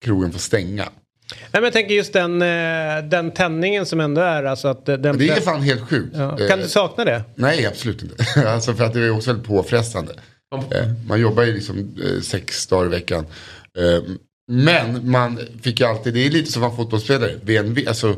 krogen 0.05 0.33
få 0.33 0.39
stänga. 0.39 0.89
Nej, 1.35 1.49
men 1.53 1.65
jag 1.65 1.73
tänker 1.73 1.95
just 1.95 2.13
den, 2.13 2.43
eh, 2.43 3.09
den 3.11 3.31
tändningen 3.31 3.87
som 3.87 4.01
ändå 4.01 4.21
är. 4.21 4.45
Alltså 4.45 4.69
att 4.69 4.89
eh, 4.89 4.97
den 4.97 5.19
Det 5.19 5.29
är 5.29 5.41
fan 5.41 5.63
helt 5.63 5.89
sjukt. 5.89 6.17
ja. 6.17 6.41
Eh, 6.41 6.49
Kan 6.49 6.59
du 6.59 6.69
sakna 6.69 7.05
det? 7.05 7.23
Nej, 7.35 7.67
absolut 7.67 8.03
inte. 8.03 8.25
alltså 8.51 8.75
för 8.75 8.85
att 8.85 8.93
det 8.95 9.01
är 9.01 9.11
också 9.11 9.31
väldigt 9.31 9.47
påfrestande. 9.49 10.13
Eh, 10.71 10.87
Man 11.09 11.21
jobbar 11.21 11.43
ju 11.43 11.55
liksom 11.55 11.79
eh, 11.79 12.21
sex 12.23 12.67
dagar 12.67 12.87
i 12.87 12.89
veckan. 12.89 13.27
Eh, 13.79 14.03
Men 14.51 15.11
man 15.11 15.39
fick 15.63 15.81
ju 15.81 15.87
alltid, 15.87 16.15
det 16.15 16.27
är 16.27 16.31
lite 16.31 16.53
som 16.53 16.63
att 16.63 16.69
vara 16.69 16.77
fotbollsspelare. 16.77 17.33
VNV, 17.43 17.89
alltså 17.89 18.17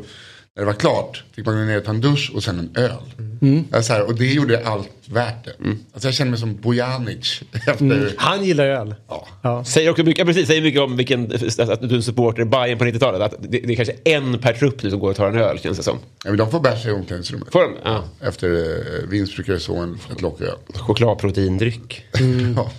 när 0.55 0.61
det 0.61 0.65
var 0.65 0.73
klart 0.73 1.23
fick 1.35 1.45
man 1.45 1.55
gå 1.55 1.61
ner 1.61 1.77
och 1.77 1.83
ta 1.83 1.91
en 1.91 2.01
dusch 2.01 2.31
och 2.35 2.43
sen 2.43 2.59
en 2.59 2.83
öl. 2.83 3.65
Alltså 3.71 3.93
här, 3.93 4.01
och 4.07 4.15
det 4.15 4.25
gjorde 4.25 4.65
allt 4.67 4.89
värt 5.05 5.45
det. 5.45 5.51
Alltså 5.93 6.07
jag 6.07 6.13
känner 6.15 6.31
mig 6.31 6.39
som 6.39 6.55
Bojanic. 6.55 7.41
Efter, 7.67 8.13
Han 8.17 8.45
gillar 8.45 8.65
öl. 8.65 8.95
ja. 9.07 9.27
Ja. 9.43 9.63
Säger 9.63 9.89
också 9.89 10.03
mycket, 10.03 10.19
ja, 10.19 10.25
precis, 10.25 10.47
säger 10.47 10.61
mycket 10.61 10.81
om 10.81 10.97
vilken, 10.97 11.31
att 11.59 11.89
du 11.89 12.01
supporter 12.01 12.45
Bayern 12.45 12.77
på 12.77 12.85
90-talet. 12.85 13.21
Att 13.21 13.35
det, 13.39 13.59
det 13.59 13.73
är 13.73 13.75
kanske 13.75 13.95
en 14.05 14.39
per 14.39 14.53
trupp 14.53 14.83
nu 14.83 14.89
som 14.89 14.99
går 14.99 15.09
och 15.09 15.15
tar 15.15 15.27
en 15.27 15.37
öl 15.37 15.59
känns 15.59 15.77
det 15.77 15.83
som. 15.83 15.97
Ja, 16.23 16.29
men 16.29 16.37
de 16.37 16.51
får 16.51 16.59
bärsa 16.59 16.89
i 16.89 16.91
omklädningsrummet. 16.91 17.47
Får 17.51 17.61
de? 17.61 17.71
Ja. 17.83 18.03
Efter 18.21 18.49
eh, 18.49 19.09
vinst 19.09 19.35
brukar 19.35 19.53
jag 19.53 19.61
så 19.61 19.75
en, 19.77 19.99
ett 20.11 20.21
lock 20.21 20.41
öl. 20.41 20.57
Chokladproteindryck. 20.73 22.05
Ja. 22.55 22.71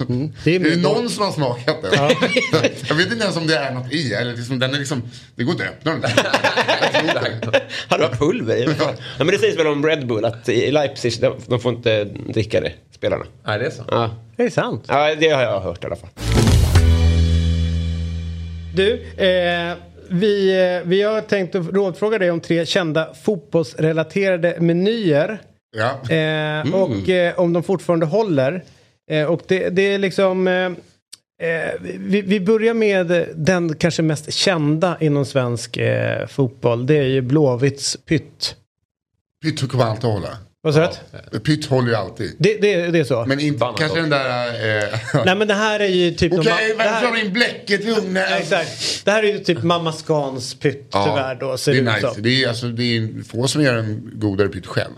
Det 0.45 0.57
är 0.57 0.61
Det 0.61 0.73
är 0.73 0.77
någon 0.77 1.11
som 1.11 1.25
har 1.25 1.33
smakat 1.33 1.83
den. 1.83 1.93
jag 2.89 2.95
vet 2.95 3.13
inte 3.13 3.25
ens 3.25 3.37
om 3.37 3.47
det 3.47 3.57
är 3.57 3.75
något 3.75 3.93
i. 3.93 4.13
Eller 4.13 4.37
liksom, 4.37 4.59
den 4.59 4.75
är 4.75 4.79
liksom, 4.79 5.03
det 5.35 5.45
går 5.45 5.53
inte 5.53 5.65
att 5.65 5.71
öppna 5.71 5.91
den 5.93 6.01
där. 6.01 7.62
Har 7.89 7.99
du 7.99 8.09
pulver 8.09 8.57
i? 8.57 8.77
Ja. 8.79 8.93
men 9.19 9.27
det 9.27 9.39
sägs 9.39 9.59
väl 9.59 9.67
om 9.67 9.87
Red 9.87 10.07
Bull 10.07 10.25
att 10.25 10.49
i 10.49 10.71
Leipzig, 10.71 11.13
de, 11.21 11.35
de 11.47 11.61
får 11.61 11.73
inte 11.73 12.05
dricka 12.05 12.61
det, 12.61 12.73
spelarna. 12.91 13.25
Nej, 13.47 13.59
det 13.59 13.67
är 13.67 13.71
så. 13.71 13.83
Ja. 13.91 14.11
Är 14.37 14.45
det 14.45 14.51
sant? 14.51 14.85
ja, 14.89 15.15
det 15.15 15.29
har 15.29 15.43
jag 15.43 15.61
hört 15.61 15.85
i 15.85 15.87
alla 15.87 15.97
fall. 15.97 16.11
Du, 18.75 18.93
eh, 19.17 19.75
vi, 20.09 20.61
eh, 20.81 20.89
vi 20.89 21.03
har 21.03 21.21
tänkt 21.21 21.55
att 21.55 21.67
rådfråga 21.69 22.19
dig 22.19 22.31
om 22.31 22.41
tre 22.41 22.67
kända 22.67 23.15
fotbollsrelaterade 23.25 24.57
menyer. 24.61 25.39
Ja. 25.77 26.15
Eh, 26.17 26.75
Och 26.75 27.09
eh, 27.09 27.39
om 27.39 27.53
de 27.53 27.63
fortfarande 27.63 28.07
håller. 28.07 28.65
Eh, 29.11 29.25
och 29.25 29.41
det, 29.49 29.69
det 29.69 29.83
är 29.83 29.99
liksom... 29.99 30.49
Eh, 31.43 31.73
vi, 31.81 32.23
vi 32.23 32.41
börjar 32.41 32.75
med 32.75 33.29
den 33.35 33.75
kanske 33.75 34.03
mest 34.03 34.33
kända 34.33 34.97
inom 35.01 35.25
svensk 35.25 35.77
eh, 35.77 36.27
fotboll. 36.27 36.87
Det 36.87 36.97
är 36.97 37.07
ju 37.07 37.21
Blåvitts 37.21 37.97
pytt. 38.07 38.57
Pytt 39.45 39.71
kommer 39.71 39.85
alltid 39.85 40.11
hålla. 40.11 40.39
Vad 40.63 40.75
sa 40.75 40.93
du? 41.31 41.41
Pytt 41.41 41.67
håller 41.67 41.89
ju 41.89 41.95
alltid. 41.95 42.37
Det, 42.39 42.55
det, 42.61 42.87
det 42.91 42.99
är 42.99 43.05
så? 43.05 43.25
Men 43.27 43.41
inte, 43.41 43.59
Bannat 43.59 43.79
kanske 43.79 44.01
också. 44.01 44.11
den 44.11 44.21
där... 44.21 44.83
Eh, 44.83 45.25
Nej 45.25 45.37
men 45.37 45.49
det 45.49 45.55
här 45.55 45.81
är 45.81 45.89
ju 45.89 46.11
typ... 46.15 46.33
Okej, 46.33 46.53
det 46.69 46.75
vem 46.75 46.87
här- 46.87 47.25
in 47.25 47.33
bläcket 47.33 47.81
i 47.81 47.91
ugnen? 47.91 48.27
Ja, 48.31 48.37
Exakt. 48.37 49.05
Det 49.05 49.11
här 49.11 49.23
är 49.23 49.33
ju 49.33 49.39
typ 49.39 49.63
Mamma 49.63 49.93
Scans 49.93 50.55
pytt 50.55 50.91
tyvärr 50.91 51.35
då. 51.35 51.57
Ser 51.59 51.73
det 51.73 51.79
är 51.79 51.95
nice. 51.95 52.15
som. 52.15 52.23
Det 52.23 52.45
är, 52.45 52.49
alltså, 52.49 52.69
det 52.69 52.97
är 52.97 53.25
få 53.25 53.49
som 53.49 53.63
gör 53.63 53.75
en 53.75 54.11
godare 54.15 54.49
pytt 54.49 54.67
själv. 54.67 54.95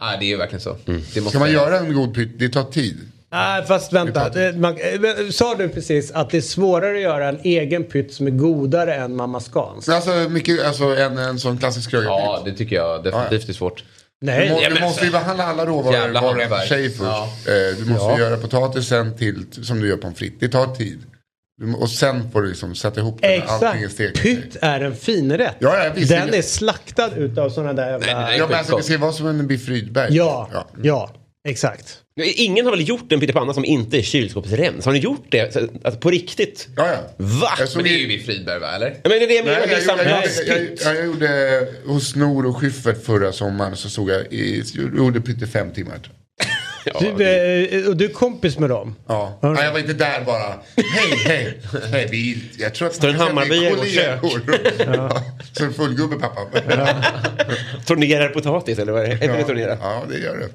Nej, 0.00 0.16
det 0.20 0.24
är 0.24 0.28
ju 0.28 0.36
verkligen 0.36 0.60
så. 0.60 0.76
Det 0.84 0.94
måste 0.94 1.30
Ska 1.30 1.38
man 1.38 1.52
göra 1.52 1.78
en 1.78 1.94
god 1.94 2.14
pytt, 2.14 2.38
det 2.38 2.48
tar 2.48 2.64
tid. 2.64 2.98
Nej, 3.32 3.64
fast 3.66 3.92
vänta. 3.92 4.28
Det- 4.28 4.52
Man, 4.56 4.76
eh, 4.76 5.30
sa 5.30 5.54
du 5.54 5.68
precis 5.68 6.10
att 6.12 6.30
det 6.30 6.36
är 6.36 6.40
svårare 6.40 6.94
att 6.96 7.02
göra 7.02 7.28
en 7.28 7.40
egen 7.42 7.84
pytt 7.84 8.14
som 8.14 8.26
är 8.26 8.30
godare 8.30 8.94
än 8.94 9.16
Mamma 9.16 9.40
Scans? 9.40 9.88
Alltså, 9.88 10.10
mycket, 10.10 10.66
alltså 10.66 10.84
en, 10.84 11.18
en 11.18 11.38
sån 11.38 11.58
klassisk 11.58 11.90
krögarpytt. 11.90 12.24
Ja, 12.24 12.42
det 12.44 12.52
tycker 12.52 12.76
jag 12.76 13.04
definitivt 13.04 13.48
är 13.48 13.52
svårt. 13.52 13.84
Du, 14.20 14.26
Nej. 14.26 14.50
må, 14.50 14.60
Ja, 14.62 14.70
du 14.70 14.80
måste 14.80 15.04
ju 15.04 15.10
behandla 15.10 15.44
alla 15.44 15.66
råvaror 15.66 16.20
var 16.20 16.34
och 16.34 16.42
en 16.42 16.48
för 16.48 16.58
sig 16.66 16.90
först. 16.90 17.00
Ja. 17.02 17.28
Eh, 17.46 17.76
Du 17.78 17.92
måste 17.92 18.06
Ja. 18.10 18.18
göra 18.18 18.36
potatisen 18.36 19.16
till, 19.16 19.46
som 19.62 19.80
du 19.80 19.88
gör 19.88 19.96
pommes 19.96 20.18
frites. 20.18 20.38
Det 20.40 20.48
tar 20.48 20.74
tid. 20.74 20.98
Du 21.60 21.66
må- 21.66 21.78
Och 21.78 21.90
sen 21.90 22.30
får 22.30 22.42
du 22.42 22.48
liksom 22.48 22.74
sätta 22.74 23.00
ihop 23.00 23.18
det 23.20 23.26
är 23.36 23.38
Exakt. 23.42 23.96
Pytt 24.22 24.56
är 24.60 24.80
en 24.80 24.96
finrätt. 24.96 25.56
Ja, 25.58 25.84
ja, 25.84 25.92
visst. 25.94 26.10
Den 26.10 26.34
är 26.34 26.42
slaktad 26.42 27.10
utav 27.16 27.50
sådana 27.50 27.72
där 27.72 27.90
jävla... 27.90 28.06
Nej, 28.06 28.14
nej, 28.14 28.24
nej. 28.24 28.38
Ja, 28.38 28.46
men 28.46 28.58
alltså, 28.58 28.76
det 28.76 28.82
ska 28.82 28.98
vara 28.98 29.12
som 29.12 29.26
en 29.26 29.46
biff 29.46 29.68
Rydberg. 29.68 30.16
Ja, 30.16 30.48
ja. 30.52 30.66
ja, 30.82 31.10
exakt. 31.48 31.98
Ingen 32.24 32.64
har 32.64 32.72
väl 32.72 32.88
gjort 32.88 33.12
en 33.12 33.20
pyttipanna 33.20 33.54
som 33.54 33.64
inte 33.64 33.98
är 33.98 34.02
kylskåpsrens? 34.02 34.84
Har 34.84 34.92
ni 34.92 34.98
gjort 34.98 35.26
det? 35.28 35.52
Så- 35.52 35.68
Alltså, 35.84 36.00
på 36.00 36.10
riktigt? 36.10 36.68
Ja, 36.76 36.86
ja. 36.88 36.98
Va? 37.16 37.50
Men 37.74 37.84
det 37.84 37.90
är 37.90 37.98
ju 37.98 38.06
vi 38.06 38.18
Fridberg 38.18 38.58
va, 38.60 38.74
eller? 38.74 38.86
Ja, 38.90 38.94
Men 39.02 39.10
det 39.10 39.24
är 39.24 39.28
det 39.28 39.34
jag 39.34 39.44
menar, 39.44 39.60
det 39.60 39.66
är 39.66 39.72
jag, 39.72 39.82
samma 39.82 40.02
jag, 40.02 40.10
jag, 40.10 40.58
jag, 40.58 40.68
pytt. 40.68 40.82
jag, 40.84 40.96
jag 40.96 41.04
gjorde 41.06 41.66
hos 41.86 42.16
Nor 42.16 42.46
och 42.46 42.56
Schyffert 42.56 43.04
förra 43.04 43.32
sommaren 43.32 43.76
så 43.76 43.88
såg 43.90 44.10
jag, 44.10 44.32
i, 44.32 44.62
gjorde 44.96 45.20
pytte 45.20 45.46
fem 45.46 45.70
timmar. 45.72 45.98
Du, 47.00 47.06
eh, 47.06 47.88
och 47.88 47.96
du 47.96 48.04
är 48.04 48.08
kompis 48.12 48.58
med 48.58 48.70
dem? 48.70 48.96
Ja. 49.06 49.38
Ja. 49.42 49.52
Nej, 49.52 49.64
jag 49.64 49.72
var 49.72 49.78
inte 49.78 49.92
där 49.92 50.24
bara. 50.24 50.54
Hej, 50.76 51.16
hej, 51.26 51.58
hej. 51.92 52.08
Vi, 52.10 52.42
jag 52.58 52.74
tror 52.74 52.88
att 52.88 52.94
Står 52.94 53.08
en 53.08 53.16
man 53.16 53.26
kan 53.36 53.46
säga 53.46 53.70
Hammarby 53.70 53.80
att 53.80 53.84
vi 53.84 53.96
i 53.96 54.00
är 54.00 54.16
vårt 54.16 54.32
kollegor. 54.32 54.96
Ja. 54.96 55.22
Så 55.52 55.64
en 55.64 55.72
fullgubbe 55.74 56.16
pappa. 56.16 56.60
Tornerar 57.86 58.28
potatis 58.28 58.78
eller 58.78 58.92
vad 58.92 59.02
är 59.04 59.08
det? 59.08 59.26
Det 59.26 59.44
tornera? 59.44 59.78
Ja, 59.82 60.04
det 60.10 60.18
gör 60.18 60.36
det. 60.38 60.48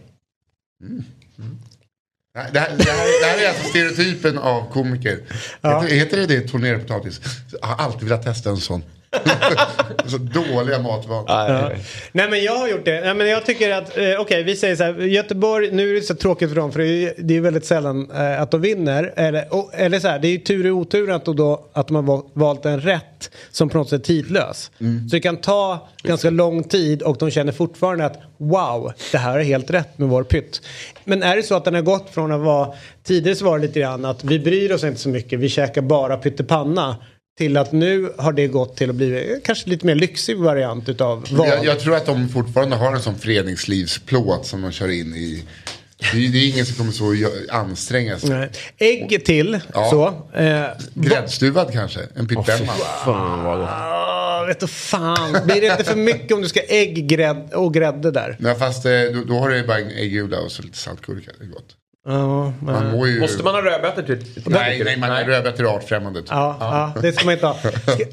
Mm. 0.85 1.03
Nej, 1.37 2.49
Det 2.53 2.59
här, 2.59 2.77
det, 2.77 2.91
här, 2.91 3.21
det 3.21 3.25
här 3.25 3.45
är 3.45 3.49
alltså 3.49 3.63
stereotypen 3.69 4.37
av 4.37 4.71
komiker. 4.71 5.19
Ja. 5.61 5.81
Heter, 5.81 5.95
heter 5.95 6.17
det 6.17 6.25
det, 6.25 6.47
tornerad 6.47 6.81
potatis? 6.81 7.21
Jag 7.61 7.67
har 7.67 7.75
alltid 7.85 8.03
velat 8.07 8.23
testa 8.23 8.49
en 8.49 8.57
sån. 8.57 8.83
så 10.05 10.17
dåliga 10.17 10.79
matvanor. 10.79 11.25
Ja. 11.27 11.71
Nej 12.11 12.29
men 12.29 12.43
jag 12.43 12.55
har 12.55 12.67
gjort 12.67 12.85
det. 12.85 13.01
Nej, 13.01 13.13
men 13.13 13.27
jag 13.27 13.45
tycker 13.45 13.71
att, 13.71 13.97
eh, 13.97 14.03
okej 14.19 14.43
vi 14.43 14.55
säger 14.55 14.75
så 14.75 14.83
här, 14.83 14.93
Göteborg, 14.93 15.71
nu 15.71 15.89
är 15.89 15.93
det 15.93 16.01
så 16.01 16.15
tråkigt 16.15 16.49
för 16.49 16.55
dem 16.55 16.71
för 16.71 16.79
det 16.79 16.87
är, 16.87 17.13
det 17.17 17.37
är 17.37 17.41
väldigt 17.41 17.65
sällan 17.65 18.11
eh, 18.11 18.41
att 18.41 18.51
de 18.51 18.61
vinner. 18.61 19.13
Eller, 19.15 19.53
och, 19.53 19.71
eller 19.73 19.99
så 19.99 20.07
här, 20.07 20.19
det 20.19 20.27
är 20.27 20.31
ju 20.31 20.37
tur 20.37 20.65
i 20.65 20.71
otur 20.71 21.11
att, 21.11 21.25
då, 21.25 21.65
att 21.73 21.87
de 21.87 21.95
har 21.95 22.03
val- 22.03 22.25
valt 22.33 22.65
en 22.65 22.81
rätt 22.81 23.31
som 23.51 23.69
på 23.69 23.77
något 23.77 23.89
sätt 23.89 24.01
är 24.01 24.05
tidlös. 24.05 24.71
Mm. 24.81 25.09
Så 25.09 25.15
det 25.15 25.19
kan 25.19 25.37
ta 25.37 25.89
ganska 26.03 26.29
lång 26.29 26.63
tid 26.63 27.01
och 27.01 27.17
de 27.17 27.31
känner 27.31 27.51
fortfarande 27.51 28.05
att 28.05 28.19
wow, 28.37 28.91
det 29.11 29.17
här 29.17 29.39
är 29.39 29.43
helt 29.43 29.69
rätt 29.69 29.97
med 29.97 30.09
vår 30.09 30.23
pytt. 30.23 30.61
Men 31.03 31.23
är 31.23 31.35
det 31.35 31.43
så 31.43 31.55
att 31.55 31.65
den 31.65 31.73
har 31.73 31.81
gått 31.81 32.09
från 32.09 32.31
att 32.31 32.41
vara, 32.41 32.73
tidigare 33.03 33.35
så 33.35 33.45
var 33.45 33.59
det 33.59 33.67
lite 33.67 33.79
grann 33.79 34.05
att 34.05 34.23
vi 34.23 34.39
bryr 34.39 34.71
oss 34.71 34.83
inte 34.83 34.99
så 34.99 35.09
mycket, 35.09 35.39
vi 35.39 35.49
käkar 35.49 35.81
bara 35.81 36.17
pyttipanna. 36.17 36.95
Till 37.37 37.57
att 37.57 37.71
nu 37.71 38.13
har 38.17 38.33
det 38.33 38.47
gått 38.47 38.77
till 38.77 38.89
att 38.89 38.95
bli 38.95 39.41
kanske 39.45 39.69
lite 39.69 39.85
mer 39.85 39.95
lyxig 39.95 40.37
variant 40.37 40.89
utav 40.89 41.25
vad. 41.31 41.47
Jag, 41.47 41.65
jag 41.65 41.79
tror 41.79 41.95
att 41.95 42.05
de 42.05 42.29
fortfarande 42.29 42.75
har 42.75 42.95
en 42.95 43.01
sån 43.01 43.15
föreningslivsplåt 43.15 44.45
som 44.45 44.61
de 44.61 44.71
kör 44.71 44.89
in 44.89 45.13
i. 45.15 45.43
Det 45.97 46.25
är, 46.25 46.29
det 46.31 46.37
är 46.37 46.49
ingen 46.49 46.65
som 46.65 46.75
kommer 46.75 46.91
så 46.91 47.13
anstränga 47.49 48.19
sig. 48.19 48.29
Nej. 48.29 48.49
Ägg 48.77 49.25
till. 49.25 49.59
Ja. 49.73 49.89
Så. 49.89 50.07
Eh, 50.39 50.65
Gräddstuvad 50.93 51.73
kanske, 51.73 51.99
en 52.15 52.27
pyttemma. 52.27 52.73
Fan 53.05 53.43
vad 53.43 53.59
gott. 53.59 53.69
ah, 53.71 54.45
vet 54.47 54.59
du 54.59 54.67
fan. 54.67 55.37
Blir 55.45 55.61
det 55.61 55.67
inte 55.67 55.83
för 55.83 55.95
mycket 55.95 56.31
om 56.31 56.41
du 56.41 56.47
ska 56.47 56.59
ägg 56.67 57.07
grädd, 57.07 57.53
och 57.53 57.73
grädde 57.73 58.11
där? 58.11 58.35
Nej, 58.39 58.55
fast 58.55 58.85
eh, 58.85 58.91
då, 59.13 59.23
då 59.23 59.39
har 59.39 59.49
du 59.49 59.63
bara 59.67 59.79
en 59.79 59.91
äggula 59.91 60.39
och 60.39 60.51
så 60.51 60.61
lite 60.63 60.77
saltgurka. 60.77 61.31
Det 61.39 61.45
är 61.45 61.49
gott. 61.49 61.75
Ja, 62.07 62.53
Man 62.61 63.07
ju... 63.07 63.19
Måste 63.19 63.43
man 63.43 63.53
ha 63.55 63.61
rödbetor 63.61 64.01
till? 64.03 64.33
till 64.33 64.43
Nej, 64.45 64.81
nej, 64.85 64.97
man 64.99 65.11
är 65.11 65.25
rödbetor 65.25 65.63
är 65.65 65.69
artfrämmande. 65.75 66.19
typ. 66.19 66.29
Ja, 66.31 66.57
ja. 66.95 67.01
det 67.01 67.11
ska 67.13 67.25
man 67.25 67.33
inte 67.33 67.45
ha. 67.45 67.55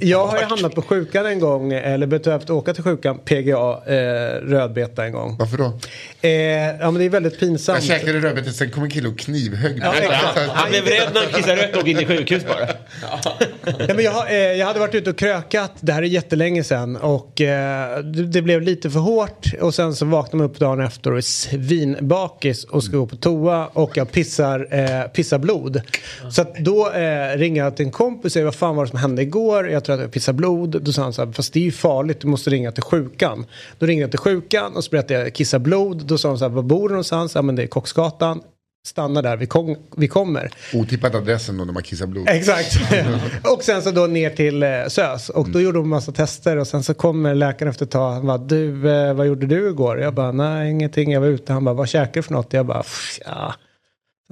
Jag 0.01 0.27
har 0.27 0.39
ju 0.39 0.45
hamnat 0.45 0.75
på 0.75 0.83
sjukan 0.83 1.27
en 1.27 1.41
gång, 1.41 1.73
eller 1.73 2.07
behövt 2.07 2.51
åka 2.51 2.75
till 2.75 2.83
sjukan, 2.85 3.19
PGA, 3.19 3.81
eh, 3.87 3.95
rödbeta 4.43 5.05
en 5.05 5.13
gång. 5.13 5.37
Varför 5.39 5.57
då? 5.59 5.65
Eh, 6.21 6.31
ja 6.81 6.91
men 6.91 6.95
det 6.95 7.05
är 7.05 7.09
väldigt 7.11 7.41
pinsamt. 7.41 7.85
Jag 7.89 8.01
käkade 8.01 8.19
rödbetor, 8.21 8.51
sen 8.51 8.71
kom 8.71 8.83
en 8.83 8.91
kille 8.91 9.09
och 9.09 9.19
knivhögg 9.19 9.79
mig. 9.79 9.83
Ja, 9.85 9.95
exakt. 10.15 10.51
Han 10.53 10.71
blev 10.71 10.85
rädd 10.85 11.09
när 11.15 11.21
han 11.23 11.33
kissade 11.33 11.63
rött 11.63 11.73
och 11.73 11.79
åkte 11.79 11.91
in 11.91 11.97
till 11.99 12.07
sjukhus 12.07 12.43
bara. 12.47 12.69
Ja, 13.79 13.95
men 13.95 14.05
jag, 14.05 14.13
har- 14.13 14.27
eh, 14.31 14.37
jag 14.37 14.67
hade 14.67 14.81
varit 14.81 14.95
ute 14.95 15.11
och 15.11 15.19
krökat, 15.19 15.73
det 15.81 15.93
här 15.93 16.03
är 16.03 16.07
jättelänge 16.07 16.65
sedan 16.65 16.97
och 16.97 17.41
eh, 17.41 17.99
det, 17.99 18.23
det 18.23 18.43
blev 18.43 18.63
lite 18.63 18.91
för 18.91 19.01
hårt 19.01 19.47
och 19.61 19.75
sen 19.75 19.95
så 19.95 20.05
vaknar 20.07 20.39
man 20.39 20.47
upp 20.47 20.59
dagen 20.59 20.81
efter 20.81 21.11
och 21.11 21.17
är 21.19 21.21
svinbakis 21.21 22.65
och 22.65 22.85
ska 22.85 22.97
gå 22.97 23.07
på 23.07 23.17
toa 23.17 23.67
och 23.83 23.97
jag 23.97 24.13
pissar, 24.13 24.69
eh, 24.71 25.03
pissar 25.09 25.39
blod. 25.39 25.81
Så 26.31 26.43
att 26.43 26.55
då 26.57 26.91
eh, 26.91 27.37
ringer 27.39 27.65
jag 27.65 27.77
till 27.77 27.87
en 27.87 27.93
kompis 27.93 28.25
och 28.25 28.33
säger 28.33 28.45
vad 28.45 28.55
fan 28.55 28.77
var 28.77 28.85
det 28.85 28.91
som 28.91 28.99
hände 28.99 29.23
igår? 29.23 29.71
Jag 29.71 29.85
tror 29.85 29.95
att 29.95 30.01
jag 30.01 30.13
pissar 30.13 30.33
blod. 30.33 30.83
Då 30.83 30.93
sa 30.93 31.03
han 31.03 31.13
så 31.13 31.25
här, 31.25 31.33
fast 31.33 31.53
det 31.53 31.59
är 31.61 31.65
ju 31.65 31.73
farligt, 31.73 32.21
du 32.21 32.27
måste 32.29 32.51
ringa 32.51 32.73
till 32.73 32.83
sjukan. 32.83 33.47
Då 33.79 33.87
ringde 33.87 34.03
jag 34.03 34.11
till 34.11 34.19
sjukan 34.21 34.77
och 34.77 34.85
så 34.85 34.91
berättade 34.91 35.21
jag 35.21 35.35
kissar 35.35 35.59
blod. 35.59 36.05
Då 36.07 36.19
sa 36.19 36.29
de 36.29 36.39
så 36.39 36.45
här, 36.45 36.51
var 36.51 36.63
bor 36.63 36.89
du 36.89 36.93
någonstans? 36.93 37.35
Ja 37.35 37.43
men 37.43 37.57
det 37.57 37.63
är 37.63 37.67
Kocksgatan. 37.67 38.41
Stanna 38.87 39.23
där, 39.23 39.37
vi, 39.37 39.47
kom, 39.47 39.77
vi 39.97 40.09
kommer. 40.09 40.51
Otippat 40.75 41.15
adressen 41.15 41.57
då 41.59 41.65
när 41.65 41.73
man 41.73 41.83
kissar 41.83 42.07
blod. 42.07 42.29
Exakt. 42.29 42.79
och 43.57 43.63
sen 43.65 43.83
så 43.83 43.91
då 43.91 44.07
ner 44.07 44.31
till 44.31 44.63
eh, 44.63 44.69
SÖS. 44.89 45.29
Och 45.29 45.51
då 45.51 45.61
gjorde 45.61 45.79
de 45.79 45.89
massa 45.89 46.13
tester 46.13 46.57
och 46.57 46.67
sen 46.67 46.83
så 46.83 46.95
kommer 46.95 47.35
läkaren 47.35 47.71
efter 47.71 47.85
ett 47.85 47.91
tag. 47.91 48.13
Han 48.13 48.27
bara, 48.27 48.39
du, 48.39 48.91
eh, 48.91 49.15
vad 49.15 49.27
gjorde 49.27 49.47
du 49.47 49.69
igår? 49.69 50.01
Jag 50.01 50.15
bara, 50.15 50.33
nej 50.33 50.71
ingenting, 50.71 51.13
jag 51.13 51.21
var 51.21 51.29
ute. 51.29 51.53
Han 51.53 51.65
bara, 51.65 51.75
vad 51.75 51.89
käkade 51.89 52.19
du 52.19 52.23
för 52.23 52.33
något? 52.33 52.53
Jag 52.53 52.67
bara, 52.67 52.83
"Pff, 52.83 53.19
ja. 53.27 53.55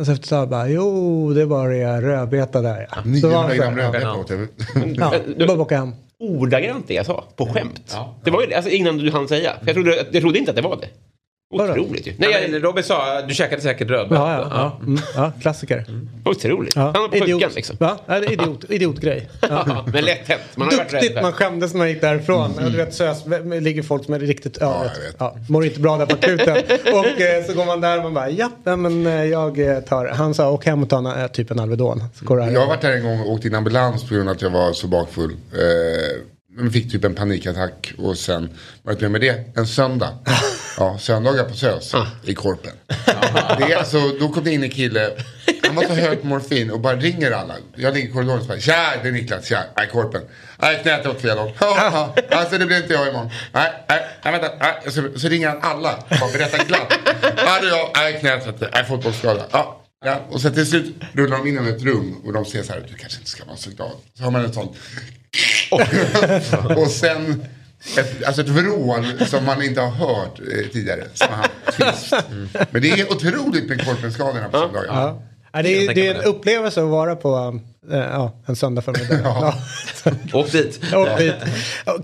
Sen 0.00 0.06
så 0.06 0.12
efter 0.12 0.24
ett 0.24 0.30
tag 0.30 0.48
bara, 0.48 0.68
jo 0.68 1.32
det 1.34 1.44
var 1.44 1.68
det 1.68 2.00
rödbeta 2.00 2.60
där 2.60 2.86
ja. 2.90 2.96
Då 3.22 3.28
var 3.28 3.48
900 3.48 3.48
han 3.48 3.50
så 3.50 3.56
gram 3.56 3.74
här, 3.74 3.82
rödbetor 3.82 4.20
åt 4.20 4.30
jag. 4.30 4.96
Ja, 4.96 5.12
då 5.36 5.46
bara 5.46 5.60
åka 5.60 5.78
hem. 5.78 5.92
Ordagrant 6.18 6.88
det 6.88 6.94
jag 6.94 7.06
sa, 7.06 7.24
på 7.36 7.46
skämt. 7.46 7.96
Det 8.24 8.30
var 8.30 8.40
ju 8.40 8.46
det, 8.46 8.54
alltså 8.54 8.70
innan 8.70 8.98
du 8.98 9.10
hann 9.10 9.28
säga. 9.28 9.52
För 9.60 9.66
Jag 9.66 9.74
trodde, 9.74 10.06
jag 10.12 10.22
trodde 10.22 10.38
inte 10.38 10.50
att 10.50 10.56
det 10.56 10.62
var 10.62 10.76
det. 10.76 10.88
Otroligt 11.52 12.06
ju. 12.06 12.12
Nej, 12.18 12.58
Robin 12.60 12.84
sa 12.84 13.22
du 13.22 13.34
käkade 13.34 13.62
säkert 13.62 13.90
rödbeta. 13.90 14.22
Ja, 14.22 14.32
ja, 14.32 14.48
ja. 14.50 14.86
Mm, 14.86 15.00
ja 15.14 15.32
klassiker. 15.40 15.84
otroligt. 16.24 16.76
Ja. 16.76 16.82
Han 16.82 16.92
var 17.02 17.08
på 17.08 17.26
sjukan 17.26 17.50
liksom. 17.54 17.76
Ja, 17.80 17.98
ja, 18.06 18.20
det 18.20 18.26
är 18.26 18.32
idiot, 18.32 18.64
idiotgrej. 18.68 19.28
Ja. 19.40 19.48
Ja, 19.66 19.86
men 19.92 20.04
lätt 20.04 20.28
hänt. 20.28 20.40
Man 20.54 20.68
har 20.68 20.76
varit 20.76 20.90
Duktigt 20.90 21.16
rädd. 21.16 21.22
man 21.22 21.32
skämdes 21.32 21.72
när 21.72 21.78
man 21.78 21.88
gick 21.88 22.00
därifrån. 22.00 22.50
Du 22.58 22.76
vet 22.76 22.94
SÖS 22.94 23.24
ligger 23.60 23.82
folk 23.82 24.04
som 24.04 24.14
är 24.14 24.18
riktigt 24.18 24.58
ja, 24.60 24.76
jag 24.76 24.90
vet, 24.90 25.08
vet. 25.08 25.16
ja, 25.18 25.36
mår 25.48 25.64
inte 25.64 25.80
bra 25.80 25.96
där 25.98 26.06
på 26.06 26.14
akuten. 26.14 26.56
och 26.94 27.20
eh, 27.20 27.44
så 27.46 27.54
går 27.54 27.64
man 27.66 27.80
där 27.80 27.96
och 27.96 28.02
man 28.02 28.14
bara 28.14 28.30
ja, 28.30 28.50
men 28.64 29.06
eh, 29.06 29.24
jag 29.24 29.58
eh, 29.58 29.80
tar. 29.80 30.06
Han 30.06 30.34
sa 30.34 30.50
åk 30.50 30.66
hem 30.66 30.82
och 30.82 30.88
ta 30.88 31.12
en, 31.22 31.28
typ 31.28 31.50
en 31.50 31.60
Alvedon. 31.60 32.02
Jag 32.28 32.60
har 32.60 32.66
varit 32.66 32.80
där 32.80 32.92
en 32.92 33.02
gång 33.02 33.20
och 33.20 33.30
åkt 33.30 33.44
in 33.44 33.54
ambulans 33.54 34.08
på 34.08 34.14
grund 34.14 34.28
av 34.28 34.34
att 34.34 34.42
jag 34.42 34.50
var 34.50 34.72
så 34.72 34.86
bakfull. 34.86 35.30
Eh, 35.52 36.22
men 36.52 36.70
fick 36.70 36.92
typ 36.92 37.04
en 37.04 37.14
panikattack 37.14 37.92
och 37.98 38.18
sen 38.18 38.50
varit 38.82 39.00
med 39.00 39.10
med 39.10 39.20
det 39.20 39.56
en 39.56 39.66
söndag. 39.66 40.18
Ja, 40.78 40.98
söndagar 40.98 41.44
på 41.44 41.54
SÖS 41.54 41.92
i 42.24 42.34
Korpen. 42.34 42.72
Det 43.58 43.72
är 43.72 43.76
alltså, 43.76 43.98
då 44.20 44.28
kom 44.28 44.44
det 44.44 44.50
in 44.52 44.62
en 44.62 44.70
kille, 44.70 45.10
han 45.66 45.74
var 45.74 45.82
så 45.82 45.94
hög 45.94 46.20
på 46.20 46.26
morfin 46.26 46.70
och 46.70 46.80
bara 46.80 46.96
ringer 46.96 47.30
alla. 47.30 47.54
Jag 47.74 47.94
ligger 47.94 48.08
i 48.08 48.12
korridoren 48.12 48.40
och 48.40 48.46
bara 48.46 48.60
tja 48.60 48.92
det 49.02 49.08
är 49.08 49.12
Niklas, 49.12 49.46
tja, 49.46 49.64
nej 49.76 49.88
Korpen. 49.92 50.22
Nej 50.62 50.78
knät 50.82 51.06
åt 51.06 51.20
fel 51.20 51.38
håll. 51.38 51.52
Alltså 52.30 52.58
det 52.58 52.66
blir 52.66 52.76
inte 52.76 52.92
jag 52.92 53.08
imorgon. 53.08 53.30
Nej, 53.52 53.72
nej, 53.88 54.32
vänta. 54.32 54.50
Nej. 54.60 54.92
Så, 54.92 55.18
så 55.18 55.28
ringer 55.28 55.48
han 55.48 55.58
alla 55.62 55.96
och 55.96 56.18
bara 56.20 56.32
berättar 56.32 56.64
glatt. 56.64 56.92
Ja 57.22 57.58
det 57.60 57.66
är 57.66 57.76
jag, 57.78 57.90
nej 57.96 58.20
knät, 58.20 58.60
nej 58.72 58.84
fotbollsskada. 58.84 59.46
Ja. 59.52 59.76
Ja, 60.04 60.20
och 60.30 60.40
sen 60.40 60.54
till 60.54 60.66
slut 60.66 60.94
rullar 61.12 61.36
de 61.38 61.48
in 61.48 61.66
i 61.66 61.70
ett 61.70 61.82
rum 61.82 62.20
och 62.24 62.32
de 62.32 62.44
säger 62.44 62.64
så 62.64 62.72
här, 62.72 62.86
du 62.88 62.94
kanske 62.94 63.18
inte 63.18 63.30
ska 63.30 63.44
vara 63.44 63.56
så 63.56 63.70
glad. 63.70 63.90
Så 64.14 64.24
har 64.24 64.30
man 64.30 64.44
en 64.44 64.52
sån 64.52 64.74
och 66.76 66.90
sen 66.90 67.44
ett, 67.98 68.24
alltså 68.24 68.42
ett 68.42 68.48
vrål 68.48 69.04
som 69.26 69.44
man 69.44 69.62
inte 69.62 69.80
har 69.80 69.90
hört 69.90 70.38
eh, 70.40 70.68
tidigare. 70.72 71.04
Som 71.14 71.28
han, 71.30 71.48
twist. 71.76 72.12
Men 72.70 72.82
det 72.82 72.90
är 72.90 73.12
otroligt 73.12 73.68
med 73.68 73.84
korpenskadorna 73.86 74.48
på 74.48 74.58
söndagar. 74.58 74.86
Ja. 74.88 75.22
Ja, 75.52 75.62
det, 75.62 75.86
är, 75.86 75.94
det 75.94 76.06
är 76.06 76.14
en 76.14 76.24
upplevelse 76.24 76.82
att 76.82 76.88
vara 76.88 77.16
på 77.16 77.60
eh, 77.92 77.98
ja, 77.98 78.32
en 78.46 78.56
söndag 78.56 78.82
förmiddag. 78.82 79.20
Ja. 79.24 79.54
Åk 80.32 80.52
dit. 80.52 80.80
Och 80.94 81.18
dit. 81.18 81.34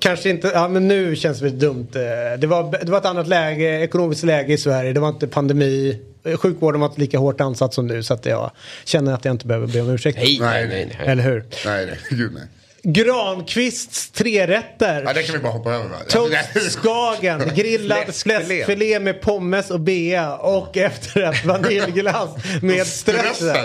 Kanske 0.01 0.31
inte, 0.31 0.49
ja 0.55 0.69
men 0.69 0.89
nu 0.89 1.17
känns 1.17 1.39
det 1.41 1.51
dumt. 1.51 1.87
Eh, 1.95 2.39
Det 2.39 2.47
var, 2.47 2.85
det 2.85 2.91
var 2.91 2.99
ett 2.99 3.05
annat 3.05 3.29
läge, 3.29 3.81
ekonomiskt 3.81 4.25
läge 4.25 4.53
i 4.53 4.59
Sverige. 4.59 4.93
Det 4.93 5.01
var 5.01 5.09
inte 5.09 5.27
pandemi. 5.27 5.99
Sjukvården 6.37 6.81
var 6.81 6.89
inte 6.89 7.01
lika 7.01 7.19
hårt 7.19 7.41
ansatt 7.41 7.75
som 7.75 7.87
nu 7.87 8.03
så 8.03 8.15
att 8.15 8.27
jag 8.27 8.51
känner 8.85 9.13
att 9.15 9.25
jag 9.25 9.35
inte 9.35 9.47
behöver 9.47 9.67
be 9.67 9.81
om 9.81 9.91
ursäkt. 9.91 10.19
Nej, 10.19 10.39
nej, 10.41 10.69
Nej, 10.69 10.69
nej. 10.69 10.97
nej. 10.99 11.09
Eller 11.09 11.23
hur? 11.23 11.45
Nej, 11.67 11.87
nej, 11.87 11.99
gud 12.11 12.33
nej. 12.35 12.43
Granqvists 12.93 14.11
trerätter. 14.11 15.03
Ja, 15.07 15.13
det 15.13 15.23
kan 15.23 15.33
vi 15.37 15.43
bara 15.43 15.53
hoppa 15.53 15.71
över 15.73 15.85
va? 15.89 15.97
Toast 16.09 16.73
Skagen, 16.73 17.43
grillad 17.55 18.15
Fläskfilé. 18.15 19.01
med 19.01 19.21
pommes 19.21 19.71
och 19.71 19.81
bea 19.81 20.37
och 20.37 20.77
efterrätt 20.77 21.45
vaniljglass 21.45 22.31
med 22.63 22.87
strössel. 22.87 23.57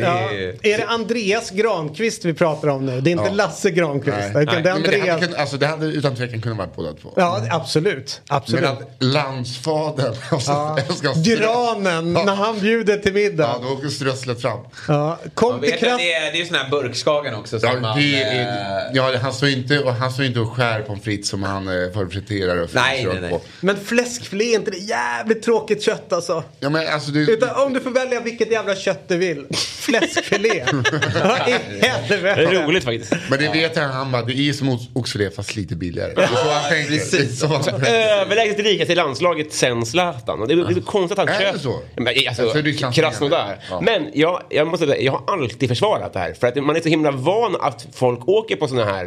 Ja. 0.00 0.30
är- 0.62 0.78
det 0.78 0.84
Andreas 0.88 1.50
Granqvist 1.50 2.24
vi 2.24 2.34
pratar 2.34 2.68
om 2.68 2.86
nu? 2.86 3.00
Det 3.00 3.10
är 3.10 3.12
inte 3.12 3.24
Ja. 3.24 3.32
Lasse 3.32 3.70
Granqvist. 3.70 4.16
Nej. 4.34 4.42
Utan 4.42 4.62
det 4.62 4.70
är 4.70 4.74
Men 4.74 4.82
det 4.82 4.88
hade, 4.90 5.02
Andreas. 5.02 5.20
kunnat, 5.20 5.38
alltså, 5.40 5.56
det 5.56 5.66
hade 5.66 5.86
utan 5.86 6.16
tvekan 6.16 6.42
kunnat 6.42 6.58
vara 6.58 6.68
båda 6.76 6.92
två. 6.92 7.12
Ja, 7.16 7.40
absolut. 7.50 8.20
absolut. 8.28 8.62
Men 8.62 8.72
att 8.72 8.80
landsfadern 8.98 10.14
Ja. 10.46 10.76
Granen, 11.24 12.12
Ja. 12.14 12.24
när 12.24 12.34
han 12.34 12.60
bjuder 12.60 12.96
till 12.96 13.16
Ja, 13.16 13.22
middag. 13.30 13.56
då 13.62 13.68
åker 13.68 13.88
strösslet 13.88 14.42
fram. 14.42 14.58
Ja. 14.88 15.18
Kom 15.34 15.60
till 15.60 15.70
kraft. 15.72 15.98
det 15.98 16.12
är, 16.12 16.32
det 16.32 16.40
är 16.40 16.44
sån 16.44 16.56
här 16.56 16.70
burkskagen 16.70 17.34
också. 17.34 17.60
Som 17.60 17.68
Ja, 17.74 17.80
man, 17.80 17.98
det 17.98 18.22
eh, 18.22 18.36
är, 18.40 18.45
ja, 18.92 19.12
han 19.22 19.32
står 19.32 19.48
inte 19.48 19.78
och, 19.78 19.92
han 19.94 20.12
står 20.12 20.24
inte 20.24 20.40
och 20.40 20.52
skär 20.52 20.80
pommes 20.82 21.04
frites 21.04 21.28
som 21.28 21.42
han 21.42 21.68
eh, 21.68 21.92
förfriterar 21.92 22.56
och 22.62 22.68
Nej, 22.74 23.04
nej, 23.06 23.20
nej. 23.20 23.30
på. 23.30 23.40
Men 23.60 23.76
fläskfilé, 23.76 24.44
är 24.44 24.54
inte 24.58 24.70
det 24.70 24.76
jävligt 24.78 25.42
tråkigt 25.42 25.82
kött 25.82 26.12
alltså? 26.12 26.44
Ja, 26.60 26.68
men 26.68 26.88
alltså, 26.88 27.10
du, 27.10 27.30
Utan 27.32 27.66
om 27.66 27.72
du 27.72 27.80
får 27.80 27.90
välja 27.90 28.20
vilket 28.20 28.50
jävla 28.52 28.76
kött 28.76 29.08
du 29.08 29.16
vill. 29.16 29.46
Fläskfilé. 29.56 30.64
Ja, 31.20 31.48
i 31.48 31.52
helvete. 31.86 32.40
Det 32.40 32.46
är 32.56 32.66
roligt 32.66 32.84
faktiskt. 32.84 33.12
Men 33.30 33.38
det 33.38 33.48
vet 33.52 33.76
han, 33.76 33.90
han 33.90 34.12
bara, 34.12 34.22
det 34.22 34.48
är 34.48 34.52
som 34.52 34.68
ox- 34.70 34.88
oxfilé 34.94 35.30
fast 35.30 35.56
lite 35.56 35.74
billigare. 35.74 36.12
Det 36.14 36.22
är 36.22 36.26
så 36.26 36.50
han 36.50 36.70
tänker. 36.70 36.90
Precis. 36.90 37.10
Det 37.40 37.46
är 37.46 37.48
så 37.48 37.54
han 37.54 37.62
tänker. 37.62 37.92
Överlägset 37.94 38.58
rikast 38.58 38.90
i 38.90 38.94
landslaget 38.94 39.52
sen 39.52 39.86
Zlatan. 39.86 40.40
Och 40.42 40.48
det 40.48 40.54
är, 40.54 40.56
det 40.56 40.80
är 40.80 40.80
konstigt 40.80 41.18
att 41.18 41.28
han 41.28 41.36
Är 41.36 41.40
det 41.40 41.46
köper... 41.46 41.58
så? 41.58 41.80
Men, 41.96 42.14
alltså, 42.28 42.42
Alltså, 42.42 42.58
Ryssland- 42.58 42.94
Krasnodar. 42.94 43.58
Ja. 43.70 43.80
Men 43.80 44.10
jag, 44.14 44.42
jag 44.50 44.66
måste 44.66 44.86
säga, 44.86 45.00
jag 45.00 45.12
har 45.12 45.22
alltid 45.34 45.68
försvarat 45.68 46.12
det 46.12 46.18
här. 46.18 46.32
För 46.40 46.46
att 46.46 46.56
man 46.56 46.76
är 46.76 46.80
så 46.80 46.88
himla 46.88 47.10
van 47.10 47.56
att 47.60 47.86
folk 47.94 48.20
åker 48.26 48.56
på 48.56 48.68
såna 48.68 48.84
här 48.84 49.04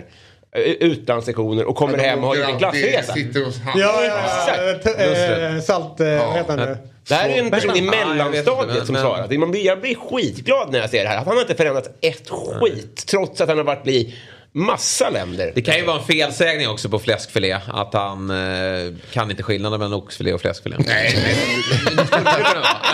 eh, 0.55 0.61
utlandssektioner 0.61 1.65
och 1.65 1.75
kommer 1.75 1.97
Ja, 1.97 2.03
hem 2.03 2.19
och 2.23 2.27
har 2.29 2.35
gjort 2.35 2.49
en 2.49 2.57
klassresa. 2.57 3.13
Sitter 3.13 3.45
hos 3.45 3.59
han. 3.59 3.79
Ja, 3.79 4.03
ja, 4.05 4.21
ja. 4.47 4.73
T- 4.83 5.03
eh, 5.03 5.61
Salt, 5.61 5.99
eh, 5.99 6.07
vad 6.27 6.35
heter? 6.37 6.77
Det 7.07 7.15
här 7.15 7.29
är 7.29 7.39
en 7.39 7.51
person 7.51 7.75
i 7.75 7.79
Ja, 7.85 7.91
mellanstadiet 7.91 8.85
som 8.85 8.93
men- 8.93 9.01
svarar. 9.01 9.55
Jag 9.57 9.81
blir 9.81 9.95
skitglad 9.95 10.71
när 10.71 10.79
jag 10.79 10.89
ser 10.89 11.03
det 11.03 11.09
här. 11.09 11.17
Att 11.17 11.25
han 11.25 11.35
har 11.35 11.41
inte 11.41 11.55
förändrat 11.55 11.97
ett 12.01 12.29
skit. 12.29 13.03
Trots 13.07 13.41
att 13.41 13.49
han 13.49 13.57
har 13.57 13.65
varit 13.65 13.87
i 13.87 14.15
massa 14.51 15.09
länder. 15.09 15.51
Det 15.55 15.61
kan 15.61 15.75
ju 15.77 15.85
vara 15.85 15.99
en 15.99 16.05
felsägning 16.05 16.69
också 16.69 16.89
på 16.89 16.99
fläskfilé. 16.99 17.59
Att 17.67 17.93
han 17.93 18.29
eh, 18.29 18.93
kan 19.11 19.31
inte 19.31 19.43
skillnaden 19.43 19.79
mellan 19.79 19.93
oxfilé 19.93 20.33
och 20.33 20.41
fläskfilé. 20.41 20.75
Nej, 20.79 21.19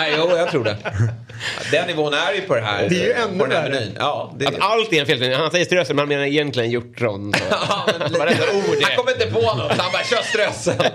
nej. 0.00 0.14
Jo, 0.18 0.36
jag 0.36 0.50
tror 0.50 0.64
det. 0.64 0.76
Den 1.70 1.86
nivån 1.86 2.14
är 2.14 2.32
ju 2.32 2.40
på 2.40 2.54
det 2.54 2.60
här. 2.62 2.88
Det 2.88 3.02
är 3.02 3.06
ju 3.06 3.12
ännu 3.12 3.38
den 3.38 3.48
värre. 3.48 3.82
Ja, 3.98 4.34
det, 4.38 4.46
Att 4.46 4.54
allt 4.60 4.92
är 4.92 5.00
en 5.00 5.06
felsägning. 5.06 5.38
Han 5.38 5.50
säger 5.50 5.64
strössel 5.64 5.96
men 5.96 6.02
han 6.02 6.08
menar 6.08 6.24
egentligen 6.24 6.70
hjortron. 6.70 7.34
så. 7.38 7.44
Ja, 7.50 7.86
men 7.98 8.08
lite- 8.08 8.18
Varenda 8.18 8.42
ord 8.52 8.76
Han 8.82 8.96
kommer 8.96 9.12
inte 9.12 9.26
på 9.26 9.40
något. 9.40 9.72
Han 9.78 9.92
bara 9.92 10.04
kör 10.04 10.22
strössel. 10.22 10.90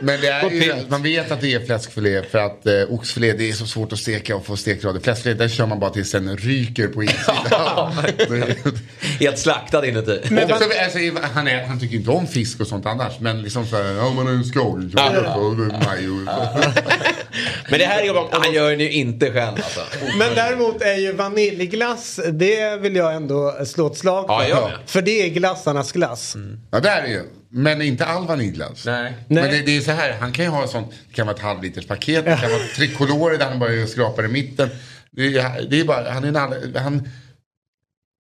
Men 0.00 0.20
det 0.20 0.26
är 0.28 0.50
ju, 0.50 0.74
man 0.88 1.02
vet 1.02 1.30
att 1.30 1.40
det 1.40 1.54
är 1.54 1.60
fläskfilé 1.66 2.22
för 2.22 2.38
att 2.38 2.66
eh, 2.66 2.72
oxfilé 2.88 3.32
det 3.32 3.48
är 3.48 3.52
så 3.52 3.66
svårt 3.66 3.92
att 3.92 3.98
steka 3.98 4.36
och 4.36 4.46
få 4.46 4.56
stekgrader. 4.56 5.00
Fläskfilé 5.00 5.34
där 5.34 5.48
kör 5.48 5.66
man 5.66 5.80
bara 5.80 5.90
tills 5.90 6.12
den 6.12 6.36
ryker 6.36 6.88
på 6.88 7.02
insidan. 7.02 7.92
Helt 9.02 9.38
slaktad 9.38 9.86
inuti. 9.86 10.20
Men 10.30 10.52
också, 10.52 10.64
alltså, 10.84 10.98
han, 11.34 11.48
är, 11.48 11.64
han 11.66 11.80
tycker 11.80 11.96
inte 11.96 12.10
om 12.10 12.26
fisk 12.26 12.60
och 12.60 12.66
sånt 12.66 12.86
annars. 12.86 13.20
Men 13.20 13.42
liksom 13.42 13.66
så 13.66 13.76
här, 13.76 13.84
ja 13.84 14.10
man 14.10 14.26
har 14.26 14.32
en. 14.32 14.42
Ja. 14.94 15.12
majo. 15.86 16.14
Men 17.70 17.78
det 17.78 17.86
här 17.86 18.00
är 18.00 18.04
ju 18.04 18.12
bara... 18.12 18.26
Han 18.32 18.52
gör 18.52 18.70
den 18.70 18.80
ju 18.80 18.90
inte 18.90 19.32
själv 19.32 19.56
alltså. 19.56 19.80
Men 20.18 20.34
däremot 20.34 20.82
är 20.82 20.94
ju 20.94 21.12
vaniljglass, 21.12 22.20
det 22.32 22.76
vill 22.76 22.96
jag 22.96 23.14
ändå 23.14 23.56
slå 23.66 23.86
ett 23.86 23.96
slag 23.96 24.26
för. 24.26 24.50
Ja. 24.50 24.70
För 24.86 25.02
det 25.02 25.26
är 25.26 25.28
glassarnas 25.28 25.92
glass. 25.92 26.36
Ja 26.70 26.80
det 26.80 26.88
är 26.88 27.02
det 27.02 27.08
ju. 27.08 27.22
Men 27.54 27.82
inte 27.82 28.04
all 28.04 28.26
vaniljglass. 28.26 28.86
Nej. 28.86 29.12
Men 29.28 29.50
det, 29.50 29.62
det 29.62 29.76
är 29.76 29.80
så 29.80 29.90
här, 29.90 30.16
han 30.20 30.32
kan 30.32 30.44
ju 30.44 30.50
ha 30.50 30.64
ett 30.64 30.70
sånt, 30.70 30.92
det 31.08 31.14
kan 31.14 31.26
vara 31.26 31.36
ett 31.36 31.42
halvliters 31.42 31.86
paket, 31.86 32.24
det 32.24 32.38
kan 32.40 32.50
vara 32.50 32.62
tricolore 32.76 33.36
där 33.36 33.46
han 33.46 33.58
bara 33.58 33.86
skrapar 33.86 34.24
i 34.24 34.28
mitten. 34.28 34.68
Det 35.10 35.22
är, 35.22 35.66
det 35.70 35.80
är 35.80 35.84
bara, 35.84 36.10
han 36.10 36.24
är 36.24 36.28
en 36.28 36.36
all, 36.36 36.76
han, 36.76 37.08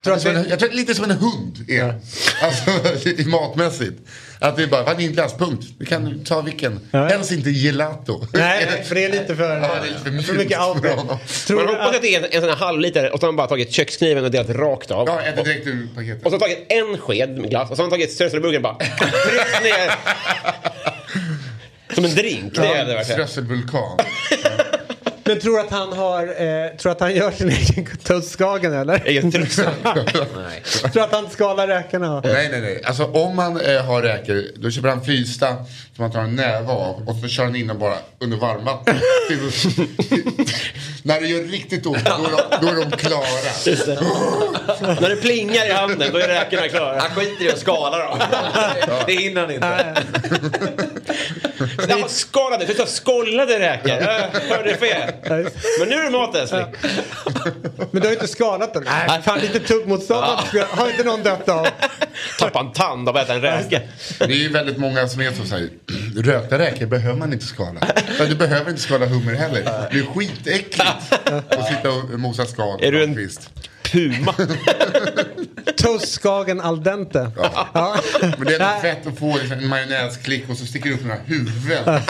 Tror 0.04 0.14
att 0.16 0.24
det- 0.24 0.30
en, 0.30 0.46
jag 0.50 0.60
tror 0.60 0.70
lite 0.70 0.96
som 0.96 1.04
en 1.04 1.12
hund 1.12 1.66
är. 1.70 1.96
Alltså 2.42 3.10
i 3.22 3.26
matmässigt. 3.26 3.98
Att 4.40 4.58
det 4.58 4.64
är 4.64 4.68
bara 4.68 4.84
vaniljglass, 4.84 5.34
punkt. 5.38 5.66
Du 5.80 5.86
kan 5.86 6.24
ta 6.24 6.42
vilken. 6.42 6.80
Ja. 6.92 7.08
Helst 7.08 7.32
inte 7.32 7.50
gelato. 7.50 8.28
Nej, 8.34 8.84
för 8.88 8.96
det 8.96 9.06
är 9.06 9.10
lite 9.12 9.36
för, 9.36 9.50
Ja, 9.58 9.60
det 9.82 9.88
är 9.88 10.12
lite 10.12 10.24
för 10.24 10.34
för, 10.34 10.34
mycket 10.34 10.58
honom. 10.58 11.18
Tror 11.48 11.58
Man 11.58 11.68
du 11.68 11.72
hoppas 11.74 11.90
att, 11.90 11.96
att 11.96 12.02
det 12.02 12.16
är 12.16 12.20
en, 12.20 12.26
en 12.32 12.42
sån 12.42 12.50
här 12.50 12.56
halvliter 12.58 13.12
och 13.14 13.20
så 13.20 13.26
har 13.26 13.32
man 13.32 13.38
bara 13.38 13.48
tagit 13.48 13.72
kökskniven 13.72 14.24
och 14.26 14.32
delat 14.32 14.50
rakt 14.50 14.92
av. 14.92 15.08
Ja, 15.08 15.22
äter 15.22 15.44
direkt 15.44 15.68
ur 15.68 15.88
paketet. 15.96 16.26
Och 16.26 16.32
så 16.32 16.36
har 16.36 16.40
man 16.40 16.40
tagit 16.40 16.66
en 16.70 16.98
sked 16.98 17.38
med 17.40 17.50
glass 17.50 17.70
och 17.70 17.76
så 17.76 17.82
har 17.84 17.88
man 17.90 17.92
tagit 17.92 18.12
strösselburgaren 18.12 18.62
bara 18.62 18.76
tryckt 18.78 19.64
ner. 19.64 19.92
Som 21.96 22.06
en 22.06 22.16
drink. 22.16 22.56
Det 22.56 22.62
är 22.68 22.86
det 22.86 22.94
verkligen. 22.94 23.28
Strösselvulkan. 23.28 23.98
men 25.24 25.40
tror 25.40 25.60
att 25.60 25.70
han 25.70 25.94
har, 25.94 26.24
eh, 26.24 26.78
tror 26.78 26.92
att 26.92 27.00
han 27.00 27.16
gör 27.16 27.32
sin 27.32 27.50
egen 27.70 27.98
tussskagen 27.98 28.74
eller? 28.74 29.02
Egen. 29.06 29.30
Nej. 30.36 30.64
tror 30.94 31.04
att 31.04 31.12
han 31.12 31.30
skalar 31.30 31.68
räkorna? 31.68 32.22
Nej, 32.26 32.50
nej, 32.52 32.62
nej. 32.62 32.82
Alltså 32.86 33.04
om 33.06 33.36
man 33.36 33.62
eh, 33.62 33.86
har 33.86 34.02
räkor, 34.02 34.44
då 34.56 34.72
köper 34.72 34.90
han 34.90 35.06
frysta 35.06 35.48
som 35.96 36.04
man 36.04 36.12
tar 36.12 36.22
en 36.22 36.36
näve 36.36 36.72
av 36.72 37.10
och 37.10 37.16
så 37.16 37.28
kör 37.28 37.44
han 37.44 37.56
in 37.56 37.68
dem 37.68 37.80
bara 37.80 37.96
under 38.20 38.38
varmvatten. 38.38 38.96
När 41.04 41.22
det 41.22 41.28
gör 41.28 41.44
riktigt 41.44 41.86
ont, 41.86 42.06
då 42.06 42.12
är 42.12 42.32
de, 42.32 42.58
då 42.62 42.68
är 42.68 42.76
de 42.76 42.92
klara. 42.98 43.22
När 45.02 45.10
det 45.10 45.16
plingar 45.16 45.66
i 45.70 45.72
handen 45.72 46.10
då 46.14 46.18
är 46.18 46.28
räkorna 46.28 46.68
klara. 46.68 47.00
Han 47.00 47.10
skiter 47.10 47.46
i 47.46 47.52
att 47.52 47.60
skala 47.60 47.98
dem. 47.98 48.20
Det 49.08 49.14
hinner 49.14 49.42
han 49.42 49.52
inte. 49.52 49.96
Ja, 51.90 52.08
skalade, 52.08 52.66
du 52.66 52.74
sa 52.74 52.86
skållade 52.86 53.60
räkor. 53.60 53.92
Jag 53.92 54.56
hörde 54.58 54.78
fel. 54.78 55.14
Men 55.80 55.90
nu 55.90 55.96
är 55.96 56.04
det 56.04 56.10
mat 56.10 56.36
älskling. 56.36 56.66
Men 57.92 58.02
du 58.02 58.08
har 58.08 58.08
ju 58.08 58.14
inte 58.14 58.28
skalat 58.28 58.74
den. 58.74 58.84
Nej, 58.84 59.22
fan 59.22 59.40
lite 59.40 59.60
tuggmotstånd 59.60 60.26
har 60.70 60.90
inte 60.90 61.04
någon 61.04 61.24
dött 61.24 61.50
av. 61.50 61.68
Tappa 62.40 62.60
en 62.60 62.72
tand 62.72 63.10
av 63.10 63.18
att 63.18 63.24
äta 63.24 63.34
en 63.34 63.42
räka. 63.42 63.82
Det 64.18 64.24
är 64.24 64.30
ju 64.30 64.50
väldigt 64.50 64.78
många 64.78 65.08
som 65.08 65.22
är 65.22 65.32
så 65.32 65.46
säger 65.46 65.70
rökta 66.18 66.60
räkor 66.60 66.86
behöver 66.86 67.20
man 67.20 67.34
inte 67.34 67.46
skala. 67.46 67.80
Du 68.28 68.36
behöver 68.36 68.70
inte 68.70 68.82
skala 68.82 69.06
hummer 69.06 69.34
heller. 69.34 69.64
Det 69.92 70.00
är 70.00 70.14
skitäckligt 70.14 70.82
att 71.50 71.68
sitta 71.68 71.92
och 71.92 72.20
mosa 72.20 72.46
skal. 72.46 72.84
Är 72.84 72.92
du 72.92 73.04
en-. 73.04 73.30
Puma. 73.92 74.36
Tussskagen 75.78 76.62
al 76.62 76.84
dente. 76.84 77.32
Ja. 77.74 77.96
Men 78.38 78.48
det 78.48 78.56
är 78.56 78.80
fett 78.82 79.08
att 79.08 79.20
få 79.20 79.38
liksom 79.38 79.58
en 79.58 79.68
majonnäsklick 79.68 80.50
och 80.50 80.58
så 80.58 80.66
sticker 80.66 80.90
det 80.90 80.96
upp 80.96 81.04
några 81.04 81.20
huvuden. 81.26 82.02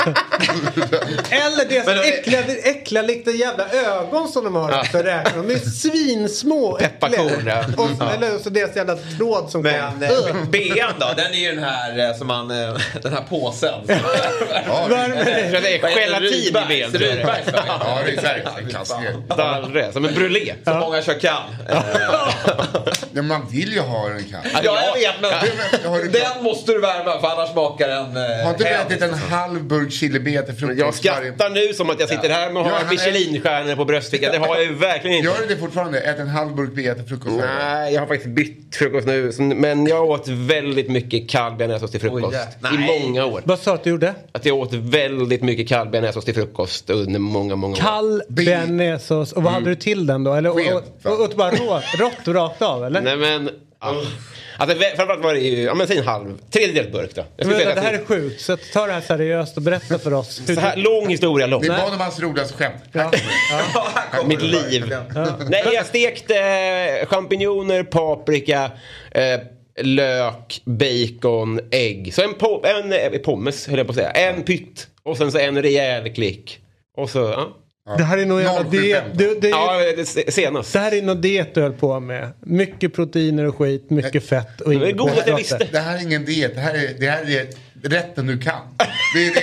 Eller 1.30 1.70
det 1.70 1.84
som 1.86 1.94
äckliga, 1.94 2.42
det 2.48 2.70
äckliga 2.70 3.02
lite 3.04 3.32
jävla 3.32 3.70
ögon 3.70 4.28
som 4.28 4.44
de 4.44 4.56
har 4.56 4.84
för 4.84 5.04
räkorna. 5.04 5.44
De 5.48 5.54
är 5.54 5.60
svinsmå 5.60 6.66
och 6.66 6.82
äckliga. 6.82 7.22
Ja. 7.46 7.64
Och 7.78 7.90
så, 7.98 8.04
eller 8.10 8.40
så 8.40 8.50
deras 8.50 8.76
jävla 8.76 8.96
tråd 8.96 9.50
som 9.50 9.62
Men 9.62 9.92
kom. 9.92 10.04
eh, 10.04 10.44
bean 10.50 10.94
då, 11.00 11.08
den 11.16 11.34
är 11.34 11.40
ju 11.40 11.56
den 11.56 11.64
här 11.64 12.10
eh, 12.10 12.18
som 12.18 12.28
man, 12.28 12.52
eh, 12.52 12.74
den 13.02 13.14
här 13.14 13.22
påsen. 13.30 13.74
Ja, 13.88 14.88
det 14.90 15.76
är 15.84 15.90
gelatin 16.00 16.34
i 16.34 16.52
ben. 16.52 16.92
Rydbergs, 16.92 17.46
ja, 17.54 18.00
det 18.06 18.28
är. 18.28 19.38
Darre, 19.38 19.94
som 19.94 20.06
en 20.06 20.14
brulé. 20.14 20.54
Som 20.64 20.80
många 20.80 21.02
kör 21.02 21.20
kan. 21.20 21.42
Ja, 23.14 23.22
man 23.22 23.42
vill 23.52 23.74
ju 23.74 23.80
ha 23.80 24.10
den 24.10 24.24
kall. 24.24 24.40
Ja, 24.54 24.60
jag 24.64 24.94
vet 24.94 25.22
men 25.22 25.32
du- 26.02 26.10
den 26.20 26.44
måste 26.44 26.72
du 26.72 26.80
värma 26.82 27.20
för 27.22 27.28
annars 27.28 27.52
smakar 27.52 27.88
den 27.88 28.18
eh, 28.18 28.44
Har 28.44 28.50
inte 28.52 28.64
du 28.64 28.70
ätit 28.70 29.02
en 29.02 29.14
halv 29.14 29.64
burk 29.64 29.92
chilibea 29.92 30.42
till 30.42 30.56
frukost? 30.56 30.80
Jag 30.80 30.94
skrattar 30.96 31.50
nu 31.50 31.74
som 31.74 31.90
att 31.90 32.00
jag 32.00 32.10
sitter 32.10 32.30
här 32.30 32.52
med 32.52 32.62
och 32.64 32.70
har 32.70 32.90
Michelinstjärnor 32.90 33.76
på 33.76 33.86
bröstfickan. 33.86 34.32
Det 34.32 34.38
har 34.38 34.56
jag 34.56 34.64
ju 34.66 34.74
verkligen 34.74 35.18
inte. 35.18 35.30
Gör 35.30 35.48
du 35.48 35.56
det 35.56 35.60
fortfarande? 35.62 36.00
Ät 36.02 36.20
en 36.20 36.28
halv 36.28 36.56
burk 36.56 36.74
bea 36.74 36.96
till 36.96 37.04
frukost? 37.04 37.36
Nej, 37.60 37.94
jag 37.94 38.02
har 38.02 38.08
faktiskt 38.08 38.30
bytt 38.36 38.76
frukost 38.76 39.08
nu. 39.08 39.32
Men 39.56 39.88
jag 39.88 40.10
åt 40.10 40.28
väldigt 40.28 40.90
mycket 40.90 41.30
kall 41.30 41.56
bearnaisesås 41.56 41.92
till 41.92 42.00
frukost. 42.02 42.38
I 42.74 42.78
många 43.02 43.26
år. 43.26 43.42
Vad 43.46 43.60
sa 43.60 43.72
du 43.72 43.76
att 43.76 43.84
du 43.84 43.90
gjorde? 43.90 44.14
Att 44.32 44.46
jag 44.46 44.58
åt 44.58 44.74
väldigt 44.74 45.42
mycket 45.44 45.68
kall 45.70 45.88
bearnaisesås 45.90 46.26
till 46.26 46.34
frukost 46.36 46.90
under 46.90 47.20
många, 47.20 47.56
många 47.56 47.74
år. 47.74 47.80
Kall 47.80 48.24
bearnaisesås. 48.28 49.32
Och 49.34 49.44
vad 49.44 49.54
hade 49.54 49.66
du 49.70 49.76
till 49.76 50.06
den 50.06 50.24
då? 50.24 50.34
Eller, 50.34 50.50
och, 50.50 50.60
och, 51.04 51.12
och, 51.14 51.26
och 51.26 51.32
bara 51.36 51.52
rå, 51.52 51.82
rått 51.98 52.28
rakt 52.28 52.62
av 52.62 52.86
eller? 52.86 53.01
Nej 53.04 53.18
men... 53.18 53.50
Ja. 53.82 54.04
Alltså, 54.58 54.78
framförallt 54.96 55.24
var 55.24 55.34
det 55.34 55.40
ju, 55.40 55.62
ja 55.64 55.74
men 55.74 55.88
säg 55.88 55.98
en 55.98 56.04
halv, 56.04 56.38
tredjedels 56.52 56.92
burk 56.92 57.16
då. 57.16 57.24
Jag 57.38 57.48
Men, 57.48 57.58
säga 57.58 57.76
det 57.76 57.82
här 57.82 57.94
är 57.94 58.06
sjukt. 58.06 58.42
Så 58.42 58.58
ta 58.74 58.88
det 58.88 58.94
här 58.94 59.02
seriöst 59.02 59.58
och 59.58 59.64
berätta 59.64 60.00
för 60.00 60.14
oss. 60.14 60.42
Så 60.46 60.60
här 60.60 60.76
lång 60.76 61.10
historia 61.10 61.48
lång. 61.48 61.62
Vi 61.62 61.70
bad 61.70 61.94
om 61.94 62.00
hans 62.00 62.20
roligaste 62.20 62.54
skämt. 62.54 62.84
Ja. 62.92 63.12
Mitt 64.26 64.42
liv. 64.42 64.96
Nej, 65.50 65.64
jag 65.74 65.86
stekte 65.86 66.38
eh, 66.38 67.08
champinjoner, 67.08 67.84
paprika, 67.84 68.72
eh, 69.12 69.40
lök, 69.84 70.62
bacon, 70.66 71.60
ägg. 71.72 72.14
Så 72.14 72.22
en, 72.22 72.34
po- 72.36 72.66
en 72.66 72.94
eh, 72.94 73.20
pommes, 73.20 73.68
höll 73.68 73.78
jag 73.78 73.88
på 73.88 73.92
att 73.92 73.98
säga. 73.98 74.12
En 74.12 74.44
pytt. 74.44 74.88
Och 75.04 75.18
sen 75.18 75.32
så 75.32 75.38
en 75.38 75.62
rejäl 75.62 76.14
klick. 76.14 76.60
Och 76.98 77.10
så, 77.10 77.20
ja. 77.20 77.58
Det 77.98 78.04
här 78.04 78.18
är 78.18 78.26
nog 78.26 78.42
jävla 78.42 78.64
075. 78.64 78.72
diet. 78.82 79.04
Du, 79.14 79.40
det, 79.42 79.50
Ja, 79.50 79.80
det 79.98 80.06
se- 80.06 80.32
senast. 80.32 80.74
det 80.74 80.80
här 80.80 80.94
är 80.94 81.02
nog 81.02 81.18
diet 81.22 81.56
du 81.56 81.62
höll 81.62 81.74
på 81.74 82.00
med. 82.00 82.32
Mycket 82.40 82.94
proteiner 82.94 83.46
och 83.48 83.58
skit, 83.58 83.90
mycket 83.90 84.26
fett 84.30 84.62
och 84.62 84.70
Det 84.70 84.76
är 84.76 84.84
inget 84.84 84.98
god 84.98 85.10
att 85.10 85.16
jag 85.18 85.26
kolhydrater. 85.26 85.58
visste. 85.60 85.68
Det 85.72 85.80
här 85.80 85.98
är 85.98 86.02
ingen 86.02 86.26
diet, 86.26 86.56
det 86.56 86.62
här 86.62 86.74
är, 86.74 86.94
det 87.00 87.08
här 87.10 87.30
är 87.38 87.48
rätten 87.90 88.28
du 88.28 88.38
kan. 88.40 88.60
Det 89.16 89.28
är 89.28 89.34
det 89.34 89.42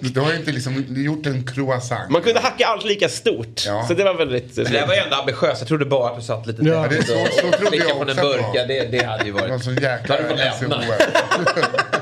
det. 0.00 0.08
Du 0.14 0.20
har 0.20 0.30
ju 0.32 0.36
inte 0.38 0.52
liksom 0.52 0.84
gjort 0.88 1.26
en 1.26 1.46
croissant. 1.46 2.10
Man 2.10 2.22
kunde 2.22 2.40
hacka 2.40 2.66
allt 2.66 2.84
lika 2.84 3.08
stort. 3.08 3.62
Ja. 3.66 3.84
Så 3.88 3.94
det 3.94 4.04
var 4.04 4.14
väldigt... 4.14 4.56
Men 4.56 4.72
det 4.72 4.78
här 4.78 4.86
var 4.86 4.94
ju 4.94 5.00
ändå 5.00 5.16
ambitiöst. 5.16 5.60
Jag 5.60 5.68
trodde 5.68 5.84
bara 5.84 6.10
att 6.10 6.16
du 6.16 6.22
satt 6.22 6.46
lite 6.46 6.62
Ja, 6.62 6.86
det 6.90 6.96
är 6.96 7.02
så- 7.02 7.26
så 7.40 7.50
trodde 7.58 7.76
jag 7.76 7.88
från 7.88 8.02
en 8.02 8.18
också 8.18 8.22
burk. 8.22 8.40
att 8.40 8.68
det 8.68 8.80
det, 8.90 8.98
det 8.98 9.04
hade 9.04 9.24
ju 9.24 9.32
Det 9.32 9.40
var 9.42 9.48
varit... 9.48 9.64
sån 9.64 9.74
Då 9.74 9.82
jäkla. 9.82 10.16
SOS. 10.16 10.68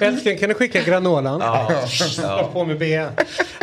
Älskling, 0.00 0.38
kan 0.38 0.48
du 0.48 0.54
skicka 0.54 0.82
granolan? 0.82 1.40
Ja. 1.40 2.50
på 2.52 2.64
med 2.64 2.78
B. 2.78 2.94
Äh, 2.94 3.08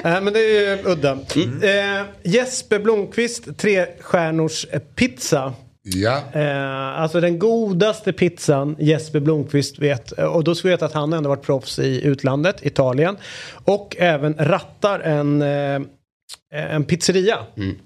men 0.04 0.26
det 0.34 0.40
är 0.40 0.78
ju 0.78 0.84
udda. 0.92 1.12
Eh, 1.12 2.06
Jesper 2.24 2.80
Blomqvist, 2.80 3.58
tre 3.58 3.86
stjärnors 4.00 4.66
eh, 4.72 4.80
pizza. 4.96 5.54
Ja. 5.84 6.22
Eh, 6.34 7.00
alltså 7.02 7.20
den 7.22 7.40
godaste 7.40 8.14
pizzan 8.14 8.76
Jesper 8.80 9.20
Blomqvist 9.20 9.80
vet. 9.80 10.20
Eh, 10.20 10.26
Och 10.26 10.44
då 10.44 10.56
ska 10.56 10.68
vi 10.68 10.74
veta 10.74 10.86
att 10.86 10.94
han 10.94 11.14
ändå 11.14 11.30
varit 11.30 11.42
proffs 11.46 11.80
i 11.80 12.06
utlandet, 12.06 12.66
Italien. 12.66 13.18
Och 13.66 13.96
även 14.00 14.34
rattar 14.40 15.00
en, 15.00 15.42
eh, 15.42 15.82
en 16.74 16.84
pizzeria. 16.84 17.38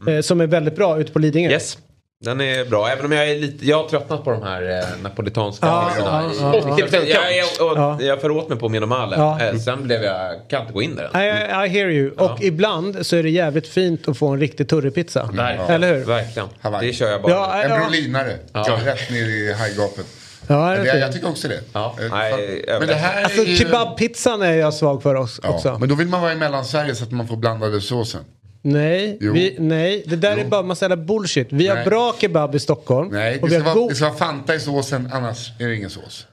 Eh, 0.08 0.22
som 0.22 0.42
är 0.42 0.48
väldigt 0.48 0.76
bra 0.76 1.00
ute 1.00 1.12
på 1.12 1.20
Lidingö. 1.20 1.52
Yes. 1.52 1.78
Den 2.24 2.42
är 2.42 2.66
bra, 2.66 2.90
även 2.90 3.06
om 3.06 3.12
jag 3.12 3.30
är 3.30 3.36
lite, 3.40 3.66
jag 3.66 3.78
har 3.84 3.90
tröttnat 3.90 4.24
på 4.24 4.32
de 4.32 4.44
här 4.44 4.80
eh, 4.80 5.02
napolitanska 5.04 5.66
Ja, 5.68 5.92
pizzorna. 5.96 6.32
ja, 6.42 6.54
ja, 6.54 7.00
ja. 7.00 7.32
Jag, 7.60 7.78
jag, 7.78 8.02
jag, 8.02 8.22
föråt 8.22 8.50
mig 8.50 8.58
på 8.60 8.70
min 8.70 8.80
normale. 8.82 9.16
Ja. 9.18 9.42
Eh, 9.42 9.56
sen 9.58 9.84
blev 9.84 10.04
jag, 10.04 10.50
kan 10.50 10.62
inte 10.62 10.74
gå 10.74 10.82
in 10.82 10.96
där. 10.96 11.22
I, 11.22 11.66
I 11.66 11.70
hear 11.70 11.90
you. 11.90 12.12
Och 12.12 12.42
ibland 12.44 13.06
så 13.06 13.16
är 13.16 13.24
det 13.24 13.30
jävligt 13.30 13.68
fint 13.68 14.08
att 14.08 14.18
få 14.18 14.28
en 14.28 14.40
riktig 14.40 14.70
turripizza. 14.70 15.30
Eller 15.70 15.94
hur? 15.96 16.06
Verkligen. 16.06 16.48
Hawaii. 16.62 16.88
Det 16.88 16.94
kör 16.94 17.12
jag 17.12 17.22
bara. 17.22 17.32
Ja, 17.32 17.64
En 17.64 17.72
ja. 17.72 17.78
brolinare. 17.80 18.38
Ja. 18.54 18.80
Rätt 18.86 19.10
ner 19.12 19.26
i 19.30 19.54
hajgapet. 19.54 20.06
Ja, 20.48 20.76
det 20.84 21.00
jag 21.00 21.12
tycker 21.14 21.30
också 21.30 21.48
det. 21.48 21.60
Ja. 21.74 21.96
Eh, 22.02 22.08
Nej, 22.12 22.66
men 22.80 22.88
det 22.88 22.94
här 22.94 23.24
Alltså 23.24 23.42
är 23.42 23.46
ju... 23.46 23.56
kebabpizzan 23.56 24.42
är 24.42 24.54
jag 24.54 24.74
svag 24.74 25.04
för 25.04 25.16
oss, 25.16 25.40
också. 25.44 25.68
Ja, 25.68 25.78
men 25.78 25.90
då 25.90 25.96
vill 25.96 26.08
man 26.08 26.22
vara 26.22 26.32
i 26.34 26.36
Mellansverige 26.36 26.96
så 26.96 27.04
att 27.04 27.12
man 27.12 27.28
får 27.28 27.38
blandade 27.38 27.82
såsen. 27.82 28.22
Nej, 28.66 29.18
Jo. 29.22 29.34
vi, 29.34 29.56
nej, 29.60 30.04
det 30.08 30.16
där 30.16 30.38
är 30.38 30.46
bara 30.46 30.62
massa 30.64 30.86
jävla 30.86 30.98
bullshit. 30.98 31.48
Vi 31.52 31.68
har 31.68 31.76
Nej. 31.76 31.86
bra 31.86 32.16
kebab 32.22 32.56
i 32.56 32.60
Stockholm. 32.60 33.10
Nej, 33.12 33.40
och 33.42 33.50
det 33.50 33.56
vi 33.56 33.62
ska, 33.62 33.70
har 33.70 33.76
vara, 33.76 33.84
god... 33.84 33.92
det 33.92 33.96
ska 33.96 34.06
vara 34.06 34.18
Fanta 34.18 34.56
i 34.56 34.60
såsen, 34.60 35.10
annars 35.14 35.52
är 35.60 35.68
det 35.68 35.76
ingen 35.76 35.90
sås. 35.90 36.28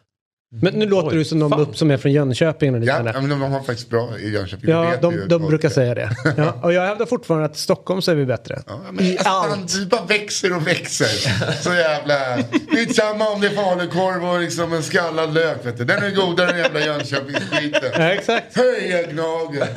Men 0.53 0.75
nu 0.75 0.87
låter 0.87 1.17
du 1.17 1.25
som 1.25 1.39
någon 1.39 1.51
fan. 1.51 1.61
upp 1.61 1.77
som 1.77 1.91
är 1.91 1.97
från 1.97 2.13
Jönköping. 2.13 2.75
Eller 2.75 2.87
Ja, 2.87 3.03
men 3.21 3.29
de 3.29 3.41
har 3.43 3.63
faktiskt 3.63 3.91
bra 3.91 4.19
i 4.19 4.31
Jönköping. 4.31 4.71
Ja, 4.71 4.95
de, 5.03 5.17
de 5.29 5.39
folk. 5.39 5.49
brukar 5.49 5.69
säga 5.69 5.95
det. 5.95 6.11
Ja, 6.37 6.53
och 6.63 6.73
jag 6.73 6.87
hävdar 6.87 7.07
fortfarande 7.07 7.47
att 7.47 7.57
Stockholm 7.57 8.03
så 8.03 8.11
är 8.11 8.15
vi 8.15 8.27
bättre. 8.27 8.63
Ja, 8.67 8.81
men, 8.93 9.05
I 9.05 9.11
alltså, 9.11 9.25
fan, 9.25 9.53
allt. 9.53 9.73
du 9.75 9.87
bara 9.87 10.05
växer 10.05 10.57
och 10.57 10.67
växer. 10.67 11.07
Så 11.63 11.75
jävla... 11.75 12.15
Det 12.73 12.81
är 12.81 12.93
samma 12.95 13.29
om 13.29 13.41
det 13.41 13.47
är 13.47 13.51
falukorv 13.55 14.25
och 14.25 14.41
liksom 14.41 14.73
en 14.73 14.83
skallad 14.83 15.35
lök. 15.35 15.67
Vet 15.67 15.79
du. 15.79 15.85
Den 15.85 16.05
är 16.05 16.11
godare 16.11 16.51
än 16.51 16.59
jävla 16.59 16.81
Jönköpingsskiten. 16.81 17.91
Ja, 17.93 18.13
exakt. 18.13 18.57
Höj 18.57 18.91
jag 18.91 19.11
gnager. 19.11 19.69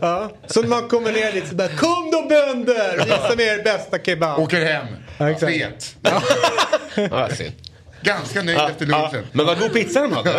Ja. 0.00 0.30
Så 0.46 0.62
man 0.62 0.88
kommer 0.88 1.12
ner 1.12 1.32
dit 1.32 1.48
så 1.48 1.54
bara 1.54 1.68
Kom 1.68 2.10
då 2.12 2.28
bönder! 2.28 3.04
Visa 3.04 3.36
mig 3.36 3.46
er 3.48 3.62
bästa 3.64 3.98
kebab. 3.98 4.40
Åker 4.40 4.64
hem. 4.64 4.86
Ja, 5.18 5.30
exakt. 5.30 5.52
Fet. 5.52 5.96
Ja. 6.02 7.28
Ganska 8.02 8.42
nöjd 8.42 8.58
efter 8.70 8.86
Ja, 8.90 9.10
lunchen. 9.12 9.26
men 9.32 9.46
vad 9.46 9.58
god 9.58 9.72
pizza 9.72 10.00
de 10.00 10.12
hade. 10.12 10.30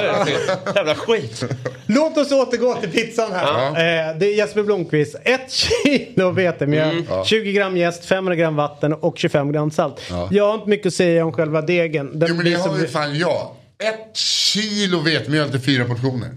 Jävla 0.75 0.95
skit. 0.95 1.43
Låt 1.85 2.17
oss 2.17 2.31
återgå 2.31 2.75
till 2.75 2.89
pizzan 2.91 3.31
här. 3.31 3.67
Eh, 3.67 4.17
det 4.17 4.25
är 4.25 4.35
Jesper 4.37 4.63
Blomqvist. 4.63 5.15
Ett 5.23 5.51
kilo 5.51 6.31
vetemjöl, 6.31 7.03
20 7.25 7.51
gram 7.53 7.77
jäst, 7.77 8.05
500 8.05 8.35
gram 8.35 8.55
vatten 8.55 8.93
och 8.93 9.17
25 9.17 9.51
gram 9.51 9.71
salt. 9.71 10.01
Jag 10.31 10.47
har 10.47 10.53
inte 10.55 10.69
mycket 10.69 10.87
att 10.87 10.93
säga 10.93 11.25
om 11.25 11.33
själva 11.33 11.61
degen. 11.61 12.19
Den 12.19 12.29
Jo 12.29 12.35
men 12.35 12.45
det 12.45 12.53
har 12.53 12.79
ju 12.79 12.87
fan 12.87 13.17
jag. 13.17 13.51
Ett 13.83 14.17
kilo 14.17 14.99
vetemjöl 14.99 15.49
till 15.49 15.59
fyra 15.61 15.85
portioner. 15.85 16.29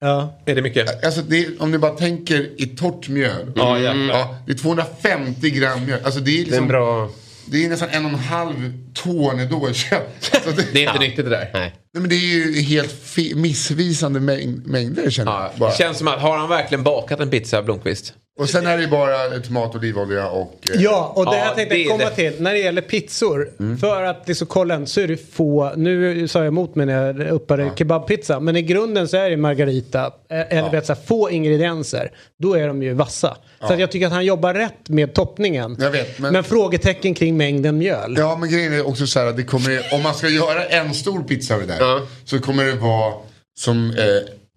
ja. 0.00 0.38
Är 0.46 0.54
det 0.54 0.62
mycket? 0.62 1.04
Alltså 1.04 1.20
det 1.20 1.38
är, 1.44 1.62
om 1.62 1.70
ni 1.70 1.78
bara 1.78 1.92
tänker 1.92 2.60
i 2.62 2.66
torrt 2.66 3.08
mjöl. 3.08 3.52
Ja, 3.56 3.78
jävlar. 3.78 4.14
Ja, 4.18 4.36
det 4.46 4.52
är 4.52 4.56
250 4.58 5.50
gram 5.50 5.84
mjöl. 5.86 5.98
Alltså 6.04 6.20
det 6.20 6.30
är 6.30 6.34
Det 6.34 6.40
är 6.40 6.44
liksom, 6.44 6.62
en 6.62 6.68
bra... 6.68 7.08
det 7.46 7.64
är 7.64 7.68
nästan 7.68 7.88
en 7.88 8.04
och 8.04 8.10
en 8.10 8.18
halv 8.18 8.72
tornedåkött. 8.94 10.30
Alltså 10.32 10.50
det, 10.50 10.72
Det 10.72 10.84
är 10.84 10.92
inte 10.92 11.04
riktigt 11.04 11.24
det 11.24 11.30
där. 11.30 11.50
Nej. 11.54 11.74
Nej, 11.94 12.00
men 12.00 12.08
det 12.08 12.14
är 12.14 12.18
ju 12.36 12.60
helt 12.62 13.16
missvisande 13.34 14.20
mäng- 14.20 14.62
mängder 14.66 15.10
känner 15.10 15.32
Ja, 15.32 15.48
jag. 15.52 15.60
Bara. 15.60 15.70
det 15.70 15.76
känns 15.76 15.98
som 15.98 16.08
att, 16.08 16.20
har 16.20 16.38
han 16.38 16.48
verkligen 16.48 16.84
bakat 16.84 17.20
en 17.20 17.30
pizza, 17.30 17.62
Blomqvist? 17.62 18.14
Och 18.38 18.48
sen 18.48 18.66
är 18.66 18.76
det 18.76 18.82
ju 18.82 18.88
bara 18.88 19.40
tomat, 19.40 19.74
olivolja 19.74 20.28
och... 20.28 20.54
eh, 20.74 20.82
Ja, 20.82 21.12
och 21.16 21.24
det 21.24 21.36
Ja, 21.38 21.44
jag 21.44 21.54
tänkte 21.56 21.74
det 21.74 21.84
är 21.84 21.88
komma 21.88 22.04
det. 22.04 22.30
till. 22.30 22.42
När 22.42 22.52
det 22.52 22.58
gäller 22.58 22.82
pizzor. 22.82 23.50
Mm. 23.60 23.78
För 23.78 24.02
att 24.02 24.28
liksom 24.28 24.46
kolla 24.46 24.74
en 24.74 24.86
så 24.86 25.00
är 25.00 25.08
det 25.08 25.16
få. 25.32 25.72
Nu 25.76 26.28
sa 26.28 26.38
jag 26.38 26.46
emot 26.46 26.74
mig 26.74 26.86
när 26.86 27.06
jag 27.24 27.28
uppade 27.30 27.70
kebabpizza. 27.76 28.40
Men 28.40 28.56
i 28.56 28.62
grunden 28.62 29.08
så 29.08 29.16
är 29.16 29.30
det 29.30 29.36
margarita. 29.36 30.06
eh, 30.30 30.58
Eller 30.58 30.70
vet, 30.70 30.86
så 30.86 30.94
här, 30.94 31.00
få 31.06 31.30
ingredienser. 31.30 32.10
Då 32.42 32.54
är 32.54 32.66
de 32.68 32.82
ju 32.82 32.92
vassa. 32.92 33.36
Så 33.60 33.72
att 33.72 33.78
jag 33.80 33.90
tycker 33.90 34.06
att 34.06 34.12
han 34.12 34.24
jobbar 34.24 34.54
rätt 34.54 34.88
med 34.88 35.14
toppningen. 35.14 35.76
Jag 35.80 35.90
vet, 35.90 36.18
men- 36.18 36.32
men... 36.32 36.44
frågetecken 36.44 37.14
kring 37.14 37.36
mängden 37.36 37.78
mjöl. 37.78 38.14
Ja 38.18 38.36
men 38.40 38.50
grejen 38.50 38.72
är 38.72 38.86
också 38.88 39.06
så 39.06 39.18
här 39.18 39.26
att 39.26 39.36
det 39.36 39.42
kommer, 39.44 39.82
om 39.94 40.02
man 40.02 40.14
ska 40.14 40.28
göra 40.28 40.64
en 40.64 40.94
stor 40.94 41.22
pizza 41.22 41.54
av 41.54 41.60
det 41.60 41.66
där. 41.66 41.76
Ja. 41.80 42.00
Så 42.24 42.38
kommer 42.38 42.64
det 42.64 42.72
vara 42.74 43.14
som, 43.58 43.90
eh, 43.90 44.04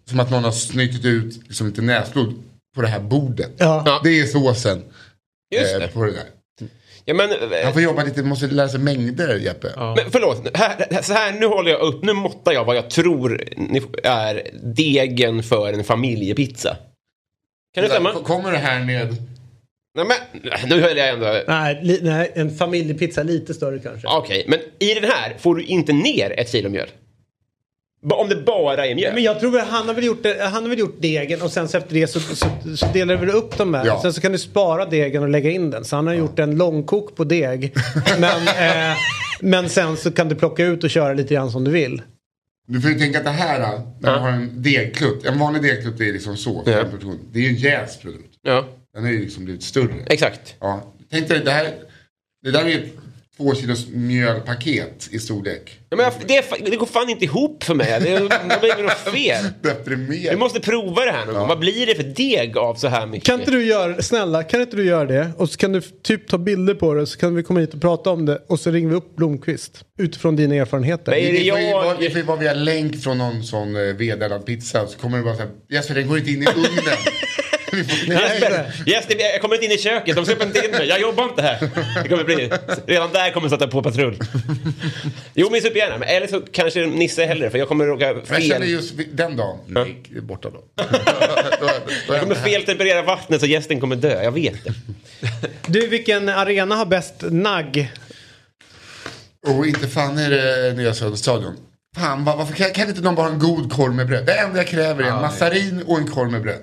som 0.09 0.19
att 0.19 0.31
någon 0.31 0.43
har 0.43 0.51
snytit 0.51 1.05
ut 1.05 1.39
liksom, 1.47 1.67
lite 1.67 1.81
näsblod 1.81 2.33
på 2.75 2.81
det 2.81 2.87
här 2.87 2.99
bordet. 2.99 3.51
Ja. 3.57 3.83
Ja. 3.85 4.01
Det 4.03 4.19
är 4.19 4.25
såsen 4.25 4.83
Just 5.55 5.73
eh, 5.73 5.79
det. 5.79 5.87
på 5.87 6.05
det 6.05 6.11
där. 6.11 6.23
Ja, 7.05 7.13
men, 7.13 7.29
Han 7.63 7.73
får 7.73 7.81
jobba 7.81 8.03
lite, 8.03 8.23
måste 8.23 8.47
lära 8.47 8.69
sig 8.69 8.79
mängder 8.79 9.35
Jeppe. 9.35 9.67
men 9.77 10.11
förlåt, 10.11 10.57
här, 10.57 11.01
så 11.01 11.13
här, 11.13 11.31
nu 11.31 11.45
håller 11.45 11.71
jag 11.71 11.81
upp, 11.81 12.03
nu 12.03 12.13
måttar 12.13 12.51
jag 12.51 12.65
vad 12.65 12.75
jag 12.75 12.89
tror 12.89 13.43
är 14.03 14.49
degen 14.63 15.43
för 15.43 15.73
en 15.73 15.83
familjepizza. 15.83 16.77
Kan 17.75 17.83
det 17.83 17.89
stämma? 17.89 18.13
Kommer 18.13 18.51
det 18.51 18.57
här 18.57 18.85
med... 18.85 19.15
Nej, 19.95 20.05
men, 20.05 20.69
nu 20.69 20.81
höll 20.81 20.97
jag 20.97 21.09
ändå... 21.09 21.41
Nej, 21.47 21.79
li, 21.81 21.99
nej, 22.01 22.31
en 22.35 22.57
familjepizza 22.57 23.23
lite 23.23 23.53
större 23.53 23.79
kanske. 23.79 24.07
Okej, 24.07 24.45
men 24.47 24.59
i 24.79 24.93
den 24.93 25.03
här 25.03 25.35
får 25.39 25.55
du 25.55 25.63
inte 25.63 25.93
ner 25.93 26.39
ett 26.39 26.51
kilo 26.51 26.69
mjöl. 26.69 26.89
Om 28.01 28.29
det 28.29 28.35
bara 28.35 28.85
är 28.85 28.95
mjöl. 28.95 29.13
Men 29.13 29.23
jag 29.23 29.39
tror 29.39 29.59
att 29.59 29.67
han 29.67 29.87
har 29.87 29.93
väl 29.93 30.03
gjort, 30.03 30.23
det, 30.23 30.43
han 30.43 30.63
har 30.63 30.69
väl 30.69 30.79
gjort 30.79 31.01
degen 31.01 31.41
och 31.41 31.51
sen 31.51 31.67
så 31.67 31.77
efter 31.77 31.93
det 31.93 32.07
så, 32.07 32.19
så, 32.19 32.45
så 32.75 32.85
delar 32.93 33.13
du 33.15 33.25
väl 33.25 33.35
upp 33.35 33.57
dem 33.57 33.71
där. 33.71 33.85
Ja. 33.85 34.01
Sen 34.01 34.13
så 34.13 34.21
kan 34.21 34.31
du 34.31 34.37
spara 34.37 34.85
degen 34.85 35.23
och 35.23 35.29
lägga 35.29 35.49
in 35.51 35.71
den. 35.71 35.85
Så 35.85 35.95
han 35.95 36.07
har 36.07 36.13
gjort 36.13 36.39
en 36.39 36.57
långkok 36.57 37.15
på 37.15 37.23
deg. 37.23 37.73
men, 38.19 38.47
eh, 38.47 38.97
men 39.41 39.69
sen 39.69 39.97
så 39.97 40.11
kan 40.11 40.29
du 40.29 40.35
plocka 40.35 40.65
ut 40.65 40.83
och 40.83 40.89
köra 40.89 41.13
lite 41.13 41.33
grann 41.33 41.51
som 41.51 41.63
du 41.63 41.71
vill. 41.71 42.01
Du 42.67 42.81
får 42.81 42.91
ju 42.91 42.99
tänka 42.99 43.17
att 43.17 43.23
det 43.25 43.31
här, 43.31 43.59
när 43.99 44.11
man 44.11 44.21
har 44.21 44.31
en 44.31 44.61
degklutt. 44.61 45.25
En 45.25 45.39
vanlig 45.39 45.61
degklutt 45.61 45.99
är 45.99 46.13
liksom 46.13 46.37
så. 46.37 46.63
Ja. 46.65 46.83
Det 47.31 47.39
är 47.39 47.43
ju 47.43 47.49
en 47.49 47.55
jäst 47.55 48.01
produkt. 48.01 48.35
Ja, 48.41 48.67
Den 48.93 49.05
är 49.05 49.09
ju 49.09 49.19
liksom 49.19 49.45
blivit 49.45 49.63
större. 49.63 49.93
exakt. 50.07 50.55
Ja. 50.59 50.83
Tänk 51.11 51.27
dig, 51.27 51.41
det 51.45 51.51
här, 51.51 51.73
det 52.43 52.51
där 52.51 52.65
är 52.65 52.89
två 53.39 53.55
kilos 53.55 53.87
mjölpaket 53.91 55.07
i 55.11 55.19
storlek. 55.19 55.79
Ja, 55.89 55.97
men 55.97 56.11
det, 56.27 56.37
är 56.37 56.69
det 56.71 56.75
går 56.77 56.85
fan 56.85 57.09
inte 57.09 57.25
ihop 57.25 57.63
för 57.63 57.73
mig. 57.75 57.87
Det, 58.01 58.09
det 58.09 58.59
blir 58.61 58.83
något 58.83 59.13
fel. 59.13 59.45
Deprimerad. 59.61 60.33
Du 60.33 60.37
måste 60.37 60.59
prova 60.59 61.05
det 61.05 61.11
här 61.11 61.25
någon 61.25 61.35
gång. 61.35 61.47
Vad 61.47 61.59
blir 61.59 61.85
det 61.85 61.95
för 61.95 62.03
deg 62.03 62.57
av 62.57 62.75
så 62.75 62.87
här 62.87 63.05
mycket? 63.07 63.25
Kan 63.27 63.39
inte 63.39 63.51
du 63.51 63.65
göra, 63.65 64.01
snälla, 64.01 64.43
kan 64.43 64.61
inte 64.61 64.75
du 64.75 64.85
göra 64.85 65.05
det? 65.05 65.31
Och 65.37 65.49
så 65.49 65.57
kan 65.57 65.71
du 65.71 65.81
typ 65.81 66.27
ta 66.27 66.37
bilder 66.37 66.73
på 66.73 66.93
det 66.93 67.07
så 67.07 67.19
kan 67.19 67.35
vi 67.35 67.43
komma 67.43 67.59
hit 67.59 67.73
och 67.73 67.81
prata 67.81 68.09
om 68.09 68.25
det. 68.25 68.41
Och 68.47 68.59
så 68.59 68.71
ringer 68.71 68.89
vi 68.89 68.95
upp 68.95 69.15
Blomqvist. 69.15 69.83
Utifrån 69.99 70.35
dina 70.35 70.55
erfarenheter. 70.55 71.11
Men 71.11 71.19
är 71.19 71.31
det 71.33 71.51
får 71.51 71.59
jag- 71.59 71.99
det 71.99 72.09
får 72.09 72.17
ju 72.19 72.25
vara 72.25 72.37
via 72.37 72.53
länk 72.53 73.03
från 73.03 73.17
någon 73.17 73.43
sån 73.43 73.75
eh, 73.75 73.81
vedeldad 73.95 74.45
pizza. 74.45 74.87
Så 74.87 74.97
kommer 74.99 75.17
det 75.17 75.23
bara 75.23 75.35
såhär, 75.35 75.51
Jesper 75.69 75.95
den 75.95 76.07
går 76.07 76.17
inte 76.17 76.31
in 76.31 76.43
i 76.43 76.45
ugnen. 76.45 76.83
Jesper, 78.07 78.71
Jesper, 78.85 79.15
jag 79.19 79.41
kommer 79.41 79.55
inte 79.55 79.65
in 79.65 79.71
i 79.71 79.77
köket. 79.77 80.15
De 80.15 80.25
släpper 80.25 80.45
inte 80.45 80.65
in 80.65 80.71
mig. 80.71 80.87
Jag 80.87 81.01
jobbar 81.01 81.23
inte 81.23 81.41
här. 81.41 81.69
Det 82.03 82.09
kommer 82.09 82.23
bli, 82.23 82.51
redan 82.87 83.13
där 83.13 83.31
kommer 83.31 83.49
jag 83.49 83.59
sätta 83.59 83.67
på 83.71 83.83
patrull. 83.83 84.19
Jo, 85.33 85.47
men 85.51 85.61
supergärna. 85.61 85.97
Men 85.97 86.07
Eller 86.09 86.27
så 86.27 86.41
kanske 86.51 86.85
Nisse 86.85 87.25
hellre, 87.25 87.49
för 87.49 87.57
jag 87.57 87.67
kommer 87.67 87.85
råka 87.85 88.05
Men 88.13 88.23
jag 88.29 88.41
känner 88.43 88.59
fel. 88.59 88.69
just 88.69 88.93
den 89.13 89.37
dagen, 89.37 89.57
Nick 89.67 90.11
är 90.17 90.21
borta 90.21 90.49
då. 90.49 90.63
Jag 92.07 92.21
kommer 92.21 92.35
feltemperera 92.35 93.01
vattnet 93.01 93.39
så 93.41 93.45
gästen 93.47 93.79
kommer 93.79 93.95
dö. 93.95 94.23
Jag 94.23 94.31
vet 94.31 94.63
det. 94.63 94.73
Du, 95.67 95.87
vilken 95.87 96.29
arena 96.29 96.75
har 96.75 96.85
bäst 96.85 97.13
nagg? 97.21 97.91
Och 99.47 99.67
inte 99.67 99.87
fan 99.87 100.17
är 100.17 100.29
det 100.29 100.73
Nya 100.77 100.93
Söderstadion. 100.93 101.57
Fan, 101.97 102.25
va- 102.25 102.35
varför 102.35 102.53
kan, 102.53 102.71
kan 102.71 102.89
inte 102.89 103.01
någon 103.01 103.15
bara 103.15 103.27
ha 103.27 103.33
en 103.33 103.39
god 103.39 103.71
korv 103.73 103.93
med 103.93 104.07
bröd? 104.07 104.25
Det 104.25 104.33
enda 104.33 104.57
jag 104.57 104.67
kräver 104.67 105.03
är 105.03 105.07
en 105.07 105.21
massarin 105.21 105.83
och 105.87 105.97
en 105.97 106.07
korv 106.07 106.31
med 106.31 106.41
bröd. 106.41 106.61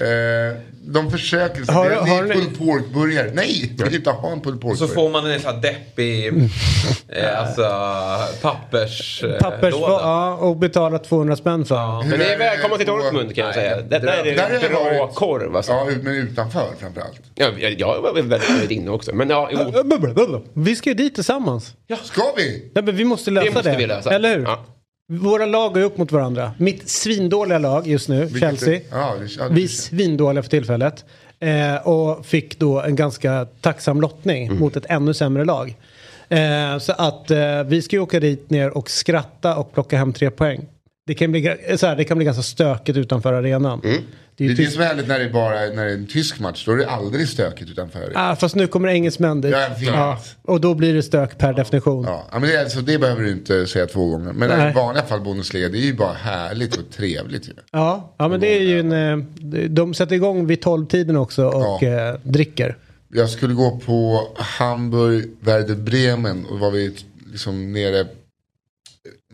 Eh, 0.00 0.56
de 0.90 1.10
försöker, 1.10 1.64
så 1.64 1.72
Har- 1.72 1.84
det, 1.90 1.94
det 1.94 2.00
har 2.00 2.22
är 2.24 2.28
ni- 2.28 2.34
pulled 2.34 2.58
pork-burgare. 2.58 3.30
Nej, 3.34 3.72
jag 3.78 3.84
vill 3.84 3.94
inte 3.94 4.10
ha 4.10 4.32
en 4.32 4.40
pulled 4.40 4.60
Så 4.60 4.68
pork-burgare. 4.68 4.94
får 4.94 5.10
man 5.10 5.30
en 5.30 5.40
sån 5.40 5.54
här 5.54 5.60
deppig 5.62 6.26
eh, 7.08 7.40
alltså, 7.40 7.62
pappers, 8.42 9.24
eh, 9.24 9.38
Pappers, 9.38 9.72
låda. 9.74 9.92
ja, 9.92 10.34
och 10.34 10.56
betala 10.56 10.98
200 10.98 11.36
spänn 11.36 11.64
för. 11.64 11.74
Ja. 11.74 12.02
Men 12.08 12.18
det 12.18 12.24
är 12.24 12.28
är 12.28 12.38
det 12.38 12.44
välkommen 12.44 12.78
till 12.78 12.86
Dortmund 12.86 13.34
kan 13.34 13.44
jag 13.46 13.54
säga. 13.54 13.76
det- 13.76 13.82
Detta 13.82 14.12
är 14.16 14.24
det- 14.24 14.34
där 14.34 14.58
det 14.62 14.68
bra 14.68 14.84
varit. 14.84 15.14
korv 15.14 15.56
alltså. 15.56 15.72
Ja, 15.72 15.86
men 16.02 16.14
utanför 16.14 16.66
framförallt. 16.80 17.20
Ja, 17.34 17.46
jag, 17.58 17.72
jag 17.80 18.02
var 18.02 18.14
väldigt 18.14 18.50
nöjd 18.58 18.72
inne 18.72 18.90
också. 18.90 19.14
Men 19.14 19.30
ja, 19.30 19.50
jo. 19.52 20.42
Vi 20.54 20.76
ska 20.76 20.90
ju 20.90 20.94
dit 20.94 21.14
tillsammans. 21.14 21.74
Ska 22.04 22.22
vi? 22.36 22.70
Ja, 22.74 22.82
men 22.82 22.96
vi 22.96 23.04
måste 23.04 23.30
lösa 23.30 23.44
det. 23.44 23.50
Det 23.50 23.54
måste 23.54 23.76
vi 23.76 23.86
lösa. 23.86 24.10
Eller 24.14 24.36
hur? 24.38 24.42
Ja. 24.44 24.64
Våra 25.10 25.46
lag 25.46 25.74
går 25.74 25.80
upp 25.80 25.98
mot 25.98 26.12
varandra. 26.12 26.52
Mitt 26.58 26.88
svindåliga 26.88 27.58
lag 27.58 27.86
just 27.86 28.08
nu, 28.08 28.24
Vilket 28.24 28.40
Chelsea. 28.40 28.74
är- 28.74 28.82
Ja, 28.90 29.14
det, 29.20 29.26
ja, 29.38 29.48
Vi 29.50 29.64
är 29.64 29.68
svindåliga 29.68 30.42
för 30.42 30.50
tillfället. 30.50 31.04
Eh, 31.40 31.88
och 31.88 32.26
fick 32.26 32.58
då 32.58 32.80
en 32.82 32.96
ganska 32.96 33.46
tacksam 33.60 34.00
lottning 34.00 34.46
Mm. 34.46 34.58
mot 34.58 34.76
ett 34.76 34.86
ännu 34.88 35.14
sämre 35.14 35.44
lag. 35.44 35.76
Eh, 36.28 36.78
så 36.78 36.92
att 36.92 37.30
eh, 37.30 37.62
vi 37.66 37.82
ska 37.82 37.96
ju 37.96 38.02
åka 38.02 38.20
dit 38.20 38.50
ner 38.50 38.70
och 38.76 38.90
skratta 38.90 39.56
och 39.56 39.72
plocka 39.72 39.96
hem 39.98 40.12
tre 40.12 40.30
poäng. 40.30 40.66
Det 41.08 41.14
kan 41.14 41.30
bli, 41.30 41.56
så 41.76 41.86
här, 41.86 41.96
det 41.96 42.04
kan 42.04 42.16
bli 42.18 42.24
ganska 42.24 42.42
stökigt 42.42 42.98
utanför 42.98 43.32
arenan. 43.32 43.80
Det 43.82 43.88
är 43.88 43.92
Mm. 43.92 44.56
det 44.56 44.62
är 44.62 44.66
det 44.66 44.72
som 44.72 44.82
är 44.82 44.86
härligt 44.86 45.08
när 45.08 45.18
det, 45.18 45.24
är 45.24 45.30
bara, 45.30 45.50
när 45.54 45.84
det 45.84 45.90
är 45.90 45.94
en 45.94 46.06
tysk 46.06 46.40
match. 46.40 46.64
Då 46.66 46.72
är 46.72 46.76
det 46.76 46.86
aldrig 46.90 47.28
stökigt 47.28 47.70
utanför. 47.70 48.12
ah, 48.14 48.36
fast 48.36 48.54
nu 48.54 48.66
kommer 48.66 48.88
engelsmän 48.88 49.40
dit. 49.40 49.52
Ja, 49.52 49.60
jag 49.80 50.10
vet. 50.14 50.36
och 50.42 50.60
då 50.60 50.74
blir 50.74 50.94
det 50.94 51.02
stök 51.02 51.38
per 51.38 51.52
definition. 51.52 52.04
Ja, 52.04 52.28
ja, 52.32 52.38
men 52.38 52.48
det, 52.48 52.56
alltså, 52.60 52.80
det 52.80 52.98
behöver 52.98 53.22
du 53.22 53.30
inte 53.32 53.66
säga 53.66 53.86
två 53.86 54.06
gånger. 54.06 54.32
Men 54.32 54.48
Nej. 54.48 54.70
i 54.70 54.74
vanliga 54.74 55.04
fall 55.04 55.20
Bundesliga, 55.20 55.68
det 55.68 55.78
är 55.78 55.82
ju 55.86 55.94
bara 55.94 56.12
härligt 56.12 56.76
och 56.76 56.90
trevligt 56.96 57.48
ju. 57.48 57.52
Ja, 57.72 58.14
ja 58.18 58.28
men 58.28 58.40
det 58.40 58.56
är 58.56 58.62
ju 58.62 58.80
en... 58.80 58.92
eh, 58.92 59.68
De 59.70 59.94
sätter 59.94 60.14
igång 60.14 60.46
vid 60.46 60.62
12-tiden 60.64 61.16
också 61.16 61.46
och 61.46 61.82
Ja. 61.82 61.88
eh, 62.12 62.14
dricker. 62.22 62.76
Jag 63.12 63.30
skulle 63.30 63.54
gå 63.54 63.78
på 63.86 64.28
Hamburg, 64.36 65.30
Werder 65.40 65.74
Bremen 65.74 66.46
och 66.50 66.58
var 66.58 66.70
vi 66.70 66.96
liksom 67.32 67.72
nere 67.72 68.06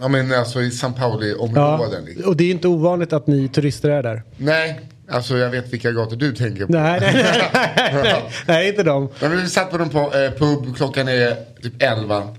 Ja 0.00 0.08
men 0.08 0.32
alltså 0.32 0.62
i 0.62 0.70
Ja, 0.82 0.92
Pauli-områden. 0.98 2.04
liksom. 2.04 2.24
och 2.28 2.36
det 2.36 2.44
är 2.44 2.50
inte 2.50 2.68
ovanligt 2.68 3.12
att 3.12 3.26
ni 3.26 3.48
turister 3.48 3.90
är 3.90 4.02
där. 4.02 4.22
Nej, 4.36 4.80
alltså 5.08 5.36
jag 5.38 5.50
vet 5.50 5.72
vilka 5.72 5.92
gator 5.92 6.16
du 6.16 6.34
tänker 6.34 6.66
på. 6.66 6.72
Nej, 6.72 7.00
nej, 7.00 7.14
nej, 7.14 7.50
nej, 8.02 8.24
nej, 8.46 8.68
inte 8.68 8.82
de. 8.82 9.08
Ja, 9.20 9.28
men 9.28 9.42
vi 9.42 9.48
satt 9.48 9.70
på 9.70 9.78
dem 9.78 9.90
på 9.90 9.98
eh, 10.14 10.30
pub, 10.30 10.76
klockan 10.76 11.08
är 11.08 11.36
typ 11.62 11.82
11. 11.82 12.36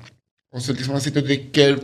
Och 0.55 0.61
så 0.61 0.71
liksom 0.73 0.91
man 0.91 1.01
sitter 1.01 1.21
och 1.21 1.25
dricker. 1.27 1.79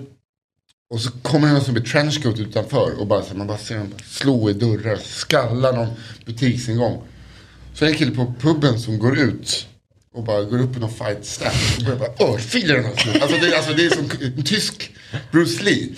Och 0.94 1.02
så 1.02 1.12
kommer 1.22 1.48
det 1.48 1.54
någon 1.54 1.62
som 1.64 1.74
blir 1.74 1.84
trenchcoat 1.84 2.40
utanför. 2.40 3.00
Och 3.00 3.08
bara 3.08 3.22
så, 3.22 3.38
man 3.38 3.48
bara 3.48 3.58
ser 3.58 3.78
dem 3.78 3.94
slå 4.06 4.50
i 4.50 4.54
dörrar, 4.54 4.96
skalla 4.96 5.72
någon 5.72 5.88
butiksingång. 6.26 7.02
Så 7.74 7.86
är 7.86 7.90
det 7.90 7.94
en 7.94 7.98
kille 8.00 8.16
på 8.16 8.34
puben 8.40 8.80
som 8.80 9.00
går 9.00 9.20
ut. 9.20 9.68
Och 10.14 10.24
bara 10.24 10.44
går 10.44 10.62
upp 10.62 10.78
i 10.78 10.80
någon 10.80 10.94
fight 10.94 11.26
stand. 11.26 11.56
Och 11.78 11.84
börjar 11.84 12.00
bara 12.00 12.34
örfilar 12.34 12.76
den. 12.76 12.86
Alltså 12.86 13.38
det, 13.42 13.56
alltså 13.58 13.74
det 13.74 13.86
är 13.86 13.90
som 13.90 14.12
en 14.38 14.44
tysk 14.44 14.92
Bruce 15.32 15.64
Lee. 15.64 15.90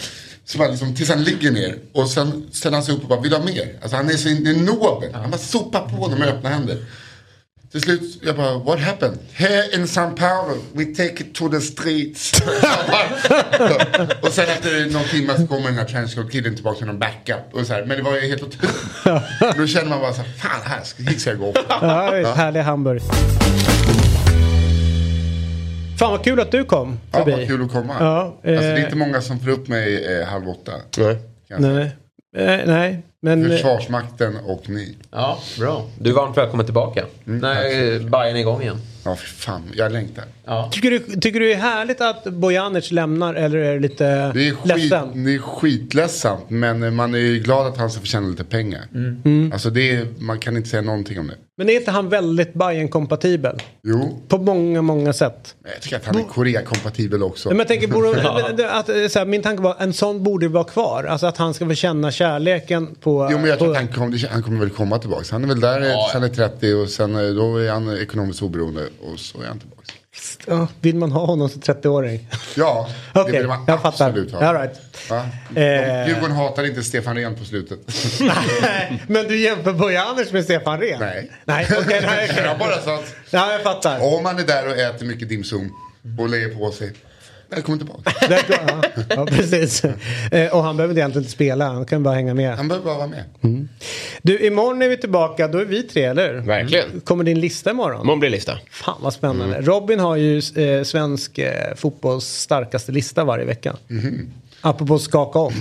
Som 0.46 0.60
bara 0.60 0.70
liksom, 0.70 0.96
tills 0.96 1.10
han 1.10 1.24
ligger 1.24 1.52
ner. 1.52 1.80
Och 1.92 2.10
sen 2.10 2.50
ställer 2.52 2.78
han 2.78 2.86
sig 2.86 2.96
upp 2.96 3.02
och 3.02 3.10
bara, 3.10 3.22
vill 3.22 3.32
du 3.32 3.38
ha 3.38 3.46
mer? 3.46 3.80
Alltså 3.82 3.98
han 3.98 4.10
är 4.10 4.18
så 4.18 4.30
nobel. 4.74 5.14
Han 5.14 5.32
bara 5.32 5.38
sopar 5.38 5.90
på 5.90 5.96
honom 5.96 6.20
med 6.20 6.28
öppna 6.28 6.50
händer. 6.50 6.86
Till 7.74 7.82
slut, 7.82 8.20
jag 8.24 8.36
bara, 8.36 8.58
what 8.58 8.80
happened? 8.80 9.18
Here 9.34 9.64
in 9.74 9.88
São 9.88 10.16
Paulo, 10.16 10.58
we 10.74 10.86
take 10.86 11.22
it 11.24 11.36
to 11.36 11.50
the 11.50 11.62
streets. 11.62 12.32
och 14.22 14.28
sen 14.32 14.46
efter 14.46 14.94
någon 14.94 15.04
timme 15.04 15.38
så 15.38 15.48
kommer 15.48 15.66
den 15.70 15.78
här 15.78 15.86
trenchcoat-killen 15.86 16.56
tillbaka 16.56 16.80
med 16.80 16.88
någon 16.88 17.00
backup. 17.00 17.54
Och 17.54 17.68
så 17.68 17.74
här, 17.74 17.86
men 17.86 17.98
det 17.98 18.04
var 18.04 18.16
ju 18.16 18.28
helt 18.28 18.44
otroligt. 18.44 19.58
Då 19.58 19.68
känner 19.68 19.90
man 19.90 20.00
bara 20.00 20.14
så 20.14 20.22
här, 20.22 20.32
fan 20.34 20.62
här 20.64 20.82
ska, 20.84 21.04
hit 21.04 21.22
ska 21.22 21.30
jag 21.30 21.40
gå. 21.40 21.54
Ja, 21.70 22.12
visst, 22.12 22.32
härliga 22.32 22.64
Hamburg. 22.64 23.02
Fan 26.00 26.12
vad 26.12 26.24
kul 26.24 26.40
att 26.40 26.52
du 26.52 26.66
kom 26.66 27.00
Ja, 27.12 27.18
förbi. 27.18 27.32
vad 27.32 27.48
kul 27.48 27.64
att 27.64 27.72
komma. 27.72 27.96
Ja, 28.00 28.22
alltså, 28.24 28.42
det 28.52 28.56
är 28.56 28.78
eh, 28.78 28.84
inte 28.84 28.96
många 28.96 29.22
som 29.22 29.40
får 29.40 29.50
upp 29.50 29.68
mig 29.68 30.18
eh, 30.20 30.28
halv 30.28 30.50
åtta. 30.50 30.72
Nej. 30.98 31.18
Nej, 31.58 31.92
eh, 32.38 32.60
nej, 32.66 33.04
men... 33.24 33.46
eh, 33.46 33.52
Försvarsmakten 33.52 34.38
och 34.46 34.70
ni. 34.70 34.98
Ja, 35.12 35.40
bra. 35.60 35.86
Du 36.00 36.10
är 36.10 36.14
varmt 36.14 36.38
välkommen 36.38 36.66
tillbaka. 36.66 37.06
Mm, 37.28 37.40
När 37.40 37.56
är 37.56 38.00
Bayern 38.00 38.38
igång 38.38 38.62
igen? 38.62 38.78
Ja, 39.06 39.16
för 39.16 39.28
fan. 39.28 39.62
Jag 39.76 39.92
längtar. 39.92 40.24
Tycker 40.72 40.92
du, 40.92 41.00
tycker 41.00 41.40
du 41.40 41.46
det 41.48 41.54
är 41.54 41.58
härligt 41.58 42.02
att 42.02 42.24
Bojanic 42.24 42.92
lämnar 42.92 43.34
eller 43.34 43.58
är 43.58 43.74
du 43.74 43.80
lite 43.80 44.04
Det 44.34 44.48
är, 44.48 44.52
skit, 44.56 44.66
ledsen? 44.66 45.24
det 45.26 45.34
är 45.36 45.40
skitledsamt 45.40 46.50
men 46.50 46.96
man 46.96 47.14
är 47.16 47.20
ju 47.20 47.40
glad 47.40 47.68
att 47.68 47.78
han 47.78 47.90
ska 47.90 48.00
förtjäna 48.02 48.28
lite 48.28 48.44
pengar. 48.44 48.82
Mm. 48.94 49.52
Alltså 49.54 49.70
det 49.70 49.92
är, 49.92 50.08
man 50.20 50.40
kan 50.40 50.58
inte 50.58 50.70
säga 50.70 50.82
någonting 50.82 51.20
om 51.20 51.28
det. 51.28 51.36
Men 51.58 51.70
är 51.70 51.76
inte 51.76 51.92
han 51.92 52.10
väldigt 52.10 52.54
bayern 52.54 52.88
kompatibel 52.88 53.62
Jo, 53.84 54.22
På 54.28 54.38
många, 54.38 54.82
många 54.82 55.14
sätt. 55.14 55.56
men 55.64 55.72
jag 55.72 55.82
tycker 55.82 55.96
att 55.98 56.06
han 56.06 56.16
är 56.20 56.24
Korea-kompatibel 56.24 57.24
också. 57.24 57.50
Men 57.50 57.58
jag 57.58 57.68
tänker, 57.68 57.88
borde, 57.88 58.72
att, 58.72 58.90
eh, 58.90 59.08
så 59.08 59.20
här, 59.20 59.26
min 59.26 59.42
tanke 59.42 59.64
var 59.64 59.76
en 59.80 59.94
sån 59.94 60.24
borde 60.24 60.48
vara 60.48 60.64
kvar. 60.64 61.04
Alltså 61.04 61.28
att 61.28 61.38
han 61.38 61.54
ska 61.54 61.66
få 61.66 61.74
känna 61.74 62.12
kärleken 62.12 62.96
på... 62.96 63.28
Jo 63.32 63.38
men 63.38 63.50
jag 63.50 63.60
tror 63.60 63.68
på 63.68 63.72
att 63.74 63.78
han, 63.78 63.88
kom, 63.88 64.20
han 64.30 64.44
kommer 64.44 64.60
väl 64.60 64.70
komma 64.70 65.00
tillbaka. 65.00 65.26
Han 65.32 65.44
är 65.44 65.48
väl 65.48 65.60
där 65.60 65.80
tills 65.80 66.14
han 66.14 66.24
är 66.24 66.30
30 66.30 66.74
och 66.74 66.90
sen 66.90 67.16
eh, 67.16 67.34
då 67.34 67.58
är 67.58 67.72
han 67.72 67.98
ekonomiskt 67.98 68.42
oberoende 68.42 68.82
och 68.82 69.20
så 69.20 69.42
är 69.42 69.46
han 69.48 69.60
tillbaka. 69.60 69.82
Ja, 70.48 70.68
vill 70.82 70.96
man 70.96 71.12
ha 71.12 71.26
honom 71.26 71.50
som 71.50 71.62
30-åring? 71.62 72.28
Ja, 72.56 72.90
det 73.14 73.24
vill 73.32 73.48
man 73.48 73.66
jag 73.68 73.82
fattar. 73.82 74.08
absolut 74.08 74.32
ha. 74.32 74.40
All 74.46 74.56
right. 74.56 74.82
Eh. 75.56 76.08
Djurgården 76.08 76.36
hatar 76.36 76.64
inte 76.66 76.84
Stefan 76.84 77.16
Rehn 77.16 77.36
på 77.36 77.46
slutet. 77.46 77.80
Men 79.08 79.28
du 79.28 79.40
jämför 79.40 79.74
Bojanic 79.74 80.32
med 80.32 80.44
Stefan 80.44 80.80
Rehn? 80.80 81.00
Nej. 81.00 81.32
Nej, 81.46 81.68
okej. 81.80 82.02
nej, 82.06 82.30
okej. 82.32 82.44
jag 82.48 82.60
bara 82.60 82.82
sa 82.82 82.96
att 82.96 83.16
Ja, 83.30 83.52
jag 83.52 83.62
fattar. 83.64 84.16
om 84.18 84.24
man 84.24 84.40
är 84.40 84.44
där 84.44 84.68
och 84.68 84.78
äter 84.78 85.06
mycket 85.06 85.30
dimsum 85.30 85.72
och 86.20 86.30
lägger 86.30 86.56
på 86.56 86.72
sig. 86.72 86.94
Välkommen 87.50 87.80
tillbaka. 87.80 88.12
Ja, 88.50 88.82
ja, 89.10 89.26
precis. 89.26 89.84
Eh, 90.32 90.54
Och 90.56 90.64
han 90.64 90.78
behöver 90.78 90.98
egentligen 90.98 91.24
inte 91.24 91.32
spela, 91.32 91.66
han 91.68 91.86
kan 91.86 92.04
bara 92.04 92.16
hänga 92.16 92.34
med. 92.34 92.56
Han 92.58 92.68
behöver 92.68 92.86
bara 92.86 92.98
vara 92.98 93.08
med. 93.08 93.24
Du, 94.22 94.40
imorgon 94.40 94.82
är 94.82 94.90
vi 94.90 94.98
tillbaka, 94.98 95.48
då 95.48 95.58
är 95.58 95.66
vi 95.66 95.84
tre, 95.84 96.04
eller? 96.04 96.34
Verkligen. 96.34 97.02
Kommer 97.02 97.24
din 97.24 97.40
lista 97.40 97.72
imorgon? 97.72 98.02
Imorgon 98.02 98.20
blir 98.20 98.30
lista. 98.30 98.60
Fan 98.72 98.96
vad 99.02 99.14
spännande. 99.14 99.62
Robin 99.62 100.00
har 100.00 100.16
ju 100.16 100.38
eh, 100.38 100.84
svensk 100.84 101.38
eh, 101.38 101.76
fotbolls 101.76 102.26
starkaste 102.26 102.92
lista 102.92 103.24
varje 103.24 103.46
vecka. 103.46 103.76
Apropå 104.62 105.00
skaka 105.00 105.40
om. 105.40 105.54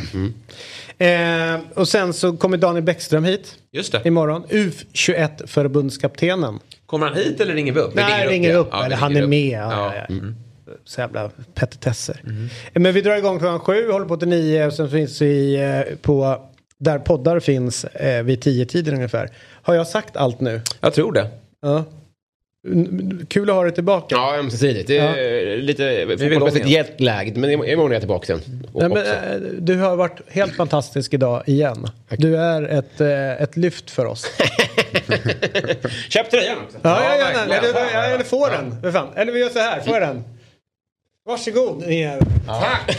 Eh, 0.98 1.60
och 1.74 1.88
sen 1.88 2.12
så 2.12 2.36
kommer 2.36 2.56
Daniel 2.56 2.84
Bäckström 2.84 3.24
hit 3.24 3.54
Just 3.72 3.92
det. 3.92 4.00
imorgon. 4.04 4.44
UF21 4.50 5.46
förbundskaptenen. 5.46 6.58
Kommer 6.86 7.06
han 7.06 7.16
hit 7.16 7.40
eller 7.40 7.54
ringer 7.54 7.72
vi 7.72 7.80
upp? 7.80 7.92
Vi 7.92 8.00
Nej, 8.02 8.26
ringer 8.28 8.50
ja. 8.50 8.56
upp. 8.56 8.68
Ja, 8.72 8.78
vi 8.80 8.84
eller 8.86 8.96
han 8.96 9.08
ringer 9.10 9.20
är 9.22 9.24
upp. 9.24 9.30
med. 9.30 9.58
Ja, 9.58 9.72
Ja. 9.72 9.94
ja, 9.94 10.04
ja. 10.08 10.16
Så 10.84 11.00
jävla 11.00 11.30
petitesser. 11.54 12.22
Men 12.74 12.94
vi 12.94 13.00
drar 13.00 13.16
igång 13.16 13.38
klockan 13.38 13.60
sju, 13.60 13.92
håller 13.92 14.06
på 14.06 14.16
till 14.16 14.28
nio 14.28 14.66
och 14.66 14.72
sen 14.72 14.90
finns 14.90 15.22
vi 15.22 15.54
eh, 15.54 15.96
på 15.96 16.42
där 16.78 16.98
poddar 16.98 17.40
finns 17.40 17.84
eh, 17.84 18.22
vid 18.22 18.40
tio 18.40 18.66
tiden 18.66 18.94
ungefär. 18.94 19.30
Har 19.62 19.74
jag 19.74 19.86
sagt 19.86 20.16
allt 20.16 20.40
nu? 20.40 20.60
Jag 20.80 20.94
tror 20.94 21.12
det. 21.12 21.28
Ja. 21.62 21.84
Kul 23.28 23.50
att 23.50 23.56
ha 23.56 23.62
dig 23.62 23.72
tillbaka. 23.72 24.06
Ja, 24.14 24.36
ömsesidigt. 24.38 24.88
Det 24.88 24.98
är 24.98 25.56
lite 25.56 26.06
fotbollsmässigt 26.08 26.68
jetlagged. 26.68 27.36
Men 27.36 27.50
imorgon 27.50 27.90
är 27.90 27.94
jag 27.94 28.02
tillbaka 28.02 28.26
sen. 28.26 28.40
Nej, 28.74 28.88
men, 28.88 28.96
eh, 28.96 29.50
du 29.58 29.76
har 29.76 29.96
varit 29.96 30.20
helt 30.28 30.54
fantastisk 30.54 31.14
idag 31.14 31.42
igen. 31.46 31.86
Du 32.08 32.36
är 32.36 32.62
ett, 32.62 33.00
eh, 33.00 33.42
ett 33.42 33.56
lyft 33.56 33.90
för 33.90 34.06
oss. 34.06 34.26
Köp 36.08 36.30
tröjan 36.30 36.58
också. 36.64 36.78
Ja, 36.82 37.00
ja, 37.04 37.16
ja, 37.16 37.24
verkligen. 37.24 37.48
nej, 37.74 37.90
nej, 37.94 38.12
eller 38.14 38.24
få 38.24 38.48
den. 38.48 38.76
Eller 39.16 39.32
vi 39.32 39.40
gör 39.40 39.48
så 39.48 39.58
här, 39.58 39.80
få 39.80 39.98
den. 39.98 40.24
Varsågod 41.24 41.80
din 41.80 41.98
jävel. 41.98 42.24
Tack! 42.46 42.96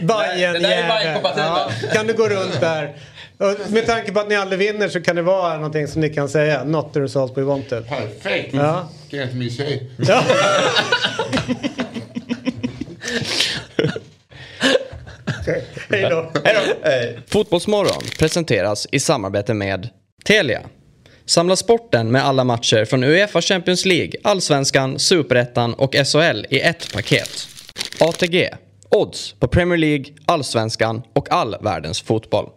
Bajen 0.02 0.52
Det 0.52 0.58
där 0.58 0.68
är 0.68 0.76
jävel. 0.76 1.22
Bajen-kompatibel. 1.22 1.92
Kan 1.94 2.06
du 2.06 2.14
gå 2.14 2.28
runt 2.28 2.60
där. 2.60 2.96
Och 3.38 3.70
med 3.70 3.86
tanke 3.86 4.12
på 4.12 4.20
att 4.20 4.28
ni 4.28 4.34
aldrig 4.34 4.58
vinner 4.58 4.88
så 4.88 5.00
kan 5.00 5.16
det 5.16 5.22
vara 5.22 5.54
någonting 5.56 5.88
som 5.88 6.00
ni 6.00 6.14
kan 6.14 6.28
säga. 6.28 6.64
Not 6.64 6.94
the 6.94 7.00
result 7.00 7.38
we 7.38 7.42
wanted. 7.42 7.88
Perfekt. 7.88 8.54
Ja. 8.54 8.88
Vilken 9.02 9.20
jättemysig 9.20 9.66
tjej. 9.66 9.90
Ja. 9.98 10.24
Hej 15.90 16.10
då. 16.10 16.32
Fotbollsmorgon 17.26 18.02
presenteras 18.18 18.86
i 18.92 19.00
samarbete 19.00 19.54
med 19.54 19.88
Telia. 20.24 20.60
Samla 21.26 21.56
sporten 21.56 22.12
med 22.12 22.24
alla 22.24 22.44
matcher 22.44 22.84
från 22.84 23.04
Uefa 23.04 23.40
Champions 23.40 23.84
League, 23.84 24.12
Allsvenskan, 24.22 24.98
Superettan 24.98 25.74
och 25.74 25.94
SHL 25.94 26.46
i 26.50 26.60
ett 26.60 26.92
paket. 26.92 27.48
ATG. 28.00 28.48
Odds 28.90 29.32
på 29.32 29.48
Premier 29.48 29.78
League, 29.78 30.04
Allsvenskan 30.26 31.02
och 31.14 31.32
all 31.32 31.56
världens 31.60 32.02
fotboll. 32.02 32.50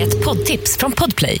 Ett 0.00 0.24
poddtips 0.24 0.76
från 0.78 0.92
Podplay. 0.92 1.40